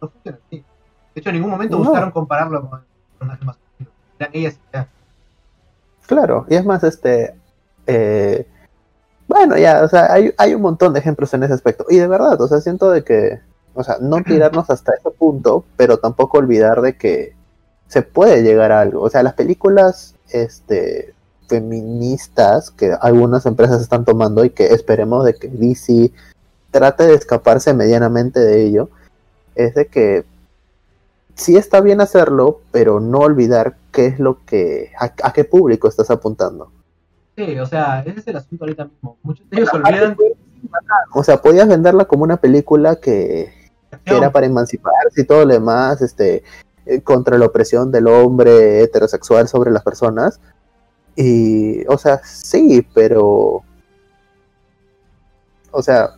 no 0.02 0.10
funciona 0.10 0.38
así. 0.48 0.57
De 1.14 1.22
hecho, 1.22 1.30
en 1.30 1.35
ningún 1.35 1.52
momento 1.52 1.77
No. 1.77 1.84
buscaron 1.85 2.11
compararlo 2.11 2.68
con 2.69 2.84
personajes 3.11 3.45
masculinos. 3.45 3.94
Eran 4.19 4.31
ellas 4.34 4.53
y 4.56 4.73
ya. 4.76 4.88
Claro, 6.07 6.45
y 6.49 6.56
es 6.56 6.65
más, 6.65 6.84
este. 6.84 7.35
eh, 7.88 8.48
bueno, 9.27 9.57
ya, 9.57 9.84
o 9.84 9.88
sea, 9.88 10.11
hay, 10.11 10.34
hay 10.38 10.53
un 10.53 10.61
montón 10.61 10.94
de 10.94 10.99
ejemplos 10.99 11.34
en 11.34 11.44
ese 11.44 11.53
aspecto. 11.53 11.85
Y 11.90 11.98
de 11.98 12.07
verdad, 12.07 12.40
o 12.41 12.48
sea, 12.48 12.60
siento 12.60 12.91
de 12.91 13.03
que. 13.03 13.40
O 13.73 13.83
sea, 13.83 13.97
no 13.99 14.21
tirarnos 14.23 14.69
hasta 14.69 14.93
ese 14.93 15.09
punto, 15.11 15.65
pero 15.77 15.97
tampoco 15.97 16.37
olvidar 16.37 16.81
de 16.81 16.97
que 16.97 17.35
se 17.87 18.01
puede 18.01 18.43
llegar 18.43 18.71
a 18.71 18.81
algo. 18.81 19.01
O 19.01 19.09
sea, 19.09 19.23
las 19.23 19.33
películas 19.33 20.15
este, 20.29 21.13
feministas 21.47 22.71
que 22.71 22.95
algunas 23.01 23.45
empresas 23.45 23.81
están 23.81 24.05
tomando 24.05 24.43
y 24.45 24.49
que 24.49 24.67
esperemos 24.67 25.25
de 25.25 25.35
que 25.35 25.47
DC 25.47 26.11
trate 26.71 27.05
de 27.05 27.13
escaparse 27.13 27.73
medianamente 27.73 28.39
de 28.39 28.63
ello, 28.63 28.89
es 29.55 29.75
de 29.75 29.87
que 29.87 30.25
sí 31.35 31.55
está 31.55 31.81
bien 31.81 32.01
hacerlo, 32.01 32.61
pero 32.71 32.99
no 32.99 33.19
olvidar 33.19 33.77
qué 33.91 34.07
es 34.07 34.19
lo 34.19 34.43
que, 34.45 34.91
a, 34.99 35.13
a 35.23 35.33
qué 35.33 35.43
público 35.43 35.87
estás 35.87 36.09
apuntando. 36.09 36.71
Sí, 37.35 37.57
o 37.59 37.65
sea, 37.65 38.01
ese 38.05 38.19
es 38.19 38.27
el 38.27 38.37
asunto 38.37 38.63
ahorita 38.63 38.85
mismo. 38.85 39.17
Muchos 39.23 39.49
de 39.49 39.57
ellos 39.57 39.73
olvidan 39.73 40.15
O 41.13 41.23
sea, 41.23 41.41
podías 41.41 41.67
venderla 41.67 42.05
como 42.05 42.23
una 42.23 42.37
película 42.37 42.95
que, 42.97 43.53
que 44.03 44.15
era 44.18 44.32
para 44.32 44.45
emanciparse 44.45 45.22
y 45.22 45.24
todo 45.26 45.45
lo 45.45 45.53
demás, 45.53 46.02
este, 46.02 46.44
eh, 46.86 47.02
contra 47.02 47.38
la 47.38 47.45
opresión 47.45 47.91
del 47.91 48.07
hombre 48.07 48.82
heterosexual 48.82 49.48
sobre 49.48 49.72
las 49.72 49.84
personas. 49.84 50.40
Y, 51.15 51.86
o 51.88 51.98
sea, 51.98 52.22
sí, 52.24 52.86
pero, 52.94 53.61
o 55.72 55.82
sea, 55.82 56.11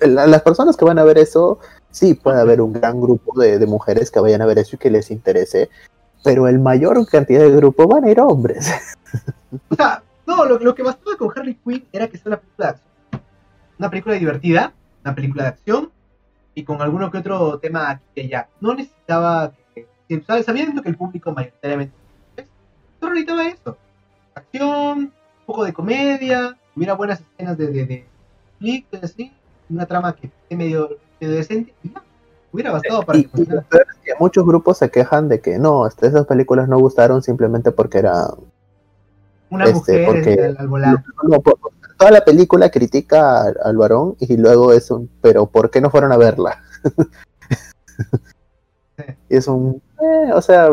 la- 0.00 0.26
las 0.26 0.42
personas 0.42 0.76
que 0.76 0.84
van 0.84 0.98
a 0.98 1.04
ver 1.04 1.18
eso, 1.18 1.58
sí 1.90 2.14
puede 2.14 2.40
haber 2.40 2.60
un 2.60 2.72
gran 2.72 3.00
grupo 3.00 3.38
de, 3.40 3.58
de 3.58 3.66
mujeres 3.66 4.10
que 4.10 4.20
vayan 4.20 4.42
a 4.42 4.46
ver 4.46 4.58
eso 4.58 4.76
y 4.76 4.78
que 4.78 4.90
les 4.90 5.10
interese, 5.10 5.68
pero 6.24 6.48
el 6.48 6.58
mayor 6.58 7.04
cantidad 7.06 7.40
de 7.40 7.50
grupo 7.56 7.86
van 7.86 8.04
a 8.04 8.10
ir 8.10 8.20
hombres. 8.20 8.70
O 9.70 9.74
sea, 9.76 10.02
no, 10.26 10.44
lo, 10.44 10.58
lo 10.58 10.74
que 10.74 10.82
bastaba 10.82 11.16
con 11.16 11.30
Harley 11.34 11.58
Quinn 11.64 11.88
era 11.90 12.06
que 12.06 12.18
sea 12.18 12.24
una 12.26 12.36
película 12.38 12.66
de 12.66 12.70
acción. 12.74 13.22
Una 13.78 13.90
película 13.90 14.14
divertida, 14.16 14.72
una 15.02 15.14
película 15.14 15.42
de 15.44 15.48
acción 15.48 15.90
y 16.58 16.64
con 16.64 16.82
alguno 16.82 17.10
que 17.10 17.18
otro 17.18 17.58
tema 17.60 17.88
aquí 17.90 18.02
y 18.16 18.20
allá. 18.22 18.48
No 18.60 18.74
necesitaba 18.74 19.52
que, 19.74 19.86
que- 20.08 20.22
¿sabes? 20.22 20.44
sabiendo 20.44 20.82
que 20.82 20.88
el 20.88 20.96
público 20.96 21.32
mayoritariamente 21.32 21.94
es, 22.36 22.46
solo 22.98 23.12
necesitaba 23.14 23.46
eso. 23.46 23.76
Acción, 24.34 24.98
un 24.98 25.12
poco 25.46 25.64
de 25.64 25.72
comedia, 25.72 26.56
hubiera 26.74 26.94
buenas 26.94 27.20
escenas 27.20 27.56
de, 27.56 27.68
de, 27.68 27.86
de 27.86 28.06
conflictos, 28.58 29.04
así, 29.04 29.32
una 29.70 29.86
trama 29.86 30.14
que 30.16 30.26
esté 30.26 30.56
medio, 30.56 30.96
medio 31.20 31.34
decente 31.36 31.72
y 31.84 31.90
ya. 31.92 32.02
Hubiera 32.50 32.72
bastado 32.72 33.02
para 33.02 33.18
Y, 33.18 33.22
que 33.24 33.28
funcionara. 33.28 33.66
que 34.04 34.12
muchos 34.18 34.44
grupos 34.44 34.78
se 34.78 34.90
quejan 34.90 35.28
de 35.28 35.40
que 35.40 35.58
no, 35.58 35.86
este, 35.86 36.06
esas 36.06 36.26
películas 36.26 36.66
no 36.68 36.78
gustaron 36.78 37.22
simplemente 37.22 37.70
porque 37.72 37.98
eran 37.98 38.24
Una 39.50 39.64
este, 39.66 39.74
mujer 39.74 40.06
porque- 40.06 40.42
al, 40.44 40.56
al 40.58 40.68
volante. 40.68 41.04
No, 41.22 41.40
por- 41.40 41.58
toda 41.98 42.10
la 42.12 42.24
película 42.24 42.70
critica 42.70 43.42
al, 43.42 43.56
al 43.62 43.76
varón 43.76 44.16
y 44.20 44.36
luego 44.36 44.72
es 44.72 44.90
un, 44.90 45.10
pero 45.20 45.46
¿por 45.46 45.70
qué 45.70 45.80
no 45.80 45.90
fueron 45.90 46.12
a 46.12 46.16
verla? 46.16 46.62
y 49.28 49.36
es 49.36 49.46
un, 49.48 49.82
eh, 50.00 50.32
o 50.32 50.40
sea, 50.40 50.70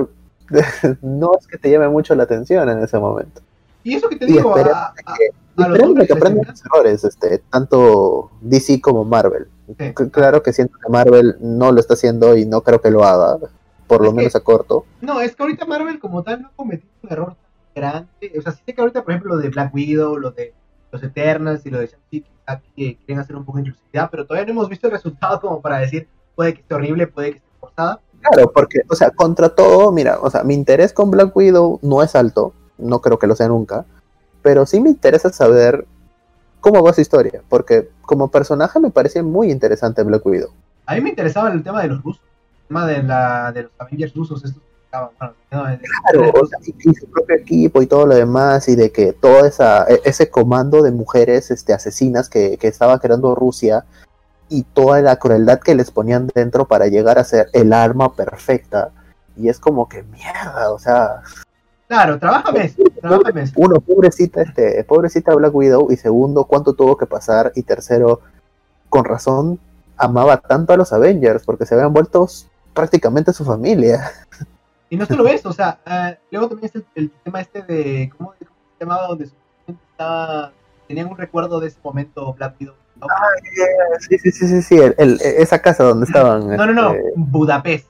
no 1.01 1.31
es 1.39 1.47
que 1.47 1.57
te 1.57 1.69
llame 1.71 1.89
mucho 1.89 2.15
la 2.15 2.23
atención 2.23 2.69
en 2.69 2.79
ese 2.79 2.99
momento. 2.99 3.41
Y 3.83 3.95
eso 3.95 4.09
que 4.09 4.15
te 4.15 4.25
Y 4.25 4.33
digo, 4.33 4.55
a, 4.55 4.61
a- 4.61 4.93
que- 5.17 5.63
a 5.63 5.67
los 5.69 6.05
que 6.05 6.13
aprendan 6.13 6.45
los 6.47 6.65
errores, 6.65 7.03
este, 7.05 7.37
tanto 7.49 8.29
DC 8.41 8.81
como 8.81 9.05
Marvel. 9.05 9.47
Sí. 9.79 9.93
Claro 10.11 10.43
que 10.43 10.51
siento 10.51 10.77
que 10.83 10.91
Marvel 10.91 11.37
no 11.39 11.71
lo 11.71 11.79
está 11.79 11.93
haciendo 11.93 12.35
y 12.35 12.45
no 12.45 12.61
creo 12.61 12.81
que 12.81 12.91
lo 12.91 13.05
haga, 13.05 13.37
por 13.87 14.01
lo 14.03 14.09
que- 14.09 14.15
menos 14.17 14.35
a 14.35 14.41
corto. 14.41 14.85
No, 15.01 15.21
es 15.21 15.35
que 15.35 15.43
ahorita 15.43 15.65
Marvel 15.65 15.99
como 15.99 16.23
tal 16.23 16.41
no 16.41 16.47
ha 16.49 16.51
cometido 16.55 16.89
un 17.03 17.11
error 17.11 17.35
tan 17.73 17.83
grande. 17.83 18.33
O 18.37 18.41
sea, 18.41 18.51
sí 18.51 18.61
sé 18.65 18.73
que 18.73 18.81
ahorita, 18.81 19.03
por 19.03 19.11
ejemplo, 19.13 19.35
lo 19.35 19.41
de 19.41 19.49
Black 19.49 19.73
Widow, 19.73 20.17
lo 20.17 20.31
de 20.31 20.53
los 20.95 21.03
Eternals 21.03 21.65
y 21.65 21.69
lo 21.69 21.79
de 21.79 21.87
Shang-Chi, 21.87 22.25
que 22.75 22.97
quieren 22.97 23.19
hacer 23.19 23.35
un 23.35 23.45
poco 23.45 23.57
de 23.57 23.63
inclusividad, 23.63 24.09
pero 24.09 24.25
todavía 24.25 24.45
no 24.45 24.51
hemos 24.51 24.69
visto 24.69 24.87
el 24.87 24.93
resultado 24.93 25.39
como 25.41 25.61
para 25.61 25.79
decir, 25.79 26.07
puede 26.35 26.53
que 26.53 26.61
esté 26.61 26.73
horrible, 26.73 27.07
puede 27.07 27.31
que 27.31 27.37
esté 27.37 27.49
forzada. 27.59 27.99
Claro, 28.21 28.51
porque, 28.51 28.81
o 28.89 28.95
sea, 28.95 29.11
contra 29.11 29.49
todo, 29.49 29.91
mira, 29.91 30.19
o 30.19 30.29
sea, 30.29 30.43
mi 30.43 30.53
interés 30.53 30.93
con 30.93 31.11
Black 31.11 31.35
Widow 31.35 31.79
no 31.81 32.01
es 32.01 32.15
alto, 32.15 32.53
no 32.77 33.01
creo 33.01 33.19
que 33.19 33.27
lo 33.27 33.35
sea 33.35 33.47
nunca, 33.47 33.85
pero 34.41 34.65
sí 34.65 34.79
me 34.79 34.89
interesa 34.89 35.31
saber 35.31 35.85
cómo 36.61 36.81
va 36.83 36.93
su 36.93 37.01
historia, 37.01 37.41
porque 37.49 37.89
como 38.01 38.31
personaje 38.31 38.79
me 38.79 38.89
parece 38.89 39.21
muy 39.21 39.51
interesante 39.51 40.03
Black 40.03 40.25
Widow. 40.25 40.51
A 40.87 40.95
mí 40.95 41.01
me 41.01 41.09
interesaba 41.09 41.51
el 41.51 41.63
tema 41.63 41.81
de 41.81 41.89
los 41.89 42.03
rusos, 42.03 42.23
el 42.61 42.67
tema 42.67 42.87
de, 42.87 43.03
la, 43.03 43.51
de 43.51 43.63
los 43.63 43.71
Avengers 43.77 44.15
rusos, 44.15 44.43
estos 44.43 44.61
estaban, 45.11 45.33
no, 45.51 45.63
Claro, 46.11 46.31
o 46.41 46.45
sea, 46.45 46.59
y, 46.65 46.89
y 46.89 46.93
su 46.93 47.07
propio 47.09 47.35
equipo 47.35 47.81
y 47.81 47.87
todo 47.87 48.05
lo 48.05 48.15
demás, 48.15 48.67
y 48.67 48.75
de 48.75 48.91
que 48.91 49.13
todo 49.13 49.45
esa, 49.45 49.85
e- 49.87 50.01
ese 50.05 50.29
comando 50.29 50.81
de 50.81 50.91
mujeres 50.91 51.51
este, 51.51 51.73
asesinas 51.73 52.29
que, 52.29 52.57
que 52.57 52.67
estaba 52.67 52.99
creando 52.99 53.35
Rusia, 53.35 53.85
y 54.49 54.63
toda 54.63 55.01
la 55.01 55.15
crueldad 55.17 55.59
que 55.59 55.75
les 55.75 55.91
ponían 55.91 56.29
dentro 56.33 56.67
para 56.67 56.87
llegar 56.87 57.17
a 57.17 57.23
ser 57.23 57.49
el 57.53 57.73
arma 57.73 58.13
perfecta, 58.13 58.91
y 59.37 59.49
es 59.49 59.59
como 59.59 59.87
que 59.89 60.03
mierda, 60.03 60.71
o 60.71 60.79
sea, 60.79 61.21
Claro, 61.87 62.17
trabájame 62.17 62.73
trabájame. 62.99 63.51
uno, 63.57 63.79
pobrecita, 63.79 64.41
este, 64.41 64.83
pobrecita 64.85 65.35
Black 65.35 65.53
Widow, 65.53 65.91
y 65.91 65.97
segundo, 65.97 66.45
cuánto 66.45 66.73
tuvo 66.73 66.97
que 66.97 67.05
pasar, 67.05 67.51
y 67.55 67.61
tercero, 67.63 68.21
con 68.89 69.05
razón, 69.05 69.59
amaba 69.97 70.37
tanto 70.37 70.73
a 70.73 70.77
los 70.77 70.91
Avengers, 70.93 71.43
porque 71.45 71.65
se 71.65 71.75
habían 71.75 71.93
vuelto 71.93 72.27
prácticamente 72.73 73.33
su 73.33 73.45
familia. 73.45 74.11
Y 74.89 74.97
no 74.97 75.05
solo 75.05 75.27
eso, 75.27 75.49
o 75.49 75.53
sea, 75.53 75.79
eh, 75.85 76.17
luego 76.31 76.49
también 76.49 76.65
está 76.65 76.79
el, 76.79 76.85
el 76.95 77.11
tema 77.23 77.41
este 77.41 77.61
de, 77.63 78.11
¿cómo, 78.15 78.33
se 78.37 78.45
llamaba? 78.79 79.07
Donde 79.07 79.29
estaba, 79.67 80.51
tenían 80.87 81.07
un 81.07 81.17
recuerdo 81.17 81.59
de 81.59 81.67
ese 81.67 81.79
momento 81.83 82.33
Black 82.33 82.55
Widow. 82.59 82.75
¿no? 82.97 83.07
Sí, 83.99 84.17
sí, 84.19 84.31
sí, 84.31 84.47
sí, 84.47 84.61
sí, 84.61 84.75
el- 84.75 84.95
el- 84.97 85.19
esa 85.21 85.59
casa 85.59 85.83
donde 85.83 86.05
estaban. 86.05 86.47
No, 86.55 86.65
no, 86.65 86.73
no, 86.73 86.93
este, 86.93 87.13
Budapest. 87.15 87.87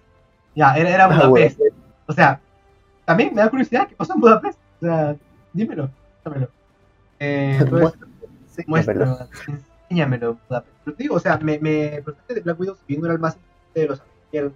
Ya, 0.56 0.76
era, 0.76 0.90
era 0.90 1.06
ah, 1.06 1.28
Budapest. 1.28 1.58
bueno, 1.60 1.76
O 2.08 2.14
sea, 2.14 2.40
también 3.04 3.34
me 3.36 3.42
da 3.42 3.50
curiosidad, 3.50 3.88
¿qué 3.88 3.96
pasó 3.96 4.14
en 4.14 4.22
Budapest? 4.22 4.60
O 4.82 4.86
sea, 4.86 5.16
dímelo, 5.54 5.90
dámelo. 6.24 6.50
Eh, 7.20 7.58
entonces, 7.62 8.00
sí, 8.48 8.64
muéstramelo, 8.68 9.18
enséñamelo, 9.90 10.38
Budapest. 10.48 10.76
Pero 10.86 10.98
te 10.98 11.04
digo, 11.04 11.16
o 11.16 11.20
sea, 11.20 11.38
me, 11.38 11.60
me, 11.60 11.96
el 11.98 12.04
personaje 12.04 12.34
de 12.36 12.42
Black 12.42 12.60
Widow, 12.60 12.76
si 12.76 12.84
bien 12.88 13.02
no 13.02 13.08
era 13.08 13.14
el 13.16 13.20
más 13.20 13.36
interesante 13.36 13.76
de 13.82 13.88
los 13.88 14.54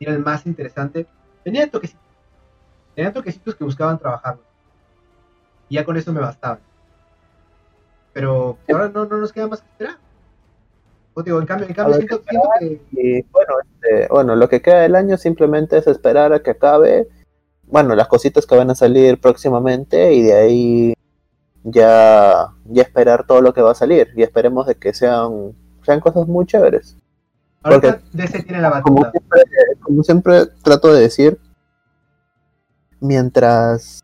era 0.00 0.14
el 0.14 0.18
más 0.20 0.46
interesante, 0.46 1.06
tenía 1.44 1.70
toquecitos. 1.70 2.02
Tenía 2.94 3.12
toquecitos 3.12 3.54
que 3.54 3.64
buscaban 3.64 3.98
trabajarlo. 3.98 4.42
Y 5.68 5.76
ya 5.76 5.84
con 5.84 5.96
eso 5.96 6.12
me 6.12 6.20
bastaba. 6.20 6.58
Pero 8.12 8.58
ahora 8.70 8.88
no, 8.88 9.06
no 9.06 9.18
nos 9.18 9.32
queda 9.32 9.48
más 9.48 9.62
que 9.62 9.68
esperar. 9.68 9.96
O 11.14 11.22
digo, 11.22 11.40
en 11.40 11.46
cambio, 11.46 11.66
en 11.66 11.74
cambio 11.74 11.96
siento, 11.96 12.22
siento 12.28 12.48
que 12.58 12.80
Y 12.92 13.22
bueno, 13.30 13.54
este, 13.64 14.08
bueno, 14.08 14.36
lo 14.36 14.48
que 14.48 14.62
queda 14.62 14.80
del 14.80 14.96
año 14.96 15.16
simplemente 15.16 15.76
es 15.78 15.86
esperar 15.86 16.32
a 16.32 16.42
que 16.42 16.52
acabe. 16.52 17.08
Bueno, 17.64 17.94
las 17.94 18.08
cositas 18.08 18.46
que 18.46 18.56
van 18.56 18.70
a 18.70 18.74
salir 18.74 19.20
próximamente 19.20 20.12
y 20.12 20.22
de 20.22 20.34
ahí 20.34 20.94
ya, 21.64 22.48
ya 22.64 22.82
esperar 22.82 23.26
todo 23.26 23.40
lo 23.40 23.54
que 23.54 23.62
va 23.62 23.72
a 23.72 23.74
salir. 23.74 24.08
Y 24.16 24.22
esperemos 24.22 24.66
de 24.66 24.74
que 24.74 24.92
sean, 24.92 25.54
sean 25.82 26.00
cosas 26.00 26.26
muy 26.26 26.46
chéveres. 26.46 26.96
Ahorita 27.62 28.00
DC 28.12 28.42
tiene 28.42 28.60
la 28.60 28.82
Como 28.82 29.02
batuta. 29.02 29.10
siempre, 29.10 29.42
como 29.80 30.02
siempre 30.02 30.46
trato 30.62 30.92
de 30.92 31.00
decir, 31.00 31.38
mientras, 33.00 34.00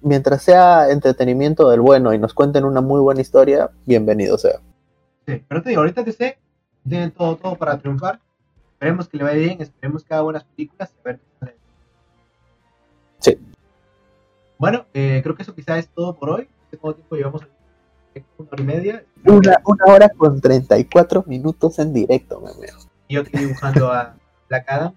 mientras 0.00 0.42
sea 0.42 0.90
entretenimiento 0.90 1.68
del 1.70 1.80
bueno 1.80 2.12
y 2.14 2.18
nos 2.18 2.34
cuenten 2.34 2.64
una 2.64 2.80
muy 2.80 3.00
buena 3.00 3.20
historia, 3.20 3.70
bienvenido 3.86 4.38
sea. 4.38 4.60
Sí, 5.26 5.42
pero 5.48 5.62
te 5.62 5.70
digo, 5.70 5.80
ahorita 5.80 6.02
DC 6.02 6.38
tiene 6.88 7.10
todo, 7.10 7.36
todo 7.36 7.56
para 7.56 7.78
triunfar. 7.78 8.20
Esperemos 8.74 9.08
que 9.08 9.16
le 9.16 9.24
vaya 9.24 9.38
bien, 9.38 9.60
esperemos 9.60 10.04
que 10.04 10.12
haga 10.14 10.22
buenas 10.24 10.44
películas 10.44 10.92
y 10.92 11.00
a 11.00 11.02
ver 11.04 11.18
qué 11.18 11.24
sale. 11.38 11.56
Sí. 13.18 13.38
Bueno, 14.58 14.86
eh, 14.92 15.20
creo 15.22 15.34
que 15.34 15.42
eso 15.42 15.54
quizá 15.54 15.78
es 15.78 15.88
todo 15.88 16.14
por 16.14 16.30
hoy. 16.30 16.48
Sé 16.70 16.76
cuánto 16.76 16.96
tiempo 16.98 17.16
llevamos 17.16 17.42
una 18.38 18.48
hora 18.50 18.62
y 18.62 18.66
media. 18.66 19.04
Una, 19.24 19.60
una 19.64 19.84
hora 19.86 20.08
con 20.08 20.40
34 20.40 21.24
minutos 21.26 21.78
en 21.78 21.92
directo, 21.92 22.40
me 22.40 22.50
veo. 22.60 22.76
Y 23.12 23.16
yo 23.16 23.20
estoy 23.20 23.40
dibujando 23.40 23.92
a 23.92 24.14
Black 24.48 24.64
Adam. 24.70 24.94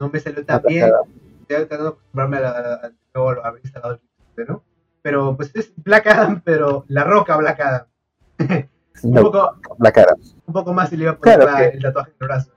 No 0.00 0.08
me 0.08 0.18
salió 0.20 0.42
tan 0.42 0.62
Black 0.62 0.72
bien. 0.72 0.84
Adam. 0.84 1.04
Estoy 1.42 1.56
tratando 1.66 1.84
de 1.84 1.88
acostumbrarme 1.90 2.36
a, 2.38 2.40
la- 2.40 2.48
a- 2.48 3.44
a 3.44 3.48
haber 3.48 3.60
instalado 3.62 3.92
el 3.94 4.00
Twitter, 4.34 4.50
¿no? 4.50 4.62
Pero 5.02 5.36
pues 5.36 5.50
es 5.54 5.70
Black 5.76 6.06
Adam, 6.06 6.40
pero 6.42 6.86
la 6.88 7.04
roca 7.04 7.36
Black 7.36 7.60
Adam. 7.60 7.86
un, 9.02 9.10
No, 9.12 9.20
poco, 9.20 9.56
la 9.80 9.92
cara. 9.92 10.14
un 10.46 10.54
poco 10.54 10.72
más 10.72 10.90
y 10.94 10.96
le 10.96 11.02
iba 11.02 11.12
a 11.12 11.16
poner 11.18 11.36
Claro 11.40 11.52
la- 11.52 11.58
que- 11.70 11.76
el 11.76 11.82
tatuaje 11.82 12.10
en 12.10 12.16
el 12.20 12.26
brazo. 12.26 12.52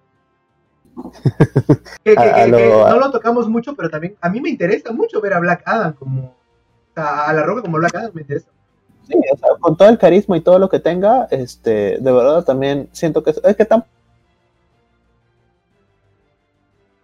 que, 2.05 2.13
que- 2.15 2.17
A- 2.17 2.21
a 2.41 2.45
que- 2.45 2.51
lo- 2.51 2.57
que 2.57 2.73
a- 2.83 2.89
no 2.91 2.99
lo 2.99 3.11
tocamos 3.11 3.49
mucho, 3.49 3.75
pero 3.75 3.89
también 3.89 4.15
a 4.21 4.29
mí 4.29 4.39
me 4.39 4.49
interesa 4.49 4.93
mucho 4.93 5.19
ver 5.19 5.33
a 5.33 5.39
Black 5.39 5.63
Adam 5.65 5.91
como. 5.91 6.23
O 6.27 6.93
sea, 6.95 7.25
a 7.25 7.33
la 7.33 7.43
roca 7.43 7.63
como 7.63 7.77
Black 7.79 7.95
Adam 7.95 8.11
me 8.13 8.21
interesa. 8.21 8.47
Sí, 9.09 9.15
o 9.33 9.37
sea, 9.37 9.49
con 9.59 9.75
todo 9.75 9.89
el 9.89 9.97
carisma 9.97 10.37
y 10.37 10.41
todo 10.41 10.57
lo 10.57 10.69
que 10.69 10.79
tenga, 10.79 11.27
este, 11.31 11.97
de 11.99 12.11
verdad 12.13 12.45
también 12.45 12.87
siento 12.93 13.23
que 13.23 13.31
es, 13.31 13.41
es 13.43 13.57
que 13.57 13.65
tan 13.65 13.83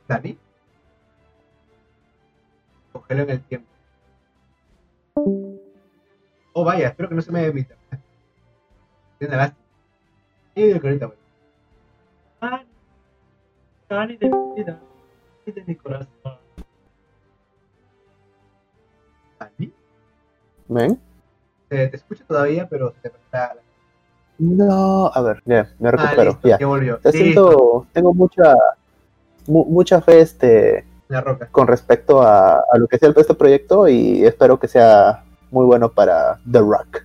Dani. 0.07 0.37
Congelo 2.93 3.23
en 3.23 3.29
el 3.29 3.41
tiempo. 3.43 3.67
Oh, 6.53 6.63
vaya, 6.63 6.87
espero 6.89 7.09
que 7.09 7.15
no 7.15 7.21
se 7.21 7.31
me 7.31 7.45
emita. 7.45 7.75
Tiene 9.19 9.35
lástima. 9.35 9.65
Yo 10.55 10.65
digo 10.65 10.79
que 10.79 10.87
ahorita, 10.87 11.05
bueno. 11.07 11.21
Dani, 12.41 12.65
Dani 13.89 14.17
de 14.17 14.29
mi 14.29 14.55
vida, 14.55 14.79
Dani 15.45 15.55
de 15.59 15.63
mi 15.65 15.75
corazón. 15.75 16.07
Dani, 19.39 19.71
¿Ven? 20.67 20.99
te, 21.69 21.87
te 21.89 21.95
escucho 21.97 22.23
todavía, 22.25 22.67
pero 22.67 22.91
se 22.93 23.01
te 23.01 23.09
corta 23.11 23.55
la. 23.55 23.61
No, 24.39 25.07
a 25.07 25.21
ver, 25.21 25.41
ya, 25.45 25.67
me 25.79 25.89
Ah, 25.89 25.91
recupero, 25.91 26.31
listo, 26.31 26.47
ya. 26.47 26.59
ya 26.59 26.67
volvió. 26.67 26.97
Te 26.99 27.11
Listo, 27.11 27.23
siento, 27.23 27.87
tengo 27.91 28.13
mucha, 28.13 28.55
mu- 29.47 29.65
mucha 29.65 30.01
fe 30.01 30.21
este, 30.21 30.85
la 31.07 31.21
roca. 31.21 31.47
con 31.51 31.67
respecto 31.67 32.21
a, 32.21 32.57
a 32.71 32.77
lo 32.77 32.87
que 32.87 32.97
sea 32.97 33.13
este 33.15 33.33
proyecto 33.33 33.87
y 33.87 34.25
espero 34.25 34.59
que 34.59 34.67
sea 34.67 35.23
muy 35.51 35.65
bueno 35.65 35.91
para 35.91 36.39
The 36.51 36.59
Rock. 36.59 37.03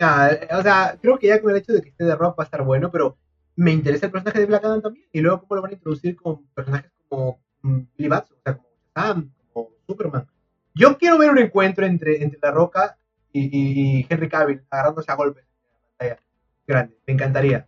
Ah, 0.00 0.30
o 0.58 0.62
sea, 0.62 0.96
creo 1.00 1.18
que 1.18 1.28
ya 1.28 1.40
con 1.40 1.50
el 1.52 1.58
hecho 1.58 1.72
de 1.72 1.82
que 1.82 1.90
esté 1.90 2.04
de 2.04 2.16
rock 2.16 2.38
va 2.38 2.42
a 2.42 2.46
estar 2.46 2.62
bueno, 2.64 2.90
pero 2.90 3.16
me 3.54 3.70
interesa 3.70 4.06
el 4.06 4.12
personaje 4.12 4.40
de 4.40 4.46
Black 4.46 4.64
Adam 4.64 4.82
también. 4.82 5.06
Y 5.12 5.20
luego 5.20 5.40
cómo 5.42 5.56
lo 5.56 5.62
van 5.62 5.70
a 5.70 5.74
introducir 5.74 6.16
con 6.16 6.44
personajes 6.54 6.90
como 7.08 7.38
mm, 7.62 7.80
Billy 7.96 8.08
Batson, 8.08 8.36
o 8.36 8.40
sea, 8.42 8.56
como 8.56 8.68
Sam, 8.94 9.30
como 9.52 9.68
Superman. 9.86 10.26
Yo 10.74 10.96
quiero 10.98 11.18
ver 11.18 11.30
un 11.30 11.38
encuentro 11.38 11.86
entre, 11.86 12.22
entre 12.24 12.40
La 12.42 12.50
Roca 12.50 12.96
y, 13.32 13.42
y- 13.44 13.98
y 14.00 14.06
Henry 14.08 14.28
Cavill 14.28 14.62
agarrándose 14.70 15.12
a 15.12 15.14
golpes 15.14 15.44
en 15.44 16.08
la 16.08 16.16
pantalla 16.16 16.22
grande. 16.66 16.96
Me 17.06 17.12
encantaría. 17.12 17.66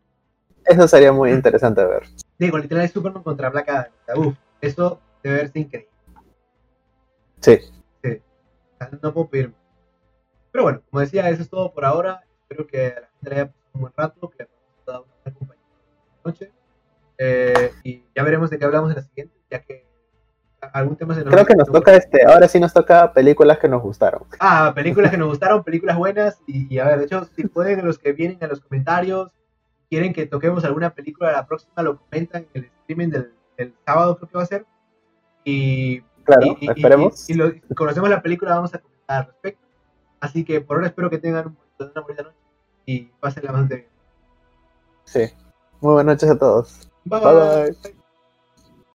Eso 0.64 0.88
sería 0.88 1.12
muy 1.12 1.30
interesante 1.30 1.84
ver. 1.84 2.02
Digo, 2.38 2.58
literal 2.58 2.84
es 2.84 2.92
Superman 2.92 3.22
contra 3.22 3.50
Black 3.50 3.68
Adam. 3.68 3.92
Uf, 4.16 4.36
eso 4.60 5.00
debe 5.22 5.36
verse 5.36 5.58
increíble. 5.58 5.90
Sí, 7.40 7.58
sea, 8.02 8.90
no 9.02 9.12
puedo 9.12 9.28
pedir 9.28 9.48
más. 9.48 9.56
Pero 10.50 10.64
bueno, 10.64 10.82
como 10.90 11.00
decía, 11.00 11.28
eso 11.28 11.42
es 11.42 11.48
todo 11.50 11.72
por 11.72 11.84
ahora. 11.84 12.22
Espero 12.42 12.66
que 12.66 12.86
a 12.86 13.00
la 13.00 13.06
gente 13.08 13.30
le 13.30 13.34
haya 13.36 13.46
pasado 13.46 13.70
un 13.74 13.80
buen 13.80 13.92
rato, 13.96 14.30
que 14.30 14.36
le 14.38 14.44
hayamos 14.44 14.86
dado 14.86 15.02
una 15.04 15.14
buena 15.24 15.38
compañía 15.38 15.64
esta 16.16 16.28
noche. 16.28 16.52
Eh, 17.18 17.72
y 17.84 18.04
ya 18.14 18.22
veremos 18.22 18.50
de 18.50 18.58
qué 18.58 18.64
hablamos 18.64 18.90
en 18.90 18.96
la 18.96 19.02
siguiente, 19.02 19.34
ya 19.50 19.60
que 19.62 19.86
a- 20.60 20.66
algún 20.78 20.96
tema 20.96 21.14
se 21.14 21.24
nos 21.24 21.32
creo 21.32 21.46
que 21.46 21.54
nos 21.54 21.70
toca 21.70 21.94
este, 21.94 22.24
ahora 22.26 22.48
sí 22.48 22.58
nos 22.58 22.72
toca 22.72 23.12
películas 23.12 23.58
que 23.58 23.68
nos 23.68 23.82
gustaron. 23.82 24.24
Ah, 24.40 24.72
películas 24.74 25.10
que 25.10 25.16
nos 25.18 25.28
gustaron, 25.28 25.62
películas 25.62 25.96
buenas. 25.96 26.40
Y, 26.46 26.72
y 26.74 26.78
a 26.78 26.86
ver, 26.86 26.98
de 27.00 27.04
hecho, 27.04 27.24
si 27.36 27.46
pueden, 27.46 27.84
los 27.84 27.98
que 27.98 28.12
vienen 28.12 28.38
en 28.40 28.48
los 28.48 28.60
comentarios, 28.60 29.30
quieren 29.94 30.12
que 30.12 30.26
toquemos 30.26 30.64
alguna 30.64 30.90
película 30.92 31.30
la 31.30 31.46
próxima, 31.46 31.80
lo 31.82 31.98
comentan 32.00 32.46
en 32.52 32.64
el 32.64 32.70
streaming 32.80 33.10
del, 33.10 33.32
del 33.56 33.74
sábado, 33.86 34.16
creo 34.16 34.28
que 34.28 34.36
va 34.38 34.42
a 34.42 34.46
ser. 34.46 34.66
Y 35.44 36.00
Claro, 36.24 36.56
y, 36.60 36.68
esperemos. 36.68 37.28
Y, 37.30 37.32
y 37.32 37.36
lo- 37.36 37.48
y 37.48 37.60
conocemos 37.76 38.10
la 38.10 38.20
película, 38.22 38.54
vamos 38.56 38.74
a 38.74 38.78
comentar 38.80 39.20
al 39.20 39.26
respecto. 39.26 39.64
Así 40.18 40.44
que 40.44 40.60
por 40.60 40.76
ahora 40.78 40.88
espero 40.88 41.10
que 41.10 41.18
tengan 41.18 41.46
un- 41.46 41.58
una 41.78 42.00
bonita 42.00 42.22
noche 42.24 42.36
y 42.86 43.02
pasen 43.20 43.44
la 43.44 43.52
bastante 43.52 43.74
bien. 43.76 43.88
Sí. 45.04 45.34
Muy 45.80 45.92
buenas 45.94 46.14
noches 46.14 46.30
a 46.30 46.38
todos. 46.38 46.90
Bye 47.04 47.20
Bye, 47.20 47.34
bye. 47.34 47.70
bye. 47.82 48.03